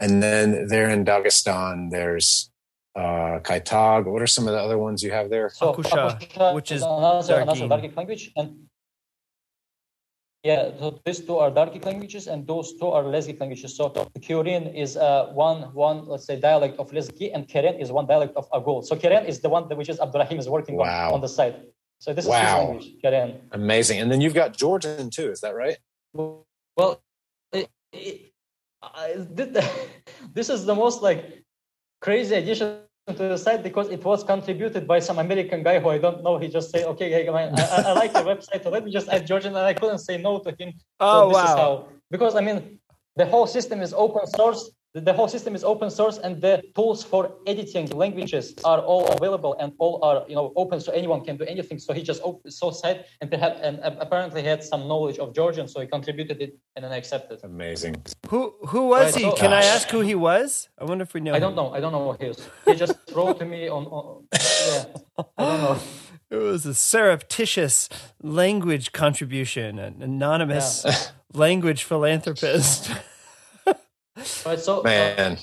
And 0.00 0.22
then 0.22 0.66
there 0.68 0.88
in 0.88 1.04
Dagestan, 1.04 1.90
there's 1.90 2.50
uh, 2.96 3.38
Kaitag. 3.42 4.06
What 4.06 4.22
are 4.22 4.26
some 4.26 4.48
of 4.48 4.52
the 4.54 4.60
other 4.60 4.78
ones 4.78 5.02
you 5.02 5.12
have 5.12 5.28
there? 5.30 5.50
So, 5.50 5.74
Akusha, 5.74 6.18
Akusha 6.18 6.54
which 6.54 6.72
is 6.72 6.82
another, 6.82 7.40
another 7.40 7.68
Dargic 7.68 7.94
language, 7.96 8.32
and 8.36 8.66
yeah, 10.42 10.70
so 10.78 10.98
these 11.04 11.20
two 11.20 11.36
are 11.36 11.50
Dargic 11.50 11.84
languages, 11.84 12.26
and 12.26 12.46
those 12.46 12.72
two 12.78 12.88
are 12.88 13.02
Lezgic 13.02 13.38
languages. 13.38 13.76
So 13.76 13.90
the 13.90 14.20
Kyurene 14.20 14.74
is 14.74 14.96
uh, 14.96 15.26
one, 15.34 15.74
one, 15.74 16.06
let's 16.06 16.24
say, 16.24 16.40
dialect 16.40 16.78
of 16.78 16.90
Lezgi, 16.92 17.30
and 17.34 17.46
Keren 17.46 17.74
is 17.74 17.92
one 17.92 18.06
dialect 18.06 18.34
of 18.36 18.50
Agul. 18.50 18.82
So 18.82 18.96
Keren 18.96 19.26
is 19.26 19.40
the 19.40 19.50
one 19.50 19.68
that 19.68 19.76
which 19.76 19.90
is 19.90 20.00
Abdurrahim 20.00 20.38
is 20.38 20.48
working 20.48 20.76
wow. 20.76 21.08
on, 21.08 21.14
on 21.14 21.20
the 21.20 21.28
site. 21.28 21.56
So 21.98 22.14
this 22.14 22.24
is 22.24 22.32
his 22.32 22.42
language, 22.42 22.94
Keren. 23.02 23.40
Amazing. 23.52 24.00
And 24.00 24.10
then 24.10 24.22
you've 24.22 24.32
got 24.32 24.56
Georgian 24.56 25.10
too, 25.10 25.30
is 25.30 25.42
that 25.42 25.54
right? 25.54 25.76
Well, 26.14 26.46
it, 27.52 27.68
it, 27.92 28.29
I, 28.82 29.14
this 30.34 30.48
is 30.48 30.64
the 30.64 30.74
most 30.74 31.02
like 31.02 31.44
crazy 32.00 32.34
addition 32.34 32.80
to 33.06 33.14
the 33.14 33.36
site 33.36 33.62
because 33.62 33.88
it 33.88 34.04
was 34.04 34.24
contributed 34.24 34.86
by 34.86 34.98
some 35.00 35.18
American 35.18 35.62
guy 35.62 35.80
who 35.80 35.88
I 35.90 35.98
don't 35.98 36.22
know. 36.22 36.38
He 36.38 36.48
just 36.48 36.70
said, 36.70 36.84
"Okay, 36.84 37.10
hey, 37.10 37.28
I, 37.28 37.48
I, 37.48 37.92
like 37.92 38.12
the 38.12 38.20
website, 38.20 38.62
so 38.62 38.70
let 38.70 38.84
me 38.84 38.90
just 38.90 39.08
add 39.08 39.26
Georgian," 39.26 39.56
and 39.56 39.66
I 39.66 39.74
couldn't 39.74 39.98
say 39.98 40.16
no 40.16 40.38
to 40.40 40.54
him. 40.58 40.72
Oh 41.00 41.28
so 41.28 41.34
wow! 41.34 41.56
How, 41.56 41.88
because 42.10 42.36
I 42.36 42.40
mean, 42.40 42.78
the 43.16 43.26
whole 43.26 43.46
system 43.46 43.82
is 43.82 43.92
open 43.92 44.26
source 44.26 44.70
the 44.92 45.12
whole 45.12 45.28
system 45.28 45.54
is 45.54 45.62
open 45.62 45.88
source 45.90 46.18
and 46.18 46.40
the 46.40 46.62
tools 46.74 47.04
for 47.04 47.32
editing 47.46 47.88
languages 47.90 48.54
are 48.64 48.80
all 48.80 49.06
available 49.08 49.54
and 49.60 49.72
all 49.78 50.04
are 50.04 50.24
you 50.28 50.34
know 50.34 50.52
open 50.56 50.80
so 50.80 50.92
anyone 50.92 51.24
can 51.24 51.36
do 51.36 51.44
anything. 51.44 51.78
So 51.78 51.92
he 51.92 52.02
just 52.02 52.20
opened, 52.24 52.52
so 52.52 52.70
said 52.72 53.06
and, 53.20 53.30
perhaps, 53.30 53.60
and 53.62 53.78
apparently 53.84 54.42
had 54.42 54.64
some 54.64 54.88
knowledge 54.88 55.18
of 55.18 55.34
georgian 55.34 55.68
so 55.68 55.80
he 55.80 55.86
contributed 55.86 56.42
it 56.42 56.58
and 56.74 56.84
then 56.84 56.92
accepted. 56.92 57.38
Amazing. 57.44 58.02
Who 58.28 58.54
who 58.66 58.88
was 58.88 59.14
right, 59.14 59.24
he? 59.24 59.30
So, 59.30 59.36
can 59.36 59.52
i 59.52 59.60
uh, 59.60 59.74
ask 59.74 59.88
who 59.88 60.00
he 60.00 60.14
was? 60.14 60.68
I 60.78 60.84
wonder 60.84 61.02
if 61.02 61.14
we 61.14 61.20
know 61.20 61.34
i 61.34 61.38
don't 61.38 61.54
know. 61.54 61.72
I 61.72 61.80
don't 61.80 61.92
know 61.92 62.12
who 62.12 62.24
he 62.24 62.30
is. 62.30 62.48
He 62.66 62.74
just 62.74 62.96
wrote 63.14 63.38
to 63.38 63.44
me 63.44 63.68
on, 63.68 63.84
on 63.86 64.24
yeah. 64.32 64.84
I 65.38 65.44
don't 65.44 65.62
know. 65.62 65.78
It 66.30 66.36
was 66.36 66.64
a 66.64 66.74
surreptitious 66.74 67.88
language 68.22 68.92
contribution 68.92 69.80
an 69.80 70.00
anonymous 70.00 70.84
yeah. 70.86 70.94
language 71.34 71.82
philanthropist 71.82 72.88
Right. 74.46 74.60
So 74.60 74.80
uh, 74.80 74.82
man, 74.82 75.32
uh, 75.32 75.36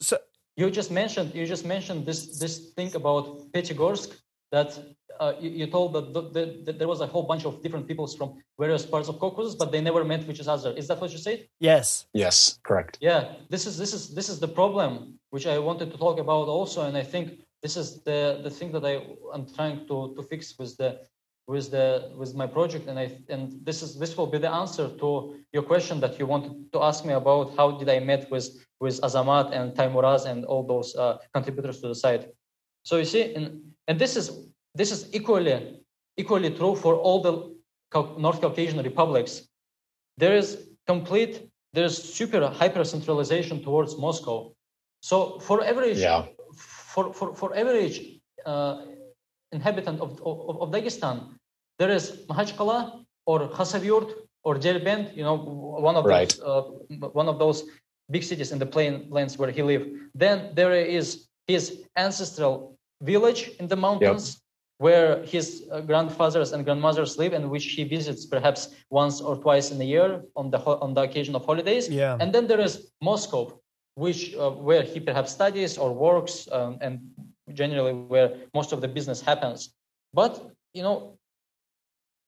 so 0.00 0.18
you 0.56 0.70
just 0.70 0.90
mentioned 0.90 1.34
you 1.34 1.46
just 1.46 1.66
mentioned 1.66 2.06
this 2.06 2.38
this 2.38 2.54
thing 2.76 2.94
about 2.94 3.24
Pyatigorsk 3.52 4.10
that 4.52 4.78
uh, 5.20 5.32
you, 5.40 5.50
you, 5.50 5.66
told 5.66 5.92
that 5.94 6.12
the, 6.12 6.22
the, 6.36 6.62
the, 6.64 6.72
there 6.72 6.88
was 6.88 7.00
a 7.00 7.06
whole 7.06 7.22
bunch 7.22 7.44
of 7.44 7.62
different 7.62 7.86
peoples 7.88 8.14
from 8.14 8.34
various 8.58 8.84
parts 8.84 9.08
of 9.08 9.18
Caucasus, 9.18 9.54
but 9.54 9.72
they 9.72 9.80
never 9.80 10.04
met 10.04 10.28
each 10.28 10.46
other. 10.46 10.72
Is 10.76 10.88
that 10.88 11.00
what 11.00 11.10
you 11.10 11.18
said? 11.18 11.48
Yes. 11.58 12.06
Yes, 12.12 12.58
correct. 12.62 12.98
Yeah, 13.00 13.32
this 13.48 13.66
is 13.66 13.78
this 13.78 13.92
is 13.92 14.14
this 14.14 14.28
is 14.28 14.38
the 14.38 14.48
problem 14.48 15.18
which 15.30 15.46
I 15.46 15.58
wanted 15.58 15.90
to 15.92 15.98
talk 15.98 16.18
about 16.18 16.48
also, 16.48 16.82
and 16.82 16.96
I 16.96 17.02
think 17.02 17.40
this 17.62 17.76
is 17.76 18.02
the 18.02 18.40
the 18.42 18.50
thing 18.50 18.72
that 18.72 18.84
I 18.84 18.94
am 19.34 19.46
trying 19.56 19.86
to 19.88 20.14
to 20.16 20.22
fix 20.22 20.58
with 20.58 20.76
the 20.76 21.00
with 21.48 21.70
the 21.70 22.10
with 22.16 22.34
my 22.34 22.46
project 22.46 22.88
and 22.88 22.98
I 22.98 23.18
and 23.28 23.64
this 23.64 23.82
is 23.82 23.98
this 23.98 24.16
will 24.16 24.26
be 24.26 24.38
the 24.38 24.50
answer 24.50 24.88
to 24.88 25.36
your 25.52 25.62
question 25.62 26.00
that 26.00 26.18
you 26.18 26.26
wanted 26.26 26.72
to 26.72 26.82
ask 26.82 27.04
me 27.04 27.12
about 27.12 27.56
how 27.56 27.70
did 27.70 27.88
I 27.88 28.00
met 28.00 28.30
with 28.30 28.48
with 28.80 29.00
Azamat 29.02 29.52
and 29.52 29.72
Taimuraz 29.72 30.26
and 30.26 30.44
all 30.44 30.64
those 30.64 30.94
uh, 30.96 31.18
contributors 31.32 31.80
to 31.80 31.88
the 31.88 31.94
site. 31.94 32.26
So 32.82 32.96
you 32.96 33.04
see, 33.04 33.34
and 33.34 33.62
and 33.86 33.98
this 33.98 34.16
is 34.16 34.48
this 34.74 34.90
is 34.90 35.08
equally 35.14 35.80
equally 36.16 36.50
true 36.50 36.74
for 36.74 36.96
all 36.96 37.20
the 37.22 37.34
North 38.18 38.40
Caucasian 38.40 38.82
republics. 38.82 39.42
There 40.16 40.34
is 40.36 40.68
complete 40.86 41.48
there's 41.72 41.96
super 42.18 42.48
hyper 42.48 42.84
centralization 42.84 43.62
towards 43.62 43.98
Moscow. 43.98 44.52
So 45.00 45.38
for 45.38 45.62
average 45.64 45.98
yeah. 45.98 46.24
for 46.92 47.12
for 47.12 47.34
for 47.34 47.56
average 47.56 47.96
uh, 48.46 48.82
inhabitant 49.52 50.00
of, 50.00 50.20
of, 50.22 50.60
of 50.62 50.70
Dagestan, 50.70 51.34
there 51.78 51.90
is 51.90 52.24
Makhachkala 52.28 53.04
or 53.26 53.48
Khasavyurt 53.48 54.12
or 54.44 54.54
Derbent, 54.54 55.16
you 55.16 55.22
know, 55.22 55.34
one 55.36 55.96
of 55.96 56.04
right. 56.04 56.30
those 56.30 56.40
uh, 56.40 56.62
one 57.20 57.28
of 57.28 57.38
those 57.38 57.64
big 58.10 58.22
cities 58.22 58.52
in 58.52 58.58
the 58.58 58.66
plain 58.66 59.06
lands 59.10 59.36
where 59.38 59.50
he 59.50 59.62
lived. 59.62 59.90
Then 60.14 60.52
there 60.54 60.72
is 60.72 61.26
his 61.48 61.84
ancestral 61.96 62.76
village 63.02 63.50
in 63.60 63.66
the 63.68 63.76
mountains. 63.76 64.34
Yep. 64.34 64.42
Where 64.78 65.24
his 65.24 65.64
uh, 65.72 65.80
grandfathers 65.80 66.52
and 66.52 66.62
grandmothers 66.62 67.16
live, 67.16 67.32
and 67.32 67.48
which 67.48 67.64
he 67.64 67.82
visits 67.84 68.26
perhaps 68.26 68.76
once 68.90 69.22
or 69.22 69.34
twice 69.36 69.70
in 69.70 69.80
a 69.80 69.84
year 69.84 70.20
on 70.36 70.50
the 70.50 70.58
on 70.58 70.92
the 70.92 71.00
occasion 71.00 71.34
of 71.34 71.46
holidays. 71.46 71.88
Yeah. 71.88 72.18
And 72.20 72.30
then 72.30 72.46
there 72.46 72.60
is 72.60 72.92
Moscow, 73.00 73.58
which 73.94 74.34
uh, 74.34 74.50
where 74.50 74.82
he 74.82 75.00
perhaps 75.00 75.32
studies 75.32 75.78
or 75.78 75.94
works, 75.94 76.46
um, 76.52 76.76
and 76.82 77.00
generally 77.52 77.92
where 77.92 78.36
most 78.54 78.72
of 78.72 78.80
the 78.80 78.88
business 78.88 79.20
happens. 79.20 79.74
But 80.12 80.50
you 80.72 80.82
know, 80.82 81.18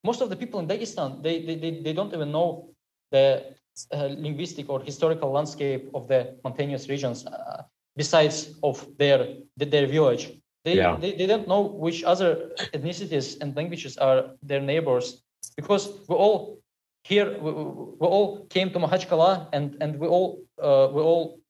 most 0.05 0.21
of 0.21 0.31
the 0.31 0.37
people 0.37 0.61
in 0.61 0.67
Dagestan, 0.67 1.23
they, 1.23 1.45
they, 1.45 1.57
they, 1.57 1.83
they 1.83 1.93
don't 1.93 2.13
even 2.15 2.31
know 2.33 2.71
the 3.11 3.55
uh, 3.93 4.09
linguistic 4.27 4.69
or 4.69 4.81
historical 4.81 5.31
landscape 5.31 5.91
of 5.95 6.09
the 6.09 6.37
mountainous 6.45 6.89
regions 6.89 7.27
uh, 7.27 7.63
besides 7.97 8.55
of 8.63 8.87
their, 8.99 9.35
their 9.57 9.87
village. 9.87 10.31
They, 10.65 10.77
yeah. 10.77 10.97
they, 11.01 11.13
they 11.13 11.27
don't 11.27 11.49
know 11.49 11.63
which 11.63 12.05
other 12.05 12.51
ethnicities 12.75 13.41
and 13.41 13.57
languages 13.57 13.97
are 13.99 14.31
their 14.43 14.61
neighbors 14.61 15.23
because 15.57 15.89
we 16.09 16.15
all 16.15 16.59
here 17.05 17.39
we, 17.39 17.51
we 17.53 18.07
all 18.07 18.45
came 18.47 18.71
to 18.71 18.79
Makhachkala 18.79 19.49
and, 19.53 19.77
and 19.81 19.99
we 19.99 20.07
all 20.07 20.43
uh, 20.61 20.89
we 20.93 21.01
all 21.01 21.41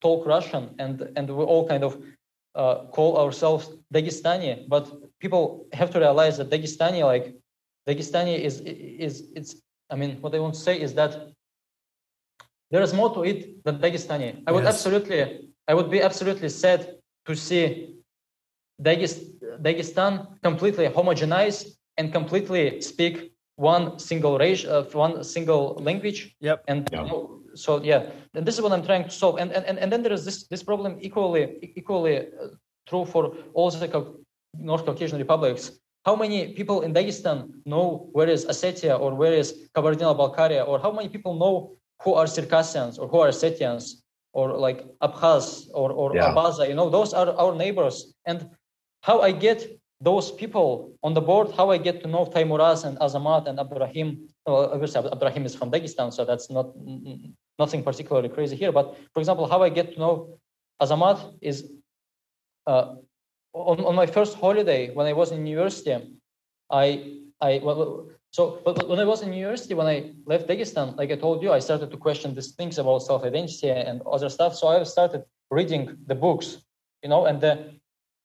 talk 0.00 0.26
Russian 0.26 0.74
and 0.78 1.10
and 1.16 1.28
we 1.28 1.42
all 1.42 1.66
kind 1.66 1.82
of 1.82 2.00
uh, 2.58 2.86
call 2.96 3.16
ourselves 3.16 3.70
Dagestani, 3.94 4.68
but 4.68 4.84
people 5.20 5.66
have 5.72 5.90
to 5.92 5.98
realize 5.98 6.36
that 6.38 6.50
Dagestani 6.50 7.02
like 7.04 7.34
Dagestani 7.88 8.34
is 8.48 8.60
is 8.60 9.14
it's 9.34 9.62
I 9.88 9.96
mean 9.96 10.20
what 10.20 10.34
I 10.34 10.40
want 10.40 10.54
to 10.54 10.60
say 10.60 10.78
is 10.80 10.92
that 10.94 11.12
there 12.70 12.82
is 12.82 12.92
more 12.92 13.14
to 13.14 13.22
it 13.24 13.64
than 13.64 13.78
Dagestani. 13.78 14.42
I 14.46 14.52
would 14.52 14.64
yes. 14.64 14.74
absolutely 14.74 15.48
I 15.68 15.74
would 15.74 15.90
be 15.90 16.02
absolutely 16.02 16.48
sad 16.48 16.80
to 17.26 17.34
see 17.34 17.94
Dagestan 18.82 20.40
completely 20.42 20.86
homogenized 20.88 21.76
and 21.96 22.12
completely 22.12 22.80
speak 22.80 23.32
one 23.56 23.98
single 23.98 24.38
race, 24.38 24.64
uh, 24.64 24.84
one 24.92 25.24
single 25.24 25.74
language. 25.82 26.36
Yep. 26.40 26.64
And 26.68 26.88
yeah. 26.92 27.10
So 27.58 27.82
yeah, 27.82 28.10
and 28.34 28.46
this 28.46 28.54
is 28.56 28.62
what 28.62 28.72
I'm 28.72 28.84
trying 28.84 29.04
to 29.04 29.10
solve. 29.10 29.38
And 29.38 29.52
and 29.52 29.78
and 29.78 29.92
then 29.92 30.02
there 30.02 30.12
is 30.12 30.24
this 30.24 30.46
this 30.48 30.62
problem 30.62 30.98
equally 31.00 31.72
equally 31.80 32.16
uh, 32.18 32.48
true 32.88 33.04
for 33.04 33.36
all 33.54 33.70
the 33.70 33.88
North 34.54 34.84
Caucasian 34.84 35.18
republics. 35.18 35.72
How 36.04 36.16
many 36.16 36.54
people 36.54 36.82
in 36.82 36.94
Dagestan 36.94 37.50
know 37.66 38.08
where 38.12 38.28
is 38.28 38.46
Ossetia 38.46 38.98
or 38.98 39.14
where 39.14 39.34
is 39.34 39.68
Kabardino-Balkaria, 39.74 40.66
or 40.66 40.78
how 40.78 40.92
many 40.92 41.08
people 41.08 41.34
know 41.34 41.76
who 42.02 42.14
are 42.14 42.26
Circassians 42.26 42.98
or 42.98 43.08
who 43.08 43.18
are 43.20 43.28
Ossetians 43.28 44.02
or 44.32 44.56
like 44.56 44.86
Abkhaz 45.02 45.68
or, 45.74 45.90
or 45.92 46.14
yeah. 46.14 46.32
Abaza? 46.32 46.68
You 46.68 46.74
know, 46.74 46.88
those 46.88 47.12
are 47.12 47.28
our 47.36 47.54
neighbors. 47.54 48.14
And 48.24 48.48
how 49.02 49.20
I 49.20 49.32
get 49.32 49.68
those 50.00 50.30
people 50.30 50.94
on 51.02 51.12
the 51.12 51.20
board, 51.20 51.50
how 51.56 51.70
I 51.70 51.78
get 51.78 52.02
to 52.02 52.08
know 52.08 52.24
Taimuraz 52.24 52.84
and 52.84 52.98
Azamat 52.98 53.48
and 53.48 53.58
Abdurrahim. 53.58 54.28
Well, 54.46 54.70
obviously, 54.72 55.10
Abdurrahim 55.10 55.44
is 55.44 55.54
from 55.54 55.70
Dagestan, 55.70 56.12
so 56.12 56.24
that's 56.24 56.50
not 56.50 56.66
nothing 57.58 57.82
particularly 57.82 58.28
crazy 58.28 58.56
here. 58.56 58.72
But 58.72 58.96
for 59.12 59.20
example, 59.20 59.48
how 59.48 59.62
I 59.62 59.68
get 59.68 59.94
to 59.94 59.98
know 59.98 60.38
Azamat 60.80 61.38
is 61.40 61.70
uh, 62.66 62.94
on, 63.52 63.84
on 63.84 63.94
my 63.94 64.06
first 64.06 64.38
holiday 64.38 64.94
when 64.94 65.06
I 65.06 65.12
was 65.12 65.32
in 65.32 65.46
university, 65.46 65.96
I 66.70 67.20
I 67.40 67.60
well, 67.62 68.10
so 68.30 68.60
when 68.86 68.98
I 68.98 69.04
was 69.04 69.22
in 69.22 69.32
university, 69.32 69.74
when 69.74 69.86
I 69.86 70.12
left 70.26 70.48
Dagestan, 70.48 70.96
like 70.96 71.10
I 71.10 71.16
told 71.16 71.42
you, 71.42 71.50
I 71.52 71.60
started 71.60 71.90
to 71.90 71.96
question 71.96 72.34
these 72.34 72.52
things 72.52 72.78
about 72.78 72.98
self-identity 72.98 73.70
and 73.70 74.02
other 74.02 74.28
stuff. 74.28 74.54
So 74.54 74.68
I 74.68 74.82
started 74.84 75.24
reading 75.50 75.96
the 76.06 76.14
books, 76.14 76.58
you 77.02 77.08
know, 77.08 77.24
and 77.24 77.40
the 77.40 77.52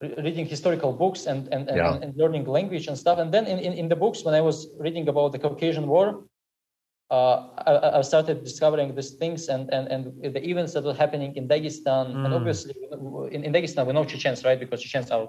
reading 0.02 0.46
historical 0.46 0.92
books 0.92 1.26
and 1.26 1.48
and, 1.54 1.70
and, 1.70 1.78
yeah. 1.78 2.00
and 2.04 2.16
learning 2.18 2.46
language 2.46 2.88
and 2.88 2.98
stuff. 2.98 3.18
And 3.18 3.34
then 3.34 3.46
in, 3.48 3.60
in, 3.60 3.74
in 3.74 3.88
the 3.88 3.96
books, 3.96 4.26
when 4.26 4.36
I 4.36 4.42
was 4.42 4.68
reading 4.78 5.08
about 5.08 5.32
the 5.32 5.40
Caucasian 5.40 5.88
War, 5.88 6.26
uh, 7.12 7.48
I, 7.68 8.00
I, 8.00 8.02
started 8.02 8.44
discovering 8.44 8.96
these 8.96 9.12
things 9.12 9.48
and, 9.48 9.70
and, 9.72 9.88
and 9.88 10.34
the 10.34 10.44
events 10.50 10.74
that 10.74 10.84
were 10.84 10.94
happening 10.94 11.36
in 11.36 11.48
Dagestan. 11.48 12.14
Mm. 12.14 12.26
And 12.26 12.34
obviously, 12.34 12.74
in, 13.32 13.44
in 13.44 13.54
Dagestan, 13.54 13.86
we 13.86 13.94
know 13.94 14.06
Chechens, 14.06 14.44
right? 14.44 14.60
Because 14.60 14.82
Chechens 14.82 15.12
are 15.12 15.28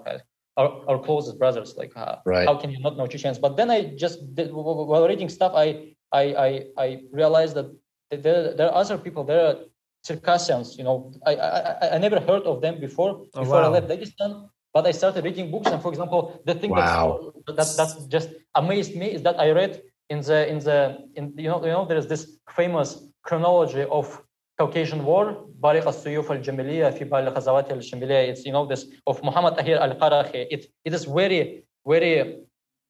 our, 0.57 0.81
our 0.87 0.99
closest 0.99 1.37
brothers. 1.37 1.75
Like, 1.77 1.91
uh, 1.95 2.17
right. 2.25 2.47
how 2.47 2.55
can 2.55 2.71
you 2.71 2.79
not 2.79 2.97
know 2.97 3.07
Chechens? 3.07 3.37
But 3.37 3.57
then 3.57 3.69
I 3.69 3.95
just, 3.95 4.33
did, 4.35 4.51
while 4.51 5.07
reading 5.07 5.29
stuff, 5.29 5.51
I, 5.55 5.95
I, 6.11 6.23
I, 6.47 6.63
I 6.77 7.01
realized 7.11 7.55
that 7.55 7.67
there, 8.09 8.55
there 8.55 8.69
are 8.71 8.75
other 8.75 8.97
people, 8.97 9.23
there 9.23 9.45
are 9.45 9.55
Circassians, 10.03 10.77
you 10.77 10.83
know, 10.83 11.11
I, 11.25 11.35
I, 11.35 11.95
I 11.95 11.97
never 11.97 12.19
heard 12.19 12.43
of 12.43 12.61
them 12.61 12.79
before, 12.79 13.25
oh, 13.33 13.41
before 13.41 13.61
wow. 13.61 13.65
I 13.65 13.67
left 13.67 13.89
Dagestan. 13.89 14.49
But 14.73 14.85
I 14.85 14.91
started 14.91 15.23
reading 15.23 15.51
books, 15.51 15.71
and 15.71 15.81
for 15.81 15.87
example, 15.87 16.41
the 16.45 16.53
thing 16.53 16.71
wow. 16.71 17.31
that 17.47 17.55
that 17.55 17.89
just 18.09 18.27
amazed 18.55 18.93
me 18.93 19.07
is 19.09 19.21
that 19.21 19.39
I 19.39 19.51
read 19.51 19.81
in 20.09 20.21
the 20.21 20.47
in 20.47 20.59
the 20.59 20.97
in 21.15 21.33
you 21.37 21.49
know 21.49 21.63
you 21.63 21.71
know 21.71 21.85
there 21.85 21.97
is 21.97 22.07
this 22.07 22.37
famous 22.55 23.07
chronology 23.23 23.83
of 23.83 24.21
Caucasian 24.57 25.03
War, 25.03 25.45
Bariqa 25.59 25.91
Suyuf 25.91 26.29
al 26.29 26.37
Jamiliya, 26.37 26.97
Fiba 26.97 27.25
al 27.25 27.33
khazawati 27.33 27.71
al 27.71 27.79
Shamiliya, 27.79 28.29
it's 28.29 28.45
you 28.45 28.51
know 28.51 28.65
this 28.65 28.85
of 29.05 29.21
Muhammad 29.23 29.57
Tahir 29.57 29.77
al 29.77 29.95
Qarahi. 29.95 30.47
It 30.49 30.67
it 30.85 30.93
is 30.93 31.05
very, 31.05 31.65
very, 31.85 32.37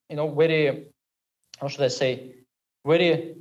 you 0.10 0.16
know, 0.16 0.34
very 0.34 0.88
how 1.60 1.68
should 1.68 1.82
I 1.82 1.88
say, 1.88 2.36
very 2.86 3.36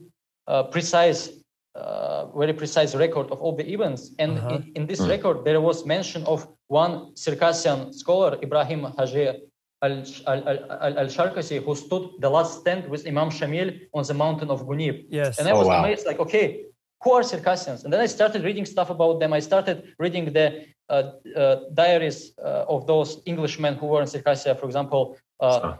uh, 0.46 0.62
precise, 0.64 1.30
uh, 1.74 2.26
very 2.26 2.52
precise 2.52 2.94
record 2.94 3.30
of 3.30 3.40
all 3.40 3.54
the 3.54 3.70
events. 3.70 4.12
And 4.18 4.38
uh-huh. 4.38 4.56
in, 4.56 4.72
in, 4.76 4.86
this 4.86 5.00
record, 5.00 5.44
there 5.44 5.60
was 5.60 5.84
mention 5.84 6.24
of 6.24 6.46
one 6.68 7.16
Circassian 7.16 7.92
scholar, 7.92 8.38
Ibrahim 8.42 8.84
Haji 8.84 9.40
al-Sharkasi 9.84 11.64
who 11.64 11.74
stood 11.74 12.04
the 12.20 12.30
last 12.36 12.60
stand 12.60 12.88
with 12.88 13.06
Imam 13.06 13.30
Shamil 13.30 13.68
on 13.92 14.02
the 14.04 14.14
mountain 14.14 14.50
of 14.50 14.58
Gunib. 14.68 14.96
Yes. 15.08 15.38
And 15.38 15.48
I 15.48 15.52
was 15.52 15.66
oh, 15.66 15.70
wow. 15.70 15.84
amazed, 15.84 16.06
like, 16.06 16.20
okay, 16.20 16.64
who 17.02 17.12
are 17.12 17.22
Circassians? 17.22 17.84
And 17.84 17.92
then 17.92 18.00
I 18.00 18.06
started 18.06 18.44
reading 18.44 18.64
stuff 18.64 18.90
about 18.90 19.20
them. 19.20 19.32
I 19.32 19.40
started 19.40 19.94
reading 19.98 20.32
the 20.32 20.66
uh, 20.88 21.12
uh, 21.36 21.56
diaries 21.74 22.32
uh, 22.38 22.74
of 22.74 22.86
those 22.86 23.22
Englishmen 23.26 23.74
who 23.74 23.86
were 23.86 24.02
in 24.02 24.08
Circassia, 24.08 24.58
for 24.58 24.66
example, 24.66 25.16
uh, 25.40 25.76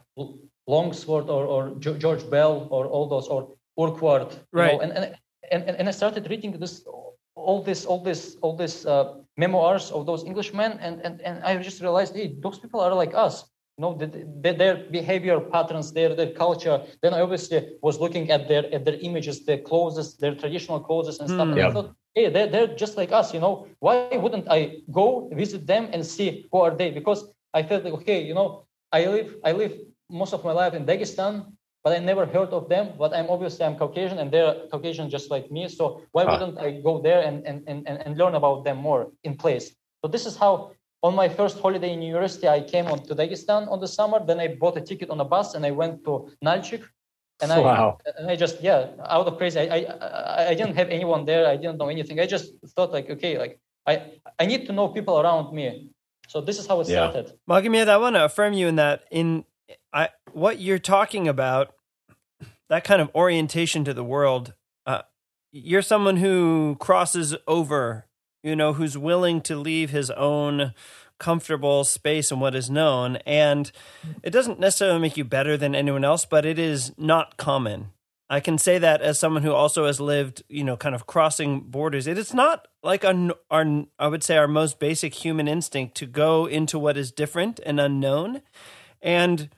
Longworth 0.66 1.28
or, 1.28 1.44
or, 1.55 1.62
George 1.78 2.28
Bell 2.31 2.68
or 2.70 2.86
all 2.86 3.06
those, 3.09 3.26
or 3.28 3.55
Urquhart. 3.78 4.39
Right. 4.52 4.72
Know, 4.72 4.81
and, 4.81 4.93
and, 4.93 5.16
and, 5.51 5.76
and 5.78 5.89
I 5.89 5.93
started 5.93 6.28
reading 6.31 6.52
this 6.59 6.85
all 7.36 7.62
this 7.62 7.85
all 7.85 8.02
this 8.02 8.36
all 8.43 8.56
this 8.56 8.86
uh, 8.86 9.14
memoirs 9.36 9.90
of 9.90 10.06
those 10.06 10.24
englishmen 10.24 10.78
and, 10.81 11.01
and 11.01 11.20
and 11.20 11.43
i 11.43 11.56
just 11.56 11.81
realized 11.81 12.14
hey 12.14 12.35
those 12.40 12.59
people 12.59 12.81
are 12.81 12.94
like 12.94 13.12
us 13.14 13.44
know 13.82 13.94
the, 13.94 14.06
the, 14.06 14.52
their 14.52 14.76
behavior 14.90 15.40
patterns 15.40 15.92
their 15.92 16.14
their 16.14 16.32
culture 16.32 16.80
then 17.02 17.12
i 17.12 17.20
obviously 17.20 17.59
was 17.82 17.98
looking 17.98 18.30
at 18.30 18.48
their 18.48 18.72
at 18.72 18.84
their 18.84 18.98
images 19.01 19.44
their 19.44 19.59
clothes 19.59 20.16
their 20.16 20.34
traditional 20.34 20.80
clothes 20.80 21.18
and 21.18 21.28
stuff. 21.28 21.48
Mm, 21.48 21.52
and 21.52 21.56
yeah. 21.56 21.68
i 21.68 21.72
thought 21.72 21.94
hey 22.14 22.30
they're, 22.30 22.46
they're 22.46 22.74
just 22.82 22.96
like 22.96 23.10
us 23.12 23.34
you 23.34 23.40
know? 23.40 23.66
Why 23.80 24.09
wouldn't 24.16 24.46
i 24.48 24.78
go 24.92 25.28
visit 25.32 25.66
them 25.66 25.88
and 25.92 26.06
see 26.06 26.46
who 26.51 26.60
are 26.60 26.74
they? 26.74 26.90
Because 26.90 27.20
i 27.52 27.62
felt 27.62 27.84
like 27.84 27.94
okay 27.94 28.22
you 28.22 28.34
know 28.34 28.64
i 28.92 29.06
live 29.06 29.36
i 29.44 29.52
live 29.52 29.72
most 30.09 30.32
of 30.34 30.44
my 30.44 30.52
life 30.52 30.74
in 30.74 30.84
dagestan 30.86 31.46
but 31.84 31.92
i 31.92 31.98
never 31.98 32.24
heard 32.24 32.48
of 32.48 32.68
them. 32.68 32.94
But 32.98 33.14
i'm 33.14 33.28
obviously 33.28 33.64
i'm 33.66 33.76
caucasian 33.76 34.18
and 34.18 34.32
they're 34.32 34.55
caucasian 34.72 35.10
just 35.10 35.30
like 35.30 35.51
me. 35.52 35.68
So 35.68 36.01
why 36.12 36.24
ah. 36.24 36.32
wouldn't 36.32 36.59
i 36.59 36.80
go 36.80 37.01
there 37.01 37.20
and, 37.28 37.46
and 37.46 37.62
and 37.68 37.86
and 37.86 38.16
learn 38.16 38.34
about 38.34 38.64
them 38.64 38.78
more 38.78 39.12
in 39.22 39.36
place? 39.36 39.66
So 40.01 40.09
this 40.09 40.24
is 40.26 40.36
how 40.36 40.72
on 41.05 41.14
my 41.14 41.28
first 41.28 41.60
holiday 41.60 41.93
in 41.93 42.01
university, 42.01 42.48
I 42.48 42.60
came 42.62 42.86
on 42.86 42.98
to 43.06 43.14
Dagestan 43.14 43.70
on 43.70 43.78
the 43.78 43.86
summer. 43.86 44.18
Then 44.24 44.40
I 44.40 44.48
bought 44.60 44.76
a 44.78 44.81
ticket 44.81 45.10
on 45.10 45.20
a 45.20 45.28
bus 45.35 45.55
and 45.55 45.64
I 45.66 45.70
went 45.70 46.02
to 46.06 46.12
Nalchik. 46.43 46.82
And 47.43 47.52
I, 47.52 47.59
wow. 47.59 47.98
and 48.16 48.31
I 48.31 48.36
just, 48.36 48.62
yeah, 48.62 48.89
out 49.06 49.26
of 49.26 49.36
crazy. 49.36 49.60
I, 49.60 49.78
I, 49.81 50.48
I 50.51 50.55
didn't 50.55 50.76
have 50.76 50.89
anyone 50.89 51.26
there. 51.26 51.47
I 51.47 51.56
didn't 51.56 51.76
know 51.76 51.89
anything. 51.89 52.20
I 52.20 52.26
just 52.26 52.52
thought 52.74 52.90
like, 52.90 53.10
okay, 53.10 53.39
like 53.39 53.60
I, 53.86 53.93
I 54.39 54.47
need 54.47 54.66
to 54.68 54.72
know 54.72 54.89
people 54.89 55.20
around 55.20 55.52
me. 55.52 55.90
So 56.28 56.40
this 56.40 56.59
is 56.59 56.66
how 56.66 56.81
it 56.81 56.89
yeah. 56.89 57.10
started. 57.10 57.35
Magomed, 57.51 57.89
I 57.89 57.98
want 57.98 58.16
to 58.16 58.24
affirm 58.24 58.55
you 58.55 58.66
in 58.68 58.76
that 58.76 59.05
in 59.10 59.44
I 59.93 60.09
what 60.32 60.59
you're 60.59 60.78
talking 60.78 61.28
about, 61.28 61.74
that 62.70 62.82
kind 62.85 63.02
of 63.02 63.10
orientation 63.14 63.85
to 63.85 63.93
the 63.93 64.05
world. 64.05 64.55
Uh, 64.86 65.02
you're 65.52 65.82
someone 65.82 66.16
who 66.16 66.76
crosses 66.81 67.36
over, 67.47 68.06
you 68.44 68.54
know, 68.54 68.74
who's 68.74 68.96
willing 68.96 69.40
to 69.40 69.56
leave 69.56 69.90
his 69.90 70.10
own 70.10 70.74
comfortable 71.18 71.82
space 71.84 72.30
and 72.30 72.40
what 72.40 72.54
is 72.54 72.68
known. 72.68 73.16
And 73.26 73.72
it 74.22 74.30
doesn't 74.30 74.60
necessarily 74.60 75.00
make 75.00 75.16
you 75.16 75.24
better 75.24 75.56
than 75.56 75.74
anyone 75.74 76.04
else, 76.04 76.26
but 76.26 76.44
it 76.44 76.58
is 76.58 76.92
not 76.98 77.38
common. 77.38 77.88
I 78.28 78.40
can 78.40 78.58
say 78.58 78.78
that 78.78 79.00
as 79.00 79.18
someone 79.18 79.42
who 79.42 79.52
also 79.52 79.86
has 79.86 80.00
lived, 80.00 80.42
you 80.48 80.64
know, 80.64 80.76
kind 80.76 80.94
of 80.94 81.06
crossing 81.06 81.60
borders. 81.60 82.06
It 82.06 82.18
is 82.18 82.34
not 82.34 82.68
like 82.82 83.04
our, 83.04 83.34
our, 83.50 83.84
I 83.98 84.08
would 84.08 84.22
say, 84.22 84.36
our 84.36 84.48
most 84.48 84.78
basic 84.78 85.14
human 85.14 85.48
instinct 85.48 85.94
to 85.96 86.06
go 86.06 86.46
into 86.46 86.78
what 86.78 86.96
is 86.96 87.12
different 87.12 87.60
and 87.64 87.80
unknown. 87.80 88.42
And 89.00 89.50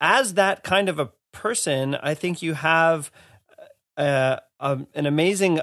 as 0.00 0.34
that 0.34 0.64
kind 0.64 0.88
of 0.88 0.98
a 0.98 1.10
person, 1.32 1.96
I 1.96 2.14
think 2.14 2.40
you 2.40 2.54
have 2.54 3.10
uh, 3.96 4.38
um, 4.58 4.86
an 4.94 5.06
amazing 5.06 5.60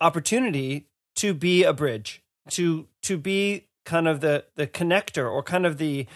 opportunity 0.00 0.88
to 1.22 1.32
be 1.32 1.62
a 1.62 1.72
bridge, 1.72 2.20
to 2.50 2.88
to 3.02 3.16
be 3.16 3.68
kind 3.84 4.08
of 4.08 4.20
the 4.20 4.44
the 4.56 4.66
connector 4.66 5.30
or 5.30 5.40
kind 5.40 5.64
of 5.64 5.78
the 5.78 6.06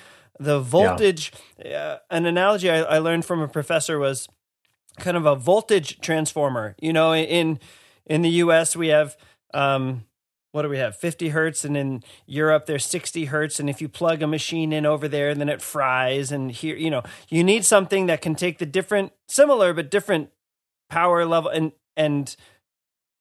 the 0.41 0.59
voltage. 0.59 1.33
Yeah. 1.65 1.79
Uh, 1.79 1.99
an 2.11 2.27
analogy 2.27 2.69
I, 2.69 2.83
I 2.83 2.99
learned 2.99 3.25
from 3.25 3.41
a 3.41 3.47
professor 3.47 4.01
was 4.01 4.29
kind 4.99 5.17
of 5.17 5.25
a 5.25 5.37
voltage 5.37 6.01
transformer. 6.01 6.75
You 6.81 6.93
know, 6.93 7.15
in 7.15 7.61
in 8.05 8.23
the 8.23 8.31
U.S. 8.31 8.75
we 8.75 8.89
have 8.89 9.17
um, 9.55 10.07
what 10.51 10.63
do 10.63 10.69
we 10.69 10.79
have 10.79 10.97
50 10.97 11.29
hertz 11.29 11.65
and 11.67 11.77
in 11.77 12.03
europe 12.27 12.65
there's 12.65 12.87
60 12.87 13.27
hertz 13.27 13.61
and 13.61 13.69
if 13.69 13.83
you 13.83 13.91
plug 13.91 14.23
a 14.23 14.27
machine 14.27 14.73
in 14.73 14.87
over 14.87 15.07
there 15.07 15.29
and 15.29 15.39
then 15.39 15.51
it 15.51 15.61
fries 15.61 16.33
and 16.33 16.51
here 16.51 16.75
you 16.75 16.89
know 16.89 17.03
you 17.29 17.45
need 17.45 17.63
something 17.63 18.07
that 18.07 18.23
can 18.23 18.35
take 18.35 18.57
the 18.57 18.65
different 18.65 19.13
similar 19.29 19.75
but 19.75 19.91
different 19.91 20.31
power 20.89 21.27
level 21.27 21.51
and 21.51 21.73
and 21.95 22.37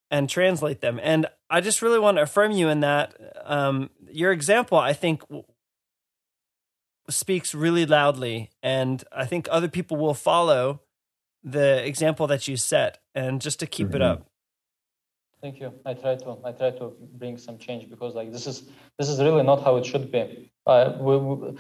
and 0.10 0.30
translate 0.30 0.80
them 0.80 0.98
and 1.04 1.26
i 1.50 1.62
just 1.62 1.82
really 1.82 2.00
want 2.00 2.18
to 2.18 2.24
affirm 2.24 2.52
you 2.52 2.70
in 2.70 2.80
that 2.80 3.14
um, 3.46 3.90
your 4.12 4.32
example 4.32 4.78
i 4.78 4.94
think 4.94 5.22
speaks 7.10 7.54
really 7.54 7.86
loudly 7.86 8.50
and 8.64 9.04
i 9.12 9.26
think 9.26 9.48
other 9.52 9.68
people 9.68 9.98
will 9.98 10.14
follow 10.14 10.82
the 11.46 11.86
example 11.86 12.26
that 12.28 12.48
you 12.48 12.58
set 12.58 12.98
and 13.14 13.40
just 13.40 13.60
to 13.60 13.68
keep 13.68 13.88
mm-hmm. 13.88 13.98
it 13.98 14.02
up. 14.02 14.26
Thank 15.42 15.60
you. 15.60 15.72
I 15.86 15.94
try 15.94 16.16
to 16.16 16.38
i 16.44 16.52
try 16.52 16.72
to 16.72 16.94
bring 17.14 17.38
some 17.38 17.58
change 17.60 17.88
because 17.90 18.16
like 18.16 18.32
this 18.32 18.48
is 18.48 18.68
this 18.98 19.08
is 19.10 19.20
really 19.20 19.44
not 19.44 19.64
how 19.64 19.76
it 19.76 19.86
should 19.86 20.12
be. 20.12 20.52
Uh, 20.66 20.94
we, 21.00 21.18
we, 21.18 21.58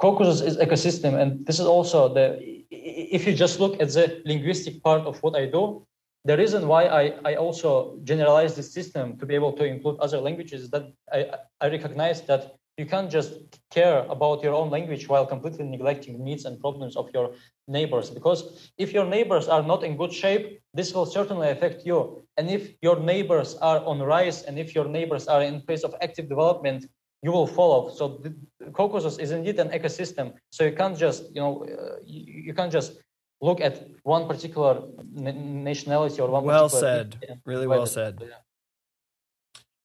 caucasus 0.00 0.40
is 0.40 0.56
ecosystem 0.56 1.14
and 1.20 1.46
this 1.46 1.60
is 1.60 1.66
also 1.66 2.12
the 2.12 2.24
if 2.70 3.26
you 3.26 3.34
just 3.34 3.60
look 3.60 3.80
at 3.80 3.90
the 3.90 4.20
linguistic 4.24 4.82
part 4.82 5.02
of 5.02 5.22
what 5.22 5.36
i 5.36 5.44
do 5.44 5.86
the 6.24 6.36
reason 6.36 6.68
why 6.68 6.84
I, 6.84 7.14
I 7.24 7.34
also 7.36 7.98
generalize 8.04 8.54
this 8.54 8.72
system 8.72 9.16
to 9.18 9.26
be 9.26 9.34
able 9.34 9.52
to 9.54 9.64
include 9.64 9.98
other 10.00 10.20
languages 10.20 10.62
is 10.62 10.70
that 10.70 10.92
I, 11.12 11.30
I 11.60 11.68
recognize 11.68 12.22
that 12.22 12.56
you 12.76 12.86
can't 12.86 13.10
just 13.10 13.32
care 13.70 14.04
about 14.08 14.42
your 14.42 14.54
own 14.54 14.70
language 14.70 15.08
while 15.08 15.26
completely 15.26 15.64
neglecting 15.64 16.22
needs 16.24 16.44
and 16.46 16.58
problems 16.60 16.96
of 16.96 17.10
your 17.12 17.32
neighbors. 17.68 18.10
Because 18.10 18.70
if 18.78 18.92
your 18.92 19.04
neighbors 19.04 19.48
are 19.48 19.62
not 19.62 19.84
in 19.84 19.96
good 19.96 20.12
shape, 20.12 20.60
this 20.72 20.94
will 20.94 21.06
certainly 21.06 21.50
affect 21.50 21.84
you. 21.84 22.24
And 22.36 22.48
if 22.50 22.72
your 22.80 22.98
neighbors 22.98 23.56
are 23.56 23.84
on 23.84 23.98
rise 24.00 24.42
and 24.44 24.58
if 24.58 24.74
your 24.74 24.88
neighbors 24.88 25.26
are 25.28 25.42
in 25.42 25.60
phase 25.62 25.84
of 25.84 25.94
active 26.00 26.28
development, 26.28 26.86
you 27.22 27.32
will 27.32 27.46
follow. 27.46 27.90
So 27.90 28.20
the 28.22 28.34
Caucasus 28.72 29.18
is 29.18 29.30
indeed 29.30 29.58
an 29.58 29.68
ecosystem. 29.68 30.32
So 30.50 30.64
you 30.64 30.72
can't 30.72 30.96
just, 30.96 31.24
you 31.34 31.40
know, 31.42 31.64
uh, 31.64 31.96
you, 32.04 32.42
you, 32.46 32.54
can't 32.54 32.72
just 32.72 32.98
look 33.40 33.60
at 33.60 33.88
one 34.02 34.26
particular 34.26 34.82
nationality 35.12 36.20
or 36.20 36.30
one. 36.30 36.44
Well 36.44 36.68
said. 36.68 37.16
Really 37.44 37.66
well 37.66 37.86
said. 37.86 38.22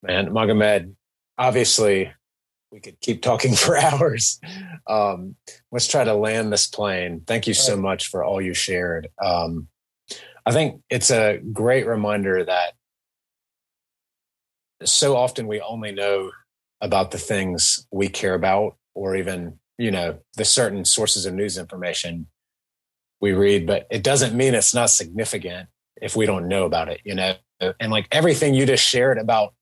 Man, 0.03 0.29
Magomed, 0.29 0.93
obviously 1.37 2.11
we 2.71 2.79
could 2.79 2.99
keep 2.99 3.21
talking 3.21 3.53
for 3.55 3.77
hours. 3.77 4.39
Um, 4.87 5.35
let's 5.71 5.87
try 5.87 6.03
to 6.03 6.13
land 6.13 6.51
this 6.51 6.67
plane. 6.67 7.21
Thank 7.25 7.47
you 7.47 7.53
so 7.53 7.77
much 7.77 8.07
for 8.07 8.23
all 8.23 8.41
you 8.41 8.53
shared. 8.53 9.07
Um, 9.23 9.67
I 10.45 10.51
think 10.51 10.81
it's 10.89 11.09
a 11.09 11.39
great 11.51 11.87
reminder 11.87 12.43
that 12.43 12.73
so 14.83 15.15
often 15.15 15.47
we 15.47 15.61
only 15.61 15.91
know 15.91 16.31
about 16.81 17.11
the 17.11 17.17
things 17.17 17.87
we 17.91 18.09
care 18.09 18.35
about 18.35 18.75
or 18.93 19.15
even, 19.15 19.59
you 19.77 19.89
know, 19.89 20.19
the 20.35 20.45
certain 20.45 20.85
sources 20.85 21.25
of 21.25 21.33
news 21.33 21.57
information 21.57 22.27
we 23.25 23.33
read, 23.33 23.65
but 23.65 23.87
it 23.89 24.03
doesn't 24.03 24.35
mean 24.35 24.53
it's 24.53 24.75
not 24.75 24.91
significant 24.91 25.67
if 25.99 26.15
we 26.15 26.27
don't 26.27 26.47
know 26.47 26.65
about 26.65 26.89
it, 26.89 27.01
you 27.03 27.15
know? 27.15 27.33
And 27.79 27.91
like 27.91 28.07
everything 28.11 28.53
you 28.53 28.67
just 28.67 28.85
shared 28.85 29.17
about 29.17 29.55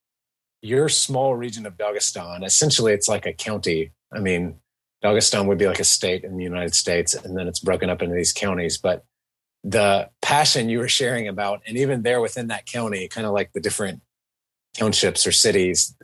your 0.61 0.90
small 0.90 1.34
region 1.35 1.65
of 1.65 1.77
Dagestan, 1.77 2.44
essentially 2.44 2.91
it's 2.91 3.07
like 3.07 3.26
a 3.26 3.31
county. 3.31 3.94
I 4.14 4.19
mean, 4.19 4.56
Dagestan 5.02 5.48
would 5.48 5.57
be 5.57 5.68
like 5.68 5.80
a 5.80 5.85
state 5.85 6.26
in 6.26 6.35
the 6.35 6.44
United 6.44 6.76
States, 6.76 7.14
and 7.14 7.38
then 7.38 7.48
it's 7.48 7.61
broken 7.61 7.90
up 7.90 8.02
into 8.02 8.15
these 8.15 8.34
counties. 8.34 8.77
But 8.77 9.06
the 9.64 10.10
passion 10.22 10.68
you 10.68 10.80
were 10.80 10.90
sharing 10.90 11.30
about, 11.30 11.61
and 11.65 11.77
even 11.77 12.03
there 12.03 12.19
within 12.19 12.48
that 12.48 12.65
county, 12.65 13.07
kind 13.07 13.26
of 13.26 13.31
like 13.31 13.53
the 13.53 13.61
different 13.61 14.02
townships 14.76 15.26
or 15.26 15.31
cities, 15.31 15.95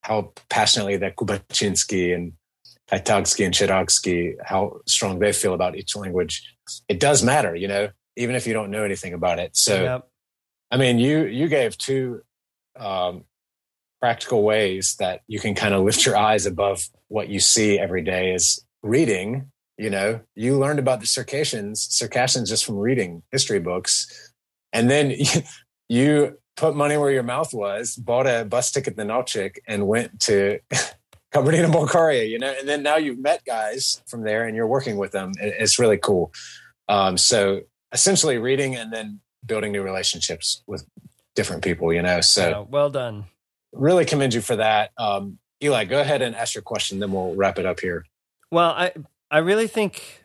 how 0.00 0.32
passionately 0.48 0.96
that 0.96 1.14
Kubachinsky 1.14 2.12
and 2.12 2.32
Kaitagsky 2.90 3.44
and 3.44 3.54
Chiragsky, 3.54 4.34
how 4.44 4.80
strong 4.86 5.18
they 5.18 5.32
feel 5.32 5.54
about 5.54 5.76
each 5.76 5.96
language. 5.96 6.42
It 6.88 7.00
does 7.00 7.22
matter, 7.22 7.54
you 7.54 7.68
know, 7.68 7.88
even 8.16 8.34
if 8.34 8.46
you 8.46 8.52
don't 8.52 8.70
know 8.70 8.84
anything 8.84 9.14
about 9.14 9.38
it. 9.38 9.56
So, 9.56 9.82
yep. 9.82 10.08
I 10.70 10.76
mean, 10.76 10.98
you 10.98 11.24
you 11.24 11.48
gave 11.48 11.78
two 11.78 12.22
um, 12.78 13.24
practical 14.00 14.42
ways 14.42 14.96
that 14.98 15.22
you 15.26 15.40
can 15.40 15.54
kind 15.54 15.72
of 15.72 15.82
lift 15.82 16.04
your 16.04 16.16
eyes 16.16 16.46
above 16.46 16.88
what 17.08 17.28
you 17.28 17.40
see 17.40 17.78
every 17.78 18.02
day 18.02 18.34
is 18.34 18.62
reading. 18.82 19.50
You 19.78 19.90
know, 19.90 20.20
you 20.34 20.58
learned 20.58 20.78
about 20.78 21.00
the 21.00 21.06
Circassians, 21.06 21.86
Circassians 21.90 22.48
just 22.48 22.64
from 22.64 22.76
reading 22.76 23.22
history 23.32 23.60
books. 23.60 24.32
And 24.72 24.90
then 24.90 25.10
you, 25.10 25.42
you 25.88 26.38
put 26.56 26.76
money 26.76 26.96
where 26.96 27.10
your 27.10 27.22
mouth 27.22 27.52
was, 27.54 27.96
bought 27.96 28.26
a 28.26 28.44
bus 28.44 28.70
ticket 28.70 28.96
to 28.96 29.04
Nalchik 29.04 29.56
and 29.66 29.86
went 29.86 30.20
to 30.20 30.60
Kabardino-Balkaria, 31.34 32.28
you 32.28 32.38
know, 32.38 32.54
and 32.58 32.68
then 32.68 32.82
now 32.82 32.96
you've 32.96 33.18
met 33.18 33.44
guys 33.44 34.02
from 34.06 34.22
there 34.22 34.44
and 34.44 34.54
you're 34.54 34.66
working 34.66 34.96
with 34.96 35.12
them. 35.12 35.32
It's 35.38 35.78
really 35.78 35.98
cool. 35.98 36.32
Um, 36.88 37.18
so 37.18 37.62
essentially 37.92 38.38
reading 38.38 38.76
and 38.76 38.92
then 38.92 39.20
building 39.44 39.72
new 39.72 39.82
relationships 39.82 40.62
with 40.66 40.86
different 41.34 41.64
people, 41.64 41.92
you 41.92 42.02
know, 42.02 42.20
so 42.20 42.48
yeah, 42.48 42.64
well 42.68 42.90
done 42.90 43.26
really 43.74 44.04
commend 44.04 44.34
you 44.34 44.40
for 44.40 44.56
that. 44.56 44.90
Um, 44.96 45.38
Eli, 45.62 45.84
go 45.84 46.00
ahead 46.00 46.22
and 46.22 46.34
ask 46.34 46.54
your 46.54 46.62
question, 46.62 46.98
then 46.98 47.12
we'll 47.12 47.34
wrap 47.34 47.58
it 47.58 47.66
up 47.66 47.80
here. 47.80 48.04
Well, 48.50 48.70
I 48.70 48.92
I 49.30 49.38
really 49.38 49.66
think 49.66 50.24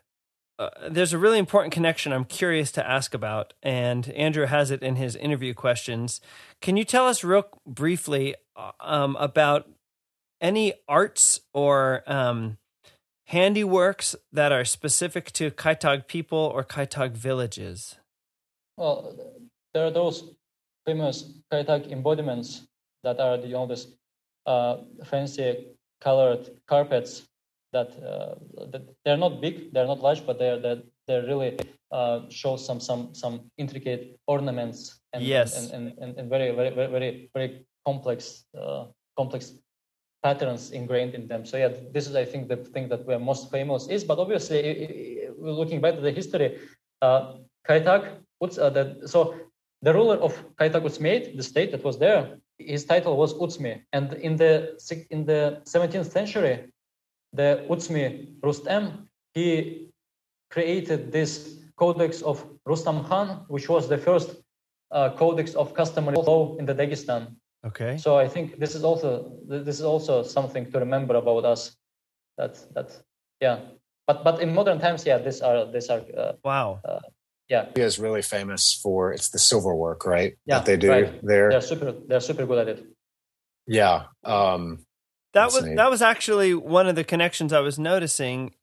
uh, 0.57 0.69
there's 0.89 1.13
a 1.13 1.17
really 1.17 1.39
important 1.39 1.73
connection 1.73 2.11
I'm 2.11 2.25
curious 2.25 2.71
to 2.73 2.87
ask 2.87 3.13
about, 3.13 3.53
and 3.63 4.09
Andrew 4.09 4.45
has 4.45 4.71
it 4.71 4.83
in 4.83 4.95
his 4.97 5.15
interview 5.15 5.53
questions. 5.53 6.21
Can 6.61 6.77
you 6.77 6.83
tell 6.83 7.07
us 7.07 7.23
real 7.23 7.45
briefly 7.65 8.35
uh, 8.55 8.71
um, 8.79 9.15
about 9.19 9.69
any 10.41 10.73
arts 10.87 11.41
or 11.53 12.03
um, 12.07 12.57
handiworks 13.31 14.15
that 14.31 14.51
are 14.51 14.65
specific 14.65 15.31
to 15.33 15.51
Kaitag 15.51 16.07
people 16.07 16.39
or 16.39 16.63
Kaitag 16.63 17.11
villages? 17.11 17.95
Well, 18.77 19.15
there 19.73 19.85
are 19.85 19.91
those 19.91 20.23
famous 20.85 21.33
Kaitag 21.51 21.91
embroideries 21.91 22.67
that 23.03 23.19
are 23.19 23.37
the 23.37 23.53
all 23.53 23.71
uh, 24.45 24.77
fancy 25.05 25.67
colored 26.01 26.49
carpets 26.67 27.27
that, 27.71 27.89
uh, 28.03 28.35
that, 28.71 28.81
they're 29.05 29.17
not 29.17 29.41
big, 29.41 29.73
they're 29.73 29.85
not 29.85 29.99
large, 29.99 30.25
but 30.25 30.39
they're 30.39 30.59
they're, 30.59 30.81
they're 31.07 31.25
really 31.25 31.57
uh, 31.91 32.21
show 32.29 32.55
some 32.55 32.79
some 32.79 33.13
some 33.13 33.51
intricate 33.57 34.17
ornaments 34.27 34.99
and 35.13 35.23
yes. 35.23 35.57
and, 35.57 35.71
and, 35.71 35.97
and, 35.99 36.17
and 36.17 36.29
very 36.29 36.51
very 36.55 36.69
very 36.69 36.87
very 36.87 37.29
very 37.33 37.65
complex 37.85 38.45
uh, 38.59 38.85
complex 39.17 39.53
patterns 40.23 40.71
ingrained 40.71 41.15
in 41.15 41.27
them. 41.27 41.45
So 41.45 41.57
yeah, 41.57 41.69
this 41.91 42.07
is 42.07 42.15
I 42.15 42.25
think 42.25 42.47
the 42.47 42.57
thing 42.57 42.89
that 42.89 43.05
we're 43.05 43.19
most 43.19 43.51
famous 43.51 43.87
is. 43.87 44.03
But 44.03 44.19
obviously, 44.19 45.27
looking 45.37 45.81
back 45.81 45.95
to 45.95 46.01
the 46.01 46.11
history, 46.11 46.59
uh, 47.01 47.35
Kaitak, 47.67 48.17
uh, 48.41 48.69
the, 48.69 49.01
so 49.05 49.35
the 49.81 49.93
ruler 49.93 50.17
of 50.17 50.33
Kaitak 50.55 50.83
Utsmiyat, 50.83 51.37
the 51.37 51.43
state 51.43 51.71
that 51.71 51.83
was 51.83 51.97
there, 51.97 52.37
his 52.57 52.85
title 52.85 53.15
was 53.15 53.33
Utsmi. 53.35 53.81
And 53.93 54.13
in 54.13 54.35
the 54.35 54.77
in 55.09 55.25
the 55.25 55.61
17th 55.65 56.11
century, 56.11 56.71
the 57.33 57.65
Utsmi 57.69 58.39
Rustem, 58.41 59.07
he 59.33 59.89
created 60.49 61.11
this 61.11 61.59
codex 61.77 62.21
of 62.21 62.45
Rustam 62.65 63.05
Khan, 63.05 63.45
which 63.47 63.69
was 63.69 63.87
the 63.87 63.97
first 63.97 64.35
uh, 64.91 65.11
codex 65.11 65.53
of 65.55 65.73
customary 65.73 66.17
law 66.17 66.57
in 66.57 66.65
the 66.65 66.73
Dagestan. 66.73 67.35
Okay. 67.65 67.97
So 67.97 68.17
I 68.17 68.27
think 68.27 68.57
this 68.57 68.75
is 68.75 68.83
also 68.83 69.37
this 69.47 69.79
is 69.79 69.85
also 69.85 70.23
something 70.23 70.71
to 70.71 70.79
remember 70.79 71.15
about 71.15 71.45
us. 71.45 71.75
That 72.37 72.57
that 72.73 72.91
yeah. 73.41 73.59
But 74.07 74.23
but 74.23 74.41
in 74.41 74.53
modern 74.53 74.79
times, 74.79 75.05
yeah, 75.05 75.17
these 75.17 75.41
are 75.41 75.71
these 75.71 75.89
are 75.89 76.01
uh, 76.17 76.33
wow. 76.43 76.79
Uh, 76.83 76.99
yeah, 77.49 77.65
he 77.75 77.81
is 77.81 77.99
really 77.99 78.21
famous 78.21 78.79
for 78.81 79.11
it's 79.11 79.29
the 79.29 79.39
silver 79.39 79.75
work, 79.75 80.05
right? 80.05 80.35
Yeah, 80.45 80.59
that 80.59 80.65
they 80.65 80.77
do 80.77 80.89
right. 80.89 81.19
there. 81.25 81.49
They're 81.49 81.61
super. 81.61 81.93
They're 82.07 82.21
super 82.21 82.45
good 82.45 82.59
at 82.59 82.77
it. 82.77 82.85
Yeah. 83.67 84.05
Um, 84.23 84.85
that 85.33 85.51
was 85.51 85.63
neat. 85.63 85.75
that 85.75 85.89
was 85.89 86.01
actually 86.01 86.53
one 86.53 86.87
of 86.87 86.95
the 86.95 87.03
connections 87.03 87.53
I 87.53 87.59
was 87.59 87.77
noticing. 87.77 88.55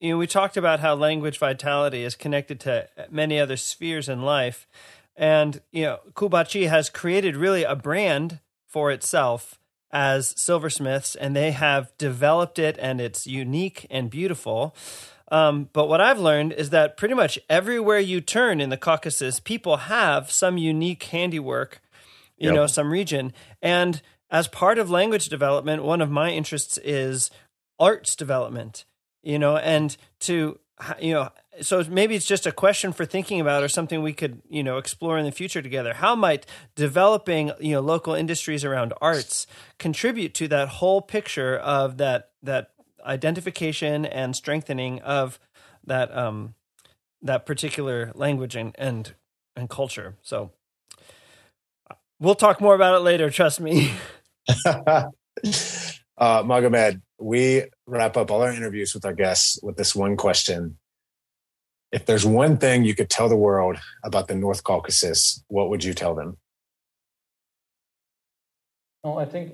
You 0.00 0.10
know, 0.10 0.18
we 0.18 0.26
talked 0.26 0.56
about 0.56 0.80
how 0.80 0.94
language 0.94 1.38
vitality 1.38 2.02
is 2.02 2.14
connected 2.14 2.58
to 2.60 2.88
many 3.10 3.38
other 3.38 3.56
spheres 3.56 4.08
in 4.08 4.22
life, 4.22 4.66
and 5.16 5.60
you 5.70 5.84
know, 5.84 5.98
Kubachi 6.14 6.68
has 6.68 6.90
created 6.90 7.36
really 7.36 7.64
a 7.64 7.76
brand 7.76 8.40
for 8.66 8.90
itself 8.90 9.58
as 9.90 10.34
silversmiths, 10.36 11.14
and 11.14 11.36
they 11.36 11.52
have 11.52 11.96
developed 11.98 12.58
it, 12.58 12.76
and 12.80 13.00
it's 13.00 13.26
unique 13.26 13.86
and 13.90 14.10
beautiful. 14.10 14.74
Um, 15.30 15.68
but 15.72 15.88
what 15.88 16.00
I've 16.00 16.18
learned 16.18 16.52
is 16.52 16.70
that 16.70 16.96
pretty 16.96 17.14
much 17.14 17.38
everywhere 17.48 17.98
you 17.98 18.20
turn 18.20 18.60
in 18.60 18.70
the 18.70 18.76
Caucasus, 18.76 19.40
people 19.40 19.76
have 19.76 20.30
some 20.30 20.58
unique 20.58 21.04
handiwork, 21.04 21.80
you 22.36 22.48
yep. 22.48 22.54
know, 22.54 22.66
some 22.66 22.90
region. 22.90 23.32
And 23.62 24.02
as 24.30 24.48
part 24.48 24.78
of 24.78 24.90
language 24.90 25.28
development, 25.28 25.84
one 25.84 26.00
of 26.00 26.10
my 26.10 26.30
interests 26.30 26.78
is 26.78 27.30
arts 27.78 28.16
development, 28.16 28.84
you 29.22 29.38
know, 29.38 29.56
and 29.56 29.96
to, 30.20 30.58
you 31.00 31.14
know, 31.14 31.30
so 31.60 31.84
maybe 31.88 32.14
it's 32.14 32.26
just 32.26 32.46
a 32.46 32.52
question 32.52 32.92
for 32.92 33.04
thinking 33.04 33.40
about 33.40 33.62
or 33.62 33.68
something 33.68 34.02
we 34.02 34.12
could, 34.12 34.42
you 34.48 34.62
know, 34.62 34.78
explore 34.78 35.18
in 35.18 35.24
the 35.24 35.32
future 35.32 35.62
together. 35.62 35.94
How 35.94 36.16
might 36.16 36.46
developing, 36.74 37.52
you 37.60 37.72
know, 37.72 37.80
local 37.80 38.14
industries 38.14 38.64
around 38.64 38.92
arts 39.00 39.46
contribute 39.78 40.34
to 40.34 40.48
that 40.48 40.68
whole 40.68 41.00
picture 41.00 41.56
of 41.56 41.98
that, 41.98 42.30
that 42.42 42.70
identification 43.04 44.04
and 44.04 44.34
strengthening 44.34 45.00
of 45.02 45.38
that, 45.86 46.14
um, 46.16 46.54
that 47.22 47.46
particular 47.46 48.10
language 48.14 48.56
and, 48.56 48.74
and, 48.76 49.14
and 49.54 49.70
culture. 49.70 50.16
So 50.22 50.50
we'll 52.18 52.34
talk 52.34 52.60
more 52.60 52.74
about 52.74 52.96
it 52.96 53.00
later. 53.00 53.30
Trust 53.30 53.60
me. 53.60 53.94
uh, 56.18 56.42
Magomed, 56.42 57.00
we 57.18 57.64
wrap 57.86 58.16
up 58.16 58.30
all 58.30 58.42
our 58.42 58.52
interviews 58.52 58.94
with 58.94 59.04
our 59.04 59.12
guests 59.12 59.58
with 59.62 59.76
this 59.76 59.94
one 59.94 60.16
question. 60.16 60.78
If 61.92 62.06
there's 62.06 62.26
one 62.26 62.56
thing 62.58 62.84
you 62.84 62.94
could 62.94 63.10
tell 63.10 63.28
the 63.28 63.36
world 63.36 63.76
about 64.02 64.28
the 64.28 64.34
North 64.34 64.64
Caucasus, 64.64 65.44
what 65.48 65.68
would 65.70 65.84
you 65.84 65.94
tell 65.94 66.14
them? 66.14 66.36
Oh, 69.04 69.16
I 69.18 69.26
think 69.26 69.52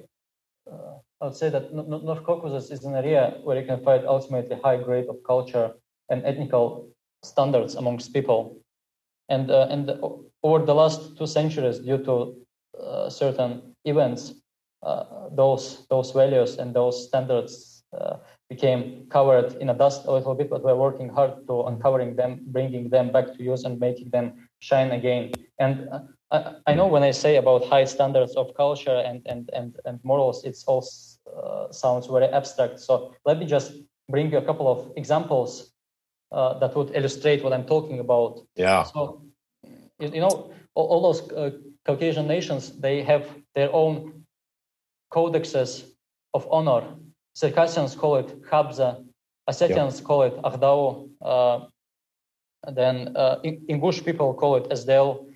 uh, 0.71 0.99
I 1.21 1.27
would 1.27 1.37
say 1.37 1.51
that 1.51 1.75
North 1.75 2.25
Caucasus 2.25 2.71
is 2.71 2.85
an 2.85 2.95
area 2.95 3.37
where 3.43 3.61
you 3.61 3.67
can 3.67 3.83
find 3.85 4.07
ultimately 4.07 4.57
high 4.63 4.79
grade 4.83 5.07
of 5.09 5.17
culture 5.27 5.73
and 6.09 6.25
ethnical 6.25 6.89
standards 7.23 7.75
amongst 7.75 8.15
people. 8.15 8.59
And, 9.29 9.51
uh, 9.51 9.67
and 9.71 9.91
over 10.43 10.65
the 10.65 10.75
last 10.75 11.19
two 11.19 11.27
centuries, 11.27 11.79
due 11.79 11.99
to 12.05 12.37
uh, 12.81 13.11
certain 13.11 13.77
events, 13.85 14.35
those 15.33 15.87
those 15.89 16.13
values 16.13 16.57
and 16.59 16.75
those 16.75 17.07
standards 17.09 17.81
uh, 17.99 18.17
became 18.49 19.07
covered 19.11 19.55
in 19.61 19.71
a 19.71 19.75
dust 19.75 20.07
a 20.07 20.13
little 20.13 20.35
bit, 20.35 20.51
but 20.51 20.63
we're 20.63 20.77
working 20.77 21.09
hard 21.09 21.47
to 21.47 21.63
uncovering 21.63 22.17
them, 22.17 22.41
bringing 22.47 22.91
them 22.91 23.11
back 23.13 23.27
to 23.37 23.43
use, 23.43 23.65
and 23.65 23.79
making 23.79 24.11
them 24.11 24.49
shine 24.61 24.91
again. 24.91 25.33
And 25.59 25.89
uh, 25.91 26.01
I, 26.31 26.55
I, 26.69 26.75
know 26.75 26.87
when 26.87 27.03
I 27.03 27.11
say 27.11 27.37
about 27.37 27.65
high 27.65 27.85
standards 27.85 28.37
of 28.37 28.55
culture 28.55 29.03
and 29.07 29.23
and 29.27 29.51
and, 29.53 29.77
and 29.85 30.01
morals, 30.05 30.45
it's 30.45 30.65
all 30.65 30.85
uh, 31.37 31.73
sounds 31.73 32.07
very 32.07 32.27
abstract. 32.27 32.81
So 32.81 33.15
let 33.25 33.39
me 33.39 33.47
just 33.47 33.73
bring 34.09 34.31
you 34.33 34.39
a 34.39 34.45
couple 34.45 34.69
of 34.69 34.93
examples 34.97 35.73
uh, 36.33 36.59
that 36.59 36.77
would 36.77 36.91
illustrate 36.95 37.43
what 37.43 37.53
I'm 37.53 37.67
talking 37.67 38.01
about. 38.01 38.47
Yeah. 38.57 38.85
So 38.85 39.25
you 39.99 40.21
know, 40.21 40.53
all, 40.75 40.87
all 40.87 41.13
those 41.13 41.31
uh, 41.33 41.51
Caucasian 41.85 42.27
nations, 42.27 42.79
they 42.81 43.03
have 43.03 43.27
their 43.55 43.73
own 43.73 44.20
codexes 45.11 45.85
of 46.35 46.47
honor. 46.51 46.83
Circassians 47.35 47.95
call 47.95 48.17
it 48.17 48.43
Khabza, 48.43 49.05
Ossetians 49.49 50.03
call 50.03 50.23
it 50.23 50.35
Aghdau, 50.43 51.09
uh, 51.23 51.67
then 52.73 53.17
uh, 53.17 53.37
Ingush 53.45 54.05
people 54.05 54.35
call 54.35 54.57
it 54.57 54.69
Asdel, 54.71 55.27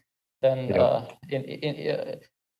then 0.42 0.78
uh, 0.78 1.06
in, 1.30 1.42
in, 1.44 1.90
uh, 1.90 2.16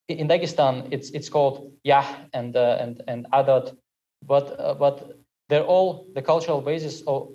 in 0.08 0.28
Dagestan 0.28 0.88
it's 0.90 1.10
it's 1.10 1.28
called 1.28 1.72
Yah 1.84 2.06
and 2.32 2.56
uh, 2.56 2.78
and 2.80 3.02
and 3.08 3.26
Adat, 3.32 3.76
but 4.22 4.58
uh, 4.58 4.74
but 4.74 5.18
they're 5.48 5.68
all 5.74 6.06
the 6.14 6.22
cultural 6.22 6.60
basis 6.60 7.02
of, 7.06 7.28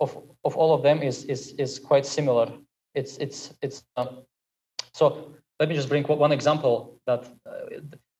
of 0.00 0.10
of 0.44 0.56
all 0.56 0.74
of 0.74 0.82
them 0.82 1.02
is 1.02 1.24
is 1.24 1.52
is 1.58 1.78
quite 1.78 2.04
similar. 2.04 2.52
It's 2.94 3.16
it's 3.18 3.54
it's 3.62 3.82
so 4.92 5.32
let 5.58 5.68
me 5.68 5.74
just 5.74 5.88
bring 5.88 6.04
one 6.04 6.32
example 6.32 7.00
that 7.06 7.24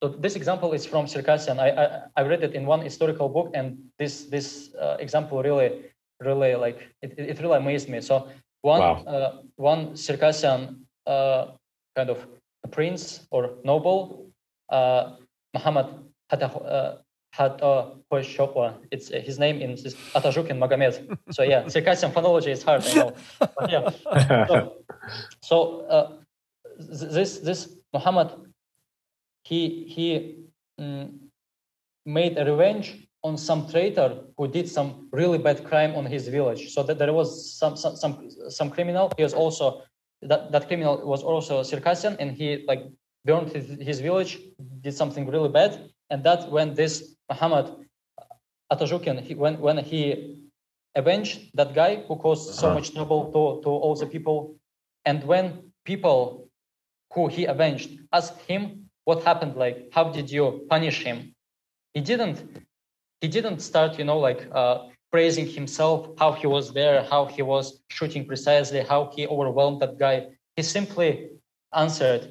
so 0.03 0.09
this 0.09 0.37
example 0.37 0.73
is 0.73 0.85
from 0.85 1.07
Circassian. 1.07 1.59
I, 1.59 1.71
I, 1.71 2.01
I 2.17 2.23
read 2.23 2.43
it 2.43 2.55
in 2.55 2.67
one 2.67 2.83
historical 2.83 3.29
book, 3.29 3.51
and 3.55 3.79
this 3.99 4.25
this 4.25 4.75
uh, 4.75 4.97
example 5.01 5.43
really 5.43 5.85
really 6.21 6.55
like 6.55 6.89
it, 7.03 7.19
it 7.19 7.41
really 7.41 7.57
amazed 7.57 7.89
me. 7.89 8.01
So 8.01 8.29
one 8.61 8.81
wow. 8.81 9.05
uh, 9.05 9.33
one 9.57 9.97
Circassian 9.97 10.87
uh, 11.07 11.53
kind 11.97 12.11
of 12.11 12.27
prince 12.71 13.27
or 13.31 13.55
noble, 13.65 14.31
uh, 14.69 15.17
Muhammad 15.55 15.87
Hata, 16.31 17.01
Hata 17.33 17.93
It's 18.91 19.11
uh, 19.11 19.21
his 19.21 19.39
name 19.39 19.61
in 19.61 19.73
Atajukin 20.15 20.59
Magomed. 20.59 21.17
So 21.31 21.43
yeah, 21.43 21.69
Circassian 21.75 22.13
phonology 22.13 22.49
is 22.49 22.63
hard, 22.63 22.85
I 22.85 22.95
know. 22.95 23.13
But 23.39 23.71
yeah. 23.71 23.91
So, 24.49 24.73
so 25.41 25.57
uh, 25.87 26.13
this 26.79 27.39
this 27.39 27.69
Muhammad 27.95 28.46
he 29.49 29.61
he 29.95 30.07
um, 30.79 31.05
made 32.05 32.37
a 32.39 32.45
revenge 32.45 32.87
on 33.23 33.37
some 33.37 33.69
traitor 33.73 34.09
who 34.37 34.49
did 34.49 34.69
some 34.69 35.09
really 35.13 35.39
bad 35.39 35.65
crime 35.69 35.93
on 35.95 36.05
his 36.07 36.29
village. 36.29 36.63
So 36.75 36.83
that 36.83 36.99
there 36.99 37.13
was 37.13 37.29
some 37.61 37.77
some 37.77 37.95
some, 37.97 38.15
some 38.59 38.71
criminal. 38.71 39.13
He 39.17 39.23
was 39.23 39.35
also 39.35 39.83
that 40.23 40.51
that 40.53 40.67
criminal 40.69 40.95
was 41.15 41.23
also 41.23 41.63
Circassian, 41.63 42.17
and 42.21 42.29
he 42.33 42.65
like 42.67 42.83
burned 43.25 43.49
his, 43.53 43.67
his 43.91 43.99
village, 44.01 44.33
did 44.81 44.95
something 44.95 45.25
really 45.35 45.53
bad, 45.61 45.73
and 46.11 46.25
that 46.25 46.51
when 46.51 46.75
this 46.75 46.95
Muhammad 47.31 47.67
Atajukin, 48.73 49.21
he, 49.21 49.35
when 49.35 49.55
when 49.61 49.79
he 49.79 50.01
avenged 50.95 51.51
that 51.55 51.75
guy 51.75 52.03
who 52.07 52.17
caused 52.17 52.55
so 52.55 52.67
uh-huh. 52.67 52.79
much 52.79 52.95
trouble 52.95 53.23
to 53.35 53.41
to 53.65 53.71
all 53.71 53.95
the 53.95 54.07
people, 54.07 54.57
and 55.05 55.23
when 55.25 55.45
people 55.85 56.49
who 57.13 57.29
he 57.29 57.45
avenged 57.45 57.91
asked 58.13 58.41
him 58.51 58.86
what 59.07 59.23
happened 59.25 59.55
like 59.57 59.79
how 59.97 60.05
did 60.17 60.31
you 60.31 60.67
punish 60.69 60.99
him? 61.09 61.19
He 61.95 62.01
didn't 62.11 62.39
he 63.23 63.29
didn't 63.29 63.61
start 63.61 63.99
you 63.99 64.05
know 64.05 64.19
like 64.19 64.43
uh, 64.53 64.77
praising 65.11 65.47
himself 65.59 65.99
how 66.21 66.31
he 66.41 66.47
was 66.47 66.75
there 66.79 66.97
how 67.13 67.25
he 67.25 67.43
was 67.43 67.65
shooting 67.97 68.27
precisely 68.27 68.81
how 68.81 69.11
he 69.15 69.27
overwhelmed 69.27 69.81
that 69.83 69.99
guy. 69.99 70.17
He 70.57 70.63
simply 70.63 71.11
answered 71.75 72.23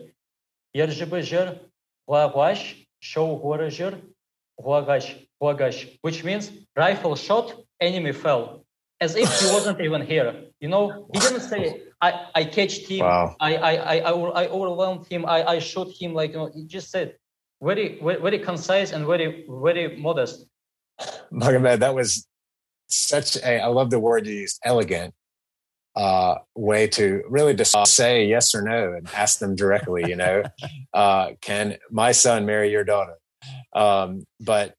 which 6.02 6.24
means 6.24 6.52
rifle 6.76 7.16
shot 7.16 7.48
enemy 7.80 8.12
fell. 8.12 8.66
As 9.02 9.16
if 9.16 9.30
he 9.40 9.46
wasn't 9.54 9.80
even 9.82 10.02
here. 10.02 10.30
You 10.60 10.70
know 10.70 11.08
he 11.14 11.20
didn't 11.20 11.46
say 11.52 11.64
I, 12.06 12.28
I 12.36 12.44
catched 12.46 12.88
him. 12.88 13.00
Wow. 13.00 13.36
I, 13.40 13.56
I, 13.56 13.74
I, 13.74 13.98
I 14.42 14.48
overwhelmed 14.48 15.08
him. 15.08 15.26
I, 15.26 15.44
I 15.54 15.60
shot 15.60 15.90
him. 16.00 16.14
Like, 16.14 16.32
you 16.32 16.38
know, 16.38 16.52
he 16.54 16.66
just 16.66 16.92
said 16.92 17.16
very, 17.62 18.00
very, 18.02 18.22
very 18.22 18.40
concise 18.40 18.92
and 18.92 19.06
very, 19.08 19.46
very 19.50 19.98
modest. 19.98 20.46
Magomed, 21.32 21.80
that 21.80 21.96
was 21.96 22.28
such 22.88 23.38
a, 23.38 23.62
I 23.62 23.68
love 23.68 23.90
the 23.90 24.00
word 24.00 24.28
you 24.28 24.34
used, 24.34 24.60
elegant 24.64 25.14
uh, 25.96 26.36
way 26.56 26.88
to 26.88 27.24
really 27.28 27.54
just 27.54 27.76
say 27.88 28.26
yes 28.26 28.54
or 28.54 28.62
no 28.62 28.94
and 28.94 29.10
ask 29.16 29.40
them 29.40 29.56
directly, 29.56 30.04
you 30.08 30.16
know, 30.16 30.44
uh, 30.94 31.32
can 31.42 31.78
my 31.90 32.12
son 32.12 32.46
marry 32.46 32.70
your 32.70 32.84
daughter? 32.84 33.16
Um, 33.74 34.26
but 34.40 34.76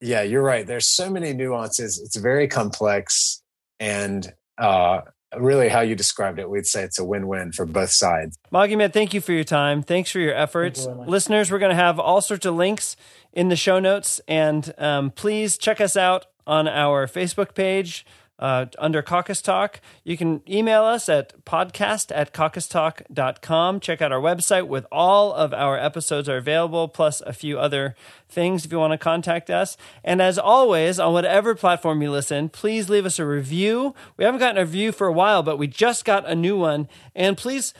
yeah, 0.00 0.22
you're 0.22 0.42
right. 0.42 0.66
There's 0.66 0.86
so 0.86 1.10
many 1.10 1.32
nuances. 1.32 2.00
It's 2.00 2.16
very 2.16 2.48
complex 2.48 3.42
and 3.78 4.32
uh, 4.58 5.02
really 5.36 5.68
how 5.68 5.80
you 5.80 5.94
described 5.94 6.38
it, 6.38 6.48
we'd 6.48 6.66
say 6.66 6.82
it's 6.82 6.98
a 6.98 7.04
win-win 7.04 7.52
for 7.52 7.66
both 7.66 7.90
sides. 7.90 8.38
Magomed, 8.52 8.92
thank 8.92 9.12
you 9.12 9.20
for 9.20 9.32
your 9.32 9.44
time. 9.44 9.82
Thanks 9.82 10.10
for 10.10 10.18
your 10.18 10.34
efforts. 10.34 10.86
You 10.86 11.04
Listeners, 11.06 11.50
we're 11.50 11.58
going 11.58 11.70
to 11.70 11.76
have 11.76 11.98
all 11.98 12.20
sorts 12.20 12.46
of 12.46 12.54
links 12.54 12.96
in 13.32 13.48
the 13.48 13.56
show 13.56 13.78
notes, 13.78 14.20
and 14.26 14.72
um, 14.78 15.10
please 15.10 15.58
check 15.58 15.80
us 15.80 15.96
out 15.96 16.26
on 16.46 16.66
our 16.66 17.06
Facebook 17.06 17.54
page. 17.54 18.06
Uh, 18.38 18.66
under 18.78 19.02
Caucus 19.02 19.42
Talk. 19.42 19.80
You 20.04 20.16
can 20.16 20.42
email 20.48 20.84
us 20.84 21.08
at 21.08 21.44
podcast 21.44 22.12
at 22.14 22.32
caucustalk.com. 22.32 23.80
Check 23.80 24.00
out 24.00 24.12
our 24.12 24.20
website 24.20 24.68
with 24.68 24.86
all 24.92 25.32
of 25.32 25.52
our 25.52 25.78
episodes 25.78 26.28
are 26.28 26.36
available, 26.36 26.88
plus 26.88 27.20
a 27.22 27.32
few 27.32 27.58
other 27.58 27.94
things 28.28 28.64
if 28.64 28.72
you 28.72 28.78
want 28.78 28.92
to 28.92 28.98
contact 28.98 29.50
us. 29.50 29.76
And 30.04 30.22
as 30.22 30.38
always, 30.38 30.98
on 30.98 31.12
whatever 31.12 31.54
platform 31.54 32.02
you 32.02 32.10
listen, 32.10 32.48
please 32.48 32.88
leave 32.88 33.06
us 33.06 33.18
a 33.18 33.26
review. 33.26 33.94
We 34.16 34.24
haven't 34.24 34.40
gotten 34.40 34.58
a 34.58 34.64
review 34.64 34.92
for 34.92 35.06
a 35.06 35.12
while, 35.12 35.42
but 35.42 35.58
we 35.58 35.66
just 35.66 36.04
got 36.04 36.28
a 36.28 36.34
new 36.34 36.56
one. 36.56 36.88
And 37.14 37.36
please 37.36 37.74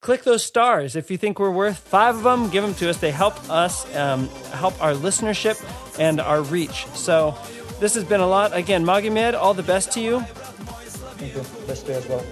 click 0.00 0.24
those 0.24 0.44
stars. 0.44 0.96
If 0.96 1.10
you 1.10 1.18
think 1.18 1.38
we're 1.38 1.50
worth 1.50 1.78
five 1.78 2.16
of 2.16 2.22
them, 2.22 2.48
give 2.48 2.62
them 2.62 2.74
to 2.74 2.88
us. 2.88 2.96
They 2.96 3.10
help 3.10 3.48
us, 3.50 3.84
um, 3.96 4.28
help 4.52 4.80
our 4.82 4.94
listenership 4.94 5.60
and 5.98 6.20
our 6.20 6.42
reach. 6.42 6.86
So 6.94 7.36
this 7.80 7.94
has 7.94 8.04
been 8.04 8.20
a 8.20 8.26
lot. 8.26 8.54
Again, 8.56 8.84
Magomed, 8.84 9.34
all 9.34 9.54
the 9.54 9.62
best 9.62 9.90
to 9.92 10.00
you. 10.00 10.20
Thank 10.20 11.34
you. 11.34 11.42
Best 11.66 11.86
to 11.86 11.92
you 11.92 11.98
as 11.98 12.08
well. 12.08 12.24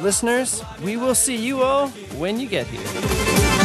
Listeners, 0.00 0.64
we 0.82 0.96
will 0.96 1.14
see 1.14 1.36
you 1.36 1.62
all 1.62 1.88
when 2.18 2.40
you 2.40 2.48
get 2.48 2.66
here. 2.66 3.61